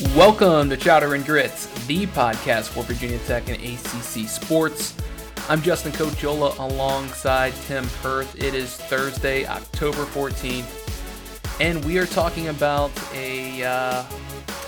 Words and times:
Welcome 0.00 0.70
to 0.70 0.78
Chowder 0.78 1.14
and 1.14 1.26
Grits, 1.26 1.66
the 1.86 2.06
podcast 2.06 2.68
for 2.68 2.84
Virginia 2.84 3.18
Tech 3.26 3.50
and 3.50 3.62
ACC 3.62 4.26
sports. 4.26 4.96
I'm 5.46 5.60
Justin 5.60 5.92
Cochola 5.92 6.58
alongside 6.58 7.52
Tim 7.66 7.86
Perth. 8.00 8.34
It 8.42 8.54
is 8.54 8.74
Thursday, 8.74 9.44
October 9.44 10.06
14th, 10.06 11.60
and 11.60 11.84
we 11.84 11.98
are 11.98 12.06
talking 12.06 12.48
about 12.48 12.90
a, 13.12 13.62
uh, 13.62 14.02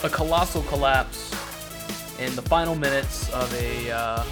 a 0.05 0.11
colossal 0.11 0.65
collapse 0.65 1.31
in 2.21 2.37
the 2.37 2.43
final 2.43 2.75
minutes 2.75 3.33
of 3.33 3.51
a 3.55 3.91
uh, 3.91 4.25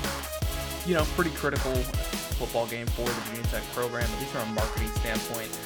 you 0.84 0.92
know 0.92 1.04
pretty 1.16 1.30
critical 1.30 1.72
football 2.36 2.66
game 2.66 2.86
for 2.88 3.06
the 3.06 3.12
Virginia 3.12 3.50
Tech 3.50 3.62
program, 3.72 4.04
at 4.04 4.18
least 4.18 4.32
from 4.32 4.50
a 4.50 4.52
marketing 4.52 4.88
standpoint. 4.88 5.58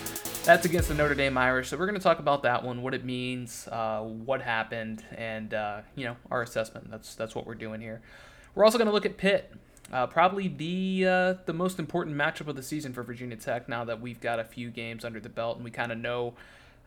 That's 0.44 0.66
against 0.66 0.88
the 0.88 0.94
Notre 0.94 1.14
Dame 1.14 1.38
Irish, 1.38 1.70
so 1.70 1.78
we're 1.78 1.86
going 1.86 1.98
to 1.98 2.02
talk 2.02 2.18
about 2.18 2.42
that 2.42 2.62
one, 2.62 2.82
what 2.82 2.92
it 2.92 3.02
means, 3.02 3.66
uh, 3.72 4.00
what 4.00 4.42
happened, 4.42 5.02
and 5.16 5.54
uh, 5.54 5.80
you 5.96 6.04
know 6.04 6.16
our 6.30 6.42
assessment. 6.42 6.90
That's 6.90 7.14
that's 7.14 7.34
what 7.34 7.46
we're 7.46 7.54
doing 7.54 7.80
here. 7.80 8.02
We're 8.54 8.66
also 8.66 8.76
going 8.76 8.86
to 8.86 8.92
look 8.92 9.06
at 9.06 9.16
Pitt, 9.16 9.50
uh, 9.90 10.06
probably 10.06 10.48
the 10.48 11.06
uh, 11.08 11.34
the 11.46 11.54
most 11.54 11.78
important 11.78 12.14
matchup 12.14 12.46
of 12.46 12.56
the 12.56 12.62
season 12.62 12.92
for 12.92 13.02
Virginia 13.02 13.38
Tech. 13.38 13.70
Now 13.70 13.86
that 13.86 14.02
we've 14.02 14.20
got 14.20 14.38
a 14.38 14.44
few 14.44 14.68
games 14.68 15.02
under 15.02 15.18
the 15.18 15.30
belt 15.30 15.56
and 15.56 15.64
we 15.64 15.70
kind 15.70 15.90
of 15.90 15.96
know 15.96 16.34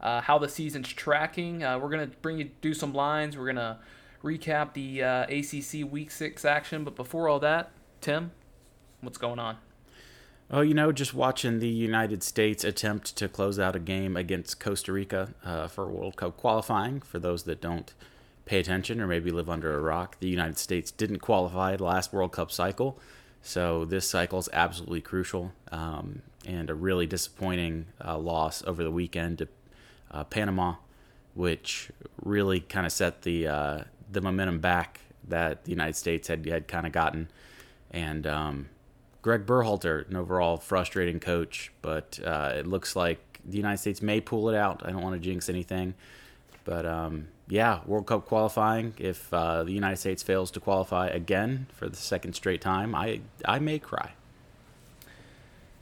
uh, 0.01 0.21
how 0.21 0.37
the 0.37 0.49
season's 0.49 0.89
tracking, 0.89 1.63
uh, 1.63 1.79
we're 1.79 1.89
going 1.89 2.07
to 2.07 2.15
bring 2.17 2.37
you 2.37 2.51
do 2.61 2.75
some 2.75 2.93
lines. 2.93 3.35
We're 3.35 3.51
going 3.51 3.55
to 3.55 3.77
recap 4.23 4.73
the 4.73 5.01
ACC 5.01 5.91
Week 5.91 6.11
Six 6.11 6.45
action, 6.45 6.83
but 6.83 6.95
before 6.95 7.27
all 7.27 7.39
that, 7.39 7.71
Tim, 8.01 8.29
what's 9.01 9.17
going 9.17 9.39
on? 9.39 9.57
Oh, 10.49 10.61
you 10.61 10.73
know, 10.73 10.93
just 10.93 11.13
watching 11.13 11.59
the 11.59 11.67
United 11.67 12.23
States 12.23 12.63
attempt 12.63 13.17
to 13.17 13.27
close 13.27 13.59
out 13.59 13.75
a 13.75 13.79
game 13.79 14.15
against 14.15 14.61
Costa 14.61 14.93
Rica 14.93 15.33
uh, 15.43 15.67
for 15.67 15.89
World 15.89 16.15
Cup 16.15 16.37
qualifying. 16.37 17.01
For 17.01 17.19
those 17.19 17.43
that 17.43 17.59
don't 17.59 17.93
pay 18.45 18.59
attention 18.59 19.01
or 19.01 19.07
maybe 19.07 19.29
live 19.29 19.49
under 19.49 19.77
a 19.77 19.81
rock, 19.81 20.17
the 20.21 20.29
United 20.29 20.57
States 20.57 20.89
didn't 20.89 21.19
qualify 21.19 21.75
the 21.75 21.83
last 21.83 22.13
World 22.13 22.31
Cup 22.31 22.49
cycle. 22.49 22.97
So 23.41 23.83
this 23.83 24.09
cycle 24.09 24.39
is 24.39 24.47
absolutely 24.53 25.01
crucial 25.01 25.51
um, 25.69 26.21
and 26.45 26.69
a 26.69 26.75
really 26.75 27.07
disappointing 27.07 27.87
uh, 28.03 28.17
loss 28.17 28.63
over 28.65 28.83
the 28.83 28.91
weekend 28.91 29.39
to 29.39 29.49
uh, 30.11 30.23
Panama, 30.23 30.75
which 31.33 31.91
really 32.23 32.61
kind 32.61 32.85
of 32.85 32.93
set 32.93 33.23
the 33.23 33.47
uh, 33.47 33.79
the 34.09 34.21
momentum 34.21 34.59
back 34.59 35.01
that 35.27 35.65
the 35.65 35.71
United 35.71 35.97
States 35.97 36.29
had 36.29 36.45
had 36.45 36.69
kind 36.69 36.85
of 36.87 36.93
gotten. 36.93 37.27
And 37.91 38.25
um, 38.25 38.69
Greg 39.21 39.45
Berhalter, 39.45 40.07
an 40.09 40.15
overall 40.15 40.57
frustrating 40.57 41.19
coach, 41.19 41.71
but 41.81 42.19
uh, 42.23 42.53
it 42.55 42.67
looks 42.67 42.95
like 42.95 43.19
the 43.43 43.57
United 43.57 43.77
States 43.77 44.01
may 44.01 44.21
pull 44.21 44.49
it 44.49 44.55
out. 44.55 44.81
I 44.85 44.91
don't 44.91 45.01
want 45.01 45.15
to 45.15 45.19
jinx 45.19 45.49
anything, 45.49 45.93
but 46.65 46.85
um, 46.85 47.27
yeah, 47.47 47.79
World 47.85 48.07
Cup 48.07 48.25
qualifying. 48.25 48.93
If 48.97 49.33
uh, 49.33 49.63
the 49.63 49.71
United 49.71 49.97
States 49.97 50.23
fails 50.23 50.51
to 50.51 50.59
qualify 50.59 51.07
again 51.07 51.67
for 51.73 51.87
the 51.89 51.95
second 51.95 52.33
straight 52.33 52.61
time, 52.61 52.93
I 52.93 53.21
I 53.45 53.59
may 53.59 53.79
cry. 53.79 54.11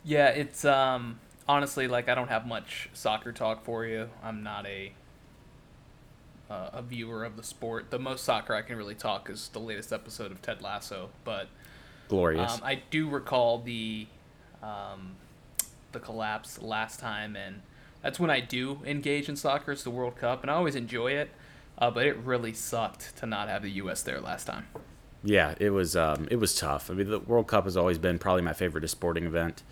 Yeah, 0.03 0.30
it's 0.30 0.64
um, 0.64 1.20
honestly 1.47 1.88
like 1.88 2.08
I 2.08 2.16
don't 2.16 2.30
have 2.30 2.45
much 2.45 2.89
soccer 2.94 3.31
talk 3.31 3.64
for 3.64 3.86
you. 3.86 4.09
I'm 4.23 4.44
not 4.44 4.66
a 4.66 4.94
uh, 6.49 6.70
a 6.73 6.81
viewer 6.81 7.23
of 7.23 7.38
the 7.38 7.44
sport. 7.44 7.89
The 7.89 7.99
most 7.99 8.23
soccer 8.23 8.53
I 8.53 8.61
can 8.61 8.77
really 8.77 8.95
talk 8.95 9.30
is 9.30 9.49
the 9.49 9.59
latest 9.59 9.92
episode 9.92 10.31
of 10.31 10.42
Ted 10.42 10.61
Lasso, 10.61 11.09
but 11.23 11.47
glorious. 12.08 12.53
Um, 12.53 12.61
I 12.64 12.81
do 12.89 13.09
recall 13.09 13.59
the 13.59 14.08
um, 14.61 15.16
the 15.92 16.00
collapse 16.00 16.61
last 16.61 17.00
time, 17.00 17.36
and 17.36 17.61
that's 18.02 18.20
when 18.20 18.30
I 18.30 18.39
do 18.39 18.80
engage 18.86 19.30
in 19.30 19.36
soccer. 19.36 19.72
It's 19.72 19.84
the 19.84 19.89
World 19.89 20.16
Cup, 20.16 20.42
and 20.42 20.52
I 20.52 20.56
always 20.56 20.76
enjoy 20.76 21.11
it. 21.11 21.30
Uh, 21.78 21.92
but 21.92 22.06
it 22.06 22.16
really 22.17 22.53
sucked 22.53 23.17
to 23.17 23.26
not 23.26 23.50
have 23.50 23.61
the 23.61 23.72
U.S. 23.72 24.02
there 24.02 24.22
last 24.22 24.45
time. 24.45 24.67
Yeah, 25.23 25.56
it 25.59 25.72
was 25.72 25.95
um, 25.95 26.28
it 26.31 26.38
was 26.38 26.56
tough. 26.56 26.89
I 26.89 26.94
mean, 26.94 27.09
the 27.09 27.20
World 27.20 27.48
Cup 27.48 27.65
has 27.65 27.76
always 27.76 27.98
been 27.98 28.20
probably 28.20 28.44
my 28.44 28.54
favorite 28.54 28.88
sporting 28.89 29.26
event 29.26 29.64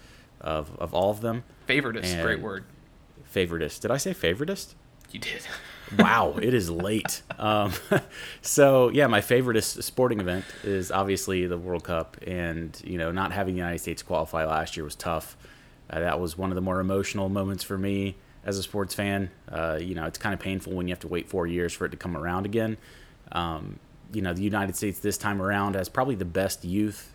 of, 0.42 0.76
of 0.80 0.94
all 0.94 1.12
of 1.12 1.22
them. 1.22 1.44
Favoritist, 1.68 2.22
great 2.22 2.42
word. 2.42 2.66
Favoritist. 3.34 3.80
Did 3.80 3.92
I 3.92 3.98
say 3.98 4.14
favoritist? 4.14 4.74
You 5.14 5.20
did. 5.20 5.42
wow, 6.00 6.36
it 6.42 6.54
is 6.54 6.70
late. 6.70 7.22
Um, 7.38 7.72
so 8.42 8.90
yeah, 8.90 9.08
my 9.08 9.22
favorite 9.22 9.62
sporting 9.64 10.20
event 10.20 10.44
is 10.64 10.92
obviously 10.92 11.46
the 11.46 11.58
World 11.58 11.84
Cup, 11.84 12.18
and 12.26 12.78
you 12.84 12.98
know, 12.98 13.12
not 13.12 13.32
having 13.32 13.54
the 13.54 13.60
United 13.60 13.80
States 13.80 14.02
qualify 14.02 14.46
last 14.46 14.76
year 14.76 14.84
was 14.84 14.96
tough. 14.96 15.38
Uh, 15.90 16.00
that 16.00 16.20
was 16.20 16.38
one 16.38 16.50
of 16.50 16.56
the 16.56 16.62
more 16.62 16.80
emotional 16.80 17.30
moments 17.30 17.64
for 17.64 17.78
me 17.78 18.16
as 18.44 18.58
a 18.58 18.64
sports 18.64 18.96
fan. 18.96 19.30
Uh, 19.50 19.78
you 19.80 19.94
know, 19.94 20.06
it's 20.06 20.18
kind 20.18 20.34
of 20.34 20.40
painful 20.40 20.74
when 20.74 20.88
you 20.88 20.92
have 20.92 21.00
to 21.02 21.08
wait 21.08 21.30
four 21.30 21.46
years 21.46 21.74
for 21.74 21.86
it 21.86 21.90
to 21.90 21.98
come 21.98 22.18
around 22.18 22.46
again. 22.46 22.78
Um, 23.32 23.80
you 24.12 24.22
know, 24.22 24.34
the 24.34 24.42
United 24.42 24.76
States 24.76 25.00
this 25.00 25.18
time 25.18 25.42
around 25.42 25.76
has 25.76 25.90
probably 25.90 26.16
the 26.16 26.26
best 26.26 26.66
youth 26.66 27.14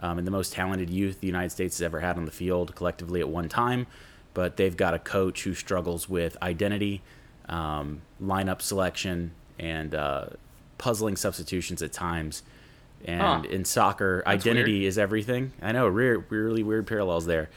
um, 0.00 0.18
and 0.18 0.26
the 0.26 0.30
most 0.30 0.52
talented 0.52 0.90
youth 0.90 1.20
the 1.20 1.26
United 1.26 1.50
States 1.50 1.78
has 1.78 1.82
ever 1.82 2.00
had 2.00 2.16
on 2.16 2.24
the 2.24 2.30
field 2.30 2.74
collectively 2.74 3.20
at 3.20 3.28
one 3.28 3.48
time. 3.48 3.86
But 4.32 4.56
they've 4.56 4.76
got 4.76 4.94
a 4.94 4.98
coach 4.98 5.42
who 5.42 5.54
struggles 5.54 6.08
with 6.08 6.36
identity 6.42 7.02
um, 7.48 8.02
lineup 8.22 8.62
selection, 8.62 9.32
and 9.58 9.94
uh, 9.94 10.26
puzzling 10.78 11.16
substitutions 11.16 11.82
at 11.82 11.92
times. 11.92 12.42
And 13.04 13.20
huh. 13.20 13.42
in 13.48 13.64
soccer, 13.64 14.22
That's 14.26 14.46
identity 14.46 14.80
weird. 14.80 14.88
is 14.88 14.98
everything. 14.98 15.52
I 15.62 15.72
know, 15.72 15.86
re- 15.88 16.22
really 16.28 16.62
weird 16.62 16.86
parallels 16.86 17.26
there. 17.26 17.48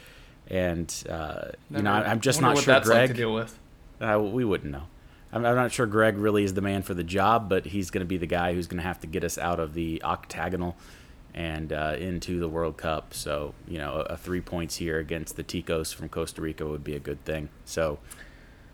And 0.48 0.92
uh, 1.08 1.48
you 1.70 1.82
know, 1.82 1.90
I'm 1.90 2.20
just 2.20 2.40
not 2.40 2.58
sure 2.58 2.80
Greg. 2.80 2.86
Like 2.88 3.10
to 3.10 3.14
deal 3.14 3.34
with. 3.34 3.58
Uh, 4.00 4.20
we 4.20 4.44
wouldn't 4.44 4.70
know. 4.70 4.84
I'm, 5.32 5.44
I'm, 5.44 5.56
not 5.56 5.72
sure 5.72 5.86
Greg 5.86 6.16
really 6.16 6.44
is 6.44 6.54
the 6.54 6.60
man 6.60 6.82
for 6.82 6.94
the 6.94 7.04
job, 7.04 7.48
but 7.48 7.66
he's 7.66 7.90
going 7.90 8.00
to 8.00 8.08
be 8.08 8.18
the 8.18 8.26
guy 8.26 8.54
who's 8.54 8.66
going 8.66 8.80
to 8.80 8.86
have 8.86 9.00
to 9.00 9.06
get 9.06 9.24
us 9.24 9.38
out 9.38 9.58
of 9.58 9.74
the 9.74 10.02
octagonal 10.04 10.76
and 11.34 11.72
uh, 11.72 11.96
into 11.98 12.38
the 12.38 12.48
World 12.48 12.76
Cup. 12.76 13.14
So 13.14 13.54
you 13.66 13.78
know, 13.78 14.04
a, 14.08 14.14
a 14.14 14.16
three 14.16 14.40
points 14.40 14.76
here 14.76 14.98
against 14.98 15.36
the 15.36 15.44
Ticos 15.44 15.94
from 15.94 16.08
Costa 16.08 16.40
Rica 16.40 16.66
would 16.66 16.84
be 16.84 16.94
a 16.94 17.00
good 17.00 17.24
thing. 17.24 17.48
So 17.64 17.98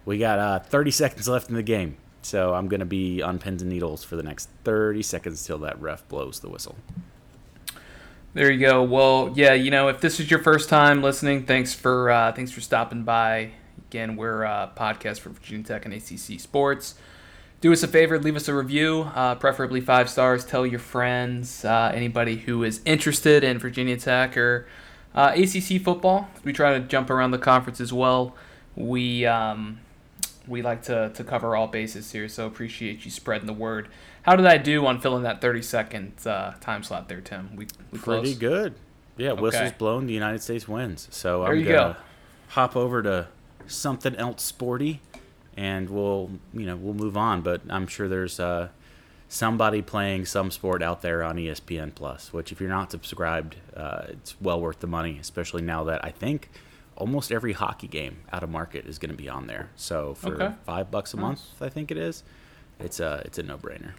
we 0.05 0.19
got 0.19 0.39
uh, 0.39 0.59
30 0.61 0.91
seconds 0.91 1.29
left 1.29 1.49
in 1.49 1.55
the 1.55 1.63
game, 1.63 1.97
so 2.23 2.55
I'm 2.55 2.69
going 2.69 2.81
to 2.81 2.87
be 2.87 3.23
on 3.23 3.39
pins 3.39 3.63
and 3.63 3.71
needles 3.71 4.05
for 4.05 4.17
the 4.17 4.23
next 4.23 4.49
30 4.65 5.03
seconds 5.03 5.45
till 5.45 5.59
that 5.59 5.81
ref 5.81 6.07
blows 6.09 6.41
the 6.41 6.49
whistle. 6.49 6.77
There 8.33 8.51
you 8.51 8.61
go. 8.61 8.83
Well, 8.85 9.33
yeah, 9.35 9.55
you 9.55 9.73
know, 9.73 9.89
if 9.89 10.01
this 10.01 10.21
is 10.21 10.31
your 10.31 10.41
first 10.41 10.69
time 10.69 11.03
listening, 11.03 11.47
thanks 11.47 11.75
for 11.75 12.11
uh, 12.11 12.33
thanks 12.33 12.53
for 12.53 12.61
stopping 12.61 13.03
by. 13.03 13.51
Again, 13.89 14.15
we're 14.15 14.45
a 14.45 14.71
podcast 14.77 15.19
for 15.19 15.31
Virginia 15.31 15.65
Tech 15.65 15.85
and 15.85 15.93
ACC 15.93 16.39
Sports. 16.39 16.95
Do 17.61 17.73
us 17.73 17.83
a 17.83 17.89
favor, 17.89 18.19
leave 18.21 18.37
us 18.37 18.47
a 18.47 18.55
review, 18.55 19.11
uh, 19.15 19.35
preferably 19.35 19.81
five 19.81 20.09
stars. 20.09 20.45
Tell 20.45 20.65
your 20.65 20.79
friends, 20.79 21.65
uh, 21.65 21.91
anybody 21.93 22.37
who 22.37 22.63
is 22.63 22.81
interested 22.85 23.43
in 23.43 23.59
Virginia 23.59 23.97
Tech 23.97 24.37
or 24.37 24.67
uh, 25.15 25.35
ACC 25.37 25.83
football. 25.83 26.29
We 26.45 26.53
try 26.53 26.79
to 26.79 26.81
jump 26.81 27.11
around 27.11 27.33
the 27.33 27.39
conference 27.39 27.81
as 27.81 27.93
well. 27.93 28.37
We 28.77 29.27
um, 29.27 29.81
we 30.47 30.63
like 30.63 30.83
to, 30.83 31.11
to 31.11 31.25
cover 31.25 31.55
all 31.57 31.67
bases 31.67 32.13
here, 32.13 32.29
so 32.29 32.47
appreciate 32.47 33.05
you 33.05 33.11
spreading 33.11 33.47
the 33.47 33.53
word. 33.53 33.89
How 34.23 34.37
did 34.37 34.47
I 34.47 34.59
do 34.59 34.87
on 34.87 35.01
filling 35.01 35.23
that 35.23 35.41
30 35.41 35.63
second 35.63 36.27
uh, 36.27 36.55
time 36.61 36.83
slot 36.83 37.09
there, 37.09 37.21
Tim? 37.21 37.57
We, 37.57 37.67
we 37.91 37.99
Pretty 37.99 38.35
good. 38.35 38.75
Yeah, 39.17 39.33
okay. 39.33 39.43
whistles 39.43 39.73
blown, 39.73 40.07
the 40.07 40.15
United 40.15 40.43
States 40.43 40.67
wins. 40.67 41.09
So 41.11 41.43
there 41.43 41.53
I'm 41.53 41.65
going 41.65 41.95
to 41.95 41.97
hop 42.49 42.77
over 42.77 43.03
to 43.03 43.29
something 43.67 44.17
else 44.17 44.43
sporty 44.43 45.01
and 45.57 45.91
we'll, 45.91 46.31
you 46.55 46.67
know, 46.67 46.77
we'll 46.77 46.95
move 46.95 47.17
on, 47.17 47.43
but 47.43 47.61
I'm 47.69 47.87
sure 47.87 48.09
there's 48.09 48.41
uh, 48.41 48.69
somebody 49.29 49.83
playing 49.83 50.25
some 50.27 50.51
sport 50.51 50.83
out 50.83 51.03
there 51.03 51.23
on 51.23 51.37
ESPN 51.37 51.95
Plus, 51.95 52.33
which 52.33 52.51
if 52.51 52.61
you're 52.61 52.71
not 52.71 52.91
subscribed, 52.91 53.57
uh, 53.77 54.05
it's 54.09 54.41
well 54.41 54.61
worth 54.61 54.81
the 54.81 54.87
money, 54.87 55.19
especially 55.21 55.63
now 55.63 55.85
that 55.85 56.05
I 56.05 56.11
think– 56.11 56.51
almost 57.01 57.33
every 57.33 57.55
hockey 57.55 57.89
game 57.89 58.19
out 58.33 58.43
of 58.43 58.51
market 58.51 58.85
is 58.87 58.99
going 58.99 59.11
to 59.11 59.17
be 59.17 59.29
on 59.29 59.47
there. 59.47 59.71
So 59.75 60.15
for 60.15 60.35
okay. 60.35 60.55
five 60.65 60.91
bucks 60.91 61.15
a 61.15 61.17
month, 61.17 61.41
I 61.61 61.69
think 61.69 61.91
it 61.91 61.97
is. 61.97 62.23
It's 62.79 63.01
a 63.01 63.23
it's 63.25 63.39
a 63.39 63.43
no 63.43 63.59
brainer. 63.59 63.93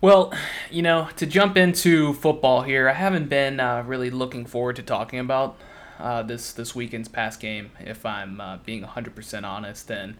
Well, 0.00 0.32
you 0.70 0.82
know, 0.82 1.08
to 1.16 1.26
jump 1.26 1.56
into 1.56 2.12
football 2.14 2.62
here, 2.62 2.88
I 2.88 2.92
haven't 2.92 3.28
been 3.28 3.60
uh, 3.60 3.82
really 3.86 4.10
looking 4.10 4.46
forward 4.46 4.76
to 4.76 4.82
talking 4.82 5.18
about 5.18 5.56
uh, 5.98 6.22
this 6.22 6.52
this 6.52 6.74
weekend's 6.74 7.08
past 7.08 7.40
game. 7.40 7.72
If 7.80 8.06
I'm 8.06 8.40
uh, 8.40 8.58
being 8.58 8.84
100% 8.84 9.44
honest, 9.44 9.90
and 9.90 10.16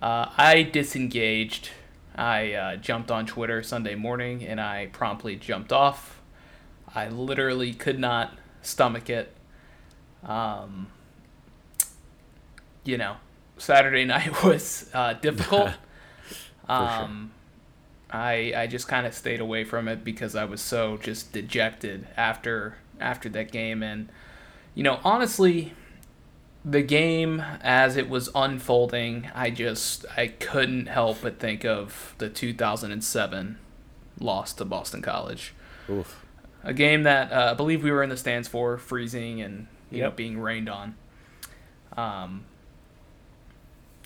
uh, 0.00 0.26
I 0.36 0.62
disengaged. 0.62 1.70
I 2.14 2.52
uh, 2.52 2.76
jumped 2.76 3.10
on 3.10 3.24
Twitter 3.24 3.62
Sunday 3.62 3.94
morning, 3.94 4.44
and 4.44 4.60
I 4.60 4.88
promptly 4.92 5.36
jumped 5.36 5.72
off. 5.72 6.20
I 6.94 7.08
literally 7.08 7.72
could 7.72 7.98
not 7.98 8.36
stomach 8.60 9.08
it. 9.08 9.34
Um, 10.24 10.88
you 12.84 12.96
know, 12.96 13.16
Saturday 13.58 14.04
night 14.06 14.44
was 14.44 14.90
uh, 14.94 15.14
difficult. 15.14 15.70
um, 16.68 17.32
sure. 18.10 18.20
I 18.20 18.52
I 18.56 18.66
just 18.66 18.88
kind 18.88 19.06
of 19.06 19.14
stayed 19.14 19.40
away 19.40 19.64
from 19.64 19.88
it 19.88 20.04
because 20.04 20.36
I 20.36 20.44
was 20.44 20.60
so 20.60 20.98
just 20.98 21.32
dejected 21.32 22.06
after 22.16 22.76
after 23.00 23.28
that 23.30 23.50
game, 23.50 23.82
and 23.82 24.08
you 24.74 24.82
know, 24.82 25.00
honestly, 25.02 25.72
the 26.64 26.82
game 26.82 27.42
as 27.62 27.96
it 27.96 28.08
was 28.08 28.28
unfolding, 28.34 29.30
I 29.34 29.50
just 29.50 30.04
I 30.16 30.28
couldn't 30.28 30.86
help 30.86 31.22
but 31.22 31.38
think 31.38 31.64
of 31.64 32.14
the 32.18 32.28
2007 32.28 33.58
loss 34.20 34.52
to 34.54 34.64
Boston 34.64 35.02
College. 35.02 35.54
Oof. 35.88 36.24
A 36.64 36.72
game 36.72 37.02
that 37.02 37.32
uh, 37.32 37.50
I 37.50 37.54
believe 37.54 37.82
we 37.82 37.90
were 37.90 38.02
in 38.02 38.10
the 38.10 38.16
stands 38.16 38.46
for, 38.46 38.78
freezing 38.78 39.40
and 39.40 39.66
you 39.92 39.98
yep. 39.98 40.10
know 40.10 40.16
being 40.16 40.38
rained 40.38 40.68
on. 40.68 40.94
Um, 41.96 42.44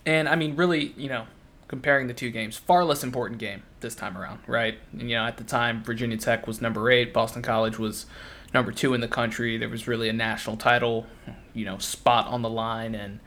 and 0.04 0.28
I 0.28 0.36
mean, 0.36 0.56
really, 0.56 0.92
you 0.96 1.08
know, 1.08 1.26
comparing 1.68 2.06
the 2.06 2.14
two 2.14 2.30
games, 2.30 2.56
far 2.56 2.84
less 2.84 3.02
important 3.02 3.40
game 3.40 3.62
this 3.80 3.94
time 3.94 4.16
around, 4.16 4.40
right? 4.46 4.78
And, 4.92 5.10
you 5.10 5.16
know, 5.16 5.24
at 5.24 5.36
the 5.36 5.44
time, 5.44 5.82
Virginia 5.82 6.16
Tech 6.16 6.46
was 6.46 6.60
number 6.60 6.90
eight, 6.90 7.12
Boston 7.12 7.42
College 7.42 7.78
was 7.78 8.06
number 8.54 8.72
two 8.72 8.94
in 8.94 9.00
the 9.00 9.08
country. 9.08 9.56
There 9.56 9.68
was 9.68 9.88
really 9.88 10.08
a 10.08 10.12
national 10.12 10.56
title, 10.56 11.06
you 11.54 11.64
know, 11.64 11.78
spot 11.78 12.26
on 12.28 12.42
the 12.42 12.50
line, 12.50 12.94
and 12.94 13.18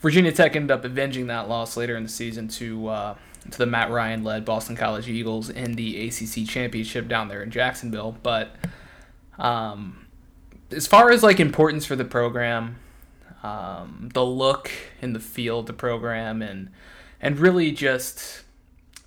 Virginia 0.00 0.32
Tech 0.32 0.54
ended 0.54 0.70
up 0.70 0.84
avenging 0.84 1.26
that 1.28 1.48
loss 1.48 1.76
later 1.76 1.96
in 1.96 2.02
the 2.02 2.08
season 2.08 2.48
to 2.48 2.88
uh, 2.88 3.14
to 3.50 3.58
the 3.58 3.66
Matt 3.66 3.90
Ryan 3.90 4.24
led 4.24 4.44
Boston 4.44 4.76
College 4.76 5.08
Eagles 5.08 5.48
in 5.48 5.72
the 5.72 6.06
ACC 6.06 6.46
championship 6.46 7.08
down 7.08 7.28
there 7.28 7.42
in 7.42 7.50
Jacksonville. 7.50 8.16
But 8.22 8.54
um, 9.38 10.03
as 10.70 10.86
far 10.86 11.10
as 11.10 11.22
like 11.22 11.40
importance 11.40 11.86
for 11.86 11.96
the 11.96 12.04
program, 12.04 12.76
um, 13.42 14.08
the 14.14 14.24
look 14.24 14.70
and 15.02 15.14
the 15.14 15.20
feel 15.20 15.60
of 15.60 15.66
the 15.66 15.72
program, 15.72 16.42
and 16.42 16.70
and 17.20 17.38
really 17.38 17.72
just 17.72 18.44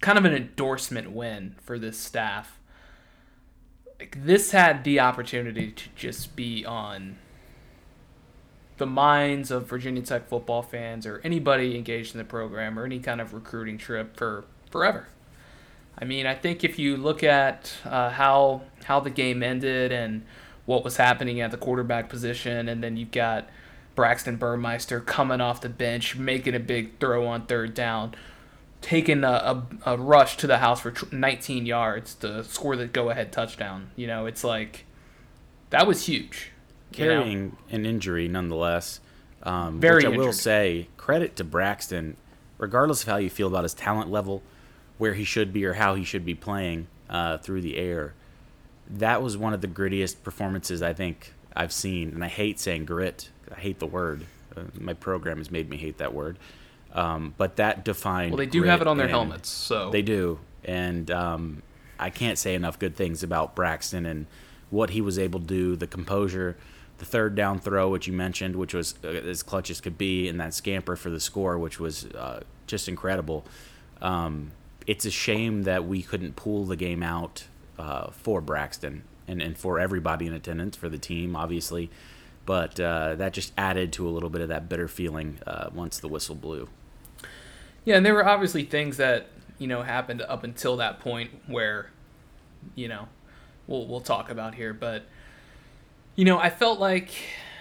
kind 0.01 0.17
of 0.17 0.25
an 0.25 0.33
endorsement 0.33 1.11
win 1.11 1.55
for 1.61 1.79
this 1.79 1.97
staff. 1.97 2.59
Like 3.99 4.17
this 4.23 4.51
had 4.51 4.83
the 4.83 4.99
opportunity 4.99 5.71
to 5.71 5.83
just 5.95 6.35
be 6.35 6.65
on 6.65 7.17
the 8.77 8.85
minds 8.85 9.49
of 9.49 9.67
Virginia 9.67 10.03
Tech 10.03 10.27
football 10.27 10.61
fans 10.61 11.05
or 11.05 11.19
anybody 11.23 11.75
engaged 11.75 12.13
in 12.13 12.19
the 12.19 12.23
program 12.23 12.77
or 12.77 12.85
any 12.85 12.99
kind 12.99 13.19
of 13.19 13.33
recruiting 13.33 13.77
trip 13.77 14.15
for 14.15 14.45
forever. 14.69 15.07
I 15.97 16.05
mean, 16.05 16.27
I 16.27 16.35
think 16.35 16.63
if 16.63 16.77
you 16.77 16.95
look 16.95 17.23
at 17.23 17.73
uh, 17.83 18.11
how 18.11 18.61
how 18.83 18.99
the 18.99 19.09
game 19.09 19.41
ended 19.41 19.91
and 19.91 20.23
what 20.67 20.83
was 20.83 20.97
happening 20.97 21.41
at 21.41 21.49
the 21.49 21.57
quarterback 21.57 22.09
position, 22.09 22.69
and 22.69 22.83
then 22.83 22.97
you've 22.97 23.11
got 23.11 23.49
Braxton 23.95 24.35
Burmeister 24.35 24.99
coming 24.99 25.41
off 25.41 25.61
the 25.61 25.69
bench, 25.69 26.17
making 26.17 26.53
a 26.53 26.59
big 26.59 26.99
throw 26.99 27.25
on 27.25 27.47
third 27.47 27.73
down, 27.73 28.13
taking 28.81 29.23
a, 29.23 29.27
a, 29.27 29.63
a 29.85 29.97
rush 29.97 30.37
to 30.37 30.45
the 30.45 30.59
house 30.59 30.81
for 30.81 30.93
19 31.11 31.65
yards 31.65 32.13
to 32.15 32.43
score 32.43 32.75
the 32.75 32.85
go 32.85 33.09
ahead 33.09 33.31
touchdown. 33.31 33.89
You 33.95 34.07
know, 34.07 34.25
it's 34.27 34.43
like 34.43 34.85
that 35.69 35.87
was 35.87 36.05
huge 36.05 36.51
carrying 36.91 37.31
you 37.31 37.45
know? 37.45 37.53
an 37.71 37.85
injury 37.85 38.27
nonetheless. 38.27 38.99
Um, 39.43 39.79
Very 39.79 39.97
which 39.97 40.05
I 40.05 40.07
injured. 40.09 40.25
will 40.25 40.33
say, 40.33 40.87
credit 40.97 41.37
to 41.37 41.45
Braxton, 41.45 42.17
regardless 42.57 43.03
of 43.03 43.09
how 43.09 43.17
you 43.17 43.29
feel 43.29 43.47
about 43.47 43.63
his 43.63 43.73
talent 43.73 44.11
level, 44.11 44.43
where 44.97 45.13
he 45.13 45.23
should 45.23 45.53
be 45.53 45.63
or 45.65 45.73
how 45.73 45.95
he 45.95 46.03
should 46.03 46.25
be 46.25 46.35
playing 46.35 46.87
uh, 47.09 47.37
through 47.37 47.61
the 47.61 47.77
air. 47.77 48.13
That 48.89 49.21
was 49.21 49.37
one 49.37 49.53
of 49.53 49.61
the 49.61 49.67
grittiest 49.67 50.23
performances 50.23 50.81
I 50.81 50.93
think 50.93 51.33
I've 51.55 51.73
seen, 51.73 52.09
and 52.09 52.23
I 52.23 52.27
hate 52.27 52.59
saying 52.59 52.85
grit. 52.85 53.29
I 53.55 53.59
hate 53.59 53.79
the 53.79 53.85
word. 53.85 54.25
Uh, 54.55 54.61
my 54.79 54.93
program 54.93 55.37
has 55.37 55.51
made 55.51 55.69
me 55.69 55.77
hate 55.77 55.97
that 55.97 56.13
word. 56.13 56.37
Um, 56.93 57.33
but 57.37 57.57
that 57.57 57.83
defined. 57.83 58.31
Well, 58.31 58.37
they 58.37 58.45
do 58.45 58.63
have 58.63 58.81
it 58.81 58.87
on 58.87 58.97
their 58.97 59.07
helmets, 59.07 59.49
so 59.49 59.91
they 59.91 60.01
do, 60.01 60.39
and 60.63 61.11
um, 61.11 61.61
I 61.99 62.09
can't 62.09 62.37
say 62.37 62.55
enough 62.55 62.79
good 62.79 62.95
things 62.95 63.23
about 63.23 63.55
Braxton 63.55 64.05
and 64.05 64.25
what 64.69 64.91
he 64.91 65.01
was 65.01 65.19
able 65.19 65.39
to 65.39 65.45
do, 65.45 65.75
the 65.75 65.87
composure 65.87 66.57
the 66.97 67.05
third 67.05 67.35
down 67.35 67.59
throw, 67.59 67.89
which 67.89 68.07
you 68.07 68.13
mentioned, 68.13 68.55
which 68.55 68.73
was 68.73 68.95
uh, 69.03 69.07
as 69.07 69.43
clutch 69.43 69.69
as 69.69 69.81
could 69.81 69.97
be, 69.97 70.27
and 70.27 70.39
that 70.39 70.53
scamper 70.53 70.95
for 70.95 71.09
the 71.09 71.19
score, 71.19 71.57
which 71.57 71.79
was 71.79 72.05
uh, 72.05 72.41
just 72.65 72.87
incredible. 72.87 73.45
Um, 74.01 74.51
it's 74.85 75.05
a 75.05 75.11
shame 75.11 75.63
that 75.63 75.85
we 75.85 76.01
couldn't 76.01 76.35
pull 76.35 76.65
the 76.65 76.75
game 76.75 77.03
out 77.03 77.45
uh, 77.77 78.11
for 78.11 78.41
Braxton 78.41 79.03
and, 79.27 79.41
and 79.41 79.57
for 79.57 79.79
everybody 79.79 80.27
in 80.27 80.33
attendance, 80.33 80.75
for 80.75 80.89
the 80.89 80.97
team, 80.97 81.35
obviously. 81.35 81.89
But 82.45 82.79
uh, 82.79 83.15
that 83.15 83.33
just 83.33 83.51
added 83.57 83.91
to 83.93 84.07
a 84.07 84.11
little 84.11 84.29
bit 84.29 84.41
of 84.41 84.49
that 84.49 84.69
bitter 84.69 84.87
feeling 84.87 85.39
uh, 85.45 85.69
once 85.73 85.99
the 85.99 86.07
whistle 86.07 86.35
blew. 86.35 86.69
Yeah, 87.83 87.97
and 87.97 88.05
there 88.05 88.13
were 88.13 88.25
obviously 88.25 88.63
things 88.63 88.97
that 88.97 89.27
you 89.57 89.67
know 89.67 89.81
happened 89.81 90.21
up 90.21 90.43
until 90.43 90.77
that 90.77 90.99
point 90.99 91.31
where, 91.47 91.91
you 92.75 92.87
know, 92.87 93.07
we'll 93.67 93.85
we'll 93.85 94.01
talk 94.01 94.29
about 94.29 94.55
here, 94.55 94.73
but 94.73 95.03
you 96.15 96.25
know, 96.25 96.39
I 96.39 96.49
felt 96.49 96.79
like 96.79 97.11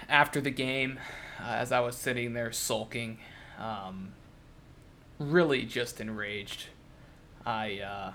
after 0.09 0.41
the 0.41 0.51
game, 0.51 0.99
uh, 1.41 1.51
as 1.51 1.73
I 1.73 1.81
was 1.81 1.97
sitting 1.97 2.33
there 2.33 2.53
sulking, 2.53 3.19
um, 3.59 4.13
really 5.19 5.63
just 5.65 6.01
enraged. 6.01 6.67
I 7.45 7.81
uh, 7.81 8.13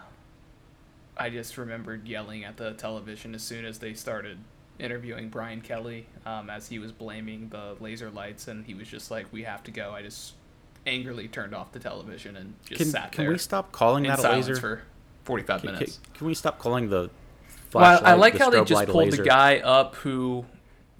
I 1.18 1.30
just 1.30 1.58
remembered 1.58 2.08
yelling 2.08 2.44
at 2.44 2.58
the 2.58 2.74
television 2.74 3.36
as 3.36 3.44
soon 3.44 3.66
as 3.66 3.80
they 3.80 3.94
started 3.94 4.40
interviewing 4.80 5.30
Brian 5.30 5.62
Kelly, 5.62 6.08
um, 6.26 6.50
as 6.50 6.68
he 6.70 6.80
was 6.80 6.92
blaming 6.92 7.50
the 7.50 7.76
laser 7.80 8.10
lights, 8.10 8.48
and 8.48 8.66
he 8.66 8.74
was 8.74 8.88
just 8.88 9.12
like, 9.12 9.32
"We 9.32 9.44
have 9.44 9.64
to 9.64 9.72
go." 9.72 9.92
I 9.92 10.02
just 10.02 10.34
angrily 10.88 11.28
turned 11.28 11.54
off 11.54 11.72
the 11.72 11.80
television 11.80 12.36
and 12.36 12.56
just 12.66 12.82
can, 12.82 12.88
sat 12.88 13.12
can 13.12 13.24
there. 13.24 13.26
Can 13.28 13.34
we 13.34 13.40
stop 13.40 13.72
calling 13.72 14.04
that 14.04 14.20
a 14.20 14.32
laser 14.32 14.56
for 14.56 14.82
forty-five 15.24 15.62
can, 15.62 15.74
minutes? 15.74 16.00
Can, 16.04 16.14
can 16.16 16.28
we 16.28 16.34
stop 16.34 16.60
calling 16.60 16.90
the 16.90 17.10
well, 17.74 18.02
I 18.04 18.14
like 18.14 18.38
how 18.38 18.50
they 18.50 18.64
just 18.64 18.86
pulled 18.88 19.06
laser. 19.06 19.18
the 19.18 19.30
guy 19.30 19.60
up 19.60 19.96
who, 19.96 20.46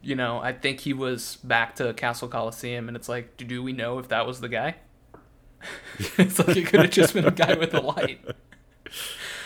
you 0.02 0.16
know, 0.16 0.40
I 0.40 0.54
think 0.54 0.80
he 0.80 0.94
was 0.94 1.38
back 1.44 1.76
to 1.76 1.94
Cassell 1.94 2.28
Coliseum, 2.28 2.88
and 2.88 2.96
it's 2.96 3.10
like, 3.10 3.38
do 3.38 3.62
we 3.62 3.74
know 3.74 4.00
if 4.00 4.08
that 4.10 4.26
was 4.26 4.40
the 4.40 4.50
guy? 4.50 4.76
it's 6.18 6.40
like 6.40 6.58
it 6.58 6.68
could 6.68 6.82
have 6.82 6.90
just 6.90 7.14
been 7.14 7.26
a 7.26 7.32
guy 7.32 7.54
with 7.56 7.74
a 7.74 7.82
light. 7.82 8.24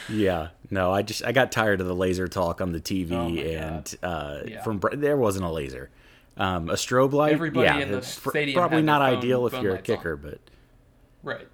Yeah, 0.09 0.49
no, 0.69 0.91
I 0.91 1.01
just 1.01 1.23
I 1.23 1.31
got 1.31 1.51
tired 1.51 1.81
of 1.81 1.87
the 1.87 1.95
laser 1.95 2.27
talk 2.27 2.61
on 2.61 2.71
the 2.71 2.79
TV, 2.79 3.11
oh 3.11 3.27
and 3.27 3.95
uh, 4.03 4.41
yeah. 4.45 4.63
from 4.63 4.81
there 4.93 5.17
wasn't 5.17 5.45
a 5.45 5.49
laser, 5.49 5.89
um, 6.37 6.69
a 6.69 6.73
strobe 6.73 7.13
light. 7.13 7.33
Everybody 7.33 7.65
yeah, 7.65 7.77
in 7.79 7.91
the 7.91 8.01
stadium 8.01 8.55
probably 8.55 8.81
not 8.81 9.01
phone, 9.01 9.17
ideal 9.17 9.47
if 9.47 9.53
you're 9.61 9.75
a 9.75 9.81
kicker, 9.81 10.13
on. 10.13 10.21
but 10.21 10.39
right, 11.23 11.47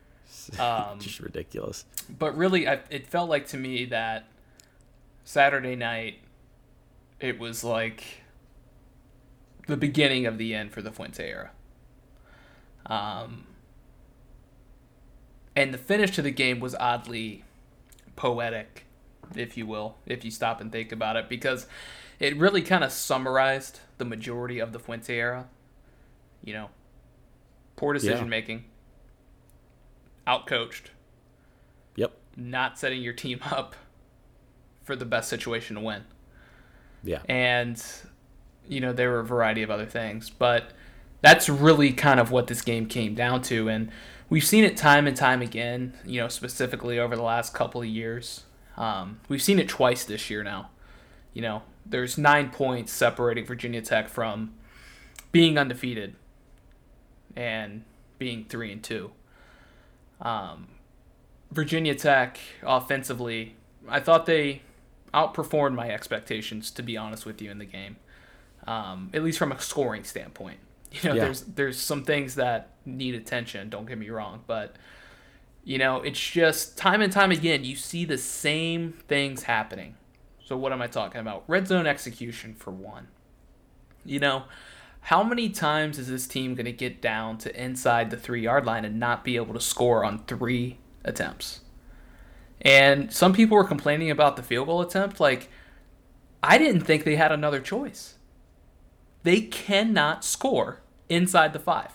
um, 0.60 1.00
just 1.00 1.20
ridiculous. 1.20 1.84
But 2.18 2.36
really, 2.36 2.68
I, 2.68 2.80
it 2.90 3.06
felt 3.06 3.28
like 3.28 3.48
to 3.48 3.56
me 3.56 3.86
that 3.86 4.26
Saturday 5.24 5.76
night, 5.76 6.18
it 7.20 7.38
was 7.38 7.64
like 7.64 8.22
the 9.66 9.76
beginning 9.76 10.26
of 10.26 10.38
the 10.38 10.54
end 10.54 10.72
for 10.72 10.82
the 10.82 10.90
Fuente 10.90 11.28
era. 11.28 11.50
Um, 12.86 13.46
and 15.54 15.74
the 15.74 15.78
finish 15.78 16.12
to 16.12 16.22
the 16.22 16.30
game 16.30 16.58
was 16.60 16.74
oddly 16.76 17.44
poetic, 18.18 18.84
if 19.36 19.56
you 19.56 19.64
will, 19.64 19.96
if 20.04 20.24
you 20.24 20.30
stop 20.30 20.60
and 20.60 20.72
think 20.72 20.90
about 20.90 21.16
it, 21.16 21.28
because 21.28 21.66
it 22.18 22.36
really 22.36 22.62
kind 22.62 22.82
of 22.82 22.90
summarized 22.90 23.78
the 23.98 24.04
majority 24.04 24.58
of 24.58 24.72
the 24.72 24.78
Fuente 24.80 25.16
era. 25.16 25.46
You 26.44 26.52
know, 26.52 26.70
poor 27.76 27.94
decision 27.94 28.24
yeah. 28.24 28.30
making, 28.30 28.64
outcoached. 30.26 30.86
Yep. 31.96 32.12
Not 32.36 32.78
setting 32.78 33.02
your 33.02 33.12
team 33.12 33.40
up 33.50 33.76
for 34.82 34.96
the 34.96 35.04
best 35.04 35.28
situation 35.28 35.76
to 35.76 35.82
win. 35.82 36.04
Yeah. 37.04 37.22
And 37.28 37.82
you 38.66 38.80
know, 38.80 38.92
there 38.92 39.10
were 39.10 39.20
a 39.20 39.24
variety 39.24 39.62
of 39.62 39.70
other 39.70 39.86
things, 39.86 40.28
but 40.28 40.72
that's 41.20 41.48
really 41.48 41.92
kind 41.92 42.20
of 42.20 42.30
what 42.30 42.48
this 42.48 42.62
game 42.62 42.86
came 42.86 43.14
down 43.14 43.42
to 43.42 43.68
and 43.68 43.90
we've 44.28 44.44
seen 44.44 44.64
it 44.64 44.76
time 44.76 45.06
and 45.06 45.16
time 45.16 45.42
again, 45.42 45.94
you 46.04 46.20
know, 46.20 46.28
specifically 46.28 46.98
over 46.98 47.16
the 47.16 47.22
last 47.22 47.54
couple 47.54 47.80
of 47.80 47.88
years. 47.88 48.44
Um, 48.76 49.20
we've 49.28 49.42
seen 49.42 49.58
it 49.58 49.68
twice 49.68 50.04
this 50.04 50.30
year 50.30 50.42
now. 50.42 50.70
You 51.32 51.42
know, 51.42 51.62
there's 51.84 52.18
nine 52.18 52.50
points 52.50 52.92
separating 52.92 53.44
Virginia 53.44 53.82
Tech 53.82 54.08
from 54.08 54.54
being 55.32 55.58
undefeated 55.58 56.14
and 57.36 57.84
being 58.18 58.44
three 58.44 58.72
and 58.72 58.82
two. 58.82 59.12
Um, 60.20 60.68
Virginia 61.50 61.94
Tech 61.94 62.38
offensively, 62.62 63.56
I 63.88 64.00
thought 64.00 64.26
they 64.26 64.62
outperformed 65.14 65.74
my 65.74 65.90
expectations, 65.90 66.70
to 66.72 66.82
be 66.82 66.96
honest 66.96 67.24
with 67.24 67.40
you, 67.40 67.50
in 67.50 67.58
the 67.58 67.64
game. 67.64 67.96
Um, 68.66 69.10
at 69.14 69.22
least 69.22 69.38
from 69.38 69.50
a 69.50 69.60
scoring 69.60 70.04
standpoint. 70.04 70.58
You 70.90 71.10
know, 71.10 71.14
yeah. 71.16 71.24
there's 71.24 71.42
there's 71.42 71.78
some 71.78 72.02
things 72.02 72.36
that 72.36 72.70
need 72.86 73.14
attention. 73.14 73.68
Don't 73.68 73.86
get 73.86 73.98
me 73.98 74.08
wrong, 74.08 74.42
but 74.46 74.76
you 75.62 75.76
know, 75.76 76.00
it's 76.00 76.18
just 76.18 76.78
time 76.78 77.02
and 77.02 77.12
time 77.12 77.30
again 77.30 77.62
you 77.62 77.76
see 77.76 78.06
the 78.06 78.16
same 78.16 78.94
things 79.06 79.42
happening. 79.42 79.96
So 80.44 80.56
what 80.56 80.72
am 80.72 80.80
I 80.80 80.86
talking 80.86 81.20
about? 81.20 81.44
Red 81.46 81.68
zone 81.68 81.86
execution 81.86 82.54
for 82.54 82.70
one. 82.70 83.08
You 84.04 84.18
know, 84.18 84.44
how 85.02 85.22
many 85.22 85.50
times 85.50 85.98
is 85.98 86.08
this 86.08 86.26
team 86.26 86.54
going 86.54 86.66
to 86.66 86.72
get 86.72 87.02
down 87.02 87.38
to 87.38 87.62
inside 87.62 88.10
the 88.10 88.16
three 88.16 88.42
yard 88.42 88.64
line 88.64 88.84
and 88.84 88.98
not 88.98 89.24
be 89.24 89.36
able 89.36 89.54
to 89.54 89.60
score 89.60 90.04
on 90.04 90.24
three 90.24 90.78
attempts? 91.04 91.60
And 92.62 93.12
some 93.12 93.32
people 93.32 93.56
were 93.56 93.64
complaining 93.64 94.10
about 94.10 94.36
the 94.36 94.42
field 94.42 94.66
goal 94.66 94.80
attempt. 94.80 95.20
Like, 95.20 95.50
I 96.42 96.58
didn't 96.58 96.82
think 96.82 97.04
they 97.04 97.16
had 97.16 97.32
another 97.32 97.60
choice. 97.60 98.17
They 99.22 99.40
cannot 99.40 100.24
score 100.24 100.80
inside 101.08 101.52
the 101.52 101.58
five. 101.58 101.92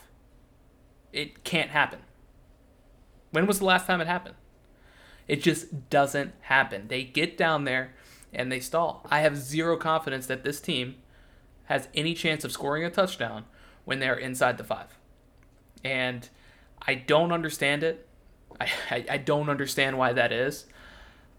It 1.11 1.43
can't 1.43 1.69
happen. 1.69 1.99
When 3.31 3.45
was 3.45 3.59
the 3.59 3.65
last 3.65 3.87
time 3.87 4.01
it 4.01 4.07
happened? 4.07 4.35
It 5.27 5.41
just 5.41 5.89
doesn't 5.89 6.33
happen. 6.41 6.87
They 6.87 7.03
get 7.03 7.37
down 7.37 7.63
there 7.63 7.93
and 8.33 8.51
they 8.51 8.59
stall. 8.59 9.05
I 9.09 9.21
have 9.21 9.37
zero 9.37 9.77
confidence 9.77 10.25
that 10.27 10.43
this 10.43 10.59
team 10.59 10.95
has 11.65 11.87
any 11.93 12.13
chance 12.13 12.43
of 12.43 12.51
scoring 12.51 12.83
a 12.83 12.89
touchdown 12.89 13.45
when 13.85 13.99
they're 13.99 14.15
inside 14.15 14.57
the 14.57 14.63
five. 14.63 14.97
And 15.83 16.27
I 16.81 16.95
don't 16.95 17.31
understand 17.31 17.83
it. 17.83 18.07
I, 18.59 18.67
I, 18.91 19.05
I 19.11 19.17
don't 19.17 19.49
understand 19.49 19.97
why 19.97 20.13
that 20.13 20.31
is. 20.31 20.65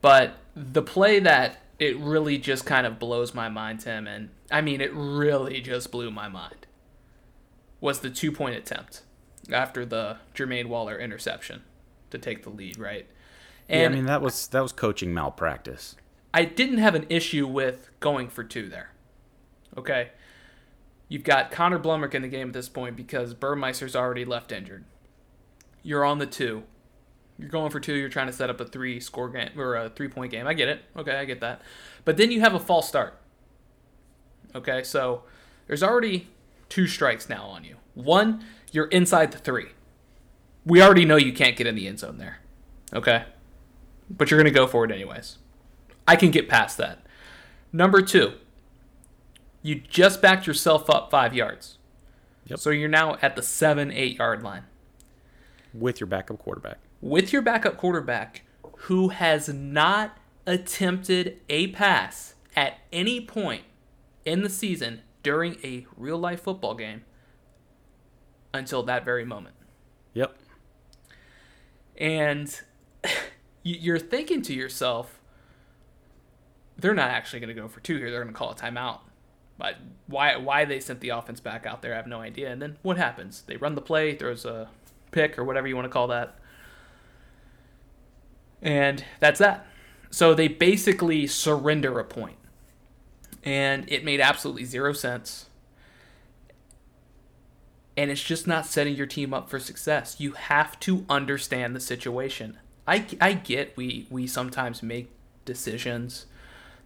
But 0.00 0.36
the 0.54 0.82
play 0.82 1.18
that 1.20 1.58
it 1.78 1.98
really 1.98 2.38
just 2.38 2.64
kind 2.66 2.86
of 2.86 2.98
blows 2.98 3.34
my 3.34 3.48
mind, 3.48 3.80
Tim, 3.80 4.06
and 4.06 4.30
I 4.54 4.60
mean, 4.60 4.80
it 4.80 4.92
really 4.94 5.60
just 5.60 5.90
blew 5.90 6.12
my 6.12 6.28
mind, 6.28 6.68
was 7.80 7.98
the 7.98 8.08
two 8.08 8.30
point 8.30 8.54
attempt 8.54 9.02
after 9.50 9.84
the 9.84 10.18
Jermaine 10.32 10.66
Waller 10.66 10.96
interception 10.96 11.64
to 12.10 12.18
take 12.18 12.44
the 12.44 12.50
lead, 12.50 12.78
right? 12.78 13.08
And 13.68 13.80
yeah, 13.80 13.86
I 13.88 13.90
mean 13.90 14.06
that 14.06 14.22
was 14.22 14.46
that 14.46 14.60
was 14.60 14.70
coaching 14.70 15.12
malpractice. 15.12 15.96
I 16.32 16.44
didn't 16.44 16.78
have 16.78 16.94
an 16.94 17.04
issue 17.08 17.48
with 17.48 17.90
going 17.98 18.28
for 18.28 18.44
two 18.44 18.68
there. 18.68 18.92
Okay. 19.76 20.10
You've 21.08 21.24
got 21.24 21.50
Connor 21.50 21.80
Blumrick 21.80 22.14
in 22.14 22.22
the 22.22 22.28
game 22.28 22.46
at 22.46 22.54
this 22.54 22.68
point 22.68 22.94
because 22.94 23.34
Burmeister's 23.34 23.96
already 23.96 24.24
left 24.24 24.52
injured. 24.52 24.84
You're 25.82 26.04
on 26.04 26.18
the 26.18 26.26
two. 26.26 26.62
You're 27.40 27.48
going 27.48 27.72
for 27.72 27.80
two. 27.80 27.94
You're 27.94 28.08
trying 28.08 28.28
to 28.28 28.32
set 28.32 28.50
up 28.50 28.60
a 28.60 28.64
three 28.64 29.00
score 29.00 29.30
game 29.30 29.58
or 29.58 29.74
a 29.74 29.90
three 29.90 30.06
point 30.06 30.30
game. 30.30 30.46
I 30.46 30.54
get 30.54 30.68
it. 30.68 30.82
Okay, 30.96 31.16
I 31.16 31.24
get 31.24 31.40
that. 31.40 31.60
But 32.04 32.18
then 32.18 32.30
you 32.30 32.40
have 32.40 32.54
a 32.54 32.60
false 32.60 32.86
start. 32.86 33.18
Okay, 34.54 34.82
so 34.82 35.24
there's 35.66 35.82
already 35.82 36.28
two 36.68 36.86
strikes 36.86 37.28
now 37.28 37.44
on 37.44 37.64
you. 37.64 37.76
One, 37.94 38.44
you're 38.72 38.86
inside 38.86 39.32
the 39.32 39.38
three. 39.38 39.68
We 40.64 40.82
already 40.82 41.04
know 41.04 41.16
you 41.16 41.32
can't 41.32 41.56
get 41.56 41.66
in 41.66 41.74
the 41.74 41.86
end 41.86 41.98
zone 42.00 42.18
there. 42.18 42.38
Okay? 42.92 43.24
But 44.08 44.30
you're 44.30 44.38
going 44.38 44.52
to 44.52 44.58
go 44.58 44.66
for 44.66 44.84
it 44.84 44.90
anyways. 44.90 45.38
I 46.06 46.16
can 46.16 46.30
get 46.30 46.48
past 46.48 46.78
that. 46.78 47.04
Number 47.72 48.02
two, 48.02 48.34
you 49.62 49.76
just 49.76 50.22
backed 50.22 50.46
yourself 50.46 50.88
up 50.88 51.10
five 51.10 51.34
yards. 51.34 51.78
Yep. 52.46 52.58
So 52.58 52.70
you're 52.70 52.88
now 52.88 53.16
at 53.22 53.36
the 53.36 53.42
seven, 53.42 53.90
eight 53.90 54.18
yard 54.18 54.42
line. 54.42 54.64
With 55.72 56.00
your 56.00 56.06
backup 56.06 56.38
quarterback. 56.38 56.78
With 57.00 57.32
your 57.32 57.42
backup 57.42 57.76
quarterback 57.76 58.42
who 58.78 59.08
has 59.08 59.48
not 59.48 60.18
attempted 60.46 61.40
a 61.48 61.68
pass 61.68 62.34
at 62.54 62.78
any 62.92 63.20
point 63.20 63.64
in 64.24 64.42
the 64.42 64.50
season 64.50 65.02
during 65.22 65.56
a 65.64 65.86
real 65.96 66.18
life 66.18 66.42
football 66.42 66.74
game 66.74 67.04
until 68.52 68.82
that 68.84 69.04
very 69.04 69.24
moment. 69.24 69.54
Yep. 70.12 70.36
And 71.96 72.60
you're 73.62 73.98
thinking 73.98 74.42
to 74.42 74.54
yourself, 74.54 75.20
they're 76.76 76.94
not 76.94 77.10
actually 77.10 77.40
going 77.40 77.54
to 77.54 77.60
go 77.60 77.68
for 77.68 77.80
two 77.80 77.96
here. 77.96 78.10
They're 78.10 78.22
going 78.22 78.32
to 78.32 78.38
call 78.38 78.50
a 78.50 78.54
timeout. 78.54 79.00
But 79.56 79.76
why 80.06 80.36
why 80.36 80.64
they 80.64 80.80
sent 80.80 81.00
the 81.00 81.10
offense 81.10 81.38
back 81.40 81.64
out 81.64 81.80
there, 81.80 81.92
I 81.92 81.96
have 81.96 82.06
no 82.06 82.20
idea. 82.20 82.50
And 82.50 82.60
then 82.60 82.76
what 82.82 82.96
happens? 82.96 83.42
They 83.42 83.56
run 83.56 83.76
the 83.76 83.80
play, 83.80 84.14
throws 84.16 84.44
a 84.44 84.68
pick 85.12 85.38
or 85.38 85.44
whatever 85.44 85.68
you 85.68 85.76
want 85.76 85.86
to 85.86 85.90
call 85.90 86.08
that. 86.08 86.36
And 88.60 89.04
that's 89.20 89.38
that. 89.38 89.66
So 90.10 90.34
they 90.34 90.48
basically 90.48 91.26
surrender 91.26 91.98
a 92.00 92.04
point. 92.04 92.36
And 93.44 93.84
it 93.88 94.04
made 94.04 94.20
absolutely 94.20 94.64
zero 94.64 94.92
sense. 94.92 95.46
And 97.96 98.10
it's 98.10 98.22
just 98.22 98.46
not 98.46 98.66
setting 98.66 98.96
your 98.96 99.06
team 99.06 99.32
up 99.32 99.48
for 99.48 99.60
success. 99.60 100.16
You 100.18 100.32
have 100.32 100.80
to 100.80 101.04
understand 101.08 101.76
the 101.76 101.80
situation. 101.80 102.58
I, 102.88 103.06
I 103.20 103.34
get 103.34 103.76
we, 103.76 104.06
we 104.10 104.26
sometimes 104.26 104.82
make 104.82 105.10
decisions 105.44 106.26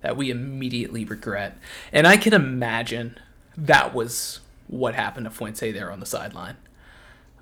that 0.01 0.17
we 0.17 0.31
immediately 0.31 1.05
regret. 1.05 1.59
And 1.93 2.07
I 2.07 2.17
can 2.17 2.33
imagine 2.33 3.19
that 3.57 3.95
was 3.95 4.41
what 4.67 4.95
happened 4.95 5.25
to 5.25 5.31
Fuente 5.31 5.73
there 5.73 5.91
on 5.91 6.01
the 6.01 6.07
sideline. 6.07 6.57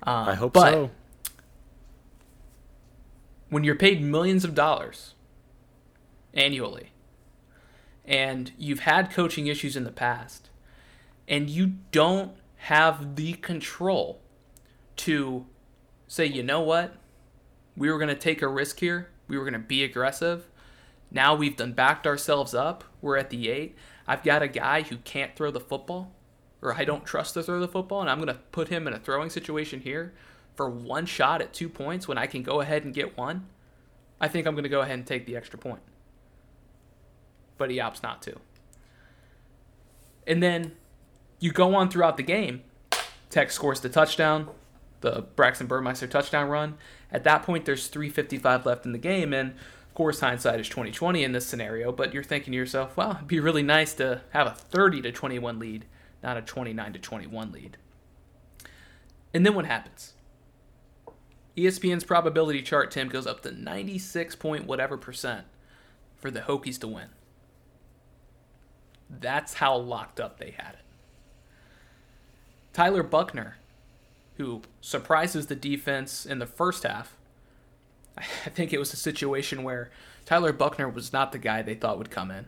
Um, 0.03 0.29
I 0.29 0.35
hope 0.35 0.53
but 0.53 0.71
so. 0.71 0.91
When 3.49 3.63
you're 3.63 3.75
paid 3.75 4.01
millions 4.01 4.43
of 4.43 4.55
dollars 4.55 5.13
annually, 6.33 6.91
and 8.07 8.51
you've 8.57 8.79
had 8.79 9.11
coaching 9.11 9.47
issues 9.47 9.75
in 9.75 9.83
the 9.83 9.91
past, 9.91 10.49
and 11.27 11.49
you 11.49 11.73
don't 11.91 12.31
have 12.55 13.15
the 13.15 13.33
control 13.33 14.21
to 14.95 15.45
say, 16.07 16.25
you 16.25 16.41
know 16.41 16.61
what, 16.61 16.95
we 17.75 17.91
were 17.91 17.97
going 17.97 18.07
to 18.07 18.15
take 18.15 18.41
a 18.41 18.47
risk 18.47 18.79
here, 18.79 19.09
we 19.27 19.37
were 19.37 19.43
going 19.43 19.53
to 19.53 19.59
be 19.59 19.83
aggressive, 19.83 20.47
now 21.11 21.35
we've 21.35 21.55
done 21.55 21.73
backed 21.73 22.05
ourselves 22.05 22.53
up. 22.53 22.83
We're 23.01 23.17
at 23.17 23.29
the 23.29 23.49
eight. 23.49 23.75
I've 24.07 24.23
got 24.23 24.41
a 24.41 24.47
guy 24.47 24.81
who 24.81 24.97
can't 24.97 25.35
throw 25.35 25.51
the 25.51 25.59
football, 25.59 26.13
or 26.61 26.73
I 26.75 26.85
don't 26.85 27.05
trust 27.05 27.33
to 27.35 27.43
throw 27.43 27.59
the 27.59 27.67
football, 27.67 28.01
and 28.01 28.09
I'm 28.09 28.17
going 28.17 28.27
to 28.27 28.41
put 28.51 28.69
him 28.69 28.87
in 28.87 28.93
a 28.93 28.99
throwing 28.99 29.29
situation 29.29 29.81
here 29.81 30.13
for 30.55 30.69
one 30.69 31.05
shot 31.05 31.41
at 31.41 31.53
two 31.53 31.69
points 31.69 32.07
when 32.07 32.17
I 32.17 32.25
can 32.25 32.43
go 32.43 32.61
ahead 32.61 32.83
and 32.83 32.93
get 32.93 33.17
one. 33.17 33.47
I 34.19 34.27
think 34.27 34.47
I'm 34.47 34.55
going 34.55 34.63
to 34.63 34.69
go 34.69 34.81
ahead 34.81 34.97
and 34.97 35.05
take 35.05 35.25
the 35.25 35.37
extra 35.37 35.59
point. 35.59 35.81
But 37.57 37.71
he 37.71 37.77
opts 37.77 38.03
not 38.03 38.21
to. 38.23 38.37
And 40.25 40.43
then 40.43 40.73
you 41.39 41.51
go 41.51 41.75
on 41.75 41.89
throughout 41.89 42.17
the 42.17 42.23
game. 42.23 42.61
Tech 43.29 43.51
scores 43.51 43.81
the 43.81 43.89
touchdown, 43.89 44.49
the 45.01 45.25
Braxton 45.35 45.67
Burmeister 45.67 46.07
touchdown 46.07 46.49
run. 46.49 46.77
At 47.11 47.23
that 47.23 47.43
point, 47.43 47.65
there's 47.65 47.89
3:55 47.89 48.65
left 48.65 48.85
in 48.85 48.91
the 48.91 48.97
game, 48.97 49.33
and 49.33 49.51
of 49.51 49.93
course, 49.93 50.19
hindsight 50.19 50.59
is 50.59 50.69
2020 50.69 51.23
in 51.23 51.31
this 51.31 51.45
scenario, 51.45 51.91
but 51.91 52.13
you're 52.13 52.23
thinking 52.23 52.51
to 52.51 52.57
yourself, 52.57 52.95
well, 52.95 53.11
it'd 53.11 53.27
be 53.27 53.39
really 53.39 53.63
nice 53.63 53.93
to 53.95 54.21
have 54.29 54.47
a 54.47 54.51
30 54.51 55.01
to 55.01 55.11
21 55.11 55.59
lead, 55.59 55.85
not 56.21 56.37
a 56.37 56.41
29 56.41 56.93
to 56.93 56.99
21 56.99 57.51
lead. 57.51 57.77
And 59.33 59.45
then 59.45 59.55
what 59.55 59.65
happens? 59.65 60.13
ESPN's 61.55 62.03
probability 62.03 62.61
chart, 62.61 62.91
Tim, 62.91 63.09
goes 63.09 63.25
up 63.25 63.41
to 63.41 63.51
96 63.51 64.35
point 64.35 64.65
whatever 64.65 64.97
percent 64.97 65.45
for 66.15 66.29
the 66.29 66.41
Hokies 66.41 66.79
to 66.79 66.87
win. 66.87 67.09
That's 69.09 69.55
how 69.55 69.75
locked 69.75 70.19
up 70.19 70.37
they 70.37 70.51
had 70.51 70.73
it. 70.73 70.85
Tyler 72.73 73.03
Buchner, 73.03 73.57
who 74.37 74.61
surprises 74.81 75.47
the 75.47 75.55
defense 75.55 76.25
in 76.25 76.39
the 76.39 76.45
first 76.45 76.83
half, 76.83 77.15
I 78.17 78.49
think 78.49 78.73
it 78.73 78.79
was 78.79 78.93
a 78.93 78.97
situation 78.97 79.63
where 79.63 79.89
Tyler 80.25 80.51
Buchner 80.51 80.89
was 80.89 81.13
not 81.13 81.31
the 81.31 81.37
guy 81.37 81.61
they 81.61 81.75
thought 81.75 81.97
would 81.97 82.11
come 82.11 82.31
in. 82.31 82.45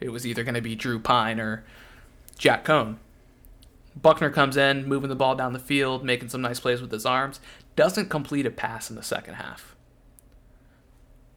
It 0.00 0.10
was 0.10 0.26
either 0.26 0.44
going 0.44 0.54
to 0.54 0.60
be 0.60 0.74
Drew 0.74 0.98
Pyne 0.98 1.40
or 1.40 1.64
Jack 2.36 2.64
Coan. 2.64 2.96
Buchner 4.00 4.30
comes 4.30 4.56
in, 4.56 4.86
moving 4.86 5.08
the 5.08 5.14
ball 5.14 5.36
down 5.36 5.52
the 5.52 5.58
field, 5.58 6.04
making 6.04 6.28
some 6.28 6.42
nice 6.42 6.58
plays 6.60 6.80
with 6.80 6.90
his 6.90 7.06
arms, 7.06 7.40
doesn't 7.76 8.10
complete 8.10 8.46
a 8.46 8.50
pass 8.50 8.90
in 8.90 8.96
the 8.96 9.02
second 9.02 9.34
half. 9.34 9.76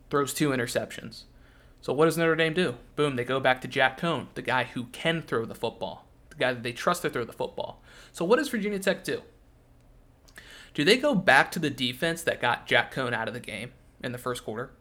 Throws 0.09 0.33
two 0.33 0.49
interceptions. 0.49 1.23
So 1.81 1.93
what 1.93 2.05
does 2.05 2.17
Notre 2.17 2.35
Dame 2.35 2.53
do? 2.53 2.75
Boom, 2.95 3.15
they 3.15 3.23
go 3.23 3.39
back 3.39 3.61
to 3.61 3.67
Jack 3.67 3.99
Coan, 3.99 4.27
the 4.33 4.41
guy 4.41 4.65
who 4.65 4.85
can 4.85 5.21
throw 5.21 5.45
the 5.45 5.55
football, 5.55 6.05
the 6.29 6.35
guy 6.35 6.53
that 6.53 6.63
they 6.63 6.73
trust 6.73 7.03
to 7.03 7.09
throw 7.09 7.23
the 7.23 7.33
football. 7.33 7.81
So 8.11 8.25
what 8.25 8.37
does 8.37 8.49
Virginia 8.49 8.79
Tech 8.79 9.03
do? 9.03 9.21
Do 10.73 10.83
they 10.83 10.97
go 10.97 11.15
back 11.15 11.51
to 11.51 11.59
the 11.59 11.69
defense 11.69 12.21
that 12.23 12.41
got 12.41 12.67
Jack 12.67 12.93
Coan 12.93 13.13
out 13.13 13.27
of 13.27 13.33
the 13.33 13.39
game 13.39 13.71
in 14.03 14.11
the 14.11 14.17
first 14.17 14.43
quarter? 14.43 14.71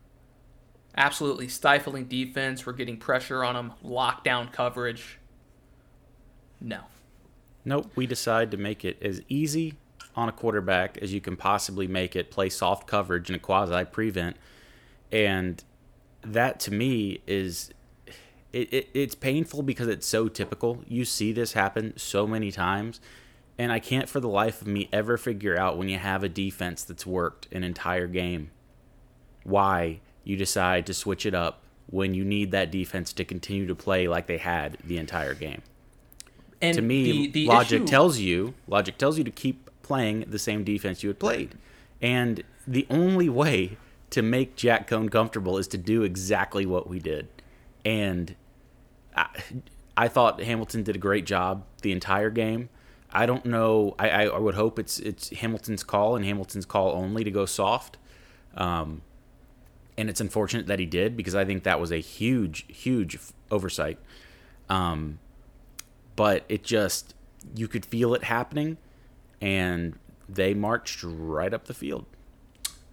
Absolutely 0.96 1.48
stifling 1.48 2.06
defense. 2.06 2.66
We're 2.66 2.72
getting 2.72 2.96
pressure 2.96 3.44
on 3.44 3.54
them, 3.54 3.72
lockdown 3.84 4.52
coverage. 4.52 5.18
No. 6.60 6.80
Nope. 7.64 7.90
We 7.94 8.06
decide 8.06 8.50
to 8.50 8.56
make 8.56 8.84
it 8.84 8.98
as 9.02 9.22
easy 9.28 9.74
on 10.14 10.28
a 10.28 10.32
quarterback 10.32 10.98
as 10.98 11.12
you 11.12 11.20
can 11.20 11.36
possibly 11.36 11.86
make 11.86 12.16
it, 12.16 12.30
play 12.30 12.48
soft 12.48 12.86
coverage 12.86 13.28
in 13.28 13.36
a 13.36 13.38
quasi 13.38 13.84
prevent. 13.84 14.36
And 15.12 15.62
that 16.32 16.60
to 16.60 16.72
me 16.72 17.20
is 17.26 17.72
it, 18.52 18.72
it, 18.72 18.88
it's 18.94 19.14
painful 19.14 19.62
because 19.62 19.88
it's 19.88 20.06
so 20.06 20.28
typical. 20.28 20.82
You 20.86 21.04
see 21.04 21.32
this 21.32 21.52
happen 21.52 21.92
so 21.96 22.26
many 22.26 22.50
times. 22.50 23.00
And 23.58 23.72
I 23.72 23.80
can't 23.80 24.08
for 24.08 24.20
the 24.20 24.28
life 24.28 24.60
of 24.60 24.66
me 24.66 24.88
ever 24.92 25.16
figure 25.16 25.58
out 25.58 25.78
when 25.78 25.88
you 25.88 25.98
have 25.98 26.22
a 26.22 26.28
defense 26.28 26.84
that's 26.84 27.06
worked 27.06 27.50
an 27.52 27.64
entire 27.64 28.06
game 28.06 28.50
why 29.44 30.00
you 30.24 30.36
decide 30.36 30.86
to 30.86 30.94
switch 30.94 31.24
it 31.24 31.34
up 31.34 31.62
when 31.88 32.14
you 32.14 32.24
need 32.24 32.50
that 32.50 32.70
defense 32.70 33.12
to 33.12 33.24
continue 33.24 33.66
to 33.66 33.74
play 33.74 34.08
like 34.08 34.26
they 34.26 34.38
had 34.38 34.76
the 34.84 34.98
entire 34.98 35.34
game. 35.34 35.62
And 36.60 36.74
to 36.74 36.82
me, 36.82 37.28
the, 37.28 37.30
the 37.30 37.46
logic 37.46 37.82
issue... 37.82 37.86
tells 37.86 38.18
you 38.18 38.54
logic 38.66 38.98
tells 38.98 39.18
you 39.18 39.24
to 39.24 39.30
keep 39.30 39.70
playing 39.82 40.24
the 40.26 40.38
same 40.38 40.64
defense 40.64 41.02
you 41.02 41.08
had 41.08 41.18
played. 41.18 41.56
And 42.02 42.42
the 42.66 42.86
only 42.90 43.28
way 43.28 43.76
to 44.16 44.22
make 44.22 44.56
Jack 44.56 44.88
Coan 44.90 45.10
comfortable 45.10 45.56
is 45.56 45.68
to 45.68 45.78
do 45.78 46.02
exactly 46.02 46.66
what 46.66 46.88
we 46.88 46.98
did. 46.98 47.28
And 47.84 48.34
I, 49.14 49.28
I 49.96 50.08
thought 50.08 50.42
Hamilton 50.42 50.82
did 50.82 50.96
a 50.96 50.98
great 50.98 51.24
job 51.24 51.64
the 51.82 51.92
entire 51.92 52.30
game 52.30 52.68
I 53.16 53.24
don't 53.24 53.46
know. 53.46 53.94
I, 53.98 54.08
I, 54.10 54.22
I 54.24 54.38
would 54.38 54.54
hope 54.54 54.78
it's 54.78 54.98
it's 54.98 55.30
Hamilton's 55.30 55.82
call 55.82 56.16
and 56.16 56.24
Hamilton's 56.24 56.66
call 56.66 56.92
only 56.92 57.24
to 57.24 57.30
go 57.30 57.46
soft. 57.46 57.96
Um, 58.54 59.00
and 59.96 60.10
it's 60.10 60.20
unfortunate 60.20 60.66
that 60.66 60.78
he 60.78 60.84
did 60.84 61.16
because 61.16 61.34
I 61.34 61.46
think 61.46 61.62
that 61.62 61.80
was 61.80 61.90
a 61.90 61.96
huge, 61.96 62.66
huge 62.68 63.18
oversight. 63.50 63.98
Um, 64.68 65.18
but 66.14 66.44
it 66.50 66.62
just 66.62 67.14
you 67.54 67.68
could 67.68 67.86
feel 67.86 68.12
it 68.14 68.24
happening, 68.24 68.76
and 69.40 69.98
they 70.28 70.52
marched 70.52 71.02
right 71.02 71.54
up 71.54 71.66
the 71.66 71.74
field. 71.74 72.04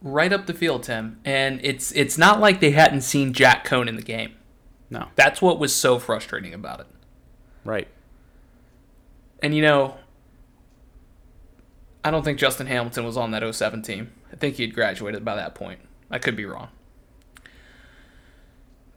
Right 0.04 0.32
up 0.34 0.46
the 0.46 0.54
field, 0.54 0.84
Tim. 0.84 1.20
And 1.24 1.60
it's 1.64 1.92
it's 1.94 2.18
not 2.18 2.40
like 2.42 2.60
they 2.60 2.72
hadn't 2.72 3.02
seen 3.02 3.32
Jack 3.34 3.66
Coan 3.66 3.88
in 3.88 3.96
the 3.96 4.02
game. 4.02 4.36
No, 4.90 5.08
That's 5.16 5.42
what 5.42 5.58
was 5.58 5.74
so 5.74 5.98
frustrating 5.98 6.54
about 6.54 6.82
it. 6.82 6.88
right. 7.64 7.88
And 9.42 9.56
you 9.56 9.62
know, 9.62 9.98
I 12.04 12.12
don't 12.12 12.24
think 12.24 12.38
Justin 12.38 12.68
Hamilton 12.68 13.04
was 13.06 13.18
on 13.18 13.32
that 13.32 13.56
07 13.56 13.82
team. 13.82 14.12
I 14.32 14.36
think 14.36 14.56
he 14.56 14.64
had 14.64 14.74
graduated 14.76 15.26
by 15.26 15.36
that 15.36 15.56
point. 15.56 15.80
I 16.12 16.20
could 16.20 16.36
be 16.36 16.46
wrong. 16.46 16.70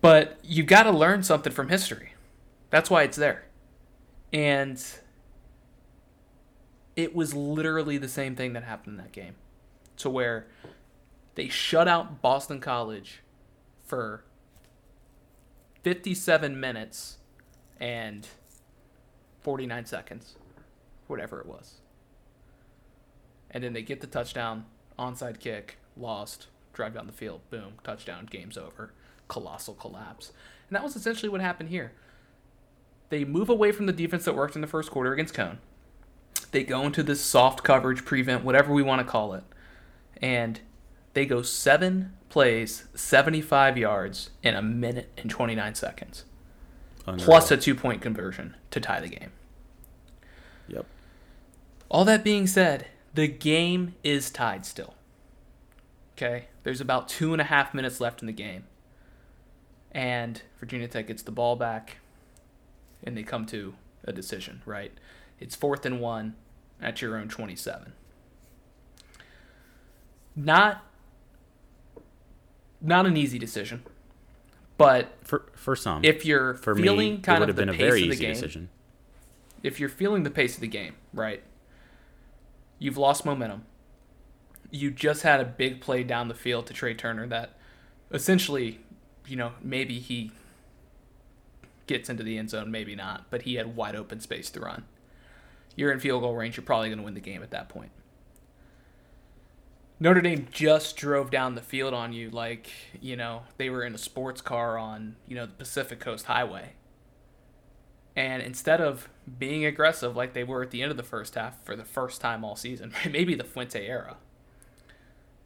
But 0.01 0.39
you 0.43 0.63
got 0.63 0.83
to 0.85 0.91
learn 0.91 1.23
something 1.23 1.53
from 1.53 1.69
history. 1.69 2.13
That's 2.71 2.91
why 2.91 3.03
it's 3.05 3.17
there. 3.17 3.45
And 4.33 4.83
it 6.95 7.15
was 7.15 7.35
literally 7.35 7.99
the 7.99 8.09
same 8.09 8.37
thing 8.37 8.53
that 8.53 8.65
happened 8.65 8.99
in 8.99 9.05
that 9.05 9.13
game. 9.13 9.35
To 9.99 10.11
where 10.11 10.47
they 11.37 11.49
shut 11.49 11.87
out 11.87 12.21
Boston 12.21 12.61
College 12.61 13.21
for 13.85 14.25
57 15.83 16.59
minutes 16.59 17.19
and 17.79 18.27
49 19.43 19.87
seconds, 19.87 20.35
whatever 21.07 21.39
it 21.39 21.47
was. 21.47 21.75
And 23.51 23.63
then 23.63 23.75
they 23.75 23.83
get 23.83 24.01
the 24.01 24.07
touchdown, 24.09 24.65
onside 24.99 25.39
kick, 25.39 25.77
lost, 25.97 26.49
drive 26.73 26.95
down 26.95 27.07
the 27.07 27.13
field, 27.13 27.43
boom, 27.51 27.75
touchdown, 27.85 28.27
game's 28.29 28.59
over. 28.59 28.93
Colossal 29.29 29.75
collapse. 29.75 30.33
And 30.69 30.75
that 30.75 30.83
was 30.83 30.97
essentially 30.97 31.29
what 31.29 31.41
happened 31.41 31.69
here. 31.69 31.93
They 33.09 33.25
move 33.25 33.49
away 33.49 33.73
from 33.73 33.87
the 33.87 33.93
defense 33.93 34.25
that 34.25 34.35
worked 34.35 34.57
in 34.57 34.63
the 34.63 34.67
first 34.67 34.91
quarter 34.91 35.13
against 35.13 35.35
Coan. 35.35 35.59
They 36.51 36.65
go 36.65 36.83
into 36.83 37.03
this 37.03 37.21
soft 37.21 37.63
coverage, 37.63 38.05
prevent, 38.05 38.45
whatever 38.45 38.73
we 38.73 38.83
want 38.83 39.01
to 39.01 39.05
call 39.05 39.35
it. 39.35 39.45
And 40.21 40.61
they 41.17 41.25
go 41.25 41.41
seven 41.41 42.13
plays, 42.29 42.85
75 42.95 43.79
yards 43.79 44.29
in 44.43 44.55
a 44.55 44.61
minute 44.61 45.11
and 45.17 45.31
29 45.31 45.75
seconds 45.75 46.27
Unreal. 47.07 47.25
plus 47.25 47.51
a 47.51 47.57
two 47.57 47.75
point 47.75 48.03
conversion 48.03 48.55
to 48.71 48.81
tie 48.81 49.01
the 49.01 49.09
game. 49.09 49.33
Yep. 50.69 50.85
All 51.89 52.05
that 52.05 52.23
being 52.23 52.47
said, 52.47 52.89
the 53.15 53.29
game 53.29 53.95
is 54.05 54.29
tied 54.29 54.67
still. 54.67 54.93
Okay? 56.19 56.49
There's 56.65 56.83
about 56.83 57.09
two 57.09 57.33
and 57.33 57.41
a 57.41 57.45
half 57.45 57.73
minutes 57.73 57.99
left 57.99 58.21
in 58.21 58.27
the 58.27 58.33
game. 58.35 58.65
And 59.93 60.43
Virginia 60.61 60.87
Tech 60.87 61.07
gets 61.07 61.23
the 61.23 61.33
ball 61.33 61.57
back, 61.57 61.97
and 63.03 63.17
they 63.17 63.23
come 63.23 63.47
to 63.47 63.73
a 64.05 64.13
decision, 64.13 64.61
right? 64.67 64.93
It's 65.41 65.57
fourth 65.57 65.87
and 65.87 65.99
one 65.99 66.35
at 66.79 67.01
your 67.01 67.17
own 67.17 67.29
27. 67.29 67.95
Not 70.37 70.86
not 72.81 73.07
an 73.07 73.17
easy 73.17 73.39
decision, 73.39 73.83
but 74.79 75.15
For 75.23 75.47
for 75.55 75.75
some, 75.77 76.05
if 76.05 76.25
you're 76.25 76.55
for 76.55 76.75
feeling 76.75 77.15
me, 77.15 77.19
kind 77.19 77.39
it 77.39 77.41
would 77.41 77.51
of 77.51 77.57
have 77.57 77.67
the 77.67 77.73
been 77.73 77.75
a 77.75 77.79
pace 77.79 77.81
very 77.81 78.03
of 78.03 78.09
the 78.09 78.15
easy 78.15 78.25
game, 78.25 78.35
decision. 78.35 78.69
if 79.63 79.81
you're 79.81 79.89
feeling 79.89 80.23
the 80.23 80.31
pace 80.31 80.55
of 80.55 80.61
the 80.61 80.69
game, 80.69 80.95
right? 81.13 81.43
You've 82.79 82.99
lost 82.99 83.25
momentum. 83.25 83.65
You 84.71 84.91
just 84.91 85.23
had 85.23 85.41
a 85.41 85.45
big 85.45 85.81
play 85.81 86.03
down 86.03 86.29
the 86.29 86.35
field 86.35 86.67
to 86.67 86.75
Trey 86.75 86.93
Turner 86.95 87.27
that 87.29 87.57
essentially, 88.13 88.81
you 89.27 89.37
know, 89.37 89.53
maybe 89.63 89.99
he 89.99 90.33
gets 91.87 92.11
into 92.11 92.23
the 92.23 92.37
end 92.37 92.51
zone, 92.51 92.71
maybe 92.71 92.95
not, 92.95 93.31
but 93.31 93.43
he 93.43 93.55
had 93.55 93.77
wide 93.77 93.95
open 93.97 94.21
space 94.21 94.51
to 94.51 94.61
run. 94.61 94.85
You're 95.77 95.93
in 95.93 96.01
field 96.01 96.23
goal 96.23 96.35
range, 96.35 96.57
you're 96.57 96.65
probably 96.65 96.89
going 96.89 96.99
to 96.99 97.05
win 97.05 97.15
the 97.15 97.21
game 97.21 97.43
at 97.43 97.51
that 97.53 97.69
point. 97.69 97.91
Notre 99.99 100.21
Dame 100.21 100.47
just 100.51 100.97
drove 100.97 101.31
down 101.31 101.55
the 101.55 101.63
field 101.63 101.95
on 101.95 102.13
you 102.13 102.31
like, 102.31 102.71
you 103.01 103.17
know, 103.17 103.43
they 103.57 103.71
were 103.71 103.83
in 103.83 103.95
a 103.95 103.99
sports 103.99 104.43
car 104.43 104.77
on, 104.77 105.17
you 105.27 105.35
know, 105.35 105.47
the 105.47 105.53
Pacific 105.53 106.01
Coast 106.01 106.27
Highway. 106.27 106.73
And 108.15 108.43
instead 108.43 108.81
of 108.81 109.09
being 109.39 109.65
aggressive 109.65 110.17
like 110.17 110.33
they 110.33 110.45
were 110.45 110.63
at 110.63 110.71
the 110.71 110.83
end 110.83 110.91
of 110.91 110.97
the 110.97 111.03
first 111.03 111.35
half 111.35 111.63
for 111.65 111.77
the 111.77 111.85
first 111.85 112.21
time 112.21 112.45
all 112.45 112.57
season, 112.57 112.93
maybe 113.11 113.35
the 113.35 113.45
Fuente 113.45 113.87
era, 113.87 114.17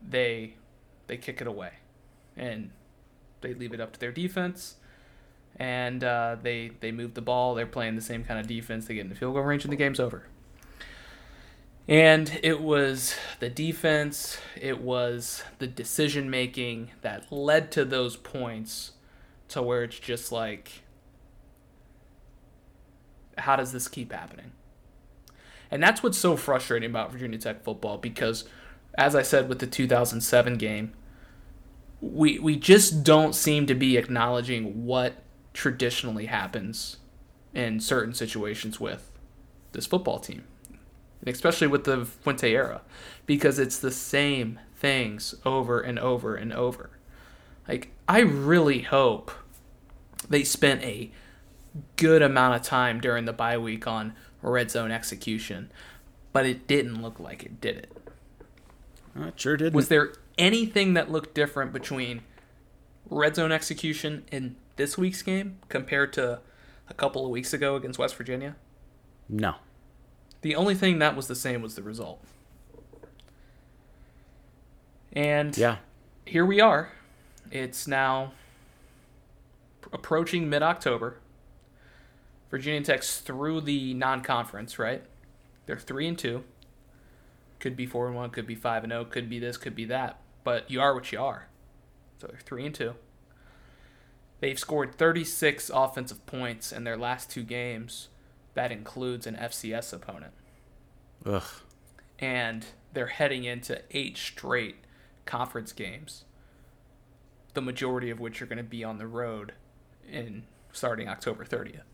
they 0.07 0.55
they 1.07 1.17
kick 1.17 1.41
it 1.41 1.47
away, 1.49 1.73
and 2.37 2.71
they 3.41 3.55
leave 3.55 3.75
it 3.75 3.81
up 3.81 3.93
to 3.95 4.01
their 4.01 4.13
defense, 4.13 4.77
and 5.57 6.05
uh, 6.05 6.37
they 6.41 6.71
they 6.79 6.93
move 6.93 7.15
the 7.15 7.21
ball. 7.21 7.57
They're 7.57 7.67
playing 7.67 7.97
the 7.97 8.03
same 8.03 8.23
kind 8.23 8.39
of 8.39 8.47
defense. 8.47 8.87
They 8.87 8.95
get 8.95 9.01
in 9.01 9.09
the 9.09 9.17
field 9.17 9.35
goal 9.35 9.43
range, 9.43 9.65
and 9.65 9.73
the 9.73 9.77
game's 9.77 9.99
over. 9.99 10.27
And 11.91 12.39
it 12.45 12.63
was 12.63 13.17
the 13.41 13.51
defense, 13.51 14.39
it 14.59 14.81
was 14.81 15.43
the 15.59 15.67
decision 15.67 16.31
making 16.31 16.93
that 17.03 17.31
led 17.33 17.71
to 17.73 17.85
those 17.85 18.17
points 18.17 18.93
to 19.49 19.61
where 19.61 19.83
it's 19.83 19.99
just 19.99 20.31
like 20.31 20.83
how 23.41 23.57
does 23.57 23.73
this 23.73 23.89
keep 23.89 24.13
happening? 24.13 24.53
And 25.71 25.83
that's 25.83 26.03
what's 26.03 26.19
so 26.19 26.37
frustrating 26.37 26.91
about 26.91 27.13
Virginia 27.13 27.39
Tech 27.39 27.65
football 27.65 27.99
because, 27.99 28.45
as 28.97 29.15
I 29.15 29.23
said 29.23 29.49
with 29.49 29.59
the 29.59 29.67
2007 29.67 30.59
game, 30.59 30.93
we, 32.01 32.39
we 32.39 32.57
just 32.57 33.05
don't 33.05 33.35
seem 33.35 33.67
to 33.67 33.75
be 33.75 33.97
acknowledging 33.97 34.85
what 34.85 35.23
traditionally 35.53 36.27
happens 36.27 36.99
in 37.55 37.81
certain 37.81 38.15
situations 38.15 38.81
with 38.81 39.11
this 39.73 39.87
football 39.87 40.19
team, 40.19 40.45
especially 41.27 41.67
with 41.67 41.85
the 41.85 42.05
Fuente 42.05 42.53
era, 42.53 42.83
because 43.27 43.59
it's 43.59 43.79
the 43.79 43.91
same 43.91 44.59
things 44.77 45.35
over 45.45 45.81
and 45.81 45.99
over 45.99 46.35
and 46.35 46.53
over. 46.53 46.91
Like, 47.69 47.93
I 48.09 48.21
really 48.21 48.81
hope 48.83 49.31
they 50.29 50.43
spent 50.43 50.83
a 50.83 51.11
good 51.97 52.23
amount 52.23 52.57
of 52.57 52.63
time 52.63 53.01
during 53.01 53.27
the 53.27 53.33
bye 53.33 53.59
week 53.59 53.87
on 53.87 54.15
red 54.43 54.71
zone 54.71 54.91
execution, 54.91 55.71
but 56.33 56.47
it 56.47 56.67
didn't 56.67 57.01
look 57.03 57.21
like 57.21 57.43
it 57.45 57.61
did 57.61 57.77
it. 57.77 57.97
Uh, 59.19 59.27
it 59.27 59.41
sure 59.41 59.57
did. 59.57 59.75
Was 59.75 59.89
there 59.89 60.15
anything 60.39 60.95
that 60.95 61.11
looked 61.11 61.35
different 61.35 61.73
between 61.73 62.23
red 63.09 63.37
zone 63.37 63.53
execution 63.53 64.25
in 64.33 64.57
this 64.77 64.97
week's 64.97 65.23
game 65.23 65.59
compared 65.69 66.13
to 66.15 66.41
a 66.89 66.95
couple 66.95 67.25
of 67.25 67.31
weeks 67.31 67.53
ago 67.53 67.77
against 67.77 67.99
West 67.99 68.17
Virginia? 68.17 68.57
no. 69.29 69.55
The 70.43 70.55
only 70.55 70.75
thing 70.75 70.99
that 71.01 71.17
was 71.17 71.27
the 71.27 71.35
same 71.35 71.63
was 71.63 71.75
the 71.75 71.83
result. 71.83 72.23
And 75.13 75.57
Yeah. 75.57 75.79
here 76.25 76.47
we 76.47 76.61
are. 76.61 76.93
It's 77.51 77.87
now 77.87 78.33
approaching 79.93 80.49
mid 80.49 80.63
October. 80.63 81.19
Virginia 82.51 82.83
Tech's 82.83 83.19
through 83.19 83.61
the 83.63 83.95
non 83.95 84.23
conference, 84.23 84.79
right? 84.79 85.05
They're 85.67 85.79
three 85.79 86.07
and 86.09 86.19
two. 86.19 86.45
Could 87.59 87.77
be 87.77 87.87
four 87.87 88.07
and 88.07 88.17
one, 88.17 88.31
could 88.31 88.47
be 88.47 88.55
five 88.55 88.83
and 88.85 88.93
zero, 88.93 89.05
could 89.05 89.29
be 89.29 89.39
this, 89.39 89.57
could 89.57 89.75
be 89.75 89.85
that. 89.87 90.19
But 90.45 90.71
you 90.71 90.81
are 90.81 90.95
what 90.95 91.13
you 91.13 91.21
are. 91.21 91.49
So 92.19 92.27
they're 92.27 92.41
three 92.41 92.65
and 92.67 92.75
two. 92.75 92.95
They've 94.41 94.59
scored 94.59 94.95
36 94.95 95.71
offensive 95.73 96.25
points 96.25 96.73
in 96.73 96.85
their 96.85 96.97
last 96.97 97.31
two 97.31 97.43
games. 97.43 98.09
That 98.61 98.73
includes 98.73 99.27
an 99.27 99.37
FCS 99.37 99.95
opponent 99.95 100.35
Ugh. 101.25 101.43
and 102.19 102.67
they're 102.93 103.07
heading 103.07 103.45
into 103.45 103.81
eight 103.91 104.19
straight 104.19 104.77
conference 105.25 105.73
games, 105.73 106.25
the 107.55 107.63
majority 107.63 108.11
of 108.11 108.21
which 108.21 108.43
are 108.43 108.45
going 108.45 108.59
to 108.59 108.63
be 108.63 108.85
on 108.85 108.99
the 108.99 109.07
road 109.07 109.55
in 110.07 110.43
starting 110.75 111.09
October 111.09 111.47
30th. 111.47 111.85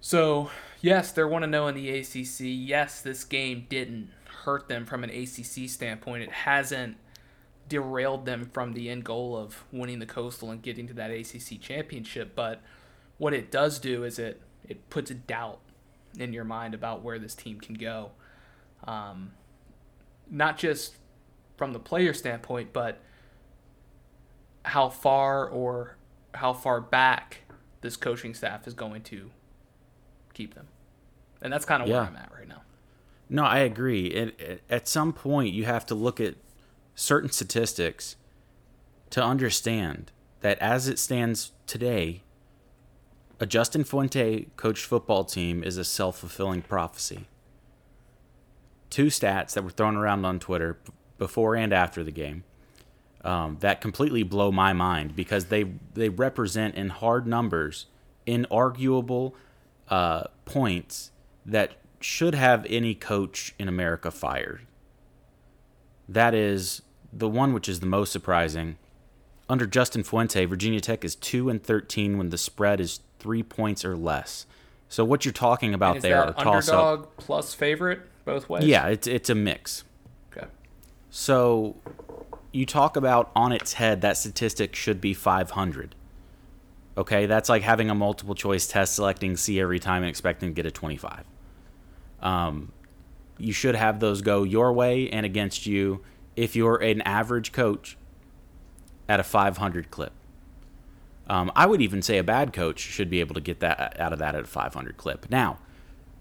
So, 0.00 0.50
yes, 0.80 1.12
they're 1.12 1.28
1 1.28 1.48
0 1.48 1.68
in 1.68 1.76
the 1.76 1.90
ACC. 1.90 2.40
Yes, 2.40 3.00
this 3.00 3.22
game 3.22 3.66
didn't 3.68 4.10
hurt 4.42 4.66
them 4.66 4.84
from 4.84 5.04
an 5.04 5.10
ACC 5.10 5.68
standpoint. 5.70 6.24
It 6.24 6.32
hasn't 6.32 6.96
derailed 7.68 8.26
them 8.26 8.50
from 8.52 8.72
the 8.72 8.90
end 8.90 9.04
goal 9.04 9.36
of 9.36 9.62
winning 9.70 10.00
the 10.00 10.06
Coastal 10.06 10.50
and 10.50 10.60
getting 10.60 10.88
to 10.88 10.94
that 10.94 11.12
ACC 11.12 11.60
championship. 11.60 12.34
But 12.34 12.62
what 13.16 13.32
it 13.32 13.52
does 13.52 13.78
do 13.78 14.02
is 14.02 14.18
it, 14.18 14.42
it 14.66 14.88
puts 14.90 15.10
a 15.10 15.14
doubt 15.14 15.60
in 16.18 16.32
your 16.32 16.44
mind 16.44 16.74
about 16.74 17.02
where 17.02 17.18
this 17.18 17.34
team 17.34 17.60
can 17.60 17.74
go. 17.74 18.10
Um, 18.84 19.32
not 20.30 20.58
just 20.58 20.96
from 21.56 21.72
the 21.72 21.78
player 21.78 22.14
standpoint, 22.14 22.72
but 22.72 23.00
how 24.64 24.88
far 24.88 25.48
or 25.48 25.96
how 26.34 26.52
far 26.52 26.80
back 26.80 27.38
this 27.80 27.96
coaching 27.96 28.34
staff 28.34 28.66
is 28.66 28.74
going 28.74 29.02
to 29.02 29.30
keep 30.34 30.54
them. 30.54 30.66
and 31.40 31.52
that's 31.52 31.64
kind 31.64 31.82
of 31.82 31.88
where 31.88 31.98
Yeah. 32.02 32.08
I'm 32.08 32.16
at 32.16 32.32
right 32.36 32.48
now. 32.48 32.62
No, 33.28 33.44
I 33.44 33.58
agree. 33.60 34.06
It, 34.06 34.40
it- 34.40 34.62
at 34.68 34.88
some 34.88 35.12
point, 35.12 35.52
you 35.54 35.64
have 35.66 35.86
to 35.86 35.94
look 35.94 36.20
at 36.20 36.34
certain 36.96 37.30
statistics 37.30 38.16
to 39.10 39.22
understand 39.22 40.10
that 40.40 40.58
as 40.58 40.88
it 40.88 40.98
stands 40.98 41.52
today, 41.66 42.22
a 43.40 43.46
Justin 43.46 43.84
Fuente 43.84 44.48
coached 44.56 44.84
football 44.84 45.24
team 45.24 45.62
is 45.62 45.76
a 45.76 45.84
self 45.84 46.18
fulfilling 46.18 46.62
prophecy. 46.62 47.26
Two 48.90 49.06
stats 49.06 49.52
that 49.52 49.62
were 49.62 49.70
thrown 49.70 49.96
around 49.96 50.24
on 50.24 50.38
Twitter 50.38 50.78
before 51.18 51.54
and 51.54 51.72
after 51.72 52.02
the 52.02 52.10
game 52.10 52.44
um, 53.24 53.58
that 53.60 53.80
completely 53.80 54.22
blow 54.22 54.50
my 54.52 54.72
mind 54.72 55.14
because 55.16 55.46
they 55.46 55.64
they 55.94 56.08
represent 56.08 56.74
in 56.74 56.88
hard 56.88 57.26
numbers 57.26 57.86
inarguable 58.26 59.32
uh, 59.88 60.24
points 60.44 61.10
that 61.44 61.72
should 62.00 62.34
have 62.34 62.66
any 62.68 62.94
coach 62.94 63.54
in 63.58 63.68
America 63.68 64.10
fired. 64.10 64.60
That 66.08 66.34
is 66.34 66.82
the 67.12 67.28
one 67.28 67.52
which 67.52 67.68
is 67.68 67.80
the 67.80 67.86
most 67.86 68.12
surprising. 68.12 68.76
Under 69.48 69.66
Justin 69.66 70.02
Fuente, 70.02 70.44
Virginia 70.44 70.80
Tech 70.80 71.04
is 71.04 71.14
two 71.14 71.48
and 71.48 71.62
thirteen 71.62 72.18
when 72.18 72.30
the 72.30 72.38
spread 72.38 72.80
is 72.80 73.00
three 73.18 73.42
points 73.42 73.84
or 73.84 73.96
less. 73.96 74.46
So 74.88 75.04
what 75.04 75.24
you're 75.24 75.32
talking 75.32 75.74
about 75.74 75.98
Is 75.98 76.02
there 76.02 76.16
that 76.16 76.38
are 76.38 76.44
toss 76.44 76.68
up. 76.68 76.84
underdog 76.84 77.16
plus 77.16 77.54
favorite 77.54 78.00
both 78.24 78.48
ways? 78.48 78.64
Yeah, 78.64 78.86
it's 78.88 79.06
it's 79.06 79.30
a 79.30 79.34
mix. 79.34 79.84
Okay. 80.32 80.46
So 81.10 81.76
you 82.52 82.66
talk 82.66 82.96
about 82.96 83.30
on 83.36 83.52
its 83.52 83.74
head 83.74 84.00
that 84.00 84.16
statistic 84.16 84.74
should 84.74 85.00
be 85.00 85.14
500. 85.14 85.94
Okay, 86.96 87.26
that's 87.26 87.48
like 87.48 87.62
having 87.62 87.90
a 87.90 87.94
multiple 87.94 88.34
choice 88.34 88.66
test 88.66 88.94
selecting 88.94 89.36
C 89.36 89.60
every 89.60 89.78
time 89.78 90.02
and 90.02 90.10
expecting 90.10 90.48
to 90.50 90.54
get 90.54 90.66
a 90.66 90.70
25. 90.70 91.24
Um, 92.20 92.72
you 93.38 93.52
should 93.52 93.76
have 93.76 94.00
those 94.00 94.20
go 94.20 94.42
your 94.42 94.72
way 94.72 95.08
and 95.10 95.24
against 95.24 95.66
you 95.66 96.02
if 96.34 96.56
you're 96.56 96.76
an 96.76 97.02
average 97.02 97.52
coach 97.52 97.96
at 99.08 99.20
a 99.20 99.24
500 99.24 99.90
clip. 99.90 100.12
Um, 101.28 101.52
I 101.54 101.66
would 101.66 101.82
even 101.82 102.02
say 102.02 102.18
a 102.18 102.24
bad 102.24 102.52
coach 102.52 102.78
should 102.80 103.10
be 103.10 103.20
able 103.20 103.34
to 103.34 103.40
get 103.40 103.60
that 103.60 103.98
out 104.00 104.12
of 104.12 104.18
that 104.18 104.34
at 104.34 104.42
a 104.42 104.46
500 104.46 104.96
clip. 104.96 105.30
Now, 105.30 105.58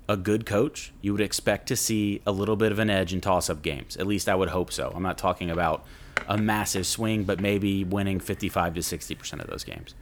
a 0.10 0.17
good 0.17 0.45
coach, 0.45 0.91
you 1.02 1.12
would 1.12 1.21
expect 1.21 1.67
to 1.67 1.76
see 1.76 2.21
a 2.26 2.32
little 2.32 2.56
bit 2.56 2.71
of 2.71 2.80
an 2.80 2.89
edge 2.89 3.13
in 3.13 3.21
toss 3.21 3.50
up 3.50 3.62
games. 3.62 3.97
At 3.97 4.08
least 4.08 4.30
I 4.30 4.36
would 4.36 4.50
hope 4.50 4.71
so. 4.71 4.91
I'm 4.95 5.04
not 5.04 5.17
talking 5.17 5.50
about 5.50 5.86
a 6.28 6.38
massive 6.38 6.88
swing, 6.88 7.23
but 7.23 7.39
maybe 7.39 7.84
winning 7.84 8.19
55 8.19 8.76
to 8.76 8.82
60% 8.82 9.41
of 9.41 9.47
those 9.47 9.63
games. 9.63 9.95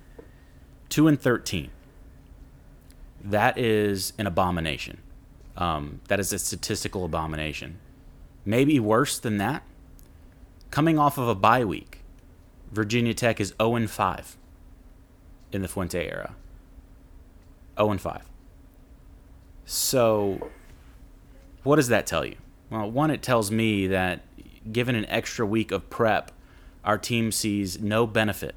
2 0.89 1.07
and 1.07 1.19
13. 1.19 1.71
That 3.23 3.57
is 3.57 4.13
an 4.17 4.27
abomination. 4.27 4.99
Um, 5.57 6.01
that 6.07 6.19
is 6.19 6.31
a 6.33 6.39
statistical 6.39 7.05
abomination. 7.05 7.79
Maybe 8.43 8.79
worse 8.79 9.17
than 9.17 9.37
that. 9.37 9.63
Coming 10.69 10.99
off 10.99 11.17
of 11.17 11.27
a 11.27 11.35
bye 11.35 11.65
week, 11.65 11.94
Virginia 12.75 13.13
Tech 13.13 13.39
is 13.39 13.53
0 13.61 13.75
and 13.75 13.89
5 13.89 14.38
in 15.51 15.61
the 15.61 15.67
Fuente 15.67 16.05
era. 16.05 16.35
0 17.77 17.91
and 17.91 18.01
5. 18.01 18.21
So, 19.63 20.49
what 21.63 21.77
does 21.77 21.88
that 21.88 22.05
tell 22.05 22.25
you? 22.25 22.35
Well, 22.69 22.91
one, 22.91 23.09
it 23.11 23.23
tells 23.23 23.49
me 23.49 23.88
that 23.88 24.21
given 24.71 24.95
an 24.95 25.05
extra 25.05 25.45
week 25.45 25.71
of 25.71 25.89
prep, 25.89 26.31
our 26.83 26.97
team 26.97 27.31
sees 27.31 27.79
no 27.79 28.05
benefit 28.05 28.55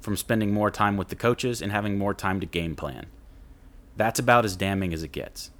from 0.00 0.16
spending 0.16 0.52
more 0.52 0.70
time 0.70 0.96
with 0.96 1.08
the 1.08 1.16
coaches 1.16 1.62
and 1.62 1.72
having 1.72 1.98
more 1.98 2.14
time 2.14 2.40
to 2.40 2.46
game 2.46 2.76
plan. 2.76 3.06
That's 3.96 4.20
about 4.20 4.44
as 4.44 4.56
damning 4.56 4.92
as 4.92 5.02
it 5.02 5.12
gets. 5.12 5.50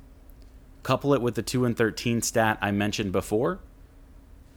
Couple 0.83 1.15
it 1.15 1.23
with 1.23 1.35
the 1.35 1.43
2 1.43 1.65
and 1.65 1.77
13 1.77 2.23
stat 2.23 2.59
I 2.61 2.71
mentioned 2.71 3.13
before, 3.13 3.59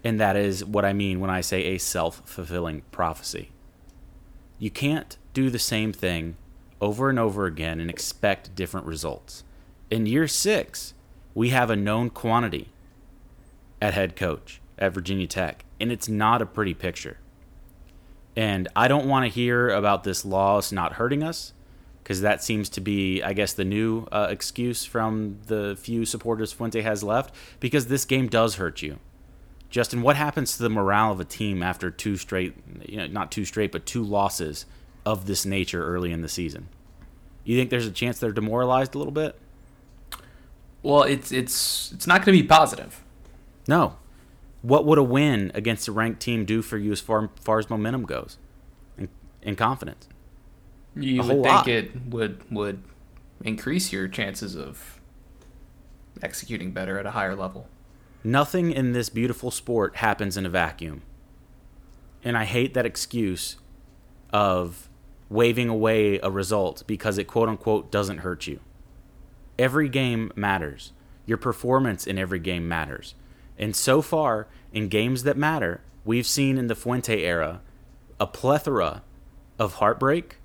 and 0.03 0.19
that 0.19 0.35
is 0.35 0.65
what 0.65 0.85
I 0.85 0.93
mean 0.93 1.19
when 1.19 1.29
I 1.29 1.41
say 1.41 1.63
a 1.63 1.77
self 1.77 2.21
fulfilling 2.25 2.81
prophecy. 2.91 3.51
You 4.59 4.69
can't 4.69 5.17
do 5.33 5.49
the 5.49 5.59
same 5.59 5.93
thing 5.93 6.37
over 6.81 7.09
and 7.09 7.17
over 7.17 7.45
again 7.45 7.79
and 7.79 7.89
expect 7.89 8.55
different 8.55 8.85
results. 8.85 9.43
In 9.89 10.05
year 10.05 10.27
six, 10.27 10.93
we 11.33 11.49
have 11.49 11.69
a 11.69 11.75
known 11.75 12.09
quantity 12.09 12.69
at 13.81 13.93
head 13.93 14.15
coach 14.15 14.61
at 14.77 14.93
Virginia 14.93 15.27
Tech, 15.27 15.65
and 15.79 15.91
it's 15.91 16.09
not 16.09 16.41
a 16.41 16.45
pretty 16.45 16.73
picture. 16.73 17.17
And 18.35 18.67
I 18.75 18.87
don't 18.87 19.07
want 19.07 19.25
to 19.25 19.29
hear 19.29 19.69
about 19.69 20.03
this 20.03 20.25
loss 20.25 20.71
not 20.71 20.93
hurting 20.93 21.23
us, 21.23 21.53
because 22.03 22.21
that 22.21 22.43
seems 22.43 22.67
to 22.69 22.81
be, 22.81 23.21
I 23.21 23.33
guess, 23.33 23.53
the 23.53 23.63
new 23.63 24.07
uh, 24.11 24.27
excuse 24.29 24.83
from 24.83 25.39
the 25.47 25.77
few 25.79 26.05
supporters 26.05 26.51
Fuente 26.51 26.81
has 26.81 27.03
left, 27.03 27.33
because 27.59 27.87
this 27.87 28.05
game 28.05 28.27
does 28.27 28.55
hurt 28.55 28.81
you. 28.81 28.99
Justin, 29.73 30.03
what 30.03 30.15
happens 30.15 30.55
to 30.55 30.61
the 30.61 30.69
morale 30.69 31.11
of 31.11 31.19
a 31.19 31.25
team 31.25 31.63
after 31.63 31.89
two 31.89 32.15
straight, 32.15 32.53
you 32.87 32.95
know, 32.95 33.07
not 33.07 33.31
two 33.31 33.43
straight, 33.43 33.71
but 33.71 33.87
two 33.87 34.03
losses 34.03 34.67
of 35.03 35.25
this 35.25 35.47
nature 35.47 35.83
early 35.83 36.11
in 36.11 36.21
the 36.21 36.29
season? 36.29 36.69
You 37.43 37.57
think 37.57 37.71
there's 37.71 37.87
a 37.87 37.91
chance 37.91 38.19
they're 38.19 38.31
demoralized 38.31 38.93
a 38.93 38.99
little 38.99 39.11
bit? 39.11 39.35
Well, 40.83 41.01
it's 41.01 41.31
it's 41.31 41.91
it's 41.91 42.05
not 42.05 42.23
going 42.23 42.37
to 42.37 42.43
be 42.43 42.47
positive. 42.47 43.01
No. 43.67 43.95
What 44.61 44.85
would 44.85 44.99
a 44.99 45.03
win 45.03 45.51
against 45.55 45.87
a 45.87 45.91
ranked 45.91 46.21
team 46.21 46.45
do 46.45 46.61
for 46.61 46.77
you 46.77 46.91
as 46.91 47.01
far, 47.01 47.31
far 47.41 47.57
as 47.57 47.67
momentum 47.67 48.03
goes 48.05 48.37
and, 48.95 49.09
and 49.41 49.57
confidence? 49.57 50.07
You 50.95 51.19
A 51.23 51.25
would 51.25 51.33
think 51.33 51.45
lot. 51.47 51.67
it 51.67 52.05
would 52.09 52.43
would 52.51 52.83
increase 53.43 53.91
your 53.91 54.07
chances 54.07 54.55
of 54.55 55.01
executing 56.21 56.73
better 56.73 56.99
at 56.99 57.07
a 57.07 57.11
higher 57.11 57.35
level. 57.35 57.67
Nothing 58.23 58.71
in 58.71 58.93
this 58.93 59.09
beautiful 59.09 59.51
sport 59.51 59.97
happens 59.97 60.37
in 60.37 60.45
a 60.45 60.49
vacuum. 60.49 61.01
And 62.23 62.37
I 62.37 62.45
hate 62.45 62.73
that 62.73 62.85
excuse 62.85 63.57
of 64.31 64.89
waving 65.29 65.67
away 65.67 66.19
a 66.19 66.31
result 66.31 66.83
because 66.87 67.17
it 67.17 67.25
quote 67.25 67.49
unquote 67.49 67.91
doesn't 67.91 68.19
hurt 68.19 68.47
you. 68.47 68.59
Every 69.59 69.89
game 69.89 70.31
matters. 70.35 70.93
Your 71.25 71.37
performance 71.37 72.07
in 72.07 72.17
every 72.17 72.39
game 72.39 72.67
matters. 72.67 73.15
And 73.57 73.75
so 73.75 74.01
far, 74.01 74.47
in 74.71 74.87
games 74.87 75.23
that 75.23 75.37
matter, 75.37 75.81
we've 76.05 76.25
seen 76.25 76.57
in 76.57 76.67
the 76.67 76.75
Fuente 76.75 77.23
era 77.23 77.61
a 78.19 78.27
plethora 78.27 79.03
of 79.59 79.75
heartbreak, 79.75 80.37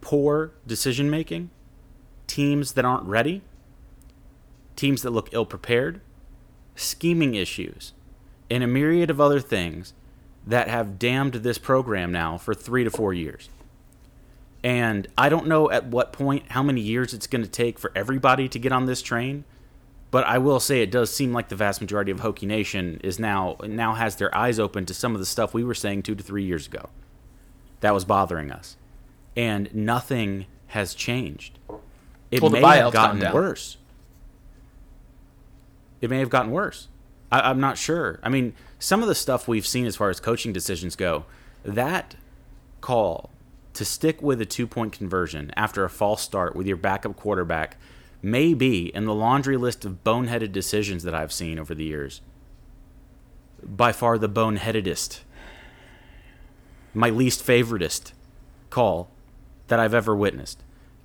poor 0.00 0.52
decision 0.66 1.10
making, 1.10 1.50
teams 2.26 2.72
that 2.72 2.84
aren't 2.84 3.04
ready, 3.04 3.42
teams 4.80 5.02
that 5.02 5.10
look 5.10 5.28
ill 5.32 5.44
prepared, 5.44 6.00
scheming 6.74 7.34
issues, 7.34 7.92
and 8.50 8.64
a 8.64 8.66
myriad 8.66 9.10
of 9.10 9.20
other 9.20 9.40
things 9.40 9.92
that 10.46 10.68
have 10.68 10.98
damned 10.98 11.34
this 11.34 11.58
program 11.58 12.10
now 12.10 12.38
for 12.38 12.54
three 12.54 12.82
to 12.82 12.90
four 12.90 13.12
years. 13.12 13.50
And 14.64 15.06
I 15.16 15.28
don't 15.28 15.46
know 15.46 15.70
at 15.70 15.86
what 15.86 16.12
point, 16.12 16.44
how 16.52 16.62
many 16.62 16.80
years 16.80 17.12
it's 17.12 17.26
going 17.26 17.44
to 17.44 17.50
take 17.50 17.78
for 17.78 17.92
everybody 17.94 18.48
to 18.48 18.58
get 18.58 18.72
on 18.72 18.86
this 18.86 19.02
train. 19.02 19.44
But 20.10 20.26
I 20.26 20.38
will 20.38 20.60
say 20.60 20.82
it 20.82 20.90
does 20.90 21.14
seem 21.14 21.32
like 21.32 21.50
the 21.50 21.56
vast 21.56 21.80
majority 21.80 22.10
of 22.10 22.20
Hokie 22.20 22.46
Nation 22.46 23.00
is 23.04 23.18
now 23.18 23.56
now 23.62 23.94
has 23.94 24.16
their 24.16 24.34
eyes 24.34 24.58
open 24.58 24.84
to 24.86 24.94
some 24.94 25.14
of 25.14 25.20
the 25.20 25.26
stuff 25.26 25.54
we 25.54 25.62
were 25.62 25.74
saying 25.74 26.02
two 26.02 26.14
to 26.14 26.24
three 26.24 26.42
years 26.42 26.66
ago. 26.66 26.88
That 27.80 27.94
was 27.94 28.04
bothering 28.04 28.50
us, 28.50 28.76
and 29.36 29.72
nothing 29.72 30.46
has 30.68 30.94
changed. 30.94 31.58
It 32.30 32.42
Well, 32.42 32.50
may 32.50 32.60
have 32.60 32.92
gotten 32.92 33.32
worse. 33.32 33.76
It 36.00 36.10
may 36.10 36.18
have 36.18 36.30
gotten 36.30 36.50
worse. 36.50 36.88
I, 37.30 37.40
I'm 37.40 37.60
not 37.60 37.78
sure. 37.78 38.20
I 38.22 38.28
mean, 38.28 38.54
some 38.78 39.02
of 39.02 39.08
the 39.08 39.14
stuff 39.14 39.48
we've 39.48 39.66
seen 39.66 39.86
as 39.86 39.96
far 39.96 40.10
as 40.10 40.20
coaching 40.20 40.52
decisions 40.52 40.96
go, 40.96 41.24
that 41.64 42.16
call 42.80 43.30
to 43.74 43.84
stick 43.84 44.20
with 44.22 44.40
a 44.40 44.46
two 44.46 44.66
point 44.66 44.92
conversion 44.92 45.52
after 45.56 45.84
a 45.84 45.90
false 45.90 46.22
start 46.22 46.56
with 46.56 46.66
your 46.66 46.76
backup 46.76 47.16
quarterback 47.16 47.76
may 48.22 48.52
be 48.54 48.94
in 48.94 49.04
the 49.04 49.14
laundry 49.14 49.56
list 49.56 49.84
of 49.84 50.04
boneheaded 50.04 50.52
decisions 50.52 51.02
that 51.04 51.14
I've 51.14 51.32
seen 51.32 51.58
over 51.58 51.74
the 51.74 51.84
years. 51.84 52.20
By 53.62 53.92
far 53.92 54.18
the 54.18 54.28
boneheadedest, 54.28 55.20
my 56.92 57.10
least 57.10 57.46
favoritist 57.46 58.12
call 58.68 59.10
that 59.68 59.78
I've 59.78 59.94
ever 59.94 60.14
witnessed 60.14 60.62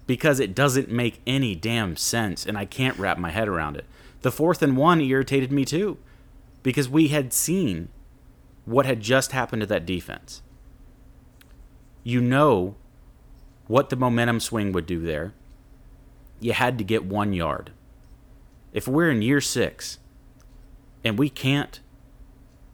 because 0.07 0.39
it 0.39 0.55
doesn't 0.55 0.89
make 0.89 1.21
any 1.25 1.55
damn 1.55 1.95
sense 1.95 2.45
and 2.45 2.57
I 2.57 2.65
can't 2.65 2.97
wrap 2.97 3.17
my 3.17 3.31
head 3.31 3.47
around 3.47 3.77
it. 3.77 3.85
The 4.21 4.31
fourth 4.31 4.61
and 4.61 4.75
one 4.75 5.01
irritated 5.01 5.51
me 5.51 5.65
too 5.65 5.97
because 6.63 6.89
we 6.89 7.09
had 7.09 7.31
seen 7.31 7.89
what 8.65 8.85
had 8.85 8.99
just 8.99 9.31
happened 9.31 9.61
to 9.61 9.67
that 9.67 9.85
defense. 9.85 10.41
You 12.03 12.21
know 12.21 12.75
what 13.67 13.89
the 13.89 13.95
momentum 13.95 14.39
swing 14.39 14.71
would 14.71 14.85
do 14.85 15.01
there. 15.01 15.33
You 16.39 16.53
had 16.53 16.77
to 16.77 16.83
get 16.83 17.05
one 17.05 17.33
yard. 17.33 17.71
If 18.73 18.87
we're 18.87 19.09
in 19.09 19.21
year 19.21 19.41
six 19.41 19.99
and 21.03 21.17
we 21.17 21.29
can't 21.29 21.79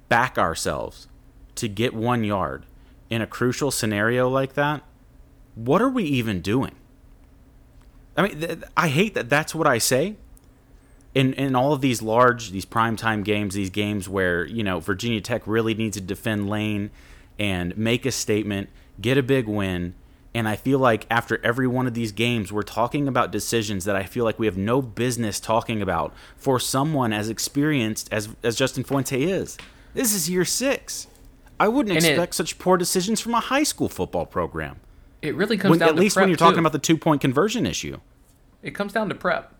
back 0.09 0.37
ourselves 0.37 1.07
to 1.55 1.67
get 1.67 1.93
one 1.93 2.23
yard 2.23 2.65
in 3.09 3.21
a 3.21 3.27
crucial 3.27 3.71
scenario 3.71 4.27
like 4.27 4.53
that, 4.53 4.83
what 5.55 5.81
are 5.81 5.89
we 5.89 6.03
even 6.05 6.41
doing? 6.41 6.75
I 8.17 8.23
mean, 8.23 8.39
th- 8.39 8.59
I 8.75 8.87
hate 8.87 9.13
that 9.13 9.29
that's 9.29 9.53
what 9.53 9.67
I 9.67 9.77
say. 9.77 10.15
In 11.13 11.33
in 11.33 11.55
all 11.55 11.73
of 11.73 11.81
these 11.81 12.01
large, 12.01 12.51
these 12.51 12.65
primetime 12.65 13.23
games, 13.23 13.53
these 13.53 13.69
games 13.69 14.07
where 14.07 14.45
you 14.45 14.63
know 14.63 14.79
Virginia 14.79 15.19
Tech 15.21 15.45
really 15.45 15.73
needs 15.73 15.97
to 15.97 16.01
defend 16.01 16.49
lane 16.49 16.89
and 17.37 17.75
make 17.77 18.05
a 18.05 18.11
statement, 18.11 18.69
get 19.01 19.17
a 19.17 19.23
big 19.23 19.47
win. 19.47 19.93
And 20.33 20.47
I 20.47 20.55
feel 20.55 20.79
like 20.79 21.05
after 21.11 21.43
every 21.43 21.67
one 21.67 21.87
of 21.87 21.93
these 21.93 22.13
games, 22.13 22.53
we're 22.53 22.61
talking 22.61 23.09
about 23.09 23.31
decisions 23.33 23.83
that 23.83 23.97
I 23.97 24.03
feel 24.03 24.23
like 24.23 24.39
we 24.39 24.45
have 24.45 24.55
no 24.57 24.81
business 24.81 25.41
talking 25.41 25.81
about 25.81 26.13
for 26.37 26.57
someone 26.57 27.11
as 27.11 27.27
experienced 27.29 28.07
as 28.13 28.29
as 28.41 28.55
Justin 28.55 28.85
Fuente 28.85 29.21
is. 29.21 29.57
This 29.93 30.13
is 30.13 30.29
year 30.29 30.45
six. 30.45 31.07
I 31.59 31.67
wouldn't 31.67 31.93
And 31.97 32.05
it- 32.05 32.11
expect 32.11 32.35
such 32.35 32.57
poor 32.57 32.77
decisions 32.77 33.19
from 33.19 33.33
a 33.35 33.41
high 33.41 33.63
school 33.63 33.89
football 33.89 34.25
program. 34.25 34.77
It 35.21 35.35
really 35.35 35.57
comes 35.57 35.71
When, 35.71 35.79
down 35.79 35.89
at 35.89 35.95
least 35.95 36.15
when 36.15 36.29
you're 36.29 36.37
talking 36.37 36.55
too. 36.55 36.59
about 36.61 36.71
the 36.71 36.79
two 36.79 36.95
point 36.97 37.19
conversion 37.19 37.65
issue. 37.65 37.97
It 38.63 38.71
comes 38.71 38.93
down 38.93 39.09
to 39.09 39.15
prep. 39.15 39.53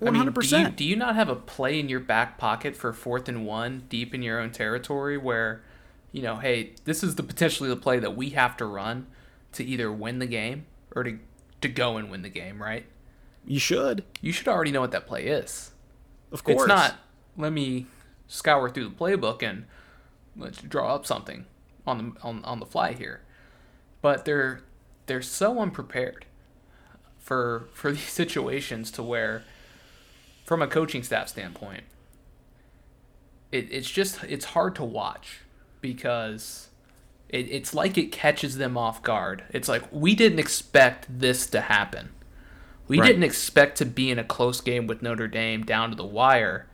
Mean, 0.00 0.14
hundred 0.14 0.30
do 0.34 0.40
you, 0.40 0.42
percent. 0.42 0.76
do 0.76 0.84
you 0.84 0.96
not 0.96 1.14
have 1.14 1.28
a 1.28 1.36
play 1.36 1.78
in 1.78 1.88
your 1.88 2.00
back 2.00 2.38
pocket 2.38 2.74
for 2.76 2.92
fourth 2.92 3.28
and 3.28 3.46
one 3.46 3.84
deep 3.88 4.14
in 4.14 4.22
your 4.22 4.40
own 4.40 4.50
territory 4.50 5.18
where, 5.18 5.62
you 6.12 6.22
know, 6.22 6.36
hey, 6.36 6.72
this 6.84 7.02
is 7.02 7.16
the 7.16 7.22
potentially 7.22 7.68
the 7.68 7.76
play 7.76 7.98
that 7.98 8.16
we 8.16 8.30
have 8.30 8.56
to 8.58 8.64
run 8.64 9.06
to 9.52 9.64
either 9.64 9.92
win 9.92 10.18
the 10.18 10.26
game 10.26 10.66
or 10.94 11.04
to 11.04 11.18
to 11.60 11.68
go 11.68 11.98
and 11.98 12.10
win 12.10 12.22
the 12.22 12.30
game, 12.30 12.62
right? 12.62 12.86
You 13.46 13.58
should, 13.58 14.04
You 14.20 14.32
should 14.32 14.48
already 14.48 14.70
know 14.70 14.80
what 14.80 14.92
that 14.92 15.06
play 15.06 15.26
is. 15.26 15.72
of 16.32 16.44
course. 16.44 16.62
It's 16.62 16.68
not 16.68 16.96
let 17.36 17.52
me 17.52 17.86
scour 18.28 18.70
through 18.70 18.88
the 18.88 18.94
playbook 18.94 19.42
and 19.42 19.64
let's 20.36 20.62
draw 20.62 20.94
up 20.94 21.04
something 21.06 21.44
on 21.86 21.98
the 21.98 22.20
on, 22.22 22.44
on 22.44 22.60
the 22.60 22.66
fly 22.66 22.92
here. 22.92 23.20
But 24.00 24.24
they're 24.24 24.62
they're 25.06 25.20
so 25.22 25.60
unprepared 25.60 26.24
for 27.18 27.68
for 27.72 27.92
these 27.92 28.08
situations 28.08 28.90
to 28.92 29.02
where 29.02 29.44
from 30.50 30.62
a 30.62 30.66
coaching 30.66 31.04
staff 31.04 31.28
standpoint 31.28 31.84
it, 33.52 33.68
it's 33.70 33.88
just 33.88 34.24
it's 34.24 34.46
hard 34.46 34.74
to 34.74 34.84
watch 34.84 35.42
because 35.80 36.70
it, 37.28 37.46
it's 37.50 37.72
like 37.72 37.96
it 37.96 38.10
catches 38.10 38.56
them 38.56 38.76
off 38.76 39.00
guard. 39.02 39.44
It's 39.50 39.68
like 39.68 39.84
we 39.92 40.16
didn't 40.16 40.40
expect 40.40 41.06
this 41.08 41.46
to 41.48 41.60
happen. 41.60 42.10
We 42.88 42.98
Right. 42.98 43.06
didn't 43.06 43.22
expect 43.22 43.78
to 43.78 43.84
be 43.84 44.10
in 44.10 44.18
a 44.18 44.24
close 44.24 44.60
game 44.60 44.88
with 44.88 45.02
Notre 45.02 45.28
Dame 45.28 45.62
down 45.64 45.90
to 45.90 45.96
the 45.96 46.04
wire 46.04 46.66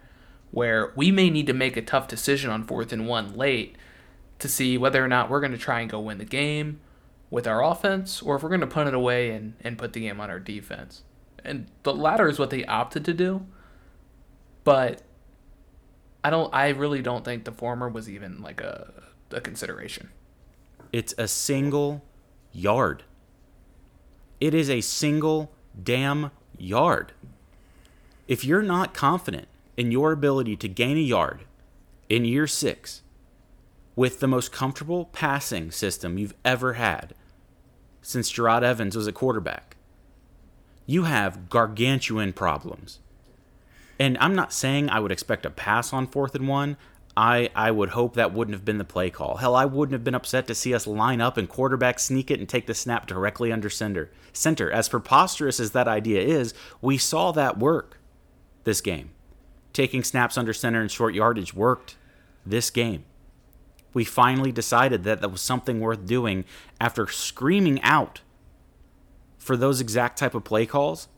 where 0.51 0.93
we 0.97 1.11
may 1.11 1.29
need 1.29 1.47
to 1.49 1.53
make 1.53 1.77
a 1.77 1.83
tough 1.83 2.09
decision 2.09 2.51
on 2.51 2.65
fourth 2.65 2.93
and 2.93 3.07
one 3.07 3.35
late 3.37 3.77
to 4.39 4.49
see 4.49 4.79
whether 4.79 5.05
or 5.05 5.09
not 5.09 5.29
we're 5.29 5.41
going 5.41 5.53
to 5.53 5.59
try 5.59 5.81
and 5.81 5.91
go 5.91 6.01
win 6.01 6.17
the 6.17 6.25
game 6.25 6.81
with 7.31 7.47
our 7.47 7.62
offense 7.62 8.23
or 8.23 8.37
if 8.37 8.43
we're 8.43 8.49
going 8.49 8.61
to 8.62 8.67
punt 8.67 8.89
it 8.89 8.95
away 8.95 9.31
and, 9.31 9.55
and 9.62 9.77
put 9.77 9.93
the 9.93 10.01
game 10.01 10.21
on 10.21 10.31
our 10.31 10.41
defense. 10.41 11.03
And 11.45 11.67
the 11.83 11.95
latter 11.95 12.29
is 12.29 12.39
what 12.39 12.49
they 12.51 12.65
opted 12.65 13.05
to 13.05 13.12
do. 13.15 13.47
But 14.67 15.03
I 16.25 16.31
don't 16.31 16.53
I 16.53 16.71
really 16.71 17.01
don't 17.01 17.25
think 17.25 17.45
the 17.45 17.53
former 17.53 17.89
was 17.89 18.11
even 18.11 18.43
like 18.43 18.61
a, 18.61 18.93
a 19.31 19.41
consideration. 19.41 20.09
It's 20.93 21.15
a 21.17 21.29
single 21.29 22.03
yard. 22.53 23.05
It 24.41 24.55
is 24.55 24.69
a 24.69 24.81
single 24.81 25.53
damn 25.81 26.33
yard. 26.59 27.13
If 28.27 28.45
you're 28.45 28.61
not 28.61 28.93
confident 28.93 29.47
in 29.77 29.93
your 29.93 30.11
ability 30.11 30.57
to 30.57 30.69
gain 30.69 30.97
a 30.97 31.01
yard 31.01 31.45
in 32.09 32.25
year 32.25 32.49
six 32.49 33.03
with 33.95 34.19
the 34.19 34.27
most 34.27 34.51
comfortable 34.51 35.05
passing 35.05 35.71
system 35.71 36.19
you've 36.19 36.35
ever 36.45 36.73
had 36.73 37.15
since 38.03 38.33
Jerod 38.33 38.65
Evans 38.65 38.97
was 38.97 39.07
a 39.07 39.13
quarterback, 39.13 39.77
you 40.87 41.05
have 41.05 41.49
gargantuan 41.49 42.33
problems. 42.33 42.99
And 43.99 44.19
I'm 44.19 44.35
not 44.35 44.53
saying 44.53 44.91
I 44.91 45.01
would 45.01 45.13
expect 45.13 45.47
a 45.47 45.51
pass 45.51 45.93
on 45.93 46.07
fourth 46.07 46.35
and 46.35 46.49
one. 46.49 46.77
I, 47.17 47.49
I 47.55 47.71
would 47.71 47.91
hope 47.91 48.15
that 48.15 48.35
wouldn't 48.35 48.55
have 48.55 48.65
been 48.65 48.77
the 48.77 48.85
play 48.85 49.09
call. 49.09 49.37
Hell, 49.39 49.55
I 49.55 49.65
wouldn't 49.65 49.95
have 49.95 50.05
been 50.05 50.15
upset 50.15 50.47
to 50.49 50.55
see 50.55 50.75
us 50.75 50.87
line 50.87 51.23
up 51.23 51.39
and 51.39 51.49
quarterback 51.49 51.99
sneak 51.99 52.31
it 52.31 52.41
and 52.41 52.49
take 52.49 52.67
the 52.67 52.75
snap 52.75 53.07
directly 53.07 53.51
under 53.51 53.71
center. 53.71 54.11
Center. 54.35 54.71
As 54.71 54.91
preposterous 54.91 55.59
as 55.59 55.71
that 55.71 55.89
idea 55.89 56.21
is, 56.21 56.53
we 56.83 56.99
saw 56.99 57.33
that 57.33 57.59
work 57.59 57.99
this 58.65 58.83
game. 58.83 59.11
Taking 59.73 60.05
snaps 60.05 60.37
under 60.37 60.53
center 60.53 60.83
and 60.83 60.91
short 60.91 61.15
yardage 61.15 61.55
worked 61.55 61.97
this 62.45 62.69
game. 62.69 63.05
We 63.95 64.05
finally 64.05 64.53
decided 64.53 65.05
that 65.05 65.23
that 65.23 65.31
was 65.31 65.41
something 65.41 65.81
worth 65.81 66.05
doing 66.05 66.45
after 66.79 67.09
screaming 67.09 67.81
out 67.81 68.21
for 69.39 69.57
those 69.57 69.81
exact 69.81 70.19
type 70.19 70.35
of 70.35 70.45
play 70.45 70.67
calls 70.67 71.09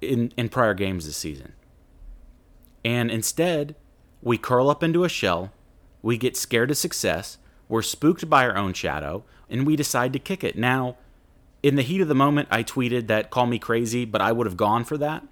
in, 0.00 0.32
in 0.38 0.48
prior 0.48 0.72
games 0.72 1.04
this 1.04 1.18
season. 1.18 1.52
And 2.88 3.10
instead, 3.10 3.76
we 4.22 4.38
curl 4.38 4.70
up 4.70 4.82
into 4.82 5.04
a 5.04 5.10
shell, 5.10 5.52
we 6.00 6.16
get 6.16 6.38
scared 6.38 6.70
of 6.70 6.78
success, 6.78 7.36
we're 7.68 7.82
spooked 7.82 8.30
by 8.30 8.46
our 8.46 8.56
own 8.56 8.72
shadow, 8.72 9.24
and 9.50 9.66
we 9.66 9.76
decide 9.76 10.14
to 10.14 10.18
kick 10.18 10.42
it. 10.42 10.56
Now, 10.56 10.96
in 11.62 11.76
the 11.76 11.82
heat 11.82 12.00
of 12.00 12.08
the 12.08 12.14
moment, 12.14 12.48
I 12.50 12.62
tweeted 12.62 13.06
that 13.08 13.28
call 13.28 13.44
me 13.44 13.58
crazy, 13.58 14.06
but 14.06 14.22
I 14.22 14.32
would 14.32 14.46
have 14.46 14.56
gone 14.56 14.84
for 14.84 14.96
that. 14.96 15.22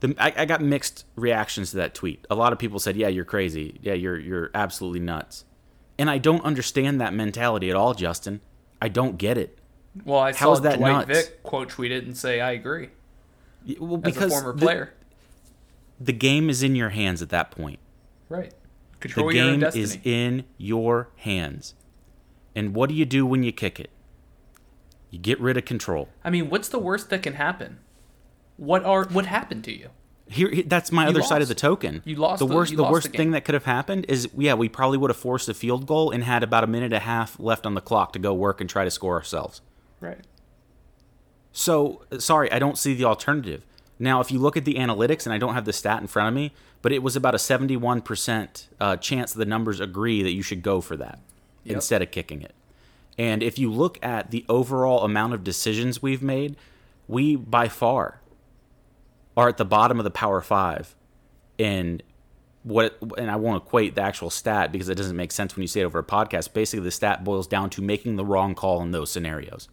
The, 0.00 0.16
I, 0.18 0.32
I 0.38 0.44
got 0.46 0.60
mixed 0.60 1.04
reactions 1.14 1.70
to 1.70 1.76
that 1.76 1.94
tweet. 1.94 2.26
A 2.28 2.34
lot 2.34 2.52
of 2.52 2.58
people 2.58 2.80
said, 2.80 2.96
"Yeah, 2.96 3.06
you're 3.06 3.24
crazy. 3.24 3.78
Yeah, 3.80 3.94
you're 3.94 4.18
you're 4.18 4.50
absolutely 4.52 4.98
nuts," 4.98 5.44
and 5.96 6.10
I 6.10 6.18
don't 6.18 6.44
understand 6.44 7.00
that 7.00 7.14
mentality 7.14 7.70
at 7.70 7.76
all, 7.76 7.94
Justin. 7.94 8.40
I 8.82 8.88
don't 8.88 9.16
get 9.16 9.38
it. 9.38 9.60
Well, 10.04 10.18
I 10.18 10.32
How 10.32 10.46
saw 10.46 10.52
is 10.54 10.60
that 10.62 10.78
Dwight 10.78 11.06
nuts? 11.06 11.20
Vick 11.20 11.42
quote 11.44 11.68
tweet 11.68 11.92
it 11.92 12.02
and 12.04 12.16
say 12.16 12.40
I 12.40 12.50
agree 12.50 12.88
Well, 13.78 14.00
as 14.02 14.12
because 14.12 14.32
a 14.32 14.40
former 14.40 14.58
player. 14.58 14.92
The 16.00 16.12
game 16.12 16.48
is 16.50 16.62
in 16.62 16.74
your 16.76 16.90
hands 16.90 17.22
at 17.22 17.28
that 17.30 17.50
point. 17.50 17.78
right. 18.28 18.52
The 19.00 19.08
Control 19.08 19.32
your 19.34 19.44
own 19.44 19.50
game 19.52 19.60
destiny. 19.60 19.82
is 19.84 19.98
in 20.02 20.44
your 20.56 21.10
hands. 21.16 21.74
And 22.56 22.74
what 22.74 22.88
do 22.88 22.94
you 22.94 23.04
do 23.04 23.26
when 23.26 23.42
you 23.42 23.52
kick 23.52 23.78
it? 23.78 23.90
You 25.10 25.18
get 25.18 25.38
rid 25.38 25.58
of 25.58 25.66
control. 25.66 26.08
I 26.24 26.30
mean, 26.30 26.48
what's 26.48 26.68
the 26.70 26.78
worst 26.78 27.10
that 27.10 27.22
can 27.22 27.34
happen? 27.34 27.80
What 28.56 28.82
are 28.84 29.04
what 29.04 29.26
happened 29.26 29.62
to 29.64 29.76
you? 29.78 29.90
Here, 30.26 30.48
here- 30.50 30.64
that's 30.66 30.90
my 30.90 31.02
You 31.04 31.10
other 31.10 31.22
side 31.22 31.42
of 31.42 31.48
the 31.48 31.54
token. 31.54 32.00
You 32.06 32.16
lost 32.16 32.38
The 32.38 32.46
the- 32.46 32.54
worst, 32.54 32.70
you 32.70 32.78
the 32.78 32.84
worst 32.84 33.12
the 33.12 33.18
thing 33.18 33.32
that 33.32 33.44
could 33.44 33.52
have 33.52 33.66
happened 33.66 34.06
is, 34.08 34.26
yeah, 34.38 34.54
we 34.54 34.70
probably 34.70 34.96
would 34.96 35.10
have 35.10 35.18
forced 35.18 35.50
a 35.50 35.54
field 35.54 35.86
goal 35.86 36.10
and 36.10 36.24
had 36.24 36.42
about 36.42 36.64
a 36.64 36.66
minute 36.66 36.86
and 36.86 36.94
a 36.94 37.00
half 37.00 37.38
left 37.38 37.66
on 37.66 37.74
the 37.74 37.82
clock 37.82 38.14
to 38.14 38.18
go 38.18 38.32
work 38.32 38.58
and 38.62 38.70
try 38.70 38.84
to 38.84 38.90
score 38.90 39.16
ourselves. 39.16 39.60
Right. 40.00 40.20
So, 41.52 42.02
sorry, 42.18 42.50
I 42.50 42.58
don't 42.58 42.78
see 42.78 42.94
the 42.94 43.04
alternative. 43.04 43.66
Now, 43.98 44.20
if 44.20 44.30
you 44.30 44.38
look 44.38 44.56
at 44.56 44.64
the 44.64 44.74
analytics, 44.74 45.24
and 45.24 45.32
I 45.32 45.38
don't 45.38 45.54
have 45.54 45.64
the 45.64 45.72
stat 45.72 46.00
in 46.00 46.08
front 46.08 46.28
of 46.28 46.34
me, 46.34 46.52
but 46.82 46.92
it 46.92 47.02
was 47.02 47.14
about 47.16 47.34
a 47.34 47.38
71% 47.38 48.66
uh, 48.80 48.96
chance 48.96 49.32
the 49.32 49.44
numbers 49.44 49.80
agree 49.80 50.22
that 50.22 50.32
you 50.32 50.42
should 50.42 50.62
go 50.62 50.80
for 50.80 50.96
that 50.96 51.20
Yep. 51.64 51.76
instead 51.76 52.02
of 52.02 52.10
kicking 52.10 52.42
it. 52.42 52.54
And 53.16 53.42
if 53.42 53.58
you 53.58 53.72
look 53.72 53.98
at 54.04 54.30
the 54.30 54.44
overall 54.50 55.02
amount 55.04 55.32
of 55.32 55.42
decisions 55.42 56.02
we've 56.02 56.22
made, 56.22 56.56
we 57.08 57.36
by 57.36 57.68
far 57.68 58.20
are 59.36 59.48
at 59.48 59.56
the 59.56 59.64
bottom 59.64 59.98
of 59.98 60.04
the 60.04 60.10
Power 60.10 60.42
Five 60.42 60.94
in 61.56 62.02
what, 62.64 62.98
and 63.16 63.30
I 63.30 63.36
won't 63.36 63.62
equate 63.62 63.94
the 63.94 64.02
actual 64.02 64.28
stat 64.28 64.72
because 64.72 64.88
it 64.90 64.96
doesn't 64.96 65.16
make 65.16 65.32
sense 65.32 65.56
when 65.56 65.62
you 65.62 65.68
say 65.68 65.80
it 65.80 65.84
over 65.84 65.98
a 66.00 66.04
podcast. 66.04 66.52
Basically, 66.52 66.84
the 66.84 66.90
stat 66.90 67.24
boils 67.24 67.46
down 67.46 67.70
to 67.70 67.80
making 67.82 68.16
the 68.16 68.24
wrong 68.26 68.54
call 68.54 68.82
in 68.82 68.90
those 68.90 69.10
scenarios 69.10 69.68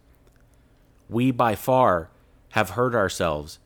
we 1.12 1.30
by 1.30 1.56
far 1.56 2.10
have 2.52 2.72
hurt 2.72 2.96
ourselves, 2.96 3.60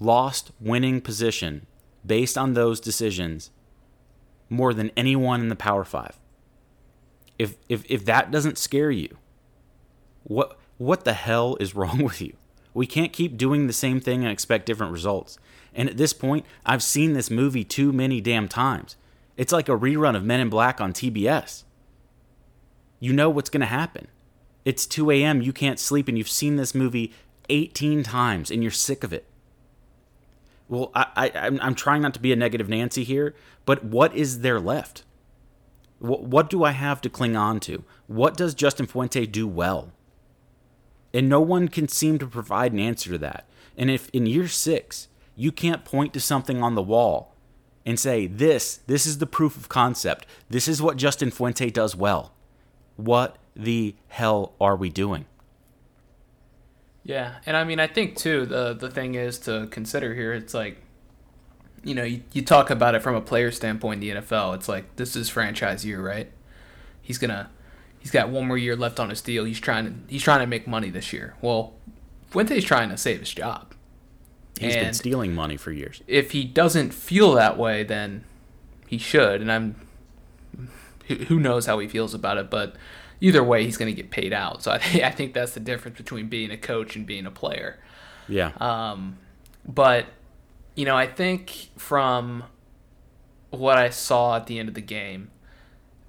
lost 0.00 0.50
winning 0.60 1.00
position 1.00 1.66
based 2.04 2.36
on 2.36 2.54
those 2.54 2.80
decisions 2.80 3.50
more 4.48 4.74
than 4.74 4.90
anyone 4.96 5.40
in 5.40 5.48
the 5.48 5.56
Power 5.56 5.84
Five. 5.84 6.18
If 7.38 7.56
if 7.68 7.84
if 7.90 8.04
that 8.04 8.30
doesn't 8.30 8.58
scare 8.58 8.90
you, 8.90 9.16
what 10.24 10.58
what 10.78 11.04
the 11.04 11.14
hell 11.14 11.56
is 11.60 11.74
wrong 11.76 12.02
with 12.02 12.20
you? 12.20 12.34
We 12.72 12.86
can't 12.86 13.12
keep 13.12 13.36
doing 13.36 13.66
the 13.66 13.72
same 13.72 14.00
thing 14.00 14.22
and 14.22 14.32
expect 14.32 14.66
different 14.66 14.92
results. 14.92 15.38
And 15.74 15.88
at 15.88 15.96
this 15.96 16.12
point, 16.12 16.44
I've 16.66 16.82
seen 16.82 17.12
this 17.12 17.30
movie 17.30 17.64
too 17.64 17.92
many 17.92 18.20
damn 18.20 18.48
times. 18.48 18.96
It's 19.36 19.52
like 19.52 19.68
a 19.68 19.78
rerun 19.78 20.16
of 20.16 20.24
Men 20.24 20.40
in 20.40 20.48
Black 20.48 20.80
on 20.80 20.92
TBS. 20.92 21.64
You 23.00 23.12
know 23.12 23.30
what's 23.30 23.50
going 23.50 23.60
to 23.60 23.66
happen. 23.66 24.08
It's 24.64 24.86
2 24.86 25.10
a.m., 25.10 25.42
you 25.42 25.52
can't 25.52 25.78
sleep, 25.78 26.08
and 26.08 26.16
you've 26.16 26.28
seen 26.28 26.56
this 26.56 26.74
movie 26.74 27.12
18 27.48 28.02
times 28.02 28.50
and 28.50 28.62
you're 28.62 28.72
sick 28.72 29.04
of 29.04 29.12
it. 29.12 29.26
Well, 30.74 30.90
I, 30.94 31.06
I, 31.14 31.30
I'm, 31.34 31.60
I'm 31.62 31.74
trying 31.74 32.02
not 32.02 32.14
to 32.14 32.20
be 32.20 32.32
a 32.32 32.36
negative 32.36 32.68
Nancy 32.68 33.04
here, 33.04 33.34
but 33.64 33.84
what 33.84 34.14
is 34.14 34.40
there 34.40 34.58
left? 34.58 35.04
What, 36.00 36.24
what 36.24 36.50
do 36.50 36.64
I 36.64 36.72
have 36.72 37.00
to 37.02 37.08
cling 37.08 37.36
on 37.36 37.60
to? 37.60 37.84
What 38.08 38.36
does 38.36 38.54
Justin 38.54 38.86
Fuente 38.86 39.24
do 39.24 39.46
well? 39.46 39.92
And 41.12 41.28
no 41.28 41.40
one 41.40 41.68
can 41.68 41.86
seem 41.86 42.18
to 42.18 42.26
provide 42.26 42.72
an 42.72 42.80
answer 42.80 43.10
to 43.10 43.18
that. 43.18 43.48
And 43.76 43.88
if 43.88 44.08
in 44.10 44.26
year 44.26 44.48
six, 44.48 45.06
you 45.36 45.52
can't 45.52 45.84
point 45.84 46.12
to 46.14 46.20
something 46.20 46.60
on 46.60 46.74
the 46.74 46.82
wall 46.82 47.36
and 47.86 48.00
say, 48.00 48.26
this, 48.26 48.78
this 48.88 49.06
is 49.06 49.18
the 49.18 49.26
proof 49.26 49.56
of 49.56 49.68
concept, 49.68 50.26
this 50.50 50.66
is 50.66 50.82
what 50.82 50.96
Justin 50.96 51.30
Fuente 51.30 51.70
does 51.70 51.94
well, 51.94 52.32
what 52.96 53.36
the 53.54 53.94
hell 54.08 54.54
are 54.60 54.74
we 54.74 54.88
doing? 54.88 55.26
Yeah, 57.04 57.34
and 57.44 57.56
I 57.56 57.64
mean, 57.64 57.78
I 57.78 57.86
think 57.86 58.16
too 58.16 58.46
the 58.46 58.72
the 58.72 58.90
thing 58.90 59.14
is 59.14 59.38
to 59.40 59.68
consider 59.70 60.14
here. 60.14 60.32
It's 60.32 60.54
like, 60.54 60.82
you 61.82 61.94
know, 61.94 62.04
you, 62.04 62.22
you 62.32 62.42
talk 62.42 62.70
about 62.70 62.94
it 62.94 63.02
from 63.02 63.14
a 63.14 63.20
player 63.20 63.50
standpoint 63.50 64.02
in 64.02 64.16
the 64.16 64.20
NFL. 64.22 64.54
It's 64.54 64.68
like 64.68 64.96
this 64.96 65.14
is 65.14 65.28
franchise 65.28 65.84
year, 65.84 66.00
right? 66.00 66.32
He's 67.02 67.18
gonna, 67.18 67.50
he's 67.98 68.10
got 68.10 68.30
one 68.30 68.48
more 68.48 68.56
year 68.56 68.74
left 68.74 68.98
on 68.98 69.10
his 69.10 69.20
deal. 69.20 69.44
He's 69.44 69.60
trying 69.60 69.84
to 69.84 69.92
he's 70.08 70.22
trying 70.22 70.40
to 70.40 70.46
make 70.46 70.66
money 70.66 70.88
this 70.88 71.12
year. 71.12 71.34
Well, 71.42 71.74
Fuente's 72.30 72.64
trying 72.64 72.88
to 72.88 72.96
save 72.96 73.20
his 73.20 73.30
job. 73.30 73.74
He's 74.58 74.74
and 74.74 74.86
been 74.86 74.94
stealing 74.94 75.34
money 75.34 75.56
for 75.56 75.72
years. 75.72 76.02
If 76.06 76.30
he 76.30 76.44
doesn't 76.44 76.94
feel 76.94 77.32
that 77.32 77.58
way, 77.58 77.82
then 77.82 78.24
he 78.86 78.98
should. 78.98 79.40
And 79.40 79.50
I'm, 79.50 79.76
who 81.28 81.38
knows 81.40 81.66
how 81.66 81.78
he 81.80 81.88
feels 81.88 82.14
about 82.14 82.38
it, 82.38 82.50
but 82.50 82.76
either 83.24 83.42
way, 83.42 83.64
he's 83.64 83.78
going 83.78 83.94
to 83.94 83.96
get 83.96 84.10
paid 84.10 84.34
out. 84.34 84.62
So 84.62 84.72
I, 84.72 84.76
I 85.04 85.10
think 85.10 85.32
that's 85.32 85.52
the 85.52 85.60
difference 85.60 85.96
between 85.96 86.28
being 86.28 86.50
a 86.50 86.58
coach 86.58 86.94
and 86.94 87.06
being 87.06 87.26
a 87.26 87.30
player. 87.30 87.78
Yeah. 88.28 88.52
Um, 88.60 89.18
but 89.66 90.06
you 90.74 90.84
know, 90.84 90.96
I 90.96 91.06
think 91.06 91.70
from 91.76 92.44
what 93.50 93.78
I 93.78 93.88
saw 93.90 94.36
at 94.36 94.46
the 94.46 94.58
end 94.58 94.68
of 94.68 94.74
the 94.74 94.82
game, 94.82 95.30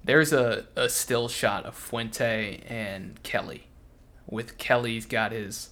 there's 0.04 0.32
a, 0.32 0.66
a 0.76 0.88
still 0.88 1.28
shot 1.28 1.64
of 1.64 1.74
Fuente 1.74 2.62
and 2.68 3.22
Kelly. 3.22 3.68
With 4.28 4.58
Kelly's 4.58 5.06
got 5.06 5.32
his 5.32 5.70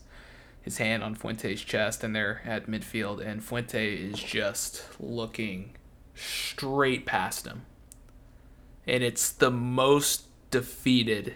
his 0.62 0.78
hand 0.78 1.02
on 1.02 1.14
Fuente's 1.14 1.61
chest 1.61 2.02
and 2.02 2.16
they're 2.16 2.40
at 2.46 2.66
midfield 2.66 3.20
and 3.20 3.44
Fuente 3.44 3.96
is 3.96 4.18
just 4.18 4.83
looking 4.98 5.74
straight 6.14 7.04
past 7.04 7.46
him. 7.46 7.66
And 8.87 9.02
it's 9.02 9.30
the 9.30 9.50
most 9.50 10.24
defeated 10.55 11.35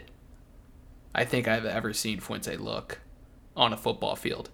I 1.18 1.24
think 1.24 1.48
I've 1.48 1.64
ever 1.64 1.92
seen 1.92 2.20
Fuente 2.20 2.56
look 2.56 3.00
on 3.56 3.72
a 3.72 3.76
football 3.76 4.14
field. 4.14 4.50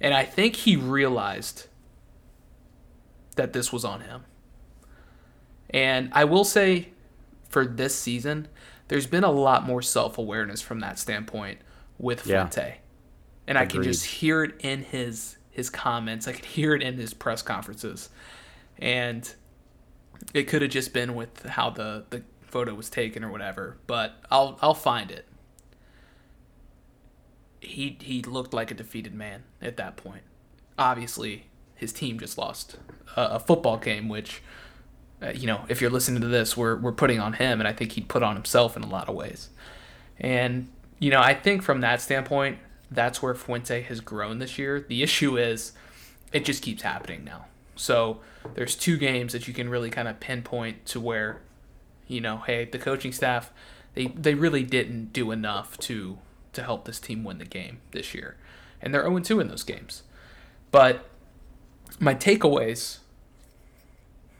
And 0.00 0.12
I 0.12 0.24
think 0.24 0.56
he 0.56 0.74
realized 0.74 1.68
that 3.36 3.52
this 3.52 3.72
was 3.72 3.84
on 3.84 4.00
him. 4.00 4.24
And 5.70 6.10
I 6.12 6.24
will 6.24 6.42
say 6.42 6.88
for 7.48 7.64
this 7.64 7.94
season, 7.94 8.48
there's 8.88 9.06
been 9.06 9.22
a 9.22 9.30
lot 9.30 9.64
more 9.64 9.82
self 9.82 10.18
awareness 10.18 10.60
from 10.60 10.80
that 10.80 10.98
standpoint 10.98 11.60
with 11.96 12.22
Fuente. 12.22 12.60
Yeah. 12.60 12.74
And 13.46 13.56
Agreed. 13.56 13.66
I 13.66 13.72
can 13.72 13.82
just 13.84 14.04
hear 14.04 14.42
it 14.42 14.56
in 14.64 14.82
his 14.82 15.36
his 15.52 15.70
comments. 15.70 16.26
I 16.26 16.32
could 16.32 16.44
hear 16.44 16.74
it 16.74 16.82
in 16.82 16.96
his 16.96 17.14
press 17.14 17.40
conferences. 17.40 18.08
And 18.78 19.32
it 20.32 20.44
could 20.44 20.62
have 20.62 20.72
just 20.72 20.92
been 20.92 21.14
with 21.14 21.44
how 21.44 21.70
the, 21.70 22.04
the 22.10 22.24
photo 22.54 22.72
was 22.72 22.88
taken 22.88 23.24
or 23.24 23.32
whatever, 23.32 23.78
but 23.88 24.14
I'll 24.30 24.56
I'll 24.62 24.74
find 24.74 25.10
it. 25.10 25.26
He 27.58 27.98
he 28.00 28.22
looked 28.22 28.54
like 28.54 28.70
a 28.70 28.74
defeated 28.74 29.12
man 29.12 29.42
at 29.60 29.76
that 29.76 29.96
point. 29.96 30.22
Obviously, 30.78 31.46
his 31.74 31.92
team 31.92 32.16
just 32.16 32.38
lost 32.38 32.76
a, 33.16 33.22
a 33.22 33.40
football 33.40 33.76
game, 33.76 34.08
which 34.08 34.40
uh, 35.20 35.30
you 35.30 35.48
know, 35.48 35.64
if 35.68 35.80
you're 35.80 35.90
listening 35.90 36.20
to 36.20 36.28
this, 36.28 36.56
we're 36.56 36.76
we're 36.76 36.92
putting 36.92 37.18
on 37.18 37.32
him, 37.32 37.60
and 37.60 37.66
I 37.66 37.72
think 37.72 37.90
he'd 37.92 38.08
put 38.08 38.22
on 38.22 38.36
himself 38.36 38.76
in 38.76 38.84
a 38.84 38.88
lot 38.88 39.08
of 39.08 39.16
ways. 39.16 39.48
And 40.20 40.68
you 41.00 41.10
know, 41.10 41.20
I 41.20 41.34
think 41.34 41.62
from 41.62 41.80
that 41.80 42.00
standpoint, 42.00 42.58
that's 42.88 43.20
where 43.20 43.34
Fuente 43.34 43.82
has 43.82 44.00
grown 44.00 44.38
this 44.38 44.58
year. 44.60 44.78
The 44.78 45.02
issue 45.02 45.36
is, 45.36 45.72
it 46.32 46.44
just 46.44 46.62
keeps 46.62 46.82
happening 46.82 47.24
now. 47.24 47.46
So 47.74 48.20
there's 48.54 48.76
two 48.76 48.96
games 48.96 49.32
that 49.32 49.48
you 49.48 49.54
can 49.54 49.68
really 49.68 49.90
kind 49.90 50.06
of 50.06 50.20
pinpoint 50.20 50.86
to 50.86 51.00
where 51.00 51.40
you 52.06 52.20
know, 52.20 52.38
hey, 52.38 52.64
the 52.64 52.78
coaching 52.78 53.12
staff 53.12 53.50
they 53.94 54.06
they 54.08 54.34
really 54.34 54.62
didn't 54.62 55.12
do 55.12 55.30
enough 55.30 55.78
to 55.78 56.18
to 56.52 56.62
help 56.62 56.84
this 56.84 57.00
team 57.00 57.24
win 57.24 57.38
the 57.38 57.44
game 57.44 57.80
this 57.92 58.14
year. 58.14 58.36
And 58.80 58.92
they're 58.92 59.02
0 59.02 59.18
2 59.20 59.40
in 59.40 59.48
those 59.48 59.62
games. 59.62 60.02
But 60.70 61.08
my 61.98 62.14
takeaways 62.14 62.98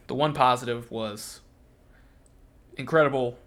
the 0.07 0.13
one 0.13 0.33
positive 0.33 0.91
was 0.91 1.41
incredible 2.77 3.37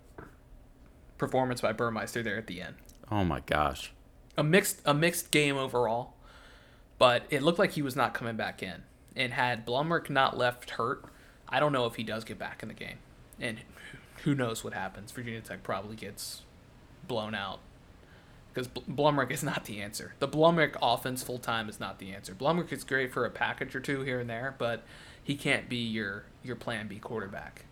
performance 1.16 1.60
by 1.60 1.72
Burmeister 1.72 2.22
there 2.22 2.36
at 2.36 2.46
the 2.46 2.60
end. 2.60 2.74
Oh 3.10 3.24
my 3.24 3.40
gosh. 3.40 3.92
A 4.36 4.42
mixed 4.42 4.80
a 4.84 4.94
mixed 4.94 5.30
game 5.30 5.56
overall, 5.56 6.14
but 6.98 7.24
it 7.30 7.42
looked 7.42 7.58
like 7.58 7.72
he 7.72 7.82
was 7.82 7.96
not 7.96 8.14
coming 8.14 8.36
back 8.36 8.62
in. 8.62 8.82
And 9.16 9.32
had 9.32 9.66
Blumrick 9.66 10.10
not 10.10 10.38
left 10.38 10.70
hurt, 10.70 11.04
I 11.48 11.58
don't 11.58 11.72
know 11.72 11.86
if 11.86 11.96
he 11.96 12.04
does 12.04 12.22
get 12.22 12.38
back 12.38 12.62
in 12.62 12.68
the 12.68 12.74
game. 12.74 12.98
And 13.40 13.58
who 14.24 14.34
knows 14.34 14.64
what 14.64 14.72
happens? 14.72 15.10
Virginia 15.12 15.40
Tech 15.40 15.62
probably 15.62 15.96
gets 15.96 16.42
blown 17.06 17.34
out 17.34 17.60
because 18.52 18.68
Blumrick 18.68 19.30
is 19.30 19.42
not 19.42 19.64
the 19.64 19.80
answer. 19.80 20.14
The 20.18 20.28
Blumrick 20.28 20.76
offense 20.82 21.22
full 21.22 21.38
time 21.38 21.68
is 21.68 21.78
not 21.78 21.98
the 21.98 22.12
answer. 22.12 22.34
Blumrick 22.34 22.72
is 22.72 22.84
great 22.84 23.12
for 23.12 23.24
a 23.24 23.30
package 23.30 23.74
or 23.74 23.80
two 23.80 24.02
here 24.02 24.20
and 24.20 24.28
there, 24.28 24.54
but 24.58 24.82
he 25.22 25.34
can't 25.34 25.68
be 25.68 25.76
your 25.76 26.24
your 26.42 26.56
Plan 26.56 26.88
B 26.88 26.98
quarterback. 26.98 27.64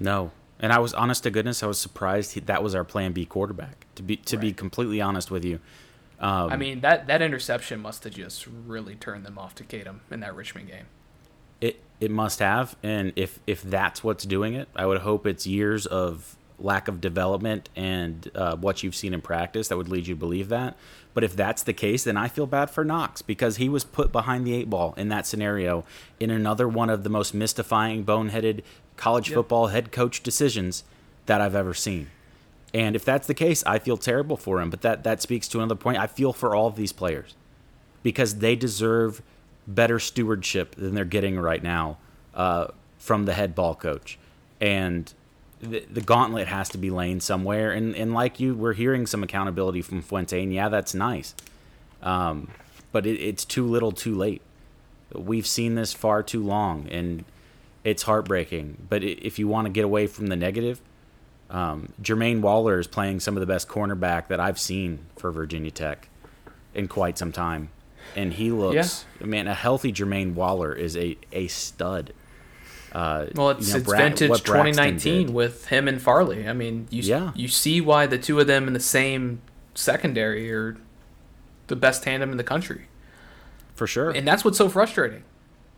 No, 0.00 0.32
and 0.58 0.72
I 0.72 0.78
was 0.78 0.94
honest 0.94 1.24
to 1.24 1.30
goodness, 1.30 1.62
I 1.62 1.66
was 1.66 1.78
surprised 1.78 2.32
he, 2.32 2.40
that 2.40 2.62
was 2.62 2.74
our 2.74 2.84
Plan 2.84 3.12
B 3.12 3.26
quarterback. 3.26 3.86
To 3.96 4.02
be 4.02 4.16
to 4.16 4.36
right. 4.36 4.40
be 4.40 4.52
completely 4.52 5.00
honest 5.00 5.30
with 5.30 5.44
you. 5.44 5.60
Um, 6.20 6.52
I 6.52 6.56
mean 6.56 6.80
that 6.80 7.08
that 7.08 7.20
interception 7.20 7.80
must 7.80 8.04
have 8.04 8.14
just 8.14 8.46
really 8.46 8.94
turned 8.94 9.26
them 9.26 9.38
off 9.38 9.54
to 9.56 9.64
Kadum 9.64 10.00
in 10.10 10.20
that 10.20 10.34
Richmond 10.34 10.68
game. 10.68 10.86
It 12.02 12.10
must 12.10 12.40
have, 12.40 12.74
and 12.82 13.12
if 13.14 13.38
if 13.46 13.62
that's 13.62 14.02
what's 14.02 14.24
doing 14.24 14.54
it, 14.54 14.68
I 14.74 14.86
would 14.86 15.02
hope 15.02 15.24
it's 15.24 15.46
years 15.46 15.86
of 15.86 16.36
lack 16.58 16.88
of 16.88 17.00
development 17.00 17.68
and 17.76 18.28
uh, 18.34 18.56
what 18.56 18.82
you've 18.82 18.96
seen 18.96 19.14
in 19.14 19.20
practice 19.20 19.68
that 19.68 19.76
would 19.76 19.88
lead 19.88 20.08
you 20.08 20.16
to 20.16 20.18
believe 20.18 20.48
that. 20.48 20.76
But 21.14 21.22
if 21.22 21.36
that's 21.36 21.62
the 21.62 21.72
case, 21.72 22.02
then 22.02 22.16
I 22.16 22.26
feel 22.26 22.46
bad 22.46 22.70
for 22.70 22.84
Knox 22.84 23.22
because 23.22 23.58
he 23.58 23.68
was 23.68 23.84
put 23.84 24.10
behind 24.10 24.44
the 24.44 24.52
eight 24.52 24.68
ball 24.68 24.94
in 24.96 25.10
that 25.10 25.28
scenario 25.28 25.84
in 26.18 26.28
another 26.28 26.66
one 26.66 26.90
of 26.90 27.04
the 27.04 27.08
most 27.08 27.34
mystifying, 27.34 28.04
boneheaded 28.04 28.62
college 28.96 29.28
yep. 29.28 29.36
football 29.36 29.68
head 29.68 29.92
coach 29.92 30.24
decisions 30.24 30.82
that 31.26 31.40
I've 31.40 31.54
ever 31.54 31.72
seen. 31.72 32.10
And 32.74 32.96
if 32.96 33.04
that's 33.04 33.28
the 33.28 33.34
case, 33.34 33.62
I 33.64 33.78
feel 33.78 33.96
terrible 33.96 34.36
for 34.36 34.60
him. 34.60 34.70
But 34.70 34.80
that, 34.80 35.04
that 35.04 35.22
speaks 35.22 35.46
to 35.48 35.58
another 35.58 35.76
point. 35.76 35.98
I 35.98 36.08
feel 36.08 36.32
for 36.32 36.56
all 36.56 36.66
of 36.66 36.74
these 36.74 36.92
players 36.92 37.36
because 38.02 38.38
they 38.38 38.56
deserve 38.56 39.22
better 39.66 39.98
stewardship 39.98 40.74
than 40.74 40.94
they're 40.94 41.04
getting 41.04 41.38
right 41.38 41.62
now 41.62 41.98
uh, 42.34 42.68
from 42.98 43.24
the 43.24 43.34
head 43.34 43.54
ball 43.54 43.74
coach. 43.74 44.18
And 44.60 45.12
the, 45.60 45.84
the 45.90 46.00
gauntlet 46.00 46.48
has 46.48 46.68
to 46.70 46.78
be 46.78 46.90
laying 46.90 47.20
somewhere. 47.20 47.72
And, 47.72 47.94
and 47.94 48.12
like 48.12 48.40
you, 48.40 48.54
we're 48.54 48.72
hearing 48.72 49.06
some 49.06 49.22
accountability 49.22 49.82
from 49.82 50.02
Fuente, 50.02 50.42
and 50.42 50.52
yeah, 50.52 50.68
that's 50.68 50.94
nice. 50.94 51.34
Um, 52.02 52.48
but 52.90 53.06
it, 53.06 53.20
it's 53.20 53.44
too 53.44 53.66
little, 53.66 53.92
too 53.92 54.14
late. 54.14 54.42
We've 55.14 55.46
seen 55.46 55.74
this 55.74 55.92
far 55.92 56.22
too 56.22 56.42
long, 56.42 56.88
and 56.90 57.24
it's 57.84 58.04
heartbreaking. 58.04 58.86
But 58.88 59.04
if 59.04 59.38
you 59.38 59.46
want 59.46 59.66
to 59.66 59.70
get 59.70 59.84
away 59.84 60.06
from 60.06 60.28
the 60.28 60.36
negative, 60.36 60.80
um, 61.50 61.92
Jermaine 62.02 62.40
Waller 62.40 62.78
is 62.78 62.86
playing 62.86 63.20
some 63.20 63.36
of 63.36 63.40
the 63.40 63.46
best 63.46 63.68
cornerback 63.68 64.28
that 64.28 64.40
I've 64.40 64.58
seen 64.58 65.00
for 65.16 65.30
Virginia 65.30 65.70
Tech 65.70 66.08
in 66.74 66.88
quite 66.88 67.18
some 67.18 67.30
time 67.30 67.68
and 68.16 68.32
he 68.32 68.50
looks 68.50 69.04
yeah. 69.20 69.26
man 69.26 69.48
a 69.48 69.54
healthy 69.54 69.92
Jermaine 69.92 70.34
Waller 70.34 70.72
is 70.72 70.96
a 70.96 71.16
a 71.32 71.48
stud. 71.48 72.12
Uh, 72.92 73.26
well, 73.34 73.50
it's, 73.50 73.68
you 73.68 73.72
know, 73.72 73.78
it's 73.78 73.86
Bra- 73.86 73.98
vintage 73.98 74.42
2019 74.42 75.32
with 75.32 75.68
him 75.68 75.88
and 75.88 76.00
Farley. 76.00 76.46
I 76.46 76.52
mean, 76.52 76.88
you 76.90 77.02
yeah. 77.02 77.32
you 77.34 77.48
see 77.48 77.80
why 77.80 78.06
the 78.06 78.18
two 78.18 78.38
of 78.38 78.46
them 78.46 78.66
in 78.66 78.74
the 78.74 78.80
same 78.80 79.40
secondary 79.74 80.52
are 80.52 80.76
the 81.68 81.76
best 81.76 82.02
tandem 82.02 82.30
in 82.30 82.36
the 82.36 82.44
country. 82.44 82.86
For 83.74 83.86
sure, 83.86 84.10
and 84.10 84.28
that's 84.28 84.44
what's 84.44 84.58
so 84.58 84.68
frustrating. 84.68 85.24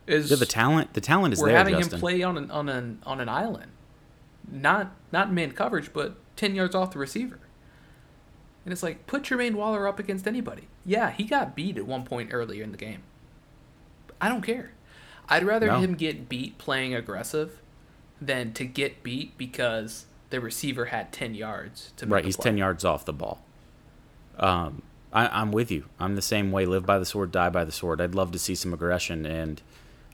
Is 0.07 0.31
yeah, 0.31 0.37
the 0.37 0.47
talent 0.47 0.93
the 0.95 1.01
talent 1.01 1.35
is 1.35 1.41
we're 1.41 1.49
there. 1.49 1.57
having 1.57 1.77
Justin. 1.77 1.95
him 1.95 2.01
play 2.01 2.23
on 2.23 2.37
an 2.37 2.51
on 2.51 2.69
an 2.69 2.99
on 3.07 3.21
an 3.21 3.29
island, 3.29 3.71
not 4.51 4.93
not 5.13 5.33
man 5.33 5.53
coverage, 5.53 5.93
but 5.93 6.17
ten 6.35 6.57
yards 6.57 6.75
off 6.75 6.91
the 6.91 6.99
receiver. 6.99 7.39
And 8.65 8.73
it's 8.73 8.83
like, 8.83 9.07
put 9.07 9.25
Jermaine 9.25 9.55
Waller 9.55 9.87
up 9.87 9.99
against 9.99 10.27
anybody. 10.27 10.69
Yeah, 10.87 11.11
he 11.11 11.25
got 11.25 11.55
beat 11.55 11.77
at 11.77 11.87
one 11.87 12.05
point 12.05 12.31
earlier 12.33 12.65
in 12.65 12.71
the 12.71 12.79
game. 12.79 13.03
I 14.21 14.29
don't 14.29 14.43
care. 14.43 14.73
I'd 15.29 15.45
rather 15.45 15.67
no. 15.67 15.81
him 15.81 15.95
get 15.95 16.29
beat 16.29 16.59
playing 16.59 16.95
aggressive 16.95 17.61
than 18.21 18.53
to 18.55 18.65
get 18.65 19.03
beat 19.03 19.37
because 19.37 20.07
the 20.31 20.41
receiver 20.41 20.87
had 20.87 21.13
10 21.13 21.35
yards 21.35 21.93
to 21.97 22.07
Right, 22.07 22.25
he's 22.25 22.37
10 22.37 22.57
yards 22.57 22.85
off 22.85 23.05
the 23.05 23.13
ball. 23.13 23.41
Um, 24.39 24.83
I, 25.13 25.43
am 25.43 25.53
with 25.53 25.71
you. 25.71 25.85
I'm 26.01 26.17
the 26.17 26.23
same 26.23 26.51
way. 26.51 26.67
Live 26.67 26.85
by 26.85 26.99
the 26.99 27.05
sword, 27.05 27.31
die 27.31 27.51
by 27.51 27.65
the 27.65 27.73
sword. 27.73 28.01
I'd 28.01 28.15
love 28.15 28.33
to 28.33 28.39
see 28.39 28.55
some 28.55 28.75
aggression, 28.75 29.25
and 29.25 29.63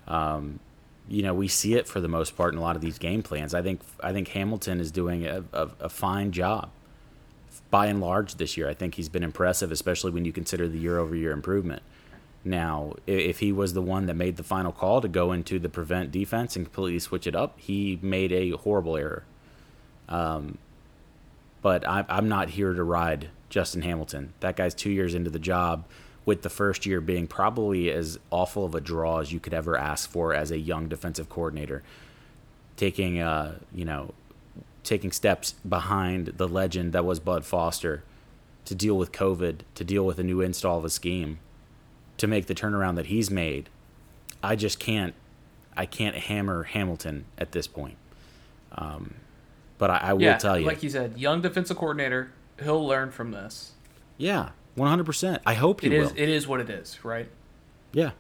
um, 0.07 0.61
you 1.09 1.23
know 1.23 1.33
we 1.33 1.49
see 1.49 1.75
it 1.75 1.89
for 1.89 2.01
the 2.01 2.09
most 2.09 2.37
part 2.37 2.53
in 2.53 2.59
a 2.59 2.63
lot 2.63 2.77
of 2.77 2.83
these 2.83 2.99
game 2.99 3.23
plans. 3.23 3.55
I 3.55 3.63
think 3.63 3.81
I 4.03 4.13
think 4.13 4.29
Hamilton 4.29 4.79
is 4.79 4.91
doing 4.91 5.27
a, 5.27 5.43
a, 5.55 5.71
a 5.81 5.89
fine 5.89 6.33
job 6.33 6.69
by 7.71 7.87
and 7.87 8.01
large 8.01 8.35
this 8.35 8.57
year. 8.57 8.69
I 8.69 8.75
think 8.75 8.97
he's 8.97 9.09
been 9.09 9.23
impressive, 9.23 9.71
especially 9.71 10.11
when 10.11 10.25
you 10.25 10.33
consider 10.33 10.69
the 10.69 10.79
year 10.79 10.99
over 10.99 11.15
year 11.15 11.33
improvement. 11.33 11.83
Now, 12.43 12.95
if 13.07 13.41
he 13.41 13.53
was 13.53 13.75
the 13.75 13.83
one 13.83 14.07
that 14.07 14.15
made 14.15 14.37
the 14.37 14.43
final 14.43 14.73
call 14.73 15.01
to 15.03 15.09
go 15.09 15.31
into 15.33 15.59
the 15.59 15.69
prevent 15.69 16.11
defense 16.11 16.57
and 16.57 16.65
completely 16.65 16.99
switch 16.99 17.27
it 17.27 17.37
up, 17.37 17.59
he 17.61 17.99
made 18.03 18.33
a 18.33 18.51
horrible 18.53 18.97
error. 18.97 19.25
Um, 20.09 20.59
but 21.63 21.87
I, 21.87 22.05
I'm 22.09 22.29
not 22.29 22.49
here 22.51 22.73
to 22.73 22.83
ride 22.83 23.29
Justin 23.51 23.83
Hamilton. 23.83 24.33
That 24.41 24.57
guy's 24.57 24.75
two 24.75 24.91
years 24.91 25.15
into 25.15 25.31
the 25.31 25.39
job. 25.39 25.85
with 26.25 26.43
the 26.43 26.51
first 26.51 26.87
year 26.87 27.01
being 27.01 27.27
probably 27.27 27.91
as 27.91 28.19
awful 28.31 28.65
of 28.65 28.75
a 28.75 28.81
draw 28.81 29.19
as 29.19 29.33
you 29.33 29.41
could 29.41 29.55
ever 29.55 29.77
ask 29.77 30.11
for 30.11 30.35
as 30.35 30.51
a 30.51 30.59
young 30.59 30.89
defensive 30.89 31.29
coordinator, 31.29 31.83
taking 32.77 33.21
uh, 33.21 33.59
you 33.75 33.85
know, 33.85 34.15
taking 34.83 35.13
steps 35.13 35.53
behind 35.69 36.27
the 36.37 36.49
legend 36.49 36.93
that 36.93 37.05
was 37.05 37.21
Bud 37.21 37.45
Foster 37.45 38.03
to 38.65 38.75
deal 38.75 38.97
with 38.97 39.13
COVID, 39.13 39.61
to 39.75 39.85
deal 39.85 40.05
with 40.05 40.19
a 40.19 40.23
new 40.23 40.41
install 40.41 40.79
of 40.79 40.85
a 40.85 40.91
scheme, 40.91 41.39
to 42.19 42.27
make 42.27 42.47
the 42.47 42.55
turnaround 42.55 42.97
that 42.97 43.07
he's 43.07 43.31
made. 43.31 43.69
I 44.43 44.57
just 44.57 44.79
can't 44.79 45.15
I 45.77 45.87
can't 45.87 46.17
hammer 46.17 46.65
Hamilton 46.65 47.25
at 47.39 47.53
this 47.53 47.67
point. 47.67 47.97
Um, 48.73 49.15
but 49.79 49.91
I, 49.91 49.97
I 49.97 50.13
will 50.13 50.23
yeah, 50.23 50.37
tell 50.37 50.59
you, 50.59 50.67
like 50.67 50.83
you 50.83 50.91
said, 50.91 51.19
young 51.19 51.41
defensive 51.41 51.77
coordinator, 51.77 52.33
he'll 52.63 52.87
learn 52.87 53.11
from 53.11 53.31
this. 53.31 53.73
Yeah, 54.19 54.51
one 54.75 54.89
hundred 54.89 55.07
percent. 55.07 55.43
I 55.47 55.55
hope 55.55 55.81
he 55.81 55.87
it 55.87 55.93
is, 55.95 56.13
will. 56.13 56.21
It 56.21 56.29
is 56.29 56.47
what 56.47 56.61
it 56.61 56.71
is, 56.71 57.05
right? 57.05 57.29
Yeah, 57.93 58.11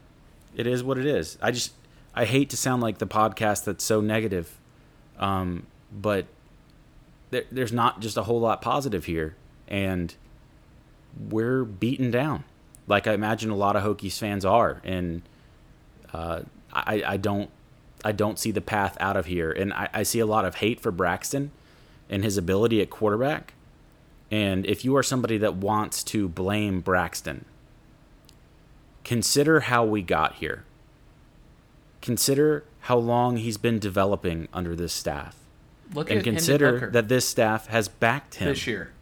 it 0.56 0.66
is 0.66 0.82
what 0.82 0.98
it 0.98 1.06
is. 1.06 1.38
I 1.42 1.50
just 1.50 1.72
I 2.14 2.24
hate 2.24 2.50
to 2.50 2.56
sound 2.56 2.82
like 2.82 2.98
the 2.98 3.06
podcast 3.06 3.64
that's 3.64 3.84
so 3.84 4.00
negative, 4.00 4.58
um, 5.18 5.66
but 5.92 6.26
there, 7.30 7.44
there's 7.50 7.72
not 7.72 8.00
just 8.00 8.16
a 8.16 8.24
whole 8.24 8.40
lot 8.40 8.62
positive 8.62 9.06
here, 9.06 9.36
and 9.68 10.14
we're 11.28 11.64
beaten 11.64 12.10
down, 12.10 12.44
like 12.86 13.06
I 13.06 13.14
imagine 13.14 13.50
a 13.50 13.56
lot 13.56 13.76
of 13.76 13.82
Hokies 13.82 14.18
fans 14.18 14.44
are, 14.44 14.80
and 14.84 15.22
uh, 16.12 16.42
I 16.72 17.02
I 17.06 17.16
don't 17.16 17.50
I 18.04 18.12
don't 18.12 18.38
see 18.38 18.50
the 18.50 18.60
path 18.60 18.96
out 19.00 19.16
of 19.16 19.26
here, 19.26 19.50
and 19.50 19.72
I, 19.72 19.88
I 19.92 20.02
see 20.02 20.20
a 20.20 20.26
lot 20.26 20.44
of 20.44 20.56
hate 20.56 20.80
for 20.80 20.90
Braxton 20.90 21.50
and 22.08 22.24
his 22.24 22.36
ability 22.36 22.80
at 22.80 22.90
quarterback. 22.90 23.54
And 24.30 24.64
if 24.64 24.84
you 24.84 24.96
are 24.96 25.02
somebody 25.02 25.38
that 25.38 25.56
wants 25.56 26.04
to 26.04 26.28
blame 26.28 26.80
Braxton, 26.80 27.44
consider 29.02 29.60
how 29.60 29.84
we 29.84 30.02
got 30.02 30.36
here. 30.36 30.64
Consider 32.00 32.64
how 32.82 32.96
long 32.96 33.38
he's 33.38 33.58
been 33.58 33.78
developing 33.78 34.48
under 34.52 34.76
this 34.76 34.92
staff. 34.92 35.39
Look 35.94 36.10
and 36.10 36.18
at 36.18 36.24
consider 36.24 36.90
that 36.92 37.08
this 37.08 37.28
staff 37.28 37.66
has 37.66 37.88
backed 37.88 38.36
him 38.36 38.48
this 38.48 38.66
year. 38.66 38.92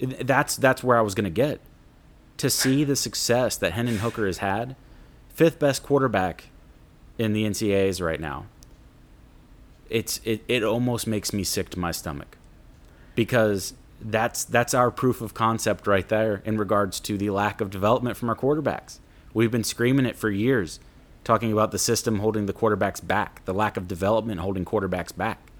That's 0.00 0.56
that's 0.56 0.82
where 0.82 0.96
I 0.96 1.00
was 1.00 1.14
going 1.14 1.24
to 1.24 1.30
get. 1.30 1.60
To 2.38 2.50
see 2.50 2.82
the 2.84 2.96
success 2.96 3.56
that 3.56 3.72
Hendon 3.72 3.98
Hooker 3.98 4.26
has 4.26 4.38
had, 4.38 4.74
fifth 5.28 5.58
best 5.58 5.82
quarterback 5.82 6.50
in 7.18 7.32
the 7.32 7.44
NCAAs 7.44 8.04
right 8.04 8.20
now. 8.20 8.46
It's 9.88 10.20
it, 10.24 10.42
it 10.48 10.62
almost 10.62 11.06
makes 11.06 11.32
me 11.32 11.44
sick 11.44 11.70
to 11.70 11.78
my 11.78 11.90
stomach. 11.90 12.38
Because 13.14 13.74
that's 14.00 14.44
that's 14.44 14.74
our 14.74 14.90
proof 14.90 15.20
of 15.20 15.34
concept 15.34 15.86
right 15.86 16.08
there 16.08 16.42
in 16.44 16.56
regards 16.56 16.98
to 17.00 17.16
the 17.16 17.30
lack 17.30 17.60
of 17.60 17.70
development 17.70 18.16
from 18.16 18.28
our 18.28 18.36
quarterbacks. 18.36 18.98
We've 19.34 19.50
been 19.50 19.64
screaming 19.64 20.06
it 20.06 20.16
for 20.16 20.30
years, 20.30 20.80
talking 21.24 21.52
about 21.52 21.70
the 21.70 21.78
system 21.78 22.18
holding 22.18 22.46
the 22.46 22.52
quarterbacks 22.52 23.06
back, 23.06 23.44
the 23.44 23.54
lack 23.54 23.76
of 23.76 23.86
development 23.88 24.40
holding 24.40 24.64
quarterbacks 24.64 25.16
back. 25.16 25.51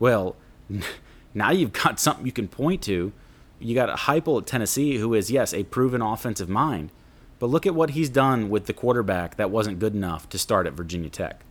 Well, 0.00 0.34
now 1.34 1.52
you've 1.52 1.72
got 1.72 2.00
something 2.00 2.26
you 2.26 2.32
can 2.32 2.48
point 2.48 2.82
to. 2.82 3.12
You 3.60 3.74
got 3.74 3.88
a 3.90 3.94
Heupel 3.94 4.40
at 4.40 4.46
Tennessee, 4.48 4.96
who 4.96 5.14
is 5.14 5.30
yes 5.30 5.54
a 5.54 5.62
proven 5.62 6.02
offensive 6.02 6.48
mind, 6.48 6.90
but 7.38 7.46
look 7.46 7.66
at 7.66 7.74
what 7.74 7.90
he's 7.90 8.08
done 8.08 8.50
with 8.50 8.66
the 8.66 8.72
quarterback 8.72 9.36
that 9.36 9.50
wasn't 9.50 9.78
good 9.78 9.94
enough 9.94 10.28
to 10.30 10.38
start 10.38 10.66
at 10.66 10.72
Virginia 10.72 11.10
Tech. 11.10 11.42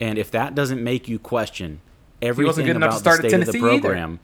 And 0.00 0.18
if 0.18 0.30
that 0.30 0.54
doesn't 0.54 0.82
make 0.82 1.08
you 1.08 1.18
question 1.18 1.80
everything 2.22 2.70
about 2.70 3.02
the 3.02 3.14
state 3.16 3.32
of 3.34 3.46
the 3.46 3.58
program, 3.58 4.12
either. 4.12 4.20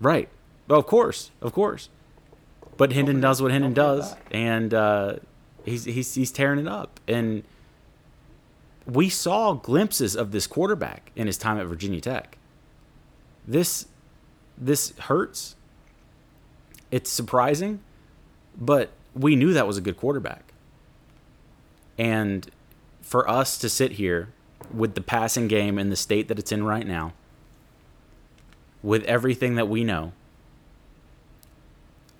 right? 0.00 0.28
Well, 0.68 0.78
of 0.78 0.86
course, 0.86 1.30
of 1.42 1.52
course. 1.52 1.88
But 2.76 2.92
Hendon 2.92 3.20
does 3.20 3.40
what 3.40 3.50
Hendon 3.50 3.72
does, 3.72 4.14
and 4.30 4.74
uh, 4.74 5.16
he's 5.64 5.84
he's 5.84 6.14
he's 6.14 6.32
tearing 6.32 6.58
it 6.58 6.68
up. 6.68 7.00
And 7.06 7.44
we 8.86 9.08
saw 9.08 9.54
glimpses 9.54 10.14
of 10.14 10.32
this 10.32 10.46
quarterback 10.46 11.10
in 11.16 11.26
his 11.26 11.38
time 11.38 11.58
at 11.58 11.66
Virginia 11.66 12.00
Tech. 12.00 12.38
This 13.46 13.86
this 14.56 14.96
hurts. 14.98 15.56
It's 16.90 17.10
surprising, 17.10 17.80
but 18.56 18.90
we 19.14 19.36
knew 19.36 19.52
that 19.52 19.66
was 19.66 19.76
a 19.76 19.80
good 19.80 19.96
quarterback. 19.96 20.52
And 21.98 22.48
for 23.02 23.28
us 23.28 23.58
to 23.58 23.68
sit 23.68 23.92
here 23.92 24.28
with 24.72 24.94
the 24.94 25.00
passing 25.00 25.48
game 25.48 25.78
in 25.78 25.90
the 25.90 25.96
state 25.96 26.28
that 26.28 26.38
it's 26.38 26.52
in 26.52 26.64
right 26.64 26.86
now, 26.86 27.12
with 28.82 29.02
everything 29.04 29.56
that 29.56 29.68
we 29.68 29.82
know, 29.82 30.12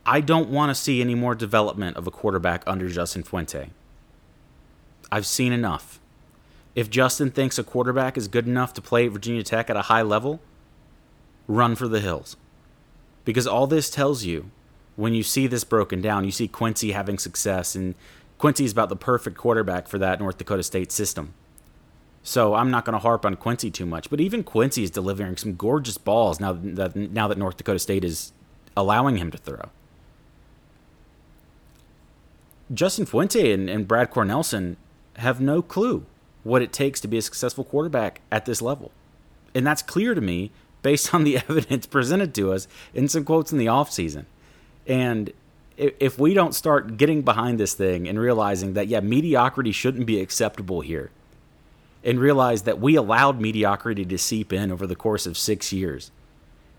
I 0.07 0.21
don't 0.21 0.51
want 0.51 0.71
to 0.71 0.75
see 0.75 1.01
any 1.01 1.15
more 1.15 1.35
development 1.35 1.97
of 1.97 2.07
a 2.07 2.11
quarterback 2.11 2.62
under 2.67 2.89
Justin 2.89 3.23
Fuente. 3.23 3.71
I've 5.11 5.27
seen 5.27 5.53
enough. 5.53 6.01
If 6.75 6.91
Justin 6.91 7.31
thinks 7.31 7.59
a 7.59 7.64
quarterback 7.64 8.16
is 8.16 8.27
good 8.29 8.47
enough 8.47 8.75
to 8.75 8.83
play 8.83 9.07
at 9.07 9.12
Virginia 9.12 9.43
Tech 9.43 9.70
at 9.70 9.77
a 9.77 9.83
high 9.83 10.03
level, 10.03 10.41
run 11.47 11.77
for 11.77 11.87
the 11.87 12.01
hills. 12.01 12.37
Because 13.25 13.47
all 13.47 13.66
this 13.66 13.89
tells 13.89 14.25
you, 14.25 14.51
when 14.97 15.14
you 15.14 15.22
see 15.22 15.47
this 15.47 15.64
broken 15.64 16.01
down, 16.01 16.25
you 16.25 16.31
see 16.31 16.49
Quincy 16.49 16.93
having 16.93 17.18
success, 17.18 17.75
and 17.75 17.95
Quincy 18.39 18.64
is 18.64 18.72
about 18.72 18.89
the 18.89 18.97
perfect 18.97 19.37
quarterback 19.37 19.89
for 19.89 19.99
that 19.99 20.20
North 20.20 20.39
Dakota 20.39 20.62
State 20.62 20.93
system. 20.93 21.35
So 22.22 22.55
I'm 22.55 22.70
not 22.70 22.85
going 22.85 22.95
to 22.95 23.01
harp 23.01 23.27
on 23.27 23.37
Quincy 23.37 23.70
too 23.70 23.87
much, 23.87 24.11
but 24.11 24.20
even 24.20 24.43
Quincy 24.43 24.83
is 24.83 24.91
delivering 24.91 25.37
some 25.37 25.57
gorgeous 25.57 25.99
balls 25.99 26.41
now 26.41 26.53
that 26.55 26.97
now 26.97 27.29
that 27.29 27.39
North 27.39 27.57
Dakota 27.57 27.79
State 27.79 28.05
is 28.05 28.33
allowing 28.77 29.18
him 29.18 29.31
to 29.31 29.39
throw. 29.39 29.68
Justin 32.72 33.05
Fuente 33.05 33.53
and, 33.53 33.68
and 33.68 33.87
Brad 33.87 34.11
Cornelsen 34.11 34.77
have 35.16 35.41
no 35.41 35.61
clue 35.61 36.07
what 36.45 36.62
it 36.62 36.72
takes 36.72 37.01
to 37.01 37.09
be 37.09 37.18
a 37.18 37.22
successful 37.22 37.64
quarterback 37.64 38.20
at 38.30 38.45
this 38.45 38.62
level. 38.62 38.92
And 39.55 39.66
that's 39.66 39.82
clear 39.82 40.14
to 40.14 40.20
me 40.20 40.53
based 40.82 41.12
on 41.12 41.24
the 41.24 41.38
evidence 41.49 41.86
presented 41.86 42.34
to 42.34 42.53
us 42.53 42.68
in 42.92 43.09
some 43.09 43.24
quotes 43.24 43.51
in 43.51 43.59
the 43.59 43.66
offseason. 43.66 44.26
And 44.86 45.32
if 45.76 46.18
we 46.18 46.34
don't 46.34 46.55
start 46.55 46.97
getting 46.97 47.22
behind 47.22 47.59
this 47.59 47.74
thing 47.74 48.07
and 48.07 48.20
realizing 48.20 48.74
that, 48.74 48.86
yeah, 48.86 49.01
mediocrity 49.01 49.72
shouldn't 49.72 50.07
be 50.07 50.20
acceptable 50.20 50.82
here, 50.82 51.11
and 52.05 52.20
realize 52.20 52.62
that 52.62 52.78
we 52.78 52.95
allowed 52.95 53.40
mediocrity 53.40 54.05
to 54.05 54.18
seep 54.18 54.53
in 54.53 54.70
over 54.70 54.86
the 54.86 54.95
course 54.95 55.26
of 55.26 55.38
six 55.38 55.72
years 55.72 56.11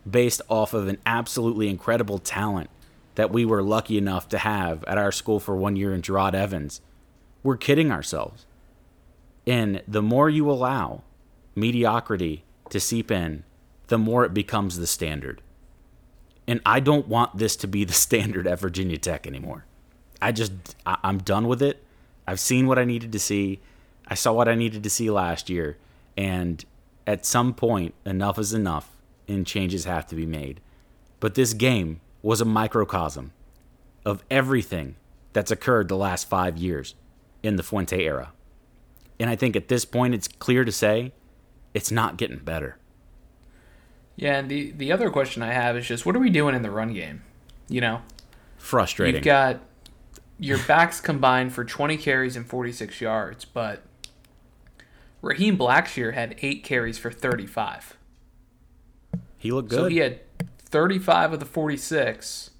based 0.09 0.41
off 0.49 0.73
of 0.73 0.87
an 0.87 0.99
absolutely 1.05 1.67
incredible 1.67 2.19
talent 2.19 2.69
that 3.15 3.31
we 3.31 3.43
were 3.43 3.63
lucky 3.63 3.97
enough 3.97 4.29
to 4.29 4.37
have 4.37 4.83
at 4.83 4.99
our 4.99 5.11
school 5.11 5.39
for 5.39 5.55
one 5.55 5.75
year 5.75 5.93
in 5.93 6.01
Jerod 6.01 6.35
Evans, 6.35 6.79
we're 7.41 7.57
kidding 7.57 7.91
ourselves. 7.91 8.45
And 9.47 9.81
the 9.87 10.01
more 10.01 10.29
you 10.29 10.49
allow 10.49 11.03
mediocrity 11.55 12.43
to 12.69 12.79
seep 12.79 13.11
in, 13.11 13.43
the 13.87 13.97
more 13.97 14.25
it 14.25 14.33
becomes 14.33 14.77
the 14.77 14.87
standard. 14.87 15.41
And 16.47 16.61
I 16.65 16.79
don't 16.79 17.07
want 17.07 17.37
this 17.37 17.55
to 17.57 17.67
be 17.67 17.83
the 17.85 17.93
standard 17.93 18.47
at 18.47 18.59
Virginia 18.59 18.97
Tech 18.97 19.27
anymore. 19.27 19.65
I 20.21 20.31
just, 20.31 20.53
I, 20.85 20.97
am 21.03 21.19
done 21.19 21.47
with 21.47 21.61
it. 21.61 21.83
I've 22.27 22.39
seen 22.39 22.67
what 22.67 22.79
I 22.79 22.85
needed 22.85 23.11
to 23.11 23.19
see. 23.19 23.59
I 24.07 24.15
saw 24.15 24.33
what 24.33 24.47
I 24.47 24.55
needed 24.55 24.83
to 24.83 24.89
see 24.89 25.09
last 25.09 25.49
year. 25.49 25.77
And 26.17 26.63
at 27.05 27.25
some 27.25 27.53
point, 27.53 27.93
enough 28.05 28.39
is 28.39 28.53
enough 28.53 28.89
and 29.27 29.45
changes 29.45 29.85
have 29.85 30.07
to 30.07 30.15
be 30.15 30.25
made. 30.25 30.61
But 31.19 31.35
this 31.35 31.53
game 31.53 32.01
was 32.21 32.41
a 32.41 32.45
microcosm 32.45 33.33
of 34.05 34.23
everything 34.29 34.95
that's 35.33 35.51
occurred 35.51 35.87
the 35.87 35.97
last 35.97 36.29
five 36.29 36.57
years 36.57 36.95
in 37.43 37.55
the 37.55 37.63
Fuente 37.63 38.03
era. 38.03 38.31
And 39.19 39.29
I 39.29 39.35
think 39.35 39.55
at 39.55 39.67
this 39.67 39.85
point, 39.85 40.13
it's 40.13 40.27
clear 40.27 40.65
to 40.65 40.71
say 40.71 41.13
it's 41.73 41.91
not 41.91 42.17
getting 42.17 42.37
better. 42.37 42.77
Yeah, 44.15 44.37
and 44.37 44.49
the 44.49 44.71
the 44.71 44.91
other 44.91 45.09
question 45.09 45.41
I 45.41 45.51
have 45.51 45.75
is 45.75 45.87
just 45.87 46.05
what 46.05 46.15
are 46.15 46.19
we 46.19 46.29
doing 46.29 46.55
in 46.55 46.61
the 46.61 46.71
run 46.71 46.93
game? 46.93 47.23
You 47.67 47.81
know, 47.81 48.01
frustrating. 48.57 49.15
You've 49.15 49.25
got 49.25 49.59
your 50.39 50.57
backs 50.67 50.99
combined 50.99 51.53
for 51.53 51.63
20 51.63 51.97
carries 51.97 52.35
and 52.35 52.45
46 52.45 52.99
yards, 53.01 53.45
but 53.45 53.83
Raheem 55.21 55.57
Blackshear 55.57 56.13
had 56.13 56.35
eight 56.41 56.63
carries 56.63 56.97
for 56.97 57.09
35. 57.09 57.97
He 59.37 59.51
looked 59.51 59.69
good. 59.69 59.75
So 59.75 59.87
he 59.87 59.97
had 59.97 60.21
35 60.59 61.33
of 61.33 61.39
the 61.39 61.45
46, 61.45 62.51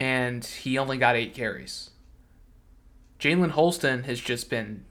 and 0.00 0.44
he 0.44 0.78
only 0.78 0.96
got 0.96 1.16
eight 1.16 1.34
carries. 1.34 1.90
Jalen 3.18 3.50
Holston 3.50 4.04
has 4.04 4.20
just 4.20 4.50
been, 4.50 4.84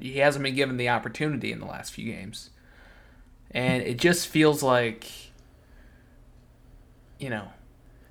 he 0.00 0.18
hasn't 0.18 0.42
been 0.42 0.54
given 0.54 0.76
the 0.76 0.88
opportunity 0.88 1.52
in 1.52 1.60
the 1.60 1.66
last 1.66 1.92
few 1.92 2.10
games. 2.12 2.50
And 3.50 3.82
it 3.82 3.98
just 3.98 4.28
feels 4.28 4.62
like, 4.62 5.06
you 7.18 7.30
know, 7.30 7.48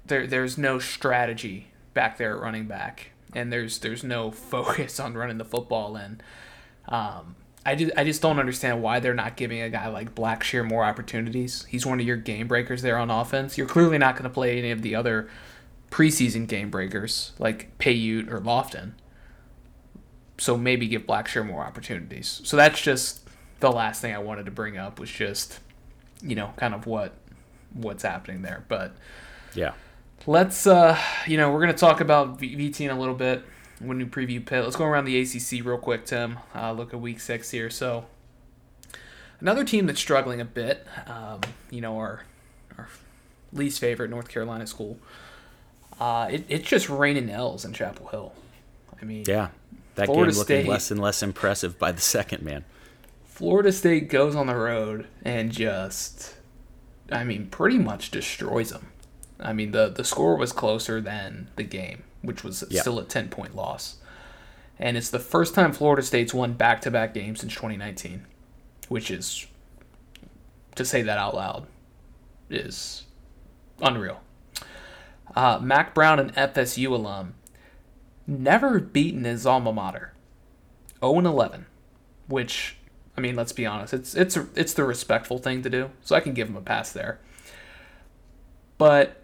there 0.06 0.26
there's 0.26 0.58
no 0.58 0.80
strategy 0.80 1.68
back 1.94 2.18
there 2.18 2.36
at 2.36 2.42
running 2.42 2.66
back, 2.66 3.12
and 3.34 3.52
there's 3.54 3.80
there's 3.80 4.04
no 4.04 4.32
focus 4.52 5.00
on 5.00 5.14
running 5.14 5.38
the 5.38 5.46
football. 5.46 5.96
And 5.96 6.24
um, 6.88 7.36
I 7.66 7.76
just 7.76 7.92
I 7.98 8.04
just 8.04 8.22
don't 8.22 8.40
understand 8.40 8.82
why 8.82 9.00
they're 9.00 9.14
not 9.14 9.36
giving 9.36 9.62
a 9.62 9.70
guy 9.70 9.88
like 9.88 10.16
Blackshear 10.16 10.68
more 10.68 10.84
opportunities. 10.84 11.66
He's 11.66 11.86
one 11.86 12.00
of 12.00 12.06
your 12.06 12.18
game 12.18 12.48
breakers 12.48 12.82
there 12.82 12.98
on 12.98 13.12
offense. 13.12 13.58
You're 13.58 13.68
clearly 13.68 13.98
not 13.98 14.16
going 14.16 14.24
to 14.24 14.30
play 14.30 14.58
any 14.58 14.72
of 14.72 14.82
the 14.82 14.96
other 14.96 15.30
preseason 15.92 16.48
game 16.48 16.70
breakers 16.70 17.34
like 17.40 17.78
Paiute 17.78 18.32
or 18.32 18.40
Lofton. 18.40 18.94
So 20.38 20.58
maybe 20.58 20.88
give 20.88 21.04
Blackshear 21.04 21.46
more 21.46 21.64
opportunities. 21.64 22.42
So 22.44 22.58
that's 22.58 22.82
just 22.82 23.28
the 23.60 23.72
last 23.72 24.02
thing 24.02 24.14
I 24.14 24.20
wanted 24.20 24.46
to 24.46 24.52
bring 24.52 24.78
up 24.78 25.00
was 25.00 25.10
just, 25.10 25.60
you 26.22 26.36
know, 26.36 26.54
kind 26.58 26.74
of 26.74 26.86
what 26.86 27.14
what's 27.74 28.04
happening 28.04 28.42
there. 28.42 28.64
But 28.68 28.96
yeah, 29.54 29.74
let's 30.26 30.68
uh, 30.68 30.98
you 31.26 31.38
know, 31.38 31.52
we're 31.52 31.62
gonna 31.62 31.74
talk 31.74 32.02
about 32.02 32.40
VT 32.40 32.82
in 32.82 32.92
a 32.92 33.00
little 33.00 33.16
bit 33.16 33.44
when 33.80 33.98
we 33.98 34.06
preview 34.06 34.46
Pitt. 34.46 34.64
Let's 34.64 34.76
go 34.76 34.86
around 34.86 35.06
the 35.06 35.20
ACC 35.20 35.66
real 35.66 35.78
quick, 35.78 36.06
Tim. 36.06 36.40
Uh, 36.56 36.72
look 36.72 36.94
at 36.94 37.02
Week 37.02 37.20
Six 37.20 37.52
here. 37.52 37.70
So 37.70 38.06
another 39.40 39.64
team 39.64 39.86
that's 39.86 40.00
struggling 40.00 40.42
a 40.42 40.46
bit. 40.46 40.86
Um, 41.08 41.42
you 41.70 41.82
know, 41.82 41.98
our 41.98 42.24
our 42.78 42.88
least 43.54 43.80
favorite 43.80 44.10
North 44.10 44.28
Carolina 44.28 44.68
school. 44.68 44.98
Uh, 46.00 46.30
it, 46.32 46.46
it's 46.48 46.68
just 46.68 46.90
raining 46.90 47.30
L's 47.30 47.66
in 47.66 47.74
Chapel 47.74 48.08
Hill. 48.08 48.34
I 49.02 49.06
mean, 49.06 49.26
yeah, 49.28 49.50
that 49.98 50.06
Florida 50.06 50.32
game 50.32 50.40
looking 50.40 50.62
State, 50.62 50.68
less 50.68 50.92
and 50.92 51.02
less 51.02 51.22
impressive 51.22 51.78
by 51.78 51.92
the 51.92 52.02
second, 52.02 52.44
man. 52.44 52.64
Florida 53.26 53.72
State 53.72 54.10
goes 54.10 54.36
on 54.36 54.48
the 54.48 54.56
road 54.56 55.08
and 55.24 55.52
just, 55.52 56.36
I 57.12 57.24
mean, 57.24 57.48
pretty 57.48 57.78
much 57.78 58.12
destroys 58.12 58.70
them. 58.70 58.92
I 59.40 59.54
mean, 59.54 59.72
the 59.72 59.90
the 59.90 60.04
score 60.04 60.36
was 60.36 60.52
closer 60.52 61.02
than 61.02 61.50
the 61.56 61.64
game, 61.64 62.04
which 62.22 62.44
was 62.44 62.64
yep. 62.70 62.82
still 62.82 63.00
a 63.00 63.06
ten 63.06 63.30
point 63.30 63.56
loss, 63.56 63.98
and 64.80 64.98
it's 64.98 65.10
the 65.10 65.20
first 65.20 65.54
time 65.54 65.74
Florida 65.74 66.02
State's 66.02 66.34
won 66.34 66.54
back 66.54 66.82
to 66.82 66.92
back 66.92 67.14
games 67.14 67.42
since 67.42 67.54
2019, 67.54 68.26
which 68.90 69.12
is, 69.12 69.46
to 70.76 70.86
say 70.86 71.02
that 71.04 71.18
out 71.18 71.36
loud, 71.36 71.68
is 72.50 73.04
unreal. 73.82 74.22
Uh, 75.36 75.60
Mack 75.62 75.94
Brown, 75.94 76.20
an 76.20 76.32
FSU 76.32 76.90
alum, 76.92 77.36
never 78.28 78.80
beaten 78.80 79.24
his 79.24 79.46
alma 79.46 79.74
mater. 79.74 80.14
0 81.00 81.20
11, 81.20 81.66
which 82.28 82.78
I 83.18 83.22
mean, 83.22 83.36
let's 83.36 83.52
be 83.52 83.66
honest, 83.66 83.94
it's 83.94 84.14
it's 84.14 84.38
it's 84.56 84.74
the 84.74 84.84
respectful 84.84 85.40
thing 85.40 85.64
to 85.64 85.70
do, 85.70 85.90
so 86.02 86.16
I 86.16 86.20
can 86.20 86.34
give 86.34 86.50
him 86.50 86.56
a 86.56 86.62
pass 86.62 86.92
there. 86.92 87.20
But 88.78 89.24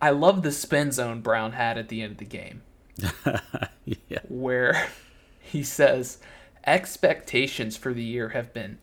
I 0.00 0.10
love 0.10 0.42
the 0.42 0.52
spin 0.52 0.92
zone 0.92 1.22
Brown 1.22 1.52
had 1.52 1.76
at 1.76 1.88
the 1.88 2.02
end 2.02 2.12
of 2.12 2.18
the 2.18 2.24
game, 2.24 2.62
yeah. 3.84 4.20
where 4.28 4.88
he 5.40 5.64
says 5.64 6.18
expectations 6.64 7.76
for 7.76 7.92
the 7.92 8.02
year 8.02 8.30
have 8.30 8.52
been 8.52 8.78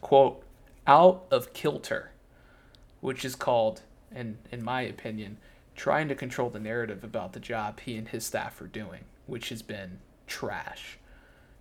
quote 0.00 0.44
out 0.86 1.24
of 1.30 1.52
kilter, 1.52 2.12
which 3.00 3.24
is 3.24 3.34
called, 3.34 3.82
and 4.12 4.38
in 4.52 4.62
my 4.62 4.82
opinion, 4.82 5.38
trying 5.80 6.08
to 6.08 6.14
control 6.14 6.50
the 6.50 6.60
narrative 6.60 7.02
about 7.02 7.32
the 7.32 7.40
job 7.40 7.80
he 7.80 7.96
and 7.96 8.08
his 8.08 8.22
staff 8.22 8.60
are 8.60 8.66
doing, 8.66 9.02
which 9.26 9.48
has 9.48 9.62
been 9.62 9.98
trash. 10.26 10.98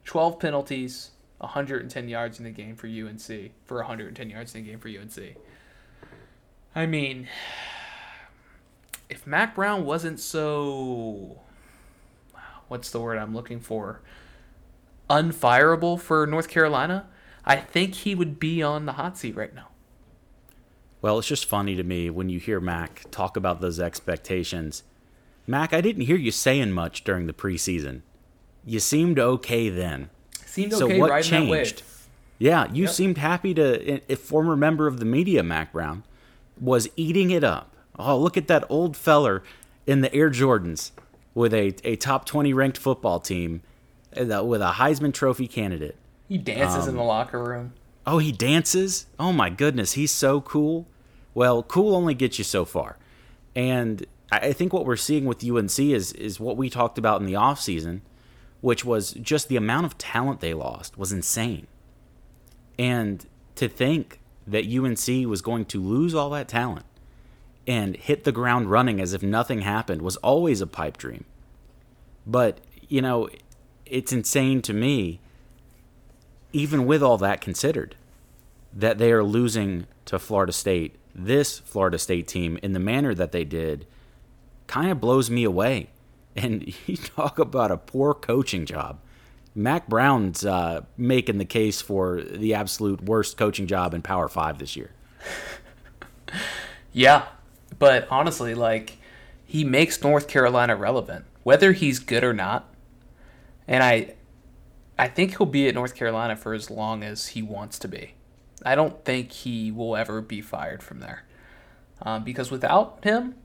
12 0.03 0.37
penalties, 0.41 1.11
110 1.37 2.09
yards 2.09 2.37
in 2.37 2.43
the 2.43 2.51
game 2.51 2.75
for 2.75 2.87
UNC, 2.87 3.51
for 3.63 3.77
110 3.77 4.29
yards 4.29 4.53
in 4.53 4.61
the 4.61 4.69
game 4.69 4.77
for 4.77 4.89
UNC. 4.89 5.37
I 6.75 6.85
mean, 6.85 7.29
if 9.09 9.25
Mack 9.25 9.55
Brown 9.55 9.85
wasn't 9.85 10.19
so. 10.19 11.39
What's 12.67 12.91
the 12.91 12.99
word 12.99 13.17
I'm 13.19 13.33
looking 13.33 13.61
for? 13.61 14.01
Unfireable 15.09 15.97
for 15.97 16.27
North 16.27 16.49
Carolina, 16.49 17.07
I 17.45 17.55
think 17.55 17.95
he 17.95 18.15
would 18.15 18.37
be 18.37 18.61
on 18.61 18.85
the 18.85 18.93
hot 18.93 19.17
seat 19.17 19.37
right 19.37 19.55
now. 19.55 19.68
Well, 21.01 21.17
it's 21.19 21.27
just 21.27 21.45
funny 21.45 21.75
to 21.75 21.83
me 21.83 22.09
when 22.09 22.29
you 22.29 22.39
hear 22.39 22.59
Mack 22.59 23.05
talk 23.11 23.37
about 23.37 23.61
those 23.61 23.79
expectations. 23.79 24.83
Mack, 25.47 25.73
I 25.73 25.81
didn't 25.81 26.03
hear 26.03 26.17
you 26.17 26.31
saying 26.31 26.71
much 26.71 27.03
during 27.03 27.25
the 27.25 27.33
preseason. 27.33 28.01
You 28.65 28.79
seemed 28.79 29.17
okay 29.17 29.69
then. 29.69 30.09
Seemed 30.45 30.73
okay 30.73 30.97
so 30.97 30.99
what 30.99 31.23
changed? 31.23 31.83
Yeah, 32.37 32.67
you 32.71 32.83
yep. 32.83 32.91
seemed 32.91 33.17
happy 33.17 33.53
to. 33.53 34.01
A 34.11 34.15
former 34.15 34.55
member 34.55 34.87
of 34.87 34.99
the 34.99 35.05
media, 35.05 35.43
Mack 35.43 35.73
Brown, 35.73 36.03
was 36.59 36.89
eating 36.95 37.31
it 37.31 37.43
up. 37.43 37.75
Oh, 37.97 38.17
look 38.17 38.37
at 38.37 38.47
that 38.47 38.65
old 38.69 38.95
feller 38.95 39.43
in 39.85 40.01
the 40.01 40.13
Air 40.13 40.29
Jordans 40.29 40.91
with 41.33 41.53
a, 41.53 41.75
a 41.83 41.95
top 41.95 42.25
20 42.25 42.53
ranked 42.53 42.77
football 42.77 43.19
team 43.19 43.61
uh, 44.15 44.43
with 44.43 44.61
a 44.61 44.73
Heisman 44.73 45.13
Trophy 45.13 45.47
candidate. 45.47 45.95
He 46.27 46.37
dances 46.37 46.83
um, 46.83 46.89
in 46.89 46.95
the 46.95 47.03
locker 47.03 47.43
room. 47.43 47.73
Oh, 48.11 48.17
he 48.17 48.31
dances? 48.31 49.05
Oh 49.19 49.31
my 49.31 49.51
goodness, 49.51 49.91
he's 49.91 50.11
so 50.11 50.41
cool. 50.41 50.87
Well, 51.35 51.61
cool 51.61 51.95
only 51.95 52.15
gets 52.15 52.39
you 52.39 52.43
so 52.43 52.65
far. 52.65 52.97
And 53.55 54.03
I 54.31 54.51
think 54.51 54.73
what 54.73 54.83
we're 54.83 54.95
seeing 54.95 55.25
with 55.25 55.47
UNC 55.47 55.77
is 55.77 56.11
is 56.13 56.39
what 56.39 56.57
we 56.57 56.71
talked 56.71 56.97
about 56.97 57.21
in 57.21 57.27
the 57.27 57.33
offseason, 57.33 58.01
which 58.61 58.83
was 58.83 59.11
just 59.13 59.47
the 59.47 59.57
amount 59.57 59.85
of 59.85 59.95
talent 59.99 60.39
they 60.39 60.55
lost 60.55 60.97
was 60.97 61.11
insane. 61.11 61.67
And 62.79 63.27
to 63.53 63.67
think 63.67 64.19
that 64.47 64.65
UNC 64.65 65.29
was 65.29 65.43
going 65.43 65.65
to 65.65 65.79
lose 65.79 66.15
all 66.15 66.31
that 66.31 66.47
talent 66.47 66.87
and 67.67 67.95
hit 67.95 68.23
the 68.23 68.31
ground 68.31 68.71
running 68.71 68.99
as 68.99 69.13
if 69.13 69.21
nothing 69.21 69.61
happened 69.61 70.01
was 70.01 70.17
always 70.17 70.61
a 70.61 70.67
pipe 70.67 70.97
dream. 70.97 71.25
But, 72.25 72.59
you 72.87 73.03
know, 73.03 73.29
it's 73.85 74.11
insane 74.11 74.63
to 74.63 74.73
me, 74.73 75.19
even 76.51 76.87
with 76.87 77.03
all 77.03 77.19
that 77.19 77.41
considered, 77.41 77.95
that 78.73 78.97
they 78.97 79.11
are 79.11 79.23
losing 79.23 79.87
to 80.05 80.19
Florida 80.19 80.51
State, 80.51 80.97
this 81.13 81.59
Florida 81.59 81.97
State 81.97 82.27
team, 82.27 82.57
in 82.61 82.73
the 82.73 82.79
manner 82.79 83.13
that 83.13 83.31
they 83.31 83.43
did, 83.43 83.85
kind 84.67 84.91
of 84.91 84.99
blows 84.99 85.29
me 85.29 85.43
away. 85.43 85.89
And 86.35 86.73
you 86.87 86.95
talk 86.95 87.37
about 87.39 87.71
a 87.71 87.75
poor 87.75 88.13
coaching 88.13 88.65
job. 88.65 88.99
Mack 89.55 89.89
Brown's 89.89 90.45
uh, 90.45 90.81
making 90.95 91.37
the 91.37 91.43
case 91.43 91.81
for 91.81 92.21
the 92.21 92.53
absolute 92.53 93.01
worst 93.01 93.35
coaching 93.35 93.67
job 93.67 93.93
in 93.93 94.01
Power 94.01 94.29
Five 94.29 94.59
this 94.59 94.77
year. 94.77 94.91
yeah, 96.93 97.25
but 97.77 98.07
honestly, 98.09 98.53
like 98.53 98.99
he 99.45 99.63
makes 99.63 100.01
North 100.03 100.27
Carolina 100.27 100.75
relevant, 100.75 101.25
whether 101.43 101.71
he's 101.71 101.97
good 101.97 102.23
or 102.23 102.33
not. 102.33 102.71
And 103.67 103.83
I, 103.83 104.13
I 104.97 105.07
think 105.07 105.37
he'll 105.37 105.47
be 105.47 105.67
at 105.67 105.73
North 105.73 105.95
Carolina 105.95 106.35
for 106.35 106.53
as 106.53 106.69
long 106.69 107.03
as 107.03 107.29
he 107.29 107.41
wants 107.41 107.79
to 107.79 107.87
be. 107.87 108.13
I 108.65 108.75
don't 108.75 109.03
think 109.05 109.31
he 109.31 109.71
will 109.71 109.95
ever 109.95 110.21
be 110.21 110.41
fired 110.41 110.83
from 110.83 110.99
there, 110.99 111.23
um, 112.01 112.23
because 112.23 112.51
without 112.51 113.03
him, 113.03 113.35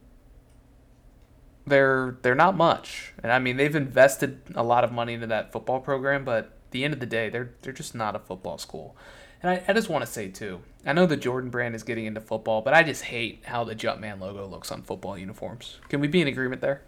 they're 1.67 2.19
they're 2.23 2.35
not 2.35 2.57
much. 2.57 3.13
And 3.23 3.33
I 3.33 3.39
mean, 3.39 3.57
they've 3.57 3.75
invested 3.75 4.41
a 4.55 4.63
lot 4.63 4.85
of 4.85 4.93
money 4.93 5.15
into 5.15 5.27
that 5.29 5.53
football 5.53 5.81
program, 5.81 6.25
but 6.25 6.45
at 6.45 6.71
the 6.71 6.85
end 6.85 6.95
of 6.95 7.01
the 7.01 7.07
day, 7.07 7.29
they're 7.29 7.51
they're 7.63 7.73
just 7.73 7.95
not 7.95 8.17
a 8.17 8.19
football 8.19 8.59
school. 8.59 8.97
And 9.43 9.51
I, 9.51 9.63
I 9.69 9.73
just 9.75 9.91
want 9.91 10.05
to 10.05 10.11
say 10.11 10.29
too, 10.29 10.61
I 10.87 10.95
know 10.95 11.05
the 11.05 11.19
Jordan 11.19 11.51
brand 11.51 11.75
is 11.75 11.83
getting 11.83 12.07
into 12.07 12.21
football, 12.21 12.63
but 12.63 12.73
I 12.73 12.83
just 12.83 13.05
hate 13.05 13.43
how 13.45 13.63
the 13.65 13.75
Jumpman 13.75 14.21
logo 14.21 14.47
looks 14.47 14.73
on 14.73 14.83
football 14.83 15.19
uniforms. 15.19 15.79
Can 15.89 16.01
we 16.01 16.09
be 16.09 16.23
in 16.23 16.29
agreement 16.29 16.63
there? 16.63 16.81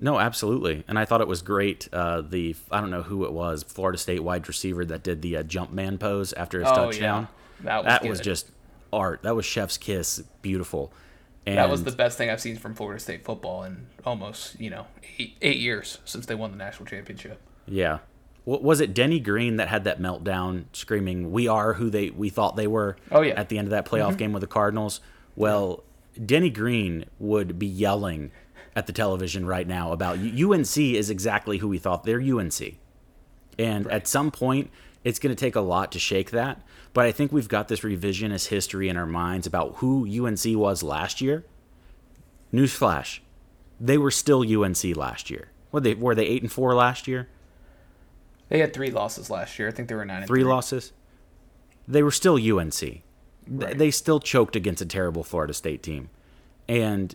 No, 0.00 0.18
absolutely. 0.18 0.82
And 0.88 0.98
I 0.98 1.04
thought 1.04 1.20
it 1.20 1.28
was 1.28 1.40
great. 1.40 1.88
Uh, 1.92 2.20
the 2.20 2.56
I 2.70 2.80
don't 2.80 2.90
know 2.90 3.02
who 3.02 3.24
it 3.24 3.32
was, 3.32 3.62
Florida 3.62 3.96
State 3.96 4.24
wide 4.24 4.48
receiver 4.48 4.84
that 4.86 5.04
did 5.04 5.22
the 5.22 5.36
uh, 5.36 5.42
Jumpman 5.44 6.00
pose 6.00 6.32
after 6.32 6.58
his 6.58 6.68
oh, 6.68 6.74
touchdown. 6.74 7.22
Yeah. 7.22 7.43
That 7.60 7.78
was, 7.78 7.86
that 7.86 8.04
was 8.04 8.20
just 8.20 8.50
art. 8.92 9.22
That 9.22 9.34
was 9.34 9.44
chef's 9.44 9.78
kiss. 9.78 10.22
Beautiful. 10.42 10.92
And 11.46 11.58
that 11.58 11.68
was 11.68 11.84
the 11.84 11.92
best 11.92 12.16
thing 12.16 12.30
I've 12.30 12.40
seen 12.40 12.56
from 12.56 12.74
Florida 12.74 12.98
State 12.98 13.24
football 13.24 13.64
in 13.64 13.86
almost 14.04 14.58
you 14.58 14.70
know 14.70 14.86
eight, 15.18 15.36
eight 15.42 15.58
years 15.58 15.98
since 16.04 16.26
they 16.26 16.34
won 16.34 16.50
the 16.50 16.56
national 16.56 16.86
championship. 16.86 17.38
Yeah, 17.66 17.98
was 18.46 18.80
it 18.80 18.94
Denny 18.94 19.20
Green 19.20 19.56
that 19.56 19.68
had 19.68 19.84
that 19.84 20.00
meltdown, 20.00 20.64
screaming, 20.72 21.32
"We 21.32 21.48
are 21.48 21.74
who 21.74 21.90
they 21.90 22.10
we 22.10 22.30
thought 22.30 22.56
they 22.56 22.66
were." 22.66 22.96
Oh 23.10 23.20
yeah. 23.20 23.34
At 23.34 23.48
the 23.48 23.58
end 23.58 23.66
of 23.66 23.70
that 23.70 23.86
playoff 23.86 24.10
mm-hmm. 24.10 24.16
game 24.16 24.32
with 24.32 24.40
the 24.40 24.46
Cardinals. 24.46 25.00
Well, 25.36 25.82
Denny 26.24 26.50
Green 26.50 27.04
would 27.18 27.58
be 27.58 27.66
yelling 27.66 28.30
at 28.76 28.86
the 28.86 28.92
television 28.92 29.46
right 29.46 29.66
now 29.66 29.92
about 29.92 30.18
UNC 30.18 30.76
is 30.76 31.10
exactly 31.10 31.58
who 31.58 31.68
we 31.68 31.78
thought 31.78 32.04
they're 32.04 32.20
UNC, 32.20 32.76
and 33.58 33.86
right. 33.86 33.94
at 33.94 34.08
some 34.08 34.30
point 34.30 34.70
it's 35.04 35.18
going 35.18 35.34
to 35.34 35.38
take 35.38 35.56
a 35.56 35.60
lot 35.60 35.92
to 35.92 35.98
shake 35.98 36.30
that. 36.30 36.60
But 36.94 37.06
I 37.06 37.12
think 37.12 37.32
we've 37.32 37.48
got 37.48 37.68
this 37.68 37.80
revisionist 37.80 38.46
history 38.46 38.88
in 38.88 38.96
our 38.96 39.04
minds 39.04 39.46
about 39.46 39.74
who 39.76 40.06
UNC 40.06 40.44
was 40.56 40.82
last 40.82 41.20
year. 41.20 41.44
Newsflash: 42.52 43.18
they 43.80 43.98
were 43.98 44.12
still 44.12 44.40
UNC 44.40 44.96
last 44.96 45.28
year. 45.28 45.50
Were 45.72 45.80
they 45.80 45.94
were 45.94 46.14
they 46.14 46.24
eight 46.24 46.42
and 46.42 46.50
four 46.50 46.72
last 46.74 47.08
year? 47.08 47.28
They 48.48 48.60
had 48.60 48.72
three 48.72 48.92
losses 48.92 49.28
last 49.28 49.58
year. 49.58 49.68
I 49.68 49.72
think 49.72 49.88
they 49.88 49.96
were 49.96 50.04
nine. 50.04 50.24
Three, 50.26 50.42
three, 50.42 50.50
losses. 50.50 50.92
They 51.88 52.02
were 52.02 52.12
still 52.12 52.36
UNC. 52.36 53.02
Right. 53.46 53.76
They 53.76 53.90
still 53.90 54.20
choked 54.20 54.54
against 54.54 54.80
a 54.80 54.86
terrible 54.86 55.24
Florida 55.24 55.52
State 55.52 55.82
team, 55.82 56.10
and 56.68 57.12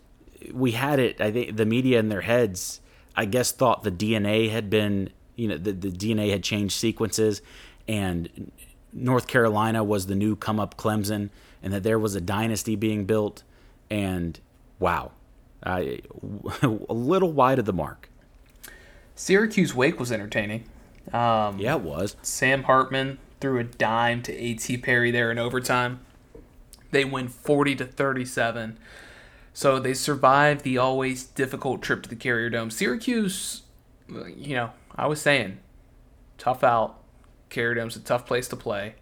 we 0.52 0.72
had 0.72 0.98
it. 0.98 1.22
I 1.22 1.32
think 1.32 1.56
the 1.56 1.66
media 1.66 1.98
in 1.98 2.10
their 2.10 2.20
heads, 2.20 2.82
I 3.16 3.24
guess, 3.24 3.50
thought 3.50 3.82
the 3.82 3.90
DNA 3.90 4.50
had 4.50 4.68
been, 4.68 5.08
you 5.36 5.48
know, 5.48 5.56
the, 5.56 5.72
the 5.72 5.88
DNA 5.88 6.30
had 6.30 6.44
changed 6.44 6.74
sequences, 6.74 7.40
and 7.88 8.52
North 8.92 9.26
Carolina 9.26 9.84
was 9.84 10.06
the 10.06 10.14
new 10.14 10.36
come 10.36 10.58
up 10.58 10.76
Clemson, 10.76 11.30
and 11.62 11.72
that 11.72 11.82
there 11.82 11.98
was 11.98 12.14
a 12.14 12.20
dynasty 12.20 12.76
being 12.76 13.04
built. 13.04 13.42
And 13.90 14.38
wow, 14.78 15.12
Uh, 15.62 15.82
a 16.62 16.68
little 16.94 17.32
wide 17.32 17.58
of 17.58 17.66
the 17.66 17.72
mark. 17.72 18.08
Syracuse 19.14 19.74
Wake 19.74 20.00
was 20.00 20.10
entertaining. 20.10 20.64
Um, 21.12 21.58
yeah, 21.58 21.74
it 21.74 21.82
was. 21.82 22.16
Sam 22.22 22.62
Hartman 22.62 23.18
threw 23.40 23.58
a 23.58 23.64
dime 23.64 24.22
to 24.22 24.32
A.T. 24.32 24.78
Perry 24.78 25.10
there 25.10 25.30
in 25.30 25.38
overtime. 25.38 26.00
They 26.90 27.04
win 27.04 27.28
40 27.28 27.76
to 27.76 27.84
37. 27.84 28.78
So 29.52 29.78
they 29.78 29.94
survived 29.94 30.62
the 30.62 30.78
always 30.78 31.24
difficult 31.24 31.82
trip 31.82 32.02
to 32.04 32.08
the 32.08 32.16
Carrier 32.16 32.50
Dome. 32.50 32.70
Syracuse, 32.70 33.62
you 34.08 34.54
know, 34.54 34.70
I 34.94 35.06
was 35.06 35.20
saying, 35.20 35.58
tough 36.38 36.64
out. 36.64 36.99
Carrier 37.50 37.74
Dome's 37.74 37.96
a 37.96 38.00
tough 38.00 38.26
place 38.26 38.48
to 38.48 38.56
play. 38.56 38.94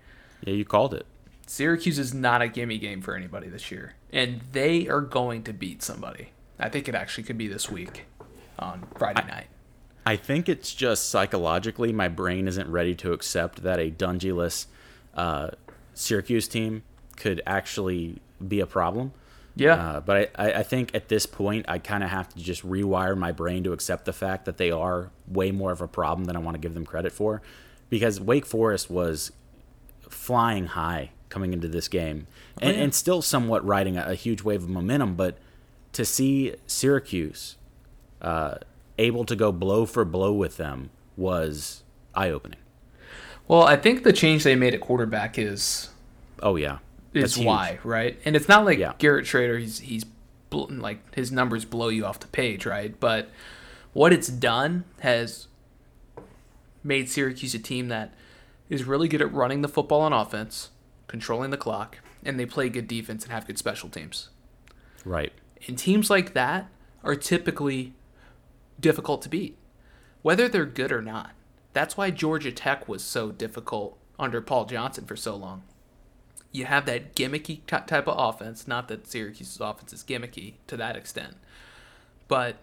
Yeah, 0.44 0.54
you 0.54 0.64
called 0.64 0.94
it. 0.94 1.06
Syracuse 1.46 1.98
is 1.98 2.12
not 2.12 2.42
a 2.42 2.48
gimme 2.48 2.78
game 2.78 3.00
for 3.00 3.14
anybody 3.14 3.48
this 3.48 3.70
year, 3.70 3.94
and 4.12 4.40
they 4.52 4.88
are 4.88 5.00
going 5.00 5.44
to 5.44 5.52
beat 5.52 5.82
somebody. 5.82 6.30
I 6.58 6.68
think 6.68 6.88
it 6.88 6.94
actually 6.94 7.24
could 7.24 7.38
be 7.38 7.48
this 7.48 7.70
week 7.70 8.06
on 8.58 8.86
Friday 8.96 9.22
I, 9.22 9.26
night. 9.26 9.46
I 10.04 10.16
think 10.16 10.48
it's 10.48 10.74
just 10.74 11.08
psychologically 11.08 11.92
my 11.92 12.08
brain 12.08 12.48
isn't 12.48 12.70
ready 12.70 12.94
to 12.96 13.12
accept 13.12 13.62
that 13.62 13.78
a 13.78 13.90
Dungey-less 13.90 14.66
uh, 15.14 15.50
Syracuse 15.94 16.48
team 16.48 16.82
could 17.16 17.42
actually 17.46 18.20
be 18.46 18.60
a 18.60 18.66
problem. 18.66 19.12
Yeah. 19.54 19.74
Uh, 19.74 20.00
but 20.00 20.30
I, 20.36 20.52
I 20.52 20.62
think 20.62 20.94
at 20.94 21.08
this 21.08 21.26
point, 21.26 21.66
I 21.68 21.78
kind 21.78 22.04
of 22.04 22.10
have 22.10 22.28
to 22.34 22.38
just 22.38 22.66
rewire 22.66 23.16
my 23.16 23.32
brain 23.32 23.64
to 23.64 23.72
accept 23.72 24.04
the 24.04 24.12
fact 24.12 24.44
that 24.44 24.56
they 24.56 24.70
are 24.70 25.10
way 25.26 25.50
more 25.50 25.72
of 25.72 25.80
a 25.80 25.88
problem 25.88 26.26
than 26.26 26.36
I 26.36 26.38
want 26.38 26.54
to 26.54 26.60
give 26.60 26.74
them 26.74 26.86
credit 26.86 27.12
for. 27.12 27.42
Because 27.90 28.20
Wake 28.20 28.46
Forest 28.46 28.90
was 28.90 29.32
flying 30.08 30.66
high 30.66 31.10
coming 31.28 31.52
into 31.52 31.68
this 31.68 31.88
game 31.88 32.26
and, 32.60 32.70
oh, 32.70 32.76
yeah. 32.76 32.82
and 32.84 32.94
still 32.94 33.22
somewhat 33.22 33.64
riding 33.64 33.96
a, 33.96 34.04
a, 34.08 34.14
huge 34.14 34.42
wave 34.42 34.62
of 34.62 34.68
momentum. 34.68 35.14
But 35.14 35.38
to 35.92 36.04
see 36.04 36.54
Syracuse 36.66 37.56
uh, 38.20 38.56
able 38.98 39.24
to 39.24 39.36
go 39.36 39.52
blow 39.52 39.86
for 39.86 40.04
blow 40.04 40.32
with 40.32 40.56
them 40.56 40.90
was 41.16 41.82
eye 42.14 42.30
opening. 42.30 42.60
Well, 43.46 43.62
I 43.62 43.76
think 43.76 44.04
the 44.04 44.12
change 44.12 44.44
they 44.44 44.54
made 44.54 44.74
at 44.74 44.80
quarterback 44.80 45.38
is. 45.38 45.88
Oh, 46.42 46.56
yeah. 46.56 46.78
Is 47.14 47.38
why, 47.38 47.78
right? 47.82 48.18
And 48.24 48.36
it's 48.36 48.48
not 48.48 48.64
like 48.64 48.78
yeah. 48.78 48.92
Garrett 48.98 49.24
Shrader, 49.24 49.58
he's, 49.58 49.80
he's 49.80 50.04
like 50.52 51.14
his 51.14 51.32
numbers 51.32 51.64
blow 51.64 51.88
you 51.88 52.04
off 52.04 52.20
the 52.20 52.26
page, 52.28 52.66
right? 52.66 52.98
But 53.00 53.30
what 53.92 54.12
it's 54.12 54.28
done 54.28 54.84
has 55.00 55.47
made 56.88 57.08
Syracuse 57.08 57.54
a 57.54 57.58
team 57.58 57.88
that 57.88 58.14
is 58.68 58.84
really 58.84 59.06
good 59.06 59.22
at 59.22 59.32
running 59.32 59.62
the 59.62 59.68
football 59.68 60.00
on 60.00 60.12
offense, 60.12 60.70
controlling 61.06 61.50
the 61.50 61.56
clock, 61.56 61.98
and 62.24 62.40
they 62.40 62.46
play 62.46 62.68
good 62.68 62.88
defense 62.88 63.22
and 63.22 63.32
have 63.32 63.46
good 63.46 63.58
special 63.58 63.88
teams. 63.88 64.30
Right. 65.04 65.32
And 65.68 65.78
teams 65.78 66.10
like 66.10 66.34
that 66.34 66.68
are 67.04 67.14
typically 67.14 67.94
difficult 68.80 69.22
to 69.22 69.28
beat, 69.28 69.56
whether 70.22 70.48
they're 70.48 70.66
good 70.66 70.90
or 70.90 71.02
not. 71.02 71.32
That's 71.72 71.96
why 71.96 72.10
Georgia 72.10 72.50
Tech 72.50 72.88
was 72.88 73.04
so 73.04 73.30
difficult 73.30 73.98
under 74.18 74.40
Paul 74.40 74.64
Johnson 74.64 75.04
for 75.04 75.16
so 75.16 75.36
long. 75.36 75.62
You 76.50 76.64
have 76.64 76.86
that 76.86 77.14
gimmicky 77.14 77.60
type 77.66 78.08
of 78.08 78.18
offense, 78.18 78.66
not 78.66 78.88
that 78.88 79.06
Syracuse's 79.06 79.60
offense 79.60 79.92
is 79.92 80.02
gimmicky 80.02 80.54
to 80.66 80.76
that 80.78 80.96
extent, 80.96 81.36
but 82.26 82.56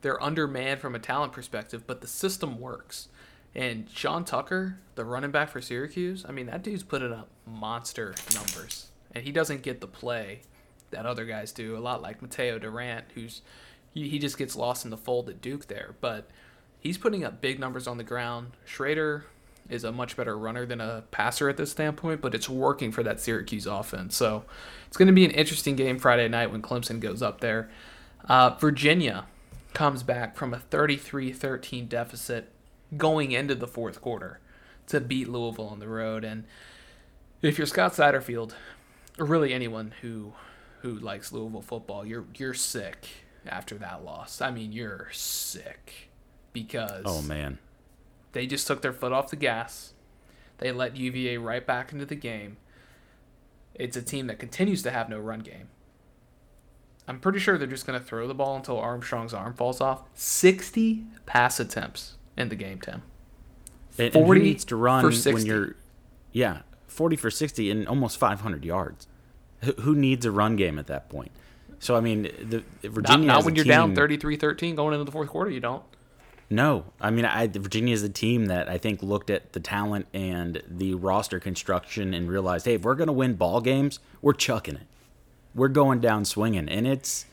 they're 0.00 0.22
undermanned 0.22 0.80
from 0.80 0.94
a 0.94 0.98
talent 0.98 1.32
perspective, 1.32 1.86
but 1.86 2.00
the 2.00 2.06
system 2.06 2.58
works. 2.58 3.08
And 3.54 3.88
Sean 3.92 4.24
Tucker, 4.24 4.78
the 4.94 5.04
running 5.04 5.30
back 5.30 5.50
for 5.50 5.60
Syracuse, 5.60 6.24
I 6.26 6.32
mean, 6.32 6.46
that 6.46 6.62
dude's 6.62 6.82
putting 6.82 7.12
up 7.12 7.28
monster 7.46 8.14
numbers. 8.34 8.88
And 9.14 9.24
he 9.24 9.32
doesn't 9.32 9.62
get 9.62 9.80
the 9.80 9.86
play 9.86 10.40
that 10.90 11.06
other 11.06 11.24
guys 11.24 11.52
do, 11.52 11.76
a 11.76 11.80
lot 11.80 12.00
like 12.00 12.20
Mataeo 12.20 12.60
Durant, 12.60 13.06
who's 13.14 13.42
he, 13.92 14.18
just 14.18 14.38
gets 14.38 14.56
lost 14.56 14.84
in 14.84 14.90
the 14.90 14.96
fold 14.96 15.28
at 15.28 15.42
Duke 15.42 15.66
there. 15.66 15.94
But 16.00 16.28
he's 16.80 16.96
putting 16.96 17.24
up 17.24 17.40
big 17.42 17.58
numbers 17.58 17.86
on 17.86 17.98
the 17.98 18.04
ground. 18.04 18.52
Shrader 18.66 19.24
is 19.68 19.84
a 19.84 19.92
much 19.92 20.16
better 20.16 20.36
runner 20.36 20.64
than 20.64 20.80
a 20.80 21.04
passer 21.10 21.48
at 21.48 21.56
this 21.56 21.70
standpoint, 21.70 22.20
but 22.20 22.34
it's 22.34 22.48
working 22.48 22.90
for 22.90 23.02
that 23.02 23.20
Syracuse 23.20 23.66
offense. 23.66 24.16
So 24.16 24.44
it's 24.86 24.96
going 24.96 25.08
to 25.08 25.12
be 25.12 25.24
an 25.24 25.30
interesting 25.30 25.76
game 25.76 25.98
Friday 25.98 26.28
night 26.28 26.50
when 26.50 26.62
Clemson 26.62 27.00
goes 27.00 27.22
up 27.22 27.40
there. 27.40 27.70
Uh, 28.28 28.50
Virginia 28.58 29.26
comes 29.74 30.02
back 30.02 30.36
from 30.36 30.54
a 30.54 30.58
33 30.58 31.32
13 31.32 31.86
deficit 31.86 32.50
going 32.96 33.32
into 33.32 33.54
the 33.54 33.66
fourth 33.66 34.00
quarter 34.00 34.40
to 34.88 35.00
beat 35.00 35.28
Louisville 35.28 35.68
on 35.68 35.78
the 35.78 35.88
road. 35.88 36.24
And 36.24 36.44
if 37.40 37.58
you're 37.58 37.66
Scott 37.66 37.92
Satterfield, 37.92 38.52
or 39.18 39.26
really 39.26 39.52
anyone 39.52 39.94
who 40.02 40.32
who 40.80 40.92
likes 40.92 41.32
Louisville 41.32 41.62
football, 41.62 42.04
you're 42.04 42.24
you're 42.36 42.54
sick 42.54 43.08
after 43.46 43.76
that 43.76 44.04
loss. 44.04 44.40
I 44.40 44.50
mean, 44.50 44.72
you're 44.72 45.08
sick 45.12 46.10
because 46.52 47.04
oh 47.04 47.22
man, 47.22 47.58
they 48.32 48.46
just 48.46 48.66
took 48.66 48.82
their 48.82 48.92
foot 48.92 49.12
off 49.12 49.30
the 49.30 49.36
gas. 49.36 49.94
They 50.58 50.70
let 50.70 50.96
UVA 50.96 51.38
right 51.38 51.66
back 51.66 51.92
into 51.92 52.06
the 52.06 52.14
game. 52.14 52.56
It's 53.74 53.96
a 53.96 54.02
team 54.02 54.26
that 54.26 54.38
continues 54.38 54.82
to 54.82 54.90
have 54.90 55.08
no 55.08 55.18
run 55.18 55.40
game. 55.40 55.68
I'm 57.08 57.18
pretty 57.18 57.40
sure 57.40 57.58
they're 57.58 57.66
just 57.66 57.86
going 57.86 57.98
to 57.98 58.04
throw 58.04 58.28
the 58.28 58.34
ball 58.34 58.54
until 58.54 58.78
Armstrong's 58.78 59.34
arm 59.34 59.54
falls 59.54 59.80
off. 59.80 60.02
60 60.14 61.04
pass 61.26 61.58
attempts 61.58 62.14
in 62.36 62.48
the 62.48 62.56
game, 62.56 62.80
Tim. 62.80 63.02
And, 63.98 64.12
40 64.12 64.40
and 64.40 64.48
needs 64.48 64.64
to 64.66 64.76
run 64.76 65.04
when 65.04 65.46
you're, 65.46 65.76
yeah, 66.32 66.62
40 66.86 67.16
for 67.16 67.30
60 67.30 67.70
and 67.70 67.88
almost 67.88 68.18
500 68.18 68.64
yards. 68.64 69.06
Who, 69.62 69.72
who 69.72 69.94
needs 69.94 70.24
a 70.26 70.30
run 70.30 70.56
game 70.56 70.78
at 70.78 70.86
that 70.86 71.08
point? 71.08 71.30
So 71.78 71.96
I 71.96 72.00
mean, 72.00 72.22
the, 72.22 72.62
Virginia. 72.88 73.26
Not, 73.26 73.34
not 73.34 73.44
when 73.44 73.56
you're 73.56 73.64
team, 73.64 73.94
down 73.94 73.96
33-13 73.96 74.76
going 74.76 74.94
into 74.94 75.04
the 75.04 75.10
fourth 75.10 75.28
quarter. 75.28 75.50
You 75.50 75.60
don't. 75.60 75.82
No, 76.48 76.84
I 77.00 77.10
mean, 77.10 77.24
I, 77.24 77.46
Virginia 77.46 77.94
is 77.94 78.02
a 78.02 78.10
team 78.10 78.46
that 78.46 78.68
I 78.68 78.76
think 78.76 79.02
looked 79.02 79.30
at 79.30 79.54
the 79.54 79.60
talent 79.60 80.06
and 80.12 80.62
the 80.68 80.94
roster 80.94 81.40
construction 81.40 82.12
and 82.12 82.28
realized, 82.28 82.66
hey, 82.66 82.74
if 82.74 82.82
we're 82.82 82.94
going 82.94 83.06
to 83.06 83.12
win 83.12 83.34
ball 83.34 83.62
games, 83.62 84.00
we're 84.20 84.34
chucking 84.34 84.76
it. 84.76 84.86
We're 85.54 85.68
going 85.68 86.00
down 86.00 86.26
swinging, 86.26 86.68
and 86.68 86.86
it's 86.86 87.24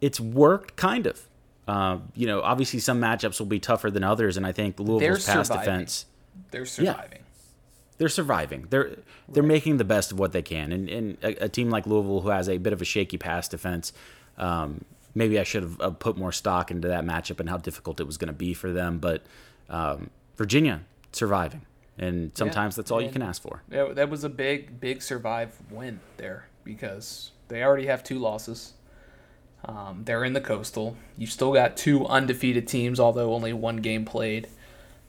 it's 0.00 0.18
worked 0.18 0.74
kind 0.74 1.06
of. 1.06 1.27
Uh, 1.68 1.98
you 2.14 2.26
know, 2.26 2.40
obviously 2.40 2.80
some 2.80 2.98
matchups 2.98 3.38
will 3.38 3.46
be 3.46 3.60
tougher 3.60 3.90
than 3.90 4.02
others, 4.02 4.38
and 4.38 4.46
I 4.46 4.52
think 4.52 4.80
Louisville's 4.80 5.26
pass 5.26 5.50
defense. 5.50 6.06
They're 6.50 6.64
surviving. 6.64 7.10
Yeah, 7.12 7.18
they're 7.98 8.08
surviving. 8.08 8.66
They're 8.70 8.96
they're 9.28 9.42
right. 9.42 9.48
making 9.48 9.76
the 9.76 9.84
best 9.84 10.10
of 10.10 10.18
what 10.18 10.32
they 10.32 10.40
can, 10.40 10.72
and, 10.72 10.88
and 10.88 11.18
a, 11.22 11.44
a, 11.44 11.48
team 11.50 11.68
like 11.68 11.86
Louisville 11.86 12.22
who 12.22 12.30
has 12.30 12.48
a 12.48 12.56
bit 12.56 12.72
of 12.72 12.80
a 12.80 12.86
shaky 12.86 13.18
pass 13.18 13.48
defense. 13.48 13.92
Um, 14.38 14.86
maybe 15.14 15.38
I 15.38 15.42
should 15.42 15.62
have 15.62 15.80
uh, 15.80 15.90
put 15.90 16.16
more 16.16 16.32
stock 16.32 16.70
into 16.70 16.88
that 16.88 17.04
matchup 17.04 17.38
and 17.38 17.50
how 17.50 17.58
difficult 17.58 18.00
it 18.00 18.04
was 18.04 18.16
going 18.16 18.28
to 18.28 18.38
be 18.38 18.54
for 18.54 18.72
them. 18.72 18.98
But 18.98 19.26
um, 19.68 20.08
Virginia 20.38 20.80
surviving, 21.12 21.66
and 21.98 22.32
sometimes 22.34 22.76
yeah, 22.76 22.82
that's 22.82 22.90
all 22.90 23.02
you 23.02 23.10
can 23.10 23.20
ask 23.20 23.42
for. 23.42 23.62
Yeah, 23.70 23.92
that 23.92 24.08
was 24.08 24.24
a 24.24 24.30
big, 24.30 24.80
big 24.80 25.02
survive 25.02 25.54
win 25.70 26.00
there 26.16 26.48
because 26.64 27.32
they 27.48 27.62
already 27.62 27.88
have 27.88 28.02
two 28.02 28.18
losses. 28.18 28.72
Um, 29.64 30.02
they're 30.04 30.24
in 30.24 30.32
the 30.32 30.40
Coastal. 30.40 30.96
You've 31.16 31.32
still 31.32 31.52
got 31.52 31.76
two 31.76 32.06
undefeated 32.06 32.68
teams, 32.68 33.00
although 33.00 33.34
only 33.34 33.52
one 33.52 33.78
game 33.78 34.04
played 34.04 34.48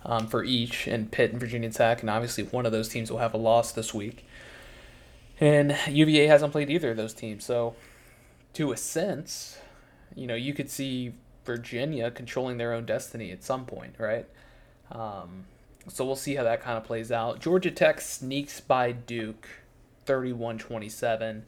um, 0.06 0.28
for 0.28 0.44
each, 0.44 0.88
and 0.88 1.12
Pitt 1.12 1.32
and 1.32 1.40
Virginia 1.40 1.70
Tech, 1.70 2.02
and 2.02 2.10
obviously 2.10 2.44
one 2.46 2.66
of 2.66 2.72
those 2.72 2.90
teams 2.90 3.12
will 3.12 3.20
have 3.20 3.34
a 3.34 3.38
loss 3.38 3.72
this 3.72 3.94
week. 3.94 4.26
And 5.40 5.78
UVA 5.88 6.28
hasn't 6.28 6.52
played 6.52 6.70
either 6.70 6.92
of 6.92 6.98
those 6.98 7.14
teams, 7.14 7.46
so 7.46 7.76
to 8.54 8.72
a 8.72 8.78
sense, 8.78 9.58
you 10.16 10.28
know, 10.28 10.36
you 10.36 10.54
could 10.54 10.70
see 10.70 11.14
Virginia 11.46 12.12
controlling 12.12 12.58
their 12.58 12.74
own 12.74 12.86
destiny 12.86 13.32
at 13.32 13.44
some 13.44 13.66
point, 13.66 13.96
right? 13.98 14.26
Um, 14.92 15.46
so 15.88 16.06
we'll 16.06 16.16
see 16.16 16.36
how 16.36 16.44
that 16.44 16.62
kind 16.62 16.78
of 16.78 16.84
plays 16.84 17.12
out. 17.12 17.40
Georgia 17.40 17.72
Tech 17.72 18.02
sneaks 18.02 18.60
by 18.60 18.92
Duke 18.92 19.48
31 20.06 20.58
27. 20.58 21.46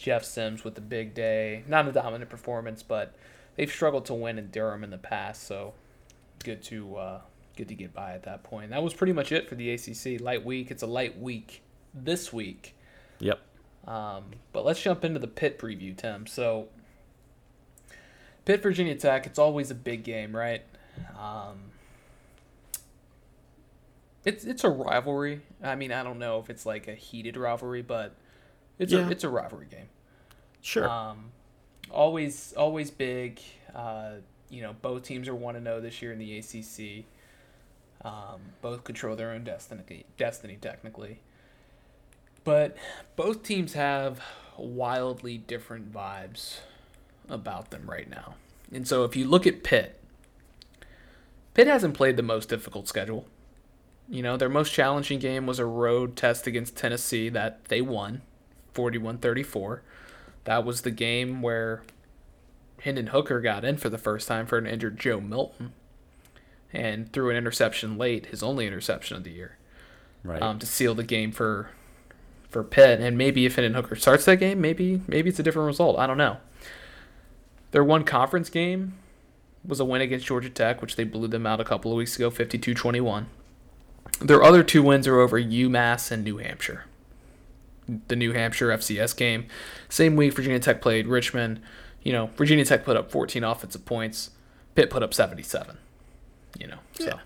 Jeff 0.00 0.24
Sims 0.24 0.64
with 0.64 0.74
the 0.74 0.80
big 0.80 1.14
day. 1.14 1.62
Not 1.68 1.86
a 1.86 1.92
dominant 1.92 2.30
performance, 2.30 2.82
but 2.82 3.14
they've 3.56 3.70
struggled 3.70 4.06
to 4.06 4.14
win 4.14 4.38
in 4.38 4.50
Durham 4.50 4.82
in 4.82 4.90
the 4.90 4.98
past, 4.98 5.46
so 5.46 5.74
good 6.42 6.62
to 6.64 6.96
uh, 6.96 7.20
good 7.56 7.68
to 7.68 7.74
get 7.74 7.92
by 7.92 8.12
at 8.12 8.22
that 8.22 8.42
point. 8.42 8.70
That 8.70 8.82
was 8.82 8.94
pretty 8.94 9.12
much 9.12 9.30
it 9.30 9.48
for 9.48 9.54
the 9.54 9.70
ACC 9.70 10.20
light 10.20 10.44
week. 10.44 10.70
It's 10.70 10.82
a 10.82 10.86
light 10.86 11.20
week 11.20 11.62
this 11.92 12.32
week. 12.32 12.74
Yep. 13.18 13.40
Um, 13.86 14.24
but 14.52 14.64
let's 14.64 14.80
jump 14.80 15.04
into 15.04 15.18
the 15.18 15.28
Pitt 15.28 15.58
preview, 15.58 15.96
Tim. 15.96 16.26
So 16.26 16.68
Pitt 18.46 18.62
Virginia 18.62 18.94
Tech. 18.94 19.26
It's 19.26 19.38
always 19.38 19.70
a 19.70 19.74
big 19.74 20.02
game, 20.02 20.34
right? 20.34 20.62
Um, 21.18 21.72
it's 24.24 24.44
it's 24.44 24.64
a 24.64 24.70
rivalry. 24.70 25.42
I 25.62 25.74
mean, 25.74 25.92
I 25.92 26.02
don't 26.02 26.18
know 26.18 26.38
if 26.38 26.48
it's 26.48 26.64
like 26.64 26.88
a 26.88 26.94
heated 26.94 27.36
rivalry, 27.36 27.82
but 27.82 28.16
it's 28.80 28.92
yeah. 28.92 29.06
a 29.06 29.10
it's 29.10 29.22
a 29.24 29.28
rivalry 29.28 29.66
game. 29.70 29.88
Sure. 30.62 30.88
Um, 30.88 31.30
always 31.90 32.54
always 32.56 32.90
big. 32.90 33.40
Uh, 33.74 34.14
you 34.48 34.62
know, 34.62 34.74
both 34.82 35.04
teams 35.04 35.28
are 35.28 35.34
one 35.34 35.54
to 35.54 35.60
know 35.60 35.80
this 35.80 36.02
year 36.02 36.12
in 36.12 36.18
the 36.18 36.38
ACC. 36.38 37.04
Um, 38.02 38.40
both 38.62 38.82
control 38.82 39.14
their 39.14 39.30
own 39.30 39.44
destiny. 39.44 40.06
Destiny 40.16 40.56
technically, 40.60 41.20
but 42.42 42.76
both 43.16 43.42
teams 43.42 43.74
have 43.74 44.20
wildly 44.56 45.36
different 45.36 45.92
vibes 45.92 46.60
about 47.28 47.70
them 47.70 47.88
right 47.88 48.08
now. 48.08 48.34
And 48.72 48.88
so 48.88 49.04
if 49.04 49.14
you 49.14 49.26
look 49.26 49.46
at 49.46 49.62
Pitt, 49.62 50.00
Pitt 51.52 51.66
hasn't 51.66 51.94
played 51.94 52.16
the 52.16 52.22
most 52.22 52.48
difficult 52.48 52.88
schedule. 52.88 53.26
You 54.08 54.22
know, 54.22 54.38
their 54.38 54.48
most 54.48 54.72
challenging 54.72 55.18
game 55.18 55.46
was 55.46 55.58
a 55.58 55.66
road 55.66 56.16
test 56.16 56.46
against 56.46 56.76
Tennessee 56.76 57.28
that 57.28 57.66
they 57.66 57.82
won 57.82 58.22
41 58.74 59.18
34. 59.18 59.82
That 60.44 60.64
was 60.64 60.82
the 60.82 60.90
game 60.90 61.42
where 61.42 61.82
Hendon 62.82 63.08
Hooker 63.08 63.40
got 63.40 63.64
in 63.64 63.76
for 63.76 63.88
the 63.90 63.98
first 63.98 64.26
time 64.26 64.46
for 64.46 64.56
an 64.58 64.66
injured 64.66 64.98
Joe 64.98 65.20
Milton 65.20 65.72
and 66.72 67.12
threw 67.12 67.30
an 67.30 67.36
interception 67.36 67.98
late, 67.98 68.26
his 68.26 68.42
only 68.42 68.66
interception 68.66 69.16
of 69.16 69.24
the 69.24 69.30
year, 69.32 69.56
Right. 70.24 70.40
um, 70.40 70.58
to 70.60 70.66
seal 70.66 70.94
the 70.94 71.04
game 71.04 71.32
for 71.32 71.70
for 72.48 72.64
Pitt. 72.64 73.00
And 73.00 73.16
maybe 73.16 73.46
if 73.46 73.54
Hendon 73.56 73.74
Hooker 73.74 73.94
starts 73.96 74.24
that 74.24 74.36
game, 74.40 74.60
maybe 74.60 75.02
maybe 75.06 75.28
it's 75.30 75.38
a 75.38 75.42
different 75.42 75.66
result. 75.66 75.98
I 75.98 76.06
don't 76.06 76.18
know. 76.18 76.38
Their 77.70 77.84
one 77.84 78.02
conference 78.04 78.48
game 78.50 78.94
was 79.64 79.78
a 79.78 79.84
win 79.84 80.00
against 80.00 80.26
Georgia 80.26 80.50
Tech, 80.50 80.80
which 80.80 80.96
they 80.96 81.04
blew 81.04 81.28
them 81.28 81.46
out 81.46 81.60
a 81.60 81.64
couple 81.64 81.92
of 81.92 81.96
weeks 81.98 82.16
ago, 82.16 82.30
52-21. 82.30 83.26
Their 84.20 84.42
other 84.42 84.62
two 84.64 84.82
wins 84.82 85.06
are 85.06 85.20
over 85.20 85.40
UMass 85.40 86.10
and 86.10 86.24
New 86.24 86.38
Hampshire. 86.38 86.86
The 88.08 88.16
New 88.16 88.32
Hampshire 88.32 88.68
FCS 88.68 89.16
game, 89.16 89.46
same 89.88 90.16
week 90.16 90.34
Virginia 90.34 90.60
Tech 90.60 90.80
played 90.82 91.06
Richmond. 91.06 91.60
You 92.02 92.12
know, 92.12 92.26
Virginia 92.36 92.64
Tech 92.64 92.84
put 92.84 92.96
up 92.96 93.10
14 93.10 93.42
offensive 93.44 93.84
points. 93.84 94.30
Pitt 94.74 94.90
put 94.90 95.02
up 95.02 95.12
77. 95.12 95.76
You 96.58 96.68
know, 96.68 96.78
so 96.94 97.04
Yeah. 97.04 97.18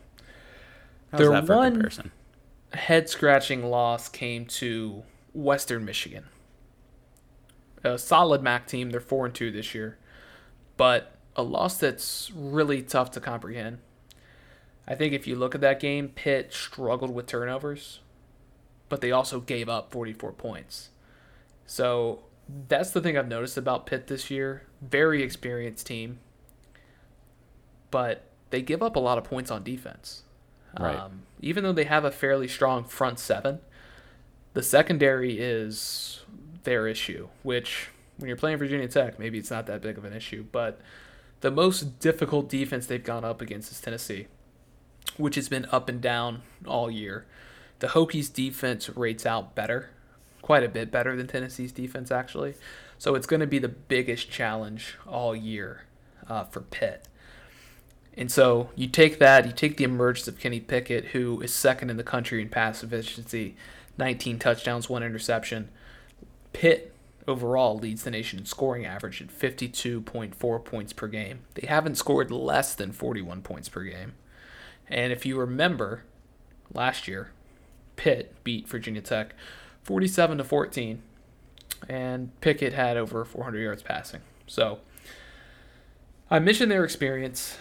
How's 1.12 1.20
their 1.20 1.30
that 1.30 1.46
for 1.46 1.56
one- 1.56 1.72
comparison? 1.72 2.10
head 2.72 3.08
scratching 3.08 3.64
loss 3.64 4.08
came 4.08 4.44
to 4.46 5.04
Western 5.32 5.84
Michigan. 5.84 6.24
A 7.84 7.98
solid 7.98 8.42
MAC 8.42 8.66
team. 8.66 8.90
They're 8.90 9.00
four 9.00 9.26
and 9.26 9.34
two 9.34 9.50
this 9.52 9.74
year, 9.74 9.98
but 10.76 11.12
a 11.36 11.42
loss 11.42 11.76
that's 11.78 12.32
really 12.34 12.82
tough 12.82 13.10
to 13.12 13.20
comprehend. 13.20 13.78
I 14.88 14.94
think 14.94 15.12
if 15.12 15.26
you 15.26 15.36
look 15.36 15.54
at 15.54 15.60
that 15.60 15.80
game, 15.80 16.08
Pitt 16.08 16.52
struggled 16.52 17.14
with 17.14 17.26
turnovers, 17.26 18.00
but 18.94 19.00
they 19.00 19.10
also 19.10 19.40
gave 19.40 19.68
up 19.68 19.90
44 19.90 20.30
points. 20.34 20.90
So 21.66 22.20
that's 22.68 22.92
the 22.92 23.00
thing 23.00 23.18
I've 23.18 23.26
noticed 23.26 23.56
about 23.56 23.86
Pitt 23.86 24.06
this 24.06 24.30
year. 24.30 24.68
Very 24.80 25.20
experienced 25.20 25.88
team, 25.88 26.20
but 27.90 28.22
they 28.50 28.62
give 28.62 28.84
up 28.84 28.94
a 28.94 29.00
lot 29.00 29.18
of 29.18 29.24
points 29.24 29.50
on 29.50 29.64
defense. 29.64 30.22
Right. 30.78 30.94
Um, 30.94 31.22
even 31.40 31.64
though 31.64 31.72
they 31.72 31.86
have 31.86 32.04
a 32.04 32.12
fairly 32.12 32.46
strong 32.46 32.84
front 32.84 33.18
seven, 33.18 33.58
the 34.52 34.62
secondary 34.62 35.40
is 35.40 36.20
their 36.62 36.86
issue, 36.86 37.26
which 37.42 37.88
when 38.18 38.28
you're 38.28 38.36
playing 38.36 38.58
Virginia 38.58 38.86
Tech, 38.86 39.18
maybe 39.18 39.38
it's 39.38 39.50
not 39.50 39.66
that 39.66 39.82
big 39.82 39.98
of 39.98 40.04
an 40.04 40.12
issue. 40.12 40.44
But 40.52 40.80
the 41.40 41.50
most 41.50 41.98
difficult 41.98 42.48
defense 42.48 42.86
they've 42.86 43.02
gone 43.02 43.24
up 43.24 43.40
against 43.40 43.72
is 43.72 43.80
Tennessee, 43.80 44.28
which 45.16 45.34
has 45.34 45.48
been 45.48 45.66
up 45.72 45.88
and 45.88 46.00
down 46.00 46.42
all 46.64 46.88
year. 46.88 47.26
The 47.84 47.90
Hokies 47.90 48.32
defense 48.32 48.88
rates 48.96 49.26
out 49.26 49.54
better, 49.54 49.90
quite 50.40 50.62
a 50.62 50.70
bit 50.70 50.90
better 50.90 51.14
than 51.16 51.26
Tennessee's 51.26 51.70
defense, 51.70 52.10
actually. 52.10 52.54
So 52.96 53.14
it's 53.14 53.26
going 53.26 53.40
to 53.40 53.46
be 53.46 53.58
the 53.58 53.68
biggest 53.68 54.30
challenge 54.30 54.96
all 55.06 55.36
year 55.36 55.82
uh, 56.26 56.44
for 56.44 56.62
Pitt. 56.62 57.06
And 58.16 58.32
so 58.32 58.70
you 58.74 58.88
take 58.88 59.18
that, 59.18 59.44
you 59.44 59.52
take 59.52 59.76
the 59.76 59.84
emergence 59.84 60.26
of 60.26 60.38
Kenny 60.38 60.60
Pickett, 60.60 61.08
who 61.08 61.42
is 61.42 61.52
second 61.52 61.90
in 61.90 61.98
the 61.98 62.02
country 62.02 62.40
in 62.40 62.48
pass 62.48 62.82
efficiency, 62.82 63.54
19 63.98 64.38
touchdowns, 64.38 64.88
one 64.88 65.02
interception. 65.02 65.68
Pitt 66.54 66.94
overall 67.28 67.76
leads 67.76 68.04
the 68.04 68.10
nation 68.10 68.38
in 68.38 68.46
scoring 68.46 68.86
average 68.86 69.20
at 69.20 69.28
52.4 69.28 70.64
points 70.64 70.94
per 70.94 71.06
game. 71.06 71.40
They 71.52 71.66
haven't 71.66 71.96
scored 71.96 72.30
less 72.30 72.74
than 72.74 72.92
41 72.92 73.42
points 73.42 73.68
per 73.68 73.82
game. 73.82 74.14
And 74.88 75.12
if 75.12 75.26
you 75.26 75.38
remember, 75.38 76.04
last 76.72 77.06
year, 77.06 77.30
Pitt 77.96 78.34
beat 78.44 78.68
Virginia 78.68 79.00
Tech 79.00 79.34
47 79.84 80.38
to 80.38 80.44
14, 80.44 81.02
and 81.88 82.40
Pickett 82.40 82.72
had 82.72 82.96
over 82.96 83.24
400 83.24 83.58
yards 83.60 83.82
passing. 83.82 84.20
So 84.46 84.78
I 86.30 86.38
mentioned 86.38 86.70
their 86.70 86.84
experience, 86.84 87.58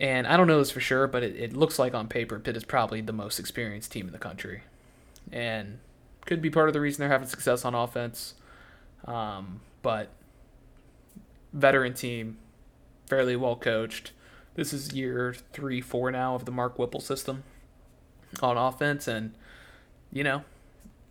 and 0.00 0.26
I 0.26 0.36
don't 0.36 0.48
know 0.48 0.58
this 0.58 0.72
for 0.72 0.80
sure, 0.80 1.06
but 1.06 1.22
it, 1.22 1.36
it 1.36 1.56
looks 1.56 1.78
like 1.78 1.94
on 1.94 2.08
paper 2.08 2.38
Pitt 2.38 2.56
is 2.56 2.64
probably 2.64 3.00
the 3.00 3.12
most 3.12 3.38
experienced 3.38 3.92
team 3.92 4.06
in 4.06 4.12
the 4.12 4.18
country, 4.18 4.62
and 5.32 5.78
could 6.26 6.42
be 6.42 6.50
part 6.50 6.68
of 6.68 6.72
the 6.72 6.80
reason 6.80 7.00
they're 7.00 7.08
having 7.08 7.28
success 7.28 7.64
on 7.64 7.74
offense. 7.74 8.34
Um, 9.04 9.60
but 9.82 10.08
veteran 11.52 11.94
team, 11.94 12.38
fairly 13.06 13.36
well 13.36 13.56
coached. 13.56 14.12
This 14.54 14.72
is 14.72 14.92
year 14.92 15.34
three, 15.52 15.80
four 15.80 16.10
now 16.10 16.34
of 16.34 16.44
the 16.44 16.50
Mark 16.50 16.78
Whipple 16.78 17.00
system 17.00 17.44
on 18.42 18.56
offense, 18.56 19.06
and 19.06 19.34
you 20.14 20.24
know 20.24 20.42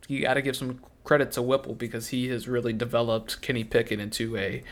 you 0.08 0.22
got 0.22 0.34
to 0.34 0.42
give 0.42 0.56
some 0.56 0.80
credit 1.04 1.32
to 1.34 1.42
Whipple 1.44 1.76
because 1.76 2.08
he 2.08 2.30
has 2.30 2.48
really 2.48 2.74
developed 2.74 3.42
Kenny 3.42 3.64
Pickett 3.64 4.00
into 4.00 4.36
a 4.38 4.64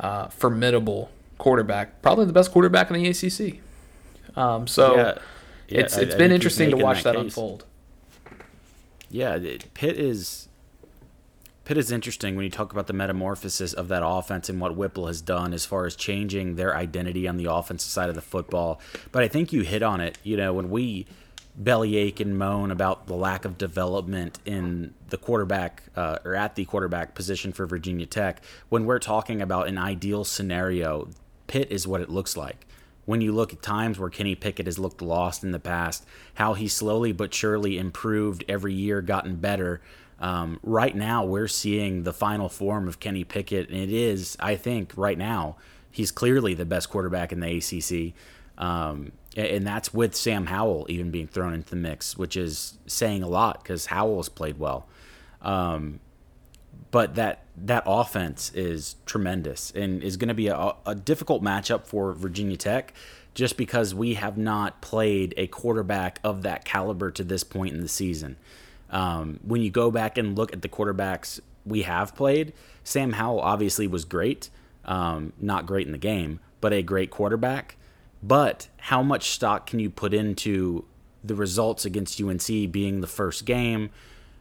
uh, 0.00 0.28
formidable 0.28 1.10
quarterback, 1.38 2.00
probably 2.00 2.24
the 2.24 2.32
best 2.32 2.50
quarterback 2.52 2.90
in 2.90 2.96
the 3.02 3.08
ACC. 3.08 3.60
Um, 4.36 4.66
so 4.66 4.96
Yeah. 4.96 5.18
Yeah, 5.68 5.80
it's 5.80 5.96
I- 5.98 6.02
it's 6.02 6.14
I 6.14 6.18
been 6.18 6.32
interesting 6.32 6.70
to 6.70 6.76
watch 6.76 7.02
that, 7.04 7.14
case. 7.14 7.24
unfold. 7.24 7.64
Yeah, 9.10 9.36
it- 9.36 9.72
Pitt 9.74 9.96
is 9.98 10.48
Pitt 11.64 11.78
is 11.78 11.90
interesting 11.90 12.36
when 12.36 12.44
you 12.44 12.50
talk 12.50 12.72
about 12.72 12.88
the 12.88 12.92
metamorphosis 12.92 13.72
of 13.72 13.88
that 13.88 14.02
offense 14.04 14.50
and 14.50 14.60
what 14.60 14.76
Whipple 14.76 15.06
has 15.06 15.22
done 15.22 15.54
as 15.54 15.64
far 15.64 15.86
as 15.86 15.96
changing 15.96 16.56
their 16.56 16.76
identity 16.76 17.26
on 17.26 17.38
the 17.38 17.50
offensive 17.50 17.90
side 17.90 18.10
of 18.10 18.14
the 18.14 18.20
football. 18.20 18.78
But 19.12 19.22
I 19.22 19.28
think 19.28 19.50
you 19.50 19.62
hit 19.62 19.82
on 19.82 20.00
it. 20.02 20.18
You 20.22 20.36
know, 20.36 20.52
when 20.52 20.68
we 20.68 21.06
bellyache 21.56 22.20
and 22.20 22.38
moan 22.38 22.70
about 22.70 23.06
the 23.06 23.14
lack 23.14 23.44
of 23.44 23.56
development 23.56 24.38
in 24.44 24.92
the 25.08 25.16
quarterback 25.16 25.84
uh, 25.94 26.18
or 26.24 26.34
at 26.34 26.56
the 26.56 26.64
quarterback 26.64 27.14
position 27.14 27.52
for 27.52 27.66
Virginia 27.66 28.06
Tech, 28.06 28.42
when 28.68 28.84
we're 28.84 28.98
talking 28.98 29.40
about 29.40 29.68
an 29.68 29.78
ideal 29.78 30.24
scenario, 30.24 31.08
Pitt 31.46 31.70
is 31.70 31.86
what 31.86 32.00
it 32.00 32.10
looks 32.10 32.36
like 32.36 32.66
when 33.06 33.20
you 33.20 33.32
look 33.32 33.52
at 33.52 33.62
times 33.62 33.98
where 33.98 34.10
Kenny 34.10 34.34
Pickett 34.34 34.66
has 34.66 34.78
looked 34.78 35.02
lost 35.02 35.44
in 35.44 35.52
the 35.52 35.60
past, 35.60 36.06
how 36.34 36.54
he 36.54 36.68
slowly 36.68 37.12
but 37.12 37.34
surely 37.34 37.78
improved 37.78 38.44
every 38.48 38.74
year, 38.74 39.02
gotten 39.02 39.36
better. 39.36 39.80
Um, 40.20 40.58
right 40.62 40.94
now, 40.94 41.24
we're 41.24 41.48
seeing 41.48 42.04
the 42.04 42.12
final 42.12 42.48
form 42.48 42.88
of 42.88 43.00
Kenny 43.00 43.24
Pickett, 43.24 43.68
and 43.68 43.78
it 43.78 43.92
is, 43.92 44.36
I 44.40 44.56
think, 44.56 44.92
right 44.96 45.18
now, 45.18 45.56
he's 45.90 46.10
clearly 46.10 46.54
the 46.54 46.64
best 46.64 46.88
quarterback 46.88 47.32
in 47.32 47.40
the 47.40 47.58
ACC. 47.58 48.14
Um, 48.56 49.12
and 49.36 49.66
that's 49.66 49.92
with 49.92 50.14
Sam 50.14 50.46
Howell 50.46 50.86
even 50.88 51.10
being 51.10 51.26
thrown 51.26 51.54
into 51.54 51.70
the 51.70 51.76
mix, 51.76 52.16
which 52.16 52.36
is 52.36 52.78
saying 52.86 53.22
a 53.22 53.28
lot 53.28 53.62
because 53.62 53.86
Howell 53.86 54.16
has 54.16 54.28
played 54.28 54.58
well. 54.58 54.86
Um, 55.42 56.00
but 56.90 57.16
that 57.16 57.44
that 57.56 57.82
offense 57.86 58.52
is 58.54 58.96
tremendous 59.06 59.70
and 59.72 60.02
is 60.02 60.16
going 60.16 60.28
to 60.28 60.34
be 60.34 60.48
a, 60.48 60.74
a 60.86 60.94
difficult 60.94 61.42
matchup 61.42 61.86
for 61.86 62.12
Virginia 62.12 62.56
Tech 62.56 62.94
just 63.34 63.56
because 63.56 63.94
we 63.94 64.14
have 64.14 64.38
not 64.38 64.80
played 64.80 65.34
a 65.36 65.48
quarterback 65.48 66.20
of 66.22 66.42
that 66.42 66.64
caliber 66.64 67.10
to 67.10 67.24
this 67.24 67.42
point 67.42 67.74
in 67.74 67.80
the 67.80 67.88
season. 67.88 68.36
Um, 68.90 69.40
when 69.42 69.60
you 69.60 69.70
go 69.70 69.90
back 69.90 70.16
and 70.16 70.38
look 70.38 70.52
at 70.52 70.62
the 70.62 70.68
quarterbacks 70.68 71.40
we 71.66 71.82
have 71.82 72.14
played, 72.14 72.52
Sam 72.84 73.14
Howell 73.14 73.40
obviously 73.40 73.88
was 73.88 74.04
great, 74.04 74.50
um, 74.84 75.32
not 75.40 75.66
great 75.66 75.86
in 75.86 75.92
the 75.92 75.98
game, 75.98 76.38
but 76.60 76.72
a 76.72 76.82
great 76.82 77.10
quarterback. 77.10 77.76
But 78.26 78.68
how 78.78 79.02
much 79.02 79.30
stock 79.30 79.66
can 79.66 79.80
you 79.80 79.90
put 79.90 80.14
into 80.14 80.86
the 81.22 81.34
results 81.34 81.84
against 81.84 82.20
UNC 82.20 82.46
being 82.72 83.02
the 83.02 83.06
first 83.06 83.44
game? 83.44 83.90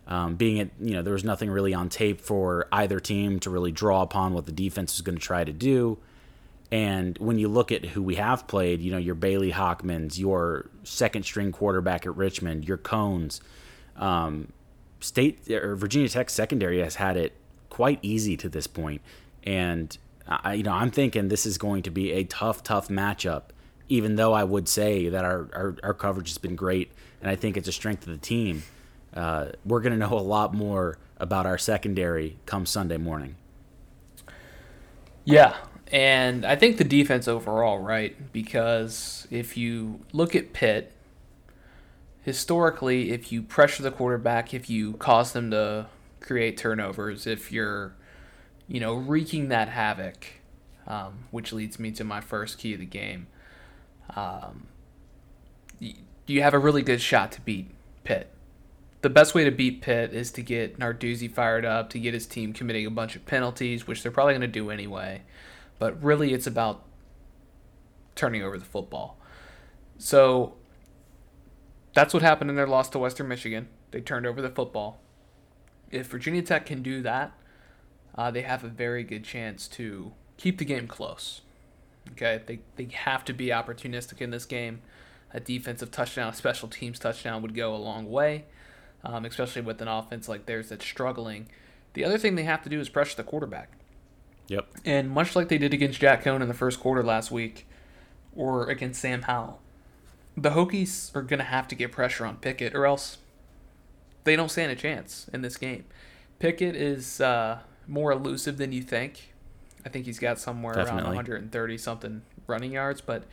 Um, 0.07 0.35
being 0.35 0.57
it, 0.57 0.71
you 0.79 0.93
know, 0.93 1.01
there 1.01 1.13
was 1.13 1.25
nothing 1.25 1.49
really 1.49 1.73
on 1.73 1.89
tape 1.89 2.21
for 2.21 2.67
either 2.71 3.01
team 3.01 3.39
to 3.41 3.49
really 3.49 3.73
draw 3.73 4.01
upon 4.01 4.33
what 4.33 4.45
the 4.45 4.51
defense 4.53 4.95
is 4.95 5.01
going 5.01 5.17
to 5.17 5.21
try 5.21 5.43
to 5.43 5.51
do. 5.51 5.97
And 6.71 7.17
when 7.17 7.37
you 7.37 7.49
look 7.49 7.73
at 7.73 7.85
who 7.85 8.01
we 8.01 8.15
have 8.15 8.47
played, 8.47 8.81
you 8.81 8.89
know, 8.89 8.97
your 8.97 9.15
Bailey 9.15 9.51
Hockmans, 9.51 10.17
your 10.17 10.69
second 10.83 11.23
string 11.23 11.51
quarterback 11.51 12.05
at 12.05 12.15
Richmond, 12.15 12.67
your 12.67 12.77
Coans, 12.77 13.41
um, 13.97 14.51
state 15.01 15.49
or 15.51 15.75
Virginia 15.75 16.07
Tech 16.07 16.29
secondary 16.29 16.79
has 16.79 16.95
had 16.95 17.17
it 17.17 17.33
quite 17.69 17.99
easy 18.01 18.37
to 18.37 18.47
this 18.47 18.65
point. 18.65 19.01
And 19.43 19.95
I, 20.25 20.53
you 20.53 20.63
know, 20.63 20.71
I'm 20.71 20.89
thinking 20.89 21.27
this 21.27 21.45
is 21.45 21.57
going 21.57 21.83
to 21.83 21.91
be 21.91 22.13
a 22.13 22.23
tough, 22.23 22.63
tough 22.63 22.87
matchup. 22.87 23.43
Even 23.89 24.15
though 24.15 24.33
I 24.33 24.43
would 24.43 24.67
say 24.67 25.09
that 25.09 25.25
our, 25.25 25.49
our, 25.53 25.75
our 25.83 25.93
coverage 25.93 26.29
has 26.29 26.37
been 26.37 26.55
great, 26.55 26.91
and 27.21 27.29
I 27.29 27.35
think 27.35 27.57
it's 27.57 27.67
a 27.67 27.73
strength 27.73 28.07
of 28.07 28.13
the 28.13 28.17
team, 28.17 28.63
uh, 29.13 29.47
we're 29.65 29.81
going 29.81 29.93
to 29.93 29.99
know 29.99 30.17
a 30.17 30.21
lot 30.21 30.53
more 30.53 30.97
about 31.17 31.45
our 31.45 31.57
secondary 31.57 32.37
come 32.45 32.65
Sunday 32.65 32.97
morning. 32.97 33.35
Yeah, 35.25 35.55
and 35.91 36.45
I 36.45 36.55
think 36.55 36.77
the 36.77 36.83
defense 36.83 37.27
overall, 37.27 37.79
right? 37.79 38.33
Because 38.33 39.27
if 39.29 39.55
you 39.55 40.01
look 40.11 40.35
at 40.35 40.53
Pitt, 40.53 40.91
historically, 42.23 43.11
if 43.11 43.31
you 43.31 43.41
pressure 43.41 43.83
the 43.83 43.91
quarterback, 43.91 44.53
if 44.53 44.69
you 44.69 44.93
cause 44.93 45.33
them 45.33 45.51
to 45.51 45.87
create 46.19 46.57
turnovers, 46.57 47.27
if 47.27 47.51
you're, 47.51 47.93
you 48.67 48.79
know, 48.79 48.95
wreaking 48.95 49.49
that 49.49 49.69
havoc, 49.69 50.25
um, 50.87 51.25
which 51.31 51.53
leads 51.53 51.79
me 51.79 51.91
to 51.91 52.03
my 52.03 52.21
first 52.21 52.57
key 52.57 52.73
of 52.73 52.79
the 52.79 52.85
game. 52.85 53.27
Um, 54.15 54.67
you 56.25 56.41
have 56.41 56.53
a 56.53 56.59
really 56.59 56.81
good 56.81 57.01
shot 57.01 57.31
to 57.33 57.41
beat 57.41 57.69
Pitt. 58.03 58.29
The 59.01 59.09
best 59.09 59.35
way 59.35 59.43
to 59.43 59.51
beat 59.51 59.81
Pitt 59.81 60.13
is 60.13 60.31
to 60.31 60.41
get 60.41 60.79
Narduzzi 60.79 61.29
fired 61.29 61.65
up, 61.65 61.89
to 61.89 61.99
get 61.99 62.13
his 62.13 62.25
team 62.25 62.53
committing 62.53 62.85
a 62.85 62.91
bunch 62.91 63.15
of 63.15 63.25
penalties, 63.25 63.85
which 63.85 64.01
they're 64.01 64.11
probably 64.11 64.33
going 64.33 64.41
to 64.41 64.47
do 64.47 64.69
anyway. 64.69 65.23
But 65.77 66.01
really, 66.01 66.33
it's 66.33 66.47
about 66.47 66.83
turning 68.15 68.43
over 68.43 68.57
the 68.57 68.65
football. 68.65 69.17
So 69.97 70.53
that's 71.93 72.13
what 72.13 72.23
happened 72.23 72.49
in 72.49 72.55
their 72.55 72.67
loss 72.67 72.89
to 72.89 72.99
Western 72.99 73.27
Michigan. 73.27 73.67
They 73.91 74.01
turned 74.01 74.25
over 74.25 74.41
the 74.41 74.49
football. 74.49 74.99
If 75.91 76.07
Virginia 76.07 76.41
Tech 76.41 76.65
can 76.65 76.81
do 76.81 77.01
that, 77.01 77.33
uh, 78.15 78.31
they 78.31 78.41
have 78.41 78.63
a 78.63 78.69
very 78.69 79.03
good 79.03 79.23
chance 79.23 79.67
to 79.69 80.13
keep 80.37 80.57
the 80.57 80.65
game 80.65 80.87
close. 80.87 81.41
Okay, 82.11 82.41
they, 82.45 82.59
they 82.75 82.93
have 82.93 83.25
to 83.25 83.33
be 83.33 83.47
opportunistic 83.47 84.21
in 84.21 84.29
this 84.29 84.45
game. 84.45 84.81
A 85.33 85.39
defensive 85.39 85.89
touchdown, 85.89 86.29
a 86.29 86.35
special 86.35 86.67
teams 86.67 86.99
touchdown 86.99 87.41
would 87.41 87.55
go 87.55 87.73
a 87.73 87.77
long 87.77 88.09
way, 88.09 88.45
um, 89.03 89.25
especially 89.25 89.63
with 89.63 89.81
an 89.81 89.87
offense 89.87 90.29
like 90.29 90.45
theirs 90.45 90.69
that's 90.69 90.85
struggling. 90.85 91.47
The 91.93 92.05
other 92.05 92.17
thing 92.17 92.35
they 92.35 92.43
have 92.43 92.61
to 92.63 92.69
do 92.69 92.79
is 92.79 92.89
pressure 92.89 93.15
the 93.15 93.23
quarterback. 93.23 93.71
Yep. 94.47 94.67
And 94.85 95.09
much 95.09 95.35
like 95.35 95.47
they 95.47 95.57
did 95.57 95.73
against 95.73 95.99
Jack 95.99 96.23
Coan 96.23 96.41
in 96.41 96.47
the 96.47 96.53
first 96.53 96.79
quarter 96.79 97.01
last 97.01 97.31
week, 97.31 97.67
or 98.35 98.69
against 98.69 99.01
Sam 99.01 99.23
Howell, 99.23 99.59
the 100.35 100.51
Hokies 100.51 101.15
are 101.15 101.21
going 101.21 101.39
to 101.39 101.45
have 101.45 101.67
to 101.69 101.75
get 101.75 101.91
pressure 101.91 102.25
on 102.25 102.37
Pickett, 102.37 102.75
or 102.75 102.85
else 102.85 103.19
they 104.23 104.35
don't 104.35 104.49
stand 104.49 104.71
a 104.71 104.75
chance 104.75 105.29
in 105.33 105.41
this 105.41 105.57
game. 105.57 105.85
Pickett 106.39 106.75
is 106.75 107.21
uh, 107.21 107.59
more 107.87 108.11
elusive 108.11 108.57
than 108.57 108.71
you 108.71 108.81
think. 108.81 109.32
I 109.85 109.89
think 109.89 110.05
he's 110.05 110.19
got 110.19 110.39
somewhere 110.39 110.73
Definitely. 110.73 111.03
around 111.03 111.15
130 111.15 111.77
something 111.77 112.21
running 112.47 112.71
yards, 112.71 113.01
but 113.01 113.25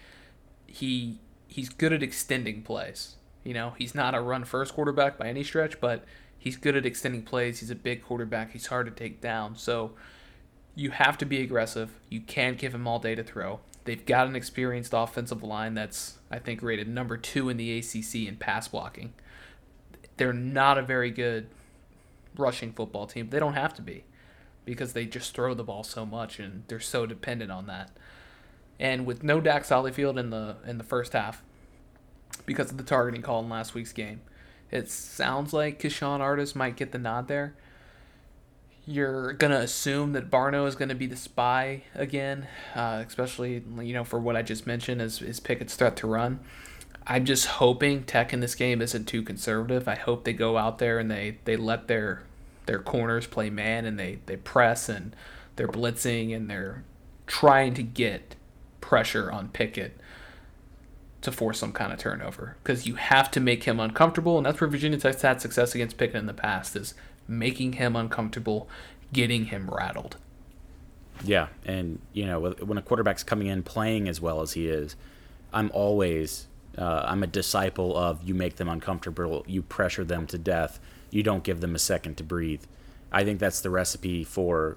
he 0.67 1.19
he's 1.49 1.69
good 1.69 1.93
at 1.93 2.03
extending 2.03 2.63
plays. 2.63 3.17
You 3.45 3.55
know, 3.55 3.75
he's 3.79 3.95
not 3.95 4.15
a 4.15 4.21
run 4.21 4.45
first 4.45 4.75
quarterback 4.75 5.19
by 5.19 5.29
any 5.29 5.43
stretch, 5.43 5.81
but 5.81 6.05
he's 6.39 6.57
good 6.57 6.77
at 6.77 6.85
extending 6.85 7.23
plays. 7.23 7.61
He's 7.61 7.71
a 7.71 7.75
big 7.75 8.03
quarterback. 8.03 8.53
He's 8.53 8.67
hard 8.67 8.87
to 8.87 8.93
take 8.93 9.21
down. 9.21 9.57
So 9.57 9.93
you 10.75 10.91
have 10.91 11.19
to 11.19 11.25
be 11.25 11.41
aggressive. 11.41 11.91
You 12.09 12.21
can't 12.21 12.59
give 12.59 12.75
him 12.75 12.87
all 12.87 12.99
day 12.99 13.15
to 13.15 13.25
throw. 13.25 13.61
They've 13.85 14.05
got 14.05 14.27
an 14.27 14.37
experienced 14.37 14.93
offensive 14.95 15.43
line 15.43 15.75
that's, 15.75 16.19
I 16.31 16.39
think, 16.39 16.63
rated 16.63 16.87
number 16.89 17.17
two 17.17 17.49
in 17.49 17.57
the 17.57 17.79
ACC 17.79 18.27
in 18.29 18.37
pass 18.37 18.69
blocking. 18.69 19.15
They're 20.17 20.33
not 20.35 20.77
a 20.77 20.83
very 20.83 21.11
good 21.11 21.49
rushing 22.37 22.73
football 22.73 23.07
team. 23.07 23.31
They 23.31 23.39
don't 23.39 23.55
have 23.55 23.75
to 23.75 23.83
be 23.83 24.05
because 24.71 24.93
they 24.93 25.05
just 25.05 25.35
throw 25.35 25.53
the 25.53 25.65
ball 25.65 25.83
so 25.83 26.07
much 26.07 26.39
and 26.39 26.63
they're 26.69 26.79
so 26.79 27.05
dependent 27.05 27.51
on 27.51 27.67
that. 27.67 27.91
And 28.79 29.05
with 29.05 29.25
no 29.25 29.41
Dax 29.41 29.69
Hollifield 29.69 30.17
in 30.17 30.31
the 30.31 30.59
in 30.65 30.79
the 30.79 30.85
first 30.85 31.13
half, 31.13 31.43
because 32.47 32.71
of 32.71 32.77
the 32.77 32.85
targeting 32.85 33.21
call 33.21 33.43
in 33.43 33.49
last 33.49 33.75
week's 33.75 33.93
game, 33.93 34.21
it 34.71 34.89
sounds 34.89 35.53
like 35.53 35.83
Keshon 35.83 36.21
Artis 36.21 36.55
might 36.55 36.77
get 36.77 36.93
the 36.93 36.99
nod 36.99 37.27
there. 37.27 37.57
You're 38.87 39.33
gonna 39.33 39.59
assume 39.59 40.13
that 40.13 40.31
Barno 40.31 40.69
is 40.69 40.77
gonna 40.77 40.95
be 40.95 41.07
the 41.07 41.17
spy 41.17 41.83
again, 41.97 42.47
uh, 42.77 43.03
especially 43.05 43.65
you 43.81 43.93
know 43.93 44.05
for 44.05 44.21
what 44.21 44.37
I 44.37 44.43
just 44.43 44.69
mentioned 44.69 45.03
is 45.03 45.21
is 45.21 45.41
Pickett's 45.41 45.75
threat 45.75 45.97
to 45.97 46.07
run. 46.07 46.39
I'm 47.09 47.25
just 47.25 47.47
hoping 47.47 48.05
Tech 48.05 48.33
in 48.33 48.39
this 48.39 48.55
game 48.55 48.81
isn't 48.81 49.07
too 49.07 49.25
conservative. 49.25 49.89
I 49.89 49.97
hope 49.97 50.23
they 50.23 50.33
go 50.33 50.57
out 50.57 50.79
there 50.79 51.01
and 51.01 51.11
they 51.11 51.39
they 51.45 51.57
let 51.57 51.89
their 51.89 52.23
their 52.71 52.79
corners 52.79 53.27
play 53.27 53.51
man 53.51 53.85
and 53.85 53.99
they, 53.99 54.21
they 54.27 54.37
press 54.37 54.89
and 54.89 55.17
they're 55.57 55.67
blitzing 55.67 56.33
and 56.33 56.49
they're 56.49 56.85
trying 57.27 57.75
to 57.75 57.83
get 57.83 58.37
pressure 58.81 59.29
on 59.33 59.49
Pickett 59.49 59.99
to 61.23 61.33
force 61.33 61.59
some 61.59 61.73
kind 61.73 61.93
of 61.93 61.99
turnover 61.99 62.57
because 62.63 62.87
you 62.87 62.95
have 62.95 63.29
to 63.33 63.41
make 63.41 63.65
him 63.65 63.81
uncomfortable 63.81 64.37
and 64.37 64.47
that's 64.47 64.61
where 64.61 64.71
Virginia 64.71 64.99
Tech's 64.99 65.23
had 65.23 65.41
success 65.41 65.75
against 65.75 65.97
Pickett 65.97 66.15
in 66.15 66.27
the 66.27 66.33
past 66.33 66.77
is 66.77 66.95
making 67.27 67.73
him 67.73 67.97
uncomfortable, 67.97 68.69
getting 69.13 69.47
him 69.47 69.69
rattled. 69.69 70.17
Yeah, 71.25 71.49
and 71.67 71.99
you 72.13 72.25
know 72.25 72.53
when 72.53 72.79
a 72.79 72.83
quarterback's 72.83 73.25
coming 73.25 73.49
in 73.49 73.65
playing 73.65 74.09
as 74.09 74.21
well 74.21 74.43
as 74.43 74.53
he 74.53 74.69
is, 74.69 74.95
I'm 75.53 75.73
always 75.75 76.47
uh, 76.79 77.03
I'm 77.05 77.25
a 77.25 77.27
disciple 77.27 77.97
of 77.97 78.23
you 78.23 78.33
make 78.33 78.57
them 78.57 78.69
uncomfortable, 78.69 79.45
you 79.49 79.61
pressure 79.61 80.05
them 80.05 80.29
to 80.29 80.39
death, 80.39 80.79
you 81.11 81.23
don't 81.23 81.45
give 81.45 81.61
them 81.61 81.75
a 81.75 81.79
second 81.79 82.17
to 82.17 82.25
breathe. 82.25 82.65
I 83.13 83.25
think 83.25 83.41
that's 83.41 83.61
the 83.61 83.71
recipe 83.71 84.25
for 84.25 84.77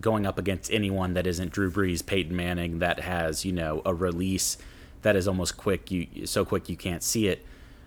going 0.00 0.26
up 0.26 0.38
against 0.38 0.72
anyone 0.72 1.14
that 1.14 1.26
isn't 1.26 1.52
Drew 1.52 1.70
Brees, 1.70 2.04
Peyton 2.04 2.34
Manning, 2.34 2.78
that 2.80 3.00
has 3.00 3.44
you 3.44 3.52
know 3.52 3.82
a 3.84 3.94
release 3.94 4.58
that 5.02 5.16
is 5.16 5.28
almost 5.28 5.56
quick, 5.56 5.90
you 5.90 6.26
so 6.26 6.44
quick 6.44 6.68
you 6.68 6.76
can't 6.76 7.02
see 7.02 7.28
it. 7.28 7.44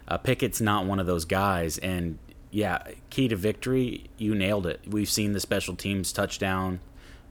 Uh, 0.07 0.17
Pickett's 0.17 0.61
not 0.61 0.86
one 0.86 0.99
of 0.99 1.05
those 1.05 1.25
guys, 1.25 1.78
and 1.80 2.17
yeah, 2.51 2.82
key 3.09 3.28
to 3.28 3.36
victory, 3.36 4.09
you 4.17 4.34
nailed 4.34 4.65
it. 4.65 4.80
We've 4.88 5.09
seen 5.09 5.34
the 5.34 5.39
special 5.39 5.75
teams 5.75 6.13
touchdown, 6.13 6.80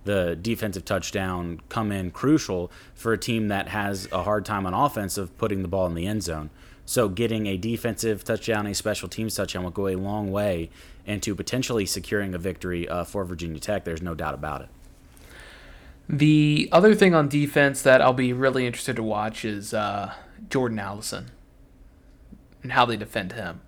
the 0.04 0.36
defensive 0.36 0.84
touchdown 0.84 1.60
come 1.68 1.90
in 1.90 2.10
crucial 2.10 2.70
for 2.94 3.12
a 3.12 3.18
team 3.18 3.48
that 3.48 3.68
has 3.68 4.08
a 4.12 4.22
hard 4.22 4.44
time 4.44 4.66
on 4.66 4.74
offense 4.74 5.16
of 5.16 5.36
putting 5.38 5.62
the 5.62 5.68
ball 5.68 5.86
in 5.86 5.94
the 5.94 6.06
end 6.06 6.22
zone. 6.22 6.50
So 6.86 7.08
getting 7.08 7.46
a 7.46 7.56
defensive 7.56 8.22
touchdown, 8.22 8.66
a 8.66 8.74
special 8.74 9.08
teams 9.08 9.34
touchdown 9.34 9.64
will 9.64 9.72
go 9.72 9.88
a 9.88 9.96
long 9.96 10.30
way 10.30 10.70
into 11.04 11.34
potentially 11.34 11.84
securing 11.84 12.32
a 12.32 12.38
victory 12.38 12.88
uh, 12.88 13.02
for 13.02 13.24
Virginia 13.24 13.58
Tech. 13.58 13.84
There's 13.84 14.00
no 14.00 14.14
doubt 14.14 14.34
about 14.34 14.62
it. 14.62 14.68
The 16.08 16.68
other 16.70 16.94
thing 16.94 17.12
on 17.12 17.28
defense 17.28 17.82
that 17.82 18.00
I'll 18.00 18.12
be 18.12 18.32
really 18.32 18.66
interested 18.66 18.94
to 18.96 19.02
watch 19.02 19.44
is 19.44 19.74
uh, 19.74 20.14
Jordan 20.48 20.78
Addison 20.78 21.32
and 22.62 22.72
how 22.72 22.84
they 22.84 22.96
defend 22.96 23.32
him. 23.32 23.60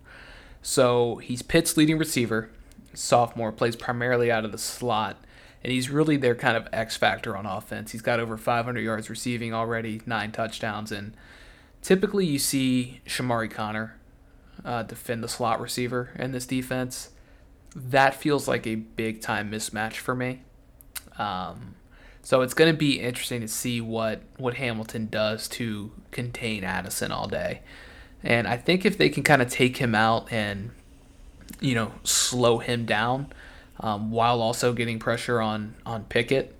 So 0.63 1.17
he's 1.17 1.43
Pitt's 1.43 1.77
leading 1.77 1.99
receiver, 1.99 2.51
sophomore, 2.95 3.51
plays 3.51 3.75
primarily 3.75 4.31
out 4.31 4.45
of 4.45 4.53
the 4.53 4.59
slot, 4.59 5.17
and 5.65 5.73
he's 5.73 5.91
really 5.91 6.17
their 6.17 6.37
kind 6.37 6.57
of 6.57 6.69
X 6.73 6.97
factor 6.97 7.37
on 7.37 7.47
offense. 7.47 7.91
He's 7.91 8.03
got 8.03 8.21
over 8.21 8.37
500 8.37 8.81
yards 8.81 9.11
receiving 9.11 9.53
already, 9.53 10.01
nine 10.07 10.31
touchdowns, 10.31 10.93
and 10.93 11.15
Typically, 11.83 12.27
you 12.27 12.39
see 12.39 13.01
Chamarri 13.07 13.51
Conner 13.51 13.97
uh, 14.65 14.83
defend 14.83 15.23
the 15.23 15.29
slot 15.29 15.61
receiver 15.61 16.11
in 16.17 16.33
this 16.33 16.47
defense. 16.47 17.11
That 17.75 18.15
feels 18.15 18.49
like 18.49 18.67
a 18.67 18.75
big 18.75 19.21
time 19.21 19.51
mismatch 19.51 19.95
for 19.95 20.15
me. 20.15 20.43
Um, 21.19 21.77
so 22.23 22.43
it's 22.43 22.55
going 22.55 22.71
to 22.71 22.77
be 22.77 23.01
interesting 23.01 23.41
to 23.41 23.49
see 23.49 23.81
what, 23.81 24.23
what 24.37 24.55
Hamilton 24.55 25.09
does 25.11 25.49
to 25.49 25.93
contain 26.11 26.65
Addison 26.65 27.11
all 27.13 27.29
day. 27.29 27.63
And 28.23 28.47
I 28.47 28.57
think 28.57 28.85
if 28.85 28.99
they 28.99 29.09
can 29.09 29.23
kind 29.23 29.41
of 29.41 29.49
take 29.49 29.77
him 29.77 29.95
out 29.95 30.31
and, 30.33 30.73
you 31.61 31.75
know, 31.75 31.93
slow 32.03 32.59
him 32.59 32.85
down 32.85 33.33
um, 33.81 34.11
while 34.11 34.43
also 34.43 34.73
getting 34.73 34.99
pressure 34.99 35.41
on, 35.41 35.77
on 35.87 36.05
Pickett, 36.05 36.55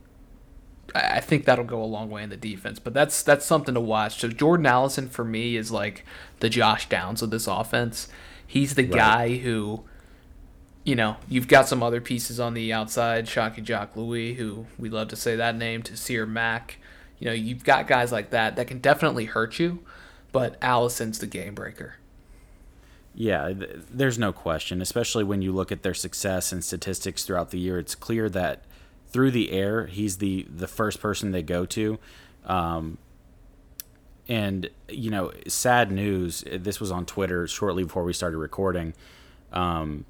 I 0.95 1.21
think 1.21 1.45
that'll 1.45 1.65
go 1.65 1.83
a 1.83 1.85
long 1.85 2.11
way 2.11 2.23
in 2.23 2.31
the 2.31 2.37
defense. 2.37 2.79
But 2.79 2.95
that's 2.95 3.23
that's 3.23 3.45
something 3.45 3.75
to 3.75 3.81
watch. 3.81 4.21
So 4.21 4.29
Jordan 4.29 4.67
Addison 4.67 5.09
for 5.09 5.25
me 5.25 5.57
is 5.57 5.71
like 5.71 6.05
the 6.41 6.49
Josh 6.49 6.89
Downs 6.89 7.23
of 7.23 7.31
this 7.31 7.47
offense. 7.47 8.09
He's 8.47 8.75
the 8.75 8.85
right. 8.85 8.95
guy 8.95 9.37
who, 9.37 9.85
you 10.85 10.97
know, 10.97 11.17
you've 11.29 11.49
got 11.49 11.69
some 11.69 11.83
other 11.83 12.01
pieces 12.01 12.41
on 12.41 12.55
the 12.55 12.73
outside, 12.73 13.29
Shocky 13.29 13.61
Jacques-Louis, 13.61 14.35
who 14.35 14.67
we 14.79 14.89
love 14.89 15.09
to 15.09 15.17
say 15.17 15.37
that 15.37 15.57
name, 15.57 15.83
Taysir 15.83 16.27
Mack. 16.27 16.79
You 17.19 17.27
know, 17.27 17.35
you've 17.35 17.65
got 17.65 17.87
guys 17.87 18.11
like 18.11 18.31
that 18.31 18.57
that 18.57 18.69
can 18.69 18.79
definitely 18.79 19.27
hurt 19.27 19.59
you, 19.59 19.81
but 20.33 20.57
Addison's 20.63 21.19
the 21.19 21.27
game 21.27 21.55
breaker. 21.55 21.97
Yeah, 23.15 23.53
there's 23.91 24.19
no 24.19 24.33
question, 24.33 24.81
especially 24.81 25.25
when 25.25 25.43
you 25.43 25.53
look 25.53 25.73
at 25.73 25.83
their 25.83 25.95
success 25.95 26.53
and 26.53 26.65
statistics 26.65 27.25
throughout 27.25 27.51
the 27.51 27.59
year. 27.59 27.79
It's 27.79 27.97
clear 27.97 28.29
that 28.31 28.63
through 29.11 29.31
the 29.31 29.53
air, 29.53 29.87
he's 29.87 30.19
the 30.19 30.47
the 30.49 30.69
first 30.69 31.01
person 31.01 31.31
they 31.31 31.43
go 31.43 31.67
to. 31.67 31.99
Um, 32.45 32.99
and 34.29 34.69
you 34.89 35.11
know, 35.11 35.33
sad 35.47 35.91
news. 35.91 36.45
This 36.51 36.81
was 36.81 36.91
on 36.91 37.07
Twitter 37.07 37.47
shortly 37.47 37.85
before 37.85 38.05
we 38.05 38.13
started 38.13 38.39
recording. 38.39 38.95
Um, 39.53 40.05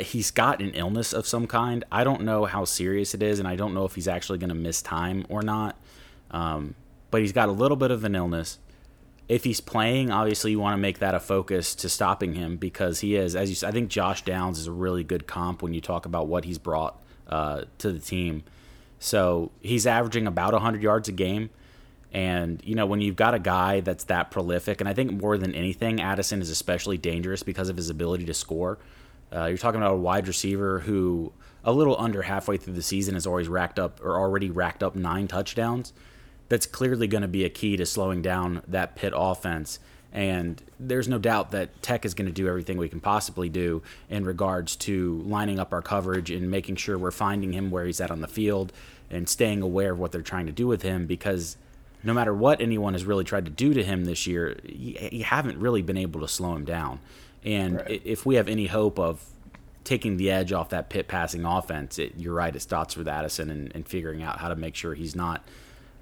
he's 0.00 0.30
got 0.30 0.60
an 0.60 0.70
illness 0.70 1.12
of 1.12 1.26
some 1.26 1.46
kind. 1.46 1.84
I 1.90 2.04
don't 2.04 2.22
know 2.22 2.44
how 2.44 2.64
serious 2.64 3.14
it 3.14 3.22
is, 3.22 3.38
and 3.38 3.48
I 3.48 3.56
don't 3.56 3.74
know 3.74 3.84
if 3.84 3.94
he's 3.94 4.08
actually 4.08 4.38
going 4.38 4.48
to 4.48 4.54
miss 4.54 4.82
time 4.82 5.26
or 5.28 5.42
not. 5.42 5.78
Um, 6.30 6.74
but 7.10 7.20
he's 7.20 7.32
got 7.32 7.48
a 7.48 7.52
little 7.52 7.76
bit 7.76 7.90
of 7.90 8.04
an 8.04 8.14
illness 8.14 8.58
if 9.28 9.44
he's 9.44 9.60
playing, 9.60 10.10
obviously 10.10 10.50
you 10.50 10.60
want 10.60 10.74
to 10.74 10.80
make 10.80 10.98
that 10.98 11.14
a 11.14 11.20
focus 11.20 11.74
to 11.76 11.88
stopping 11.88 12.34
him 12.34 12.56
because 12.56 13.00
he 13.00 13.16
is, 13.16 13.34
as 13.34 13.48
you 13.48 13.54
said, 13.54 13.68
I 13.68 13.72
think 13.72 13.88
Josh 13.88 14.22
Downs 14.22 14.58
is 14.58 14.66
a 14.66 14.72
really 14.72 15.02
good 15.02 15.26
comp 15.26 15.62
when 15.62 15.72
you 15.72 15.80
talk 15.80 16.04
about 16.04 16.26
what 16.26 16.44
he's 16.44 16.58
brought 16.58 17.00
uh, 17.28 17.62
to 17.78 17.92
the 17.92 17.98
team. 17.98 18.44
So 18.98 19.50
he's 19.60 19.86
averaging 19.86 20.26
about 20.26 20.52
100 20.52 20.82
yards 20.82 21.08
a 21.08 21.12
game. 21.12 21.50
And, 22.12 22.62
you 22.64 22.74
know, 22.74 22.86
when 22.86 23.00
you've 23.00 23.16
got 23.16 23.34
a 23.34 23.38
guy 23.38 23.80
that's 23.80 24.04
that 24.04 24.30
prolific, 24.30 24.80
and 24.80 24.88
I 24.88 24.94
think 24.94 25.20
more 25.20 25.36
than 25.36 25.54
anything, 25.54 26.00
Addison 26.00 26.40
is 26.40 26.48
especially 26.48 26.96
dangerous 26.96 27.42
because 27.42 27.68
of 27.68 27.76
his 27.76 27.90
ability 27.90 28.24
to 28.26 28.34
score. 28.34 28.78
Uh, 29.34 29.46
you're 29.46 29.58
talking 29.58 29.80
about 29.80 29.94
a 29.94 29.96
wide 29.96 30.28
receiver 30.28 30.80
who, 30.80 31.32
a 31.64 31.72
little 31.72 31.96
under 31.98 32.22
halfway 32.22 32.56
through 32.56 32.74
the 32.74 32.82
season, 32.82 33.14
has 33.14 33.26
always 33.26 33.48
racked 33.48 33.80
up 33.80 34.00
or 34.00 34.16
already 34.16 34.48
racked 34.48 34.82
up 34.82 34.94
nine 34.94 35.26
touchdowns. 35.26 35.92
That's 36.48 36.66
clearly 36.66 37.06
going 37.06 37.22
to 37.22 37.28
be 37.28 37.44
a 37.44 37.48
key 37.48 37.76
to 37.76 37.86
slowing 37.86 38.22
down 38.22 38.62
that 38.68 38.96
Pitt 38.96 39.12
offense. 39.16 39.78
And 40.12 40.62
there's 40.78 41.08
no 41.08 41.18
doubt 41.18 41.50
that 41.50 41.82
Tech 41.82 42.04
is 42.04 42.14
going 42.14 42.26
to 42.26 42.32
do 42.32 42.46
everything 42.46 42.78
we 42.78 42.88
can 42.88 43.00
possibly 43.00 43.48
do 43.48 43.82
in 44.08 44.24
regards 44.24 44.76
to 44.76 45.22
lining 45.26 45.58
up 45.58 45.72
our 45.72 45.82
coverage 45.82 46.30
and 46.30 46.50
making 46.50 46.76
sure 46.76 46.96
we're 46.96 47.10
finding 47.10 47.52
him 47.52 47.70
where 47.70 47.84
he's 47.84 48.00
at 48.00 48.12
on 48.12 48.20
the 48.20 48.28
field 48.28 48.72
and 49.10 49.28
staying 49.28 49.60
aware 49.60 49.92
of 49.92 49.98
what 49.98 50.12
they're 50.12 50.22
trying 50.22 50.46
to 50.46 50.52
do 50.52 50.68
with 50.68 50.82
him 50.82 51.06
because 51.06 51.56
no 52.04 52.12
matter 52.12 52.32
what 52.32 52.60
anyone 52.60 52.92
has 52.92 53.04
really 53.04 53.24
tried 53.24 53.46
to 53.46 53.50
do 53.50 53.74
to 53.74 53.82
him 53.82 54.04
this 54.04 54.26
year, 54.26 54.58
you 54.62 55.24
haven't 55.24 55.58
really 55.58 55.82
been 55.82 55.96
able 55.96 56.20
to 56.20 56.28
slow 56.28 56.54
him 56.54 56.64
down. 56.64 57.00
And 57.44 57.76
right. 57.76 58.02
if 58.04 58.24
we 58.24 58.36
have 58.36 58.46
any 58.46 58.66
hope 58.66 58.98
of 58.98 59.24
taking 59.84 60.16
the 60.16 60.30
edge 60.30 60.52
off 60.52 60.68
that 60.70 60.90
Pitt 60.90 61.08
passing 61.08 61.44
offense, 61.44 61.98
it, 61.98 62.14
you're 62.16 62.34
right, 62.34 62.54
it 62.54 62.60
starts 62.60 62.96
with 62.96 63.08
Addison 63.08 63.50
and, 63.50 63.74
and 63.74 63.88
figuring 63.88 64.22
out 64.22 64.38
how 64.38 64.48
to 64.48 64.56
make 64.56 64.74
sure 64.74 64.94
he's 64.94 65.16
not 65.16 65.42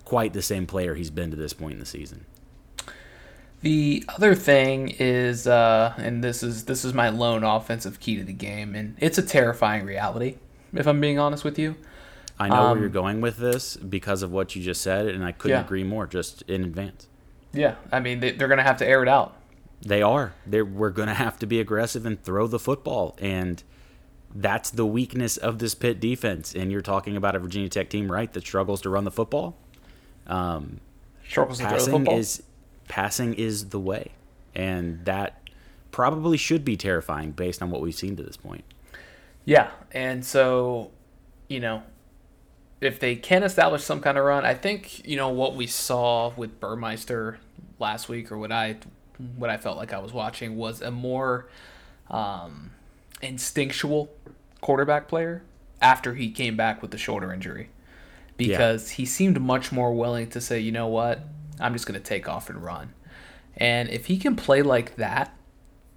quite 0.05 0.33
the 0.33 0.43
same 0.43 0.67
player 0.67 0.95
he's 0.95 1.11
been 1.11 1.31
to 1.31 1.37
this 1.37 1.53
point 1.53 1.75
in 1.75 1.79
the 1.79 1.87
season. 1.87 2.27
The 3.63 4.05
other 4.09 4.35
thing 4.35 4.89
is, 4.99 5.47
uh, 5.47 5.95
and 5.97 6.23
this 6.23 6.43
is 6.43 6.65
this 6.65 6.85
is 6.85 6.93
my 6.93 7.11
lone 7.11 7.45
offensive 7.45 8.01
key 8.01 8.17
to 8.17 8.25
the 8.25 8.33
game, 8.33 8.75
and 8.75 8.97
it's 8.99 9.19
a 9.19 9.23
terrifying 9.23 9.87
reality. 9.87 10.37
If 10.75 10.87
I'm 10.87 11.01
being 11.01 11.21
honest 11.21 11.45
with 11.45 11.59
you, 11.61 11.77
I 12.41 12.49
know 12.49 12.57
um, 12.57 12.71
where 12.73 12.81
you're 12.81 12.89
going 12.89 13.21
with 13.21 13.37
this 13.37 13.77
because 13.77 14.23
of 14.23 14.33
what 14.33 14.57
you 14.57 14.63
just 14.63 14.83
said, 14.83 15.07
and 15.07 15.25
I 15.25 15.31
couldn't 15.31 15.59
yeah. 15.59 15.65
agree 15.65 15.85
more. 15.85 16.09
Just 16.09 16.43
in 16.43 16.65
advance. 16.65 17.07
Yeah, 17.53 17.77
I 17.93 18.01
mean 18.01 18.19
they, 18.19 18.31
are 18.31 18.49
going 18.49 18.59
to 18.59 18.65
have 18.65 18.79
to 18.79 18.87
air 18.87 19.03
it 19.03 19.09
out. 19.09 19.37
They 19.81 20.03
are. 20.03 20.35
They're, 20.45 20.65
we're 20.65 20.91
going 20.91 21.09
to 21.09 21.15
have 21.15 21.39
to 21.41 21.47
be 21.47 21.61
aggressive 21.61 22.05
and 22.05 22.23
throw 22.23 22.49
the 22.49 22.59
football, 22.59 23.17
and 23.21 23.63
that's 24.35 24.71
the 24.71 24.87
weakness 24.87 25.37
of 25.37 25.59
this 25.61 25.75
Pitt 25.75 26.01
defense. 26.01 26.55
And 26.55 26.73
you're 26.73 26.83
talking 26.83 27.17
about 27.17 27.37
a 27.37 27.39
Virginia 27.39 27.69
Tech 27.69 27.91
team, 27.91 28.11
right, 28.11 28.33
that 28.33 28.43
struggles 28.43 28.81
to 28.83 28.91
run 28.91 29.05
the 29.05 29.11
football. 29.11 29.57
Um, 30.27 30.81
struggles 31.27 31.59
to 31.59 31.69
throw 31.69 31.79
the 31.79 31.91
football. 31.91 32.19
is 32.19 32.43
passing 32.89 33.35
is 33.35 33.71
the 33.71 33.81
way, 33.81 34.13
and 34.55 35.05
that 35.05 35.41
probably 35.91 36.37
should 36.37 36.65
be 36.65 36.77
terrifying 36.77 37.33
based 37.33 37.63
on 37.63 37.71
what 37.71 37.81
we've 37.81 37.95
seen 37.95 38.17
to 38.17 38.23
this 38.23 38.37
point. 38.37 38.65
Yeah, 39.45 39.71
and 39.93 40.25
so 40.25 40.91
you 41.49 41.61
know 41.61 41.83
if 42.83 42.99
they 42.99 43.15
can 43.15 43.45
establish 43.45 43.85
some 43.85 44.01
kind 44.01 44.19
of 44.19 44.25
run, 44.25 44.45
I 44.45 44.55
think 44.55 45.07
you 45.07 45.17
know 45.17 45.29
what 45.29 45.55
we 45.55 45.67
saw 45.67 46.33
with 46.37 46.59
Burmeister 46.61 47.39
last 47.79 48.09
week, 48.09 48.33
or 48.33 48.39
what 48.39 48.53
I 48.53 48.77
what 49.37 49.51
I 49.51 49.57
felt 49.57 49.77
like 49.77 49.93
I 49.93 49.99
was 49.99 50.13
watching 50.13 50.57
was 50.57 50.83
a 50.83 50.91
more 50.91 51.49
um, 52.11 52.73
instinctual 53.23 54.11
quarterback 54.61 55.07
player 55.09 55.43
after 55.81 56.15
he 56.15 56.31
came 56.31 56.57
back 56.57 56.83
with 56.83 56.91
the 56.91 56.99
shoulder 56.99 57.33
injury, 57.33 57.71
because 58.37 58.91
yeah. 58.91 58.97
he 58.97 59.07
seemed 59.07 59.41
much 59.41 59.73
more 59.73 59.95
willing 59.95 60.29
to 60.31 60.41
say, 60.41 60.59
you 60.59 60.73
know 60.73 60.89
what, 60.89 61.21
I'm 61.61 61.73
just 61.73 61.87
going 61.87 62.01
to 62.01 62.07
take 62.07 62.29
off 62.29 62.51
and 62.51 62.63
run, 62.63 62.95
and 63.57 63.89
if 63.91 64.07
he 64.07 64.19
can 64.19 64.37
play 64.37 64.63
like 64.63 64.97
that. 64.97 65.37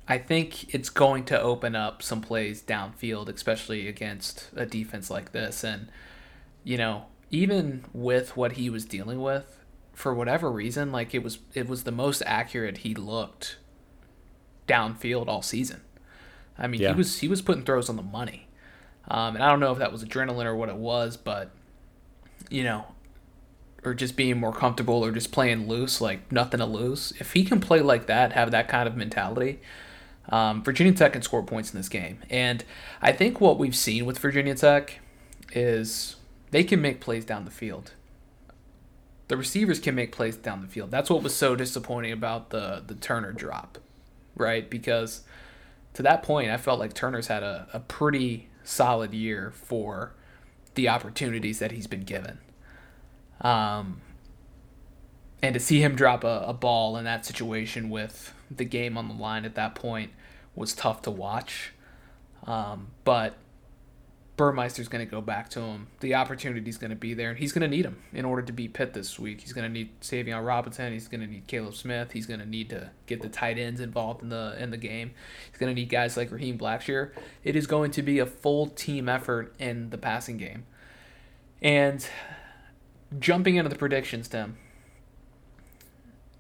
I 0.08 0.20
think 0.20 0.72
it's 0.72 0.92
going 0.92 1.24
to 1.26 1.42
open 1.42 1.76
up 1.76 2.04
some 2.04 2.22
plays 2.22 2.62
downfield, 2.62 3.28
especially 3.28 3.88
against 3.88 4.52
a 4.56 4.64
defense 4.64 5.10
like 5.10 5.32
this. 5.32 5.64
And 5.64 5.88
you 6.64 6.78
know, 6.78 7.06
even 7.32 7.86
with 7.92 8.38
what 8.38 8.52
he 8.52 8.70
was 8.70 8.86
dealing 8.86 9.20
with, 9.20 9.66
for 9.96 10.14
whatever 10.14 10.52
reason, 10.52 10.92
like 10.92 11.16
it 11.16 11.24
was 11.24 11.40
it 11.54 11.68
was 11.68 11.84
the 11.84 11.92
most 11.92 12.22
accurate 12.26 12.80
he 12.80 12.94
looked 12.94 13.58
downfield 14.68 15.28
all 15.28 15.42
season. 15.42 15.82
I 16.58 16.68
mean, 16.68 16.82
yeah. 16.82 16.90
he 16.90 16.96
was 16.96 17.20
he 17.20 17.28
was 17.28 17.42
putting 17.42 17.64
throws 17.64 17.90
on 17.90 17.96
the 17.96 18.04
money. 18.04 18.48
Um, 19.08 19.36
and 19.36 19.44
I 19.44 19.50
don't 19.50 19.60
know 19.60 19.72
if 19.72 19.78
that 19.80 19.92
was 19.92 20.04
adrenaline 20.04 20.46
or 20.46 20.56
what 20.56 20.70
it 20.70 20.76
was, 20.76 21.16
but 21.16 21.52
you 22.50 22.64
know, 22.64 22.86
or 23.84 23.93
just 23.93 24.16
being 24.16 24.39
more 24.39 24.54
comfortable 24.54 25.04
or 25.06 25.12
just 25.12 25.32
playing 25.32 25.68
loose, 25.68 26.02
like 26.02 26.32
nothing 26.32 26.60
to 26.60 26.66
lose. 26.66 27.14
If 27.20 27.34
he 27.34 27.43
can 27.43 27.60
play 27.60 27.82
like 27.82 28.08
that, 28.08 28.34
have 28.34 28.52
that 28.52 28.68
kind 28.68 28.88
of 28.88 28.98
mentality, 28.98 29.60
um, 30.30 30.64
Virginia 30.64 30.93
Tech 30.93 31.14
can 31.14 31.22
score 31.22 31.43
points 31.43 31.72
in 31.72 31.80
this 31.80 31.89
game. 31.89 32.20
And 32.30 32.64
I 33.02 33.12
think 33.12 33.39
what 33.39 33.60
we've 33.60 33.76
seen 33.76 34.06
with 34.06 34.18
Virginia 34.20 34.56
Tech 34.56 35.00
is 35.54 36.16
they 36.52 36.64
can 36.64 36.82
make 36.82 37.00
plays 37.00 37.26
down 37.26 37.46
the 37.46 37.52
field. 37.52 37.91
The 39.28 39.38
receivers 39.38 39.80
can 39.80 39.96
make 39.96 40.12
plays 40.12 40.36
down 40.36 40.62
the 40.62 40.68
field. 40.68 40.91
That's 40.91 41.10
what 41.10 41.24
was 41.24 41.36
so 41.36 41.56
disappointing 41.56 42.12
about 42.12 42.52
the 42.52 42.84
the 42.86 42.93
Turner 42.93 43.32
drop, 43.32 43.80
right? 44.36 44.70
Because 44.70 45.24
to 45.93 46.04
that 46.04 46.22
point, 46.22 46.52
I 46.52 46.58
felt 46.58 46.80
like 46.80 46.93
Turner's 46.93 47.28
had 47.28 47.41
a, 47.41 47.68
a 47.74 47.80
pretty 47.80 48.50
solid 48.64 49.14
year 49.14 49.52
for 49.56 50.14
the 50.76 50.89
opportunities 50.89 51.59
that 51.59 51.71
he's 51.71 51.88
been 51.88 52.03
given. 52.03 52.39
Um, 53.41 54.01
and 55.41 55.53
to 55.53 55.59
see 55.59 55.82
him 55.82 55.95
drop 55.95 56.23
a, 56.23 56.45
a 56.47 56.53
ball 56.53 56.97
in 56.97 57.05
that 57.05 57.26
situation 57.26 57.89
with 57.89 58.34
the 58.49 58.65
game 58.65 58.97
on 58.97 59.07
the 59.07 59.13
line 59.13 59.45
at 59.45 59.55
that 59.55 59.76
point 59.76 60.11
was 60.55 60.73
tough 60.73 61.01
to 61.03 61.11
watch. 61.11 61.71
Um, 62.45 62.88
but 63.03 63.36
Burmeister's 64.38 64.90
going 64.90 65.06
to 65.06 65.10
go 65.10 65.22
back 65.22 65.50
to 65.52 65.62
him. 65.62 65.88
The 66.02 66.16
opportunity's 66.16 66.78
going 66.78 66.90
to 66.90 66.96
be 66.96 67.14
there, 67.14 67.30
and 67.30 67.40
he's 67.40 67.54
going 67.54 67.62
to 67.62 67.74
need 67.74 67.86
him 67.86 68.00
in 68.12 68.26
order 68.26 68.42
to 68.42 68.52
beat 68.52 68.74
Pitt 68.74 68.94
this 68.94 69.18
week. 69.18 69.42
He's 69.42 69.54
going 69.54 69.66
to 69.66 69.72
need 69.72 70.02
Tayvion 70.02 70.46
Robinson. 70.46 70.92
He's 70.92 71.08
going 71.08 71.22
to 71.22 71.28
need 71.28 71.48
Caleb 71.48 71.76
Smith. 71.76 72.12
He's 72.12 72.26
going 72.26 72.42
to 72.42 72.46
need 72.46 72.70
to 72.72 72.90
get 73.06 73.22
the 73.22 73.30
tight 73.30 73.58
ends 73.58 73.80
involved 73.80 74.22
in 74.22 74.30
the 74.30 74.56
in 74.60 74.72
the 74.72 74.78
game. 74.78 75.12
He's 75.50 75.58
going 75.58 75.74
to 75.74 75.80
need 75.80 75.90
guys 75.90 76.18
like 76.18 76.32
Raheem 76.32 76.58
Blackshear. 76.58 77.12
It 77.44 77.56
is 77.56 77.66
going 77.66 77.92
to 77.92 78.02
be 78.02 78.20
a 78.20 78.26
full 78.26 78.68
team 78.68 79.08
effort 79.08 79.56
in 79.58 79.90
the 79.90 79.98
passing 79.98 80.38
game. 80.38 80.66
And 81.62 82.06
jumping 83.18 83.56
into 83.56 83.70
the 83.70 83.78
predictions, 83.78 84.28
Tim. 84.28 84.58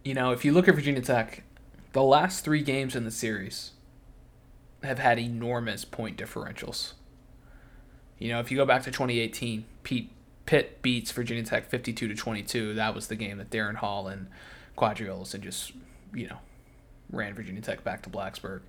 You 0.03 0.13
know, 0.13 0.31
if 0.31 0.43
you 0.43 0.51
look 0.51 0.67
at 0.67 0.75
Virginia 0.75 1.01
Tech, 1.01 1.43
the 1.93 2.03
last 2.03 2.43
three 2.43 2.61
games 2.61 2.95
in 2.95 3.05
the 3.05 3.11
series 3.11 3.71
have 4.83 4.99
had 4.99 5.17
enormous 5.17 5.85
point 5.85 6.17
differentials. 6.17 6.93
You 8.25 8.31
know, 8.31 8.39
if 8.39 8.49
you 8.49 8.57
go 8.57 8.65
back 8.65 8.81
to 8.81 8.91
2018, 8.91 9.65
Pete 9.83 10.09
Pitt 10.47 10.81
beats 10.81 11.11
Virginia 11.11 11.43
Tech 11.43 11.69
52 11.69 12.07
to 12.07 12.15
22. 12.15 12.73
That 12.73 12.95
was 12.95 13.05
the 13.05 13.15
game 13.15 13.37
that 13.37 13.51
Darrin 13.51 13.75
Hall 13.75 14.07
and 14.07 14.29
Qadree 14.75 15.33
and 15.35 15.43
just, 15.43 15.73
you 16.11 16.27
know, 16.27 16.39
ran 17.11 17.35
Virginia 17.35 17.61
Tech 17.61 17.83
back 17.83 18.01
to 18.01 18.09
Blacksburg. 18.09 18.61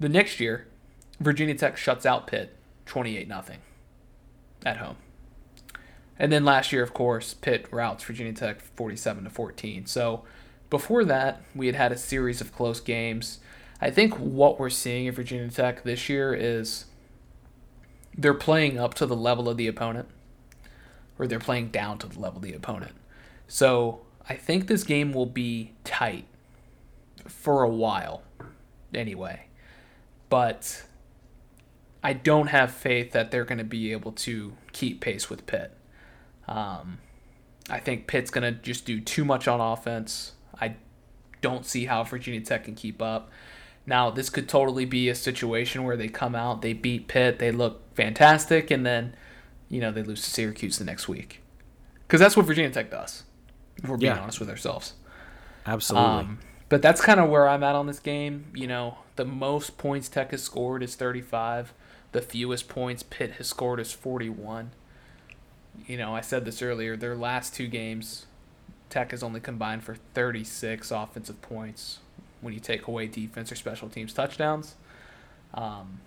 The 0.00 0.08
next 0.08 0.40
year, 0.40 0.66
Virginia 1.20 1.54
Tech 1.54 1.76
shuts 1.76 2.06
out 2.06 2.26
Pitt 2.26 2.56
28 2.86 3.28
nothing 3.28 3.58
at 4.64 4.78
home. 4.78 4.96
And 6.18 6.32
then 6.32 6.46
last 6.46 6.72
year, 6.72 6.82
of 6.82 6.94
course, 6.94 7.34
Pitt 7.34 7.66
routs 7.70 8.02
Virginia 8.02 8.32
Tech 8.32 8.62
47 8.62 9.24
to 9.24 9.30
14. 9.30 9.84
So 9.84 10.24
before 10.70 11.04
that, 11.04 11.42
we 11.54 11.66
had 11.66 11.76
had 11.76 11.92
a 11.92 11.98
series 11.98 12.40
of 12.40 12.54
close 12.54 12.80
games. 12.80 13.40
I 13.78 13.90
think 13.90 14.14
what 14.14 14.58
we're 14.58 14.70
seeing 14.70 15.06
at 15.06 15.16
Virginia 15.16 15.50
Tech 15.50 15.82
this 15.82 16.08
year 16.08 16.32
is 16.32 16.86
they're 18.16 18.34
playing 18.34 18.78
up 18.78 18.94
to 18.94 19.06
the 19.06 19.16
level 19.16 19.48
of 19.48 19.56
the 19.56 19.66
opponent, 19.66 20.08
or 21.18 21.26
they're 21.26 21.38
playing 21.38 21.68
down 21.68 21.98
to 21.98 22.06
the 22.06 22.18
level 22.18 22.38
of 22.38 22.42
the 22.42 22.54
opponent. 22.54 22.92
So 23.48 24.00
I 24.28 24.34
think 24.34 24.66
this 24.66 24.84
game 24.84 25.12
will 25.12 25.26
be 25.26 25.72
tight 25.84 26.26
for 27.26 27.62
a 27.62 27.68
while, 27.68 28.22
anyway. 28.94 29.46
But 30.28 30.84
I 32.02 32.12
don't 32.12 32.48
have 32.48 32.72
faith 32.72 33.12
that 33.12 33.30
they're 33.30 33.44
going 33.44 33.58
to 33.58 33.64
be 33.64 33.92
able 33.92 34.12
to 34.12 34.54
keep 34.72 35.00
pace 35.00 35.30
with 35.30 35.46
Pitt. 35.46 35.76
Um, 36.48 36.98
I 37.70 37.78
think 37.78 38.06
Pitt's 38.06 38.30
going 38.30 38.52
to 38.52 38.60
just 38.60 38.84
do 38.84 39.00
too 39.00 39.24
much 39.24 39.46
on 39.46 39.60
offense. 39.60 40.32
I 40.60 40.76
don't 41.40 41.64
see 41.64 41.84
how 41.84 42.02
Virginia 42.04 42.40
Tech 42.40 42.64
can 42.64 42.74
keep 42.74 43.00
up. 43.00 43.30
Now, 43.84 44.10
this 44.10 44.30
could 44.30 44.48
totally 44.48 44.84
be 44.84 45.08
a 45.08 45.14
situation 45.14 45.84
where 45.84 45.96
they 45.96 46.08
come 46.08 46.34
out, 46.34 46.62
they 46.62 46.72
beat 46.72 47.08
Pitt, 47.08 47.38
they 47.38 47.50
look 47.50 47.94
fantastic, 47.96 48.70
and 48.70 48.86
then, 48.86 49.14
you 49.68 49.80
know, 49.80 49.90
they 49.90 50.02
lose 50.02 50.22
to 50.22 50.30
Syracuse 50.30 50.78
the 50.78 50.84
next 50.84 51.08
week. 51.08 51.40
Because 52.06 52.20
that's 52.20 52.36
what 52.36 52.46
Virginia 52.46 52.70
Tech 52.70 52.90
does, 52.90 53.24
if 53.82 53.88
we're 53.88 53.96
being 53.96 54.14
yeah. 54.14 54.20
honest 54.22 54.38
with 54.38 54.48
ourselves. 54.48 54.94
Absolutely. 55.66 56.08
Um, 56.08 56.38
but 56.68 56.80
that's 56.80 57.00
kind 57.00 57.20
of 57.20 57.28
where 57.28 57.48
I'm 57.48 57.62
at 57.62 57.74
on 57.74 57.86
this 57.86 57.98
game. 57.98 58.46
You 58.54 58.66
know, 58.66 58.98
the 59.16 59.24
most 59.24 59.78
points 59.78 60.08
Tech 60.08 60.30
has 60.30 60.42
scored 60.42 60.82
is 60.82 60.94
35. 60.94 61.74
The 62.12 62.22
fewest 62.22 62.68
points 62.68 63.02
Pitt 63.02 63.32
has 63.32 63.48
scored 63.48 63.80
is 63.80 63.92
41. 63.92 64.70
You 65.86 65.96
know, 65.96 66.14
I 66.14 66.20
said 66.20 66.44
this 66.44 66.62
earlier. 66.62 66.96
Their 66.96 67.16
last 67.16 67.54
two 67.54 67.66
games, 67.66 68.26
Tech 68.90 69.10
has 69.10 69.22
only 69.22 69.40
combined 69.40 69.84
for 69.84 69.96
36 70.14 70.90
offensive 70.90 71.40
points, 71.42 71.98
when 72.42 72.52
you 72.52 72.60
take 72.60 72.86
away 72.86 73.06
defense 73.06 73.50
or 73.50 73.54
special 73.54 73.88
teams 73.88 74.12
touchdowns. 74.12 74.74
Um, 75.54 76.00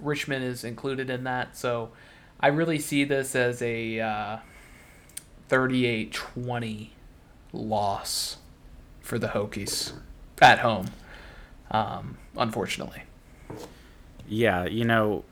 Richmond 0.00 0.44
is 0.44 0.64
included 0.64 1.10
in 1.10 1.24
that. 1.24 1.56
So 1.56 1.90
I 2.40 2.48
really 2.48 2.78
see 2.80 3.04
this 3.04 3.36
as 3.36 3.62
a 3.62 4.00
uh, 4.00 4.36
38 5.48 6.12
20 6.12 6.92
loss 7.52 8.38
for 9.00 9.18
the 9.18 9.28
Hokies 9.28 9.92
at 10.40 10.60
home, 10.60 10.86
um, 11.70 12.16
unfortunately. 12.36 13.02
Yeah, 14.26 14.64
you 14.64 14.84
know, 14.84 15.24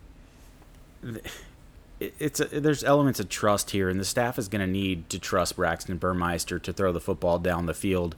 it's 1.98 2.40
a, 2.40 2.44
there's 2.44 2.84
elements 2.84 3.18
of 3.18 3.28
trust 3.28 3.70
here, 3.70 3.88
and 3.88 3.98
the 3.98 4.04
staff 4.04 4.38
is 4.38 4.48
going 4.48 4.60
to 4.60 4.70
need 4.70 5.08
to 5.10 5.18
trust 5.18 5.56
Braxton 5.56 5.96
Burmeister 5.96 6.58
to 6.58 6.72
throw 6.72 6.92
the 6.92 7.00
football 7.00 7.38
down 7.38 7.66
the 7.66 7.74
field. 7.74 8.14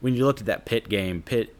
When 0.00 0.14
you 0.14 0.24
looked 0.24 0.40
at 0.40 0.46
that 0.46 0.64
Pitt 0.64 0.88
game, 0.88 1.22
Pitt 1.22 1.54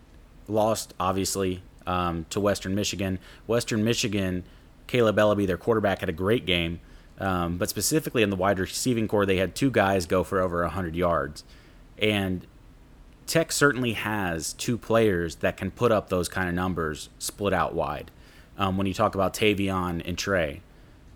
lost 0.49 0.94
obviously 0.99 1.62
um, 1.86 2.26
to 2.30 2.40
Western 2.40 2.74
Michigan. 2.74 3.18
Western 3.46 3.84
Michigan, 3.84 4.44
Kaleb 4.86 5.16
Eleby, 5.16 5.46
their 5.46 5.57
quarterback, 5.57 6.01
had 6.01 6.09
a 6.09 6.12
great 6.12 6.46
game, 6.46 6.80
um, 7.18 7.59
but 7.59 7.68
specifically 7.68 8.22
in 8.22 8.30
the 8.30 8.36
wide 8.36 8.59
receiving 8.59 9.09
corps, 9.09 9.26
they 9.26 9.36
had 9.36 9.55
two 9.55 9.70
guys 9.70 10.07
go 10.07 10.24
for 10.24 10.40
over 10.40 10.62
100 10.62 10.94
yards. 10.94 11.44
And 11.99 12.46
Tech 13.26 13.53
certainly 13.53 13.92
has 13.92 14.53
two 14.55 14.78
players 14.78 15.36
that 15.36 15.57
can 15.57 15.70
put 15.70 15.92
up 15.92 16.09
those 16.09 16.28
kind 16.28 16.49
of 16.49 16.55
numbers 16.55 17.11
split 17.18 17.53
out 17.53 17.74
wide. 17.74 18.11
Um, 18.57 18.76
when 18.76 18.88
you 18.88 18.94
talk 18.94 19.14
about 19.14 19.34
Tayvion 19.34 20.03
and 20.05 20.18
Tre. 20.18 20.62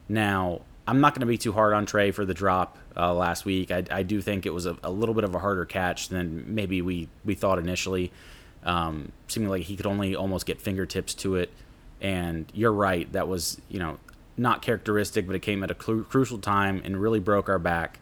Now, 0.08 0.60
I'm 0.86 1.00
not 1.00 1.12
going 1.14 1.20
to 1.20 1.26
be 1.26 1.38
too 1.38 1.52
hard 1.52 1.72
on 1.72 1.86
Tre 1.86 2.12
for 2.12 2.24
the 2.24 2.34
drop 2.34 2.78
uh, 2.96 3.12
last 3.12 3.44
week. 3.44 3.72
I, 3.72 3.82
I, 3.90 4.02
do 4.04 4.20
think 4.20 4.46
it 4.46 4.54
was 4.54 4.66
a, 4.66 4.76
a, 4.84 4.90
little 4.90 5.14
bit 5.14 5.24
of 5.24 5.34
a 5.34 5.38
harder 5.40 5.64
catch 5.64 6.08
than 6.08 6.54
maybe 6.54 6.82
we, 6.82 7.08
we 7.24 7.34
thought 7.34 7.58
initially. 7.58 8.12
Um, 8.64 9.12
seeming 9.28 9.48
like 9.48 9.62
he 9.62 9.76
could 9.76 9.86
only 9.86 10.14
almost 10.14 10.46
get 10.46 10.60
fingertips 10.60 11.14
to 11.14 11.36
it. 11.36 11.50
And 12.00 12.50
you're 12.54 12.72
right, 12.72 13.10
that 13.12 13.28
was 13.28 13.60
you 13.68 13.78
know 13.78 13.98
not 14.36 14.62
characteristic, 14.62 15.26
but 15.26 15.36
it 15.36 15.40
came 15.40 15.62
at 15.62 15.70
a 15.70 15.74
cru- 15.74 16.04
crucial 16.04 16.38
time 16.38 16.80
and 16.84 17.00
really 17.00 17.20
broke 17.20 17.48
our 17.48 17.58
back. 17.58 17.98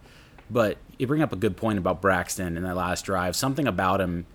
But 0.50 0.78
you 0.98 1.06
bring 1.06 1.22
up 1.22 1.32
a 1.32 1.36
good 1.36 1.56
point 1.56 1.78
about 1.78 2.00
Braxton 2.00 2.56
in 2.56 2.62
that 2.64 2.76
last 2.76 3.04
drive. 3.04 3.36
Something 3.36 3.66
about 3.66 4.00
him, 4.00 4.26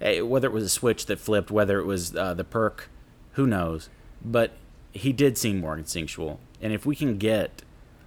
eh, 0.00 0.20
whether 0.20 0.48
it 0.48 0.52
was 0.52 0.64
a 0.64 0.68
switch 0.68 1.06
that 1.06 1.18
flipped, 1.18 1.50
whether 1.50 1.78
it 1.78 1.84
was 1.84 2.14
uh, 2.14 2.34
the 2.34 2.44
perk, 2.44 2.88
who 3.32 3.46
knows. 3.46 3.88
But 4.24 4.52
he 4.92 5.12
did 5.12 5.36
seem 5.36 5.60
more 5.60 5.76
instinctual. 5.76 6.40
And 6.60 6.72
if 6.72 6.86
we 6.86 6.94
can 6.94 7.18
get 7.18 7.62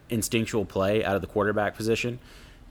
instinctual 0.09 0.65
play 0.65 1.03
out 1.03 1.15
of 1.15 1.21
the 1.21 1.27
quarterback 1.27 1.75
position, 1.75 2.19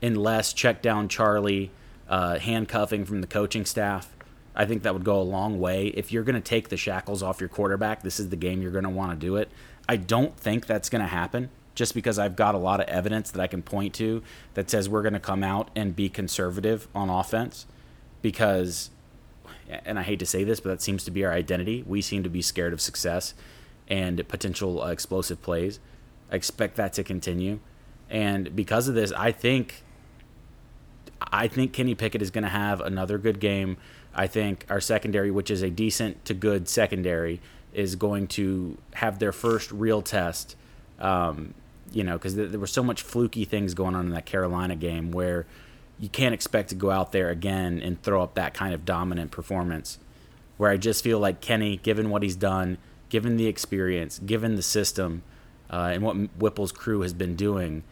and 0.01 0.17
less 0.17 0.53
check 0.53 0.81
down 0.81 1.07
Charlie, 1.07 1.71
uh, 2.09 2.39
handcuffing 2.39 3.05
from 3.05 3.21
the 3.21 3.27
coaching 3.27 3.65
staff, 3.65 4.13
I 4.57 4.65
think 4.65 4.83
that 4.83 4.93
would 4.93 5.03
go 5.03 5.21
a 5.21 5.23
long 5.23 5.59
way. 5.59 5.87
If 5.87 6.11
you're 6.11 6.23
going 6.23 6.35
to 6.35 6.41
take 6.41 6.69
the 6.69 6.77
shackles 6.77 7.21
off 7.21 7.39
your 7.39 7.47
quarterback, 7.47 8.01
this 8.01 8.19
is 8.19 8.29
the 8.29 8.35
game 8.35 8.61
you're 8.61 8.71
going 8.71 8.83
to 8.83 8.89
want 8.89 9.11
to 9.11 9.17
do 9.17 9.35
it. 9.35 9.49
I 9.87 9.95
don't 9.95 10.35
think 10.35 10.65
that's 10.65 10.89
going 10.89 11.03
to 11.03 11.07
happen 11.07 11.49
just 11.75 11.93
because 11.93 12.17
I've 12.17 12.35
got 12.35 12.55
a 12.55 12.57
lot 12.57 12.79
of 12.79 12.87
evidence 12.87 13.29
that 13.29 13.39
I 13.39 13.45
can 13.45 13.61
point 13.61 13.93
to 13.95 14.23
that 14.55 14.67
says 14.67 14.89
we're 14.89 15.03
going 15.03 15.13
to 15.13 15.19
come 15.19 15.43
out 15.43 15.69
and 15.75 15.95
be 15.95 16.09
conservative 16.09 16.87
on 16.95 17.07
offense 17.09 17.67
because 18.23 18.89
and 19.85 19.99
I 19.99 20.03
hate 20.03 20.19
to 20.19 20.25
say 20.25 20.43
this, 20.43 20.59
but 20.59 20.69
that 20.69 20.81
seems 20.81 21.03
to 21.03 21.11
be 21.11 21.25
our 21.25 21.31
identity. 21.31 21.83
We 21.85 22.01
seem 22.01 22.23
to 22.23 22.29
be 22.29 22.41
scared 22.41 22.73
of 22.73 22.81
success 22.81 23.33
and 23.87 24.27
potential 24.27 24.81
uh, 24.81 24.89
explosive 24.89 25.41
plays. 25.41 25.79
I 26.31 26.35
expect 26.35 26.75
that 26.77 26.93
to 26.93 27.03
continue. 27.03 27.59
And 28.09 28.55
because 28.55 28.87
of 28.87 28.95
this, 28.95 29.11
I 29.11 29.31
think 29.31 29.83
I 31.21 31.47
think 31.47 31.73
Kenny 31.73 31.95
Pickett 31.95 32.21
is 32.21 32.31
going 32.31 32.43
to 32.43 32.49
have 32.49 32.79
another 32.79 33.17
good 33.17 33.39
game. 33.39 33.77
I 34.17 34.25
think 34.27 34.65
our 34.69 34.81
secondary, 34.81 35.29
which 35.29 35.51
is 35.51 35.61
a 35.61 35.69
decent 35.69 36.25
to 36.25 36.33
good 36.33 36.67
secondary, 36.67 37.39
is 37.71 37.95
going 37.95 38.27
to 38.27 38.77
have 38.95 39.19
their 39.19 39.31
first 39.31 39.71
real 39.71 40.01
test. 40.01 40.55
Um, 40.99 41.53
you 41.91 42.03
know, 42.03 42.17
because 42.17 42.35
there, 42.35 42.47
there 42.47 42.59
were 42.59 42.67
so 42.67 42.83
much 42.83 43.03
fluky 43.03 43.45
things 43.45 43.75
going 43.75 43.95
on 43.95 44.07
in 44.07 44.11
that 44.11 44.25
Carolina 44.25 44.75
game 44.75 45.11
where 45.11 45.45
you 45.99 46.09
can't 46.09 46.33
expect 46.33 46.69
to 46.69 46.75
go 46.75 46.89
out 46.89 47.11
there 47.11 47.29
again 47.29 47.79
and 47.81 48.01
throw 48.01 48.21
up 48.23 48.33
that 48.33 48.53
kind 48.53 48.73
of 48.73 48.83
dominant 48.83 49.31
performance. 49.31 49.99
Where 50.57 50.71
I 50.71 50.77
just 50.77 51.03
feel 51.03 51.19
like 51.19 51.39
Kenny, 51.39 51.77
given 51.77 52.09
what 52.09 52.23
he's 52.23 52.35
done, 52.35 52.79
given 53.09 53.37
the 53.37 53.45
experience, 53.45 54.17
given 54.19 54.55
the 54.55 54.63
system, 54.63 55.21
uh, 55.69 55.91
and 55.93 56.01
what 56.01 56.15
Whipple's 56.37 56.71
crew 56.71 57.01
has 57.01 57.13
been 57.13 57.35
doing, 57.35 57.83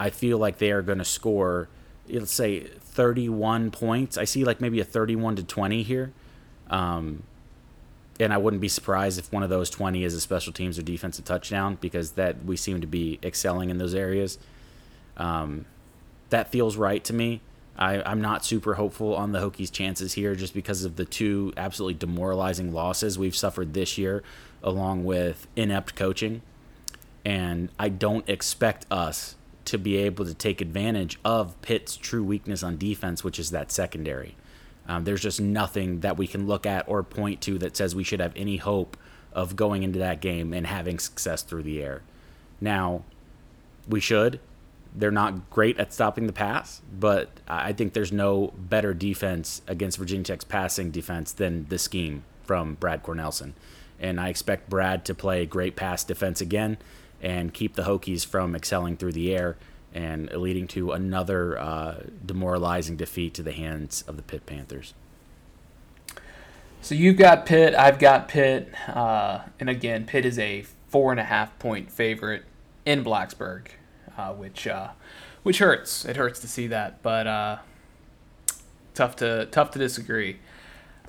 I 0.00 0.10
feel 0.10 0.38
like 0.38 0.58
they 0.58 0.72
are 0.72 0.82
going 0.82 0.98
to 0.98 1.04
score, 1.04 1.68
let's 2.08 2.32
say, 2.32 2.66
31 2.90 3.70
points. 3.70 4.18
I 4.18 4.24
see 4.24 4.44
like 4.44 4.60
maybe 4.60 4.80
a 4.80 4.84
31 4.84 5.36
to 5.36 5.42
20 5.42 5.82
here. 5.82 6.12
Um, 6.68 7.22
and 8.18 8.32
I 8.34 8.38
wouldn't 8.38 8.60
be 8.60 8.68
surprised 8.68 9.18
if 9.18 9.32
one 9.32 9.42
of 9.42 9.50
those 9.50 9.70
20 9.70 10.04
is 10.04 10.14
a 10.14 10.20
special 10.20 10.52
teams 10.52 10.78
or 10.78 10.82
defensive 10.82 11.24
touchdown 11.24 11.78
because 11.80 12.12
that 12.12 12.44
we 12.44 12.56
seem 12.56 12.80
to 12.80 12.86
be 12.86 13.18
excelling 13.22 13.70
in 13.70 13.78
those 13.78 13.94
areas. 13.94 14.38
Um, 15.16 15.64
that 16.28 16.52
feels 16.52 16.76
right 16.76 17.02
to 17.04 17.12
me. 17.12 17.40
I, 17.78 18.02
I'm 18.02 18.20
not 18.20 18.44
super 18.44 18.74
hopeful 18.74 19.14
on 19.14 19.32
the 19.32 19.40
Hokies' 19.40 19.72
chances 19.72 20.12
here 20.12 20.34
just 20.34 20.52
because 20.52 20.84
of 20.84 20.96
the 20.96 21.06
two 21.06 21.52
absolutely 21.56 21.94
demoralizing 21.94 22.74
losses 22.74 23.18
we've 23.18 23.36
suffered 23.36 23.72
this 23.72 23.96
year, 23.96 24.22
along 24.62 25.04
with 25.04 25.46
inept 25.56 25.94
coaching. 25.94 26.42
And 27.24 27.70
I 27.78 27.88
don't 27.88 28.28
expect 28.28 28.84
us 28.90 29.36
to 29.70 29.78
be 29.78 29.96
able 29.96 30.24
to 30.24 30.34
take 30.34 30.60
advantage 30.60 31.18
of 31.24 31.60
Pitt's 31.62 31.96
true 31.96 32.24
weakness 32.24 32.64
on 32.64 32.76
defense, 32.76 33.22
which 33.22 33.38
is 33.38 33.50
that 33.52 33.70
secondary. 33.70 34.36
Um, 34.88 35.04
there's 35.04 35.22
just 35.22 35.40
nothing 35.40 36.00
that 36.00 36.16
we 36.16 36.26
can 36.26 36.48
look 36.48 36.66
at 36.66 36.88
or 36.88 37.04
point 37.04 37.40
to 37.42 37.56
that 37.58 37.76
says 37.76 37.94
we 37.94 38.02
should 38.02 38.18
have 38.18 38.32
any 38.34 38.56
hope 38.56 38.96
of 39.32 39.54
going 39.54 39.84
into 39.84 40.00
that 40.00 40.20
game 40.20 40.52
and 40.52 40.66
having 40.66 40.98
success 40.98 41.42
through 41.42 41.62
the 41.62 41.80
air. 41.80 42.02
Now, 42.60 43.04
we 43.88 44.00
should. 44.00 44.40
They're 44.92 45.12
not 45.12 45.50
great 45.50 45.78
at 45.78 45.92
stopping 45.92 46.26
the 46.26 46.32
pass, 46.32 46.82
but 46.98 47.30
I 47.46 47.72
think 47.72 47.92
there's 47.92 48.10
no 48.10 48.52
better 48.58 48.92
defense 48.92 49.62
against 49.68 49.98
Virginia 49.98 50.24
Tech's 50.24 50.44
passing 50.44 50.90
defense 50.90 51.30
than 51.30 51.66
the 51.68 51.78
scheme 51.78 52.24
from 52.42 52.74
Brad 52.74 53.04
Cornelsen. 53.04 53.54
And 54.00 54.18
I 54.18 54.30
expect 54.30 54.68
Brad 54.68 55.04
to 55.04 55.14
play 55.14 55.46
great 55.46 55.76
pass 55.76 56.02
defense 56.02 56.40
again 56.40 56.78
and 57.22 57.52
keep 57.52 57.74
the 57.74 57.82
Hokies 57.82 58.24
from 58.24 58.54
excelling 58.54 58.96
through 58.96 59.12
the 59.12 59.34
air 59.34 59.56
and 59.92 60.30
leading 60.32 60.66
to 60.68 60.92
another 60.92 61.58
uh, 61.58 62.02
demoralizing 62.24 62.96
defeat 62.96 63.34
to 63.34 63.42
the 63.42 63.52
hands 63.52 64.02
of 64.06 64.16
the 64.16 64.22
Pitt 64.22 64.46
Panthers. 64.46 64.94
So 66.82 66.94
you've 66.94 67.16
got 67.16 67.44
Pitt, 67.44 67.74
I've 67.74 67.98
got 67.98 68.28
Pitt, 68.28 68.72
uh, 68.88 69.40
and 69.58 69.68
again, 69.68 70.06
Pitt 70.06 70.24
is 70.24 70.38
a 70.38 70.64
four 70.88 71.10
and 71.10 71.20
a 71.20 71.24
half 71.24 71.58
point 71.58 71.90
favorite 71.90 72.44
in 72.86 73.04
Blacksburg, 73.04 73.66
uh, 74.16 74.32
which 74.32 74.66
uh, 74.66 74.88
which 75.42 75.58
hurts. 75.58 76.04
It 76.04 76.16
hurts 76.16 76.40
to 76.40 76.48
see 76.48 76.66
that, 76.68 77.02
but 77.02 77.26
uh, 77.26 77.58
tough 78.94 79.16
to 79.16 79.46
tough 79.46 79.72
to 79.72 79.78
disagree. 79.78 80.38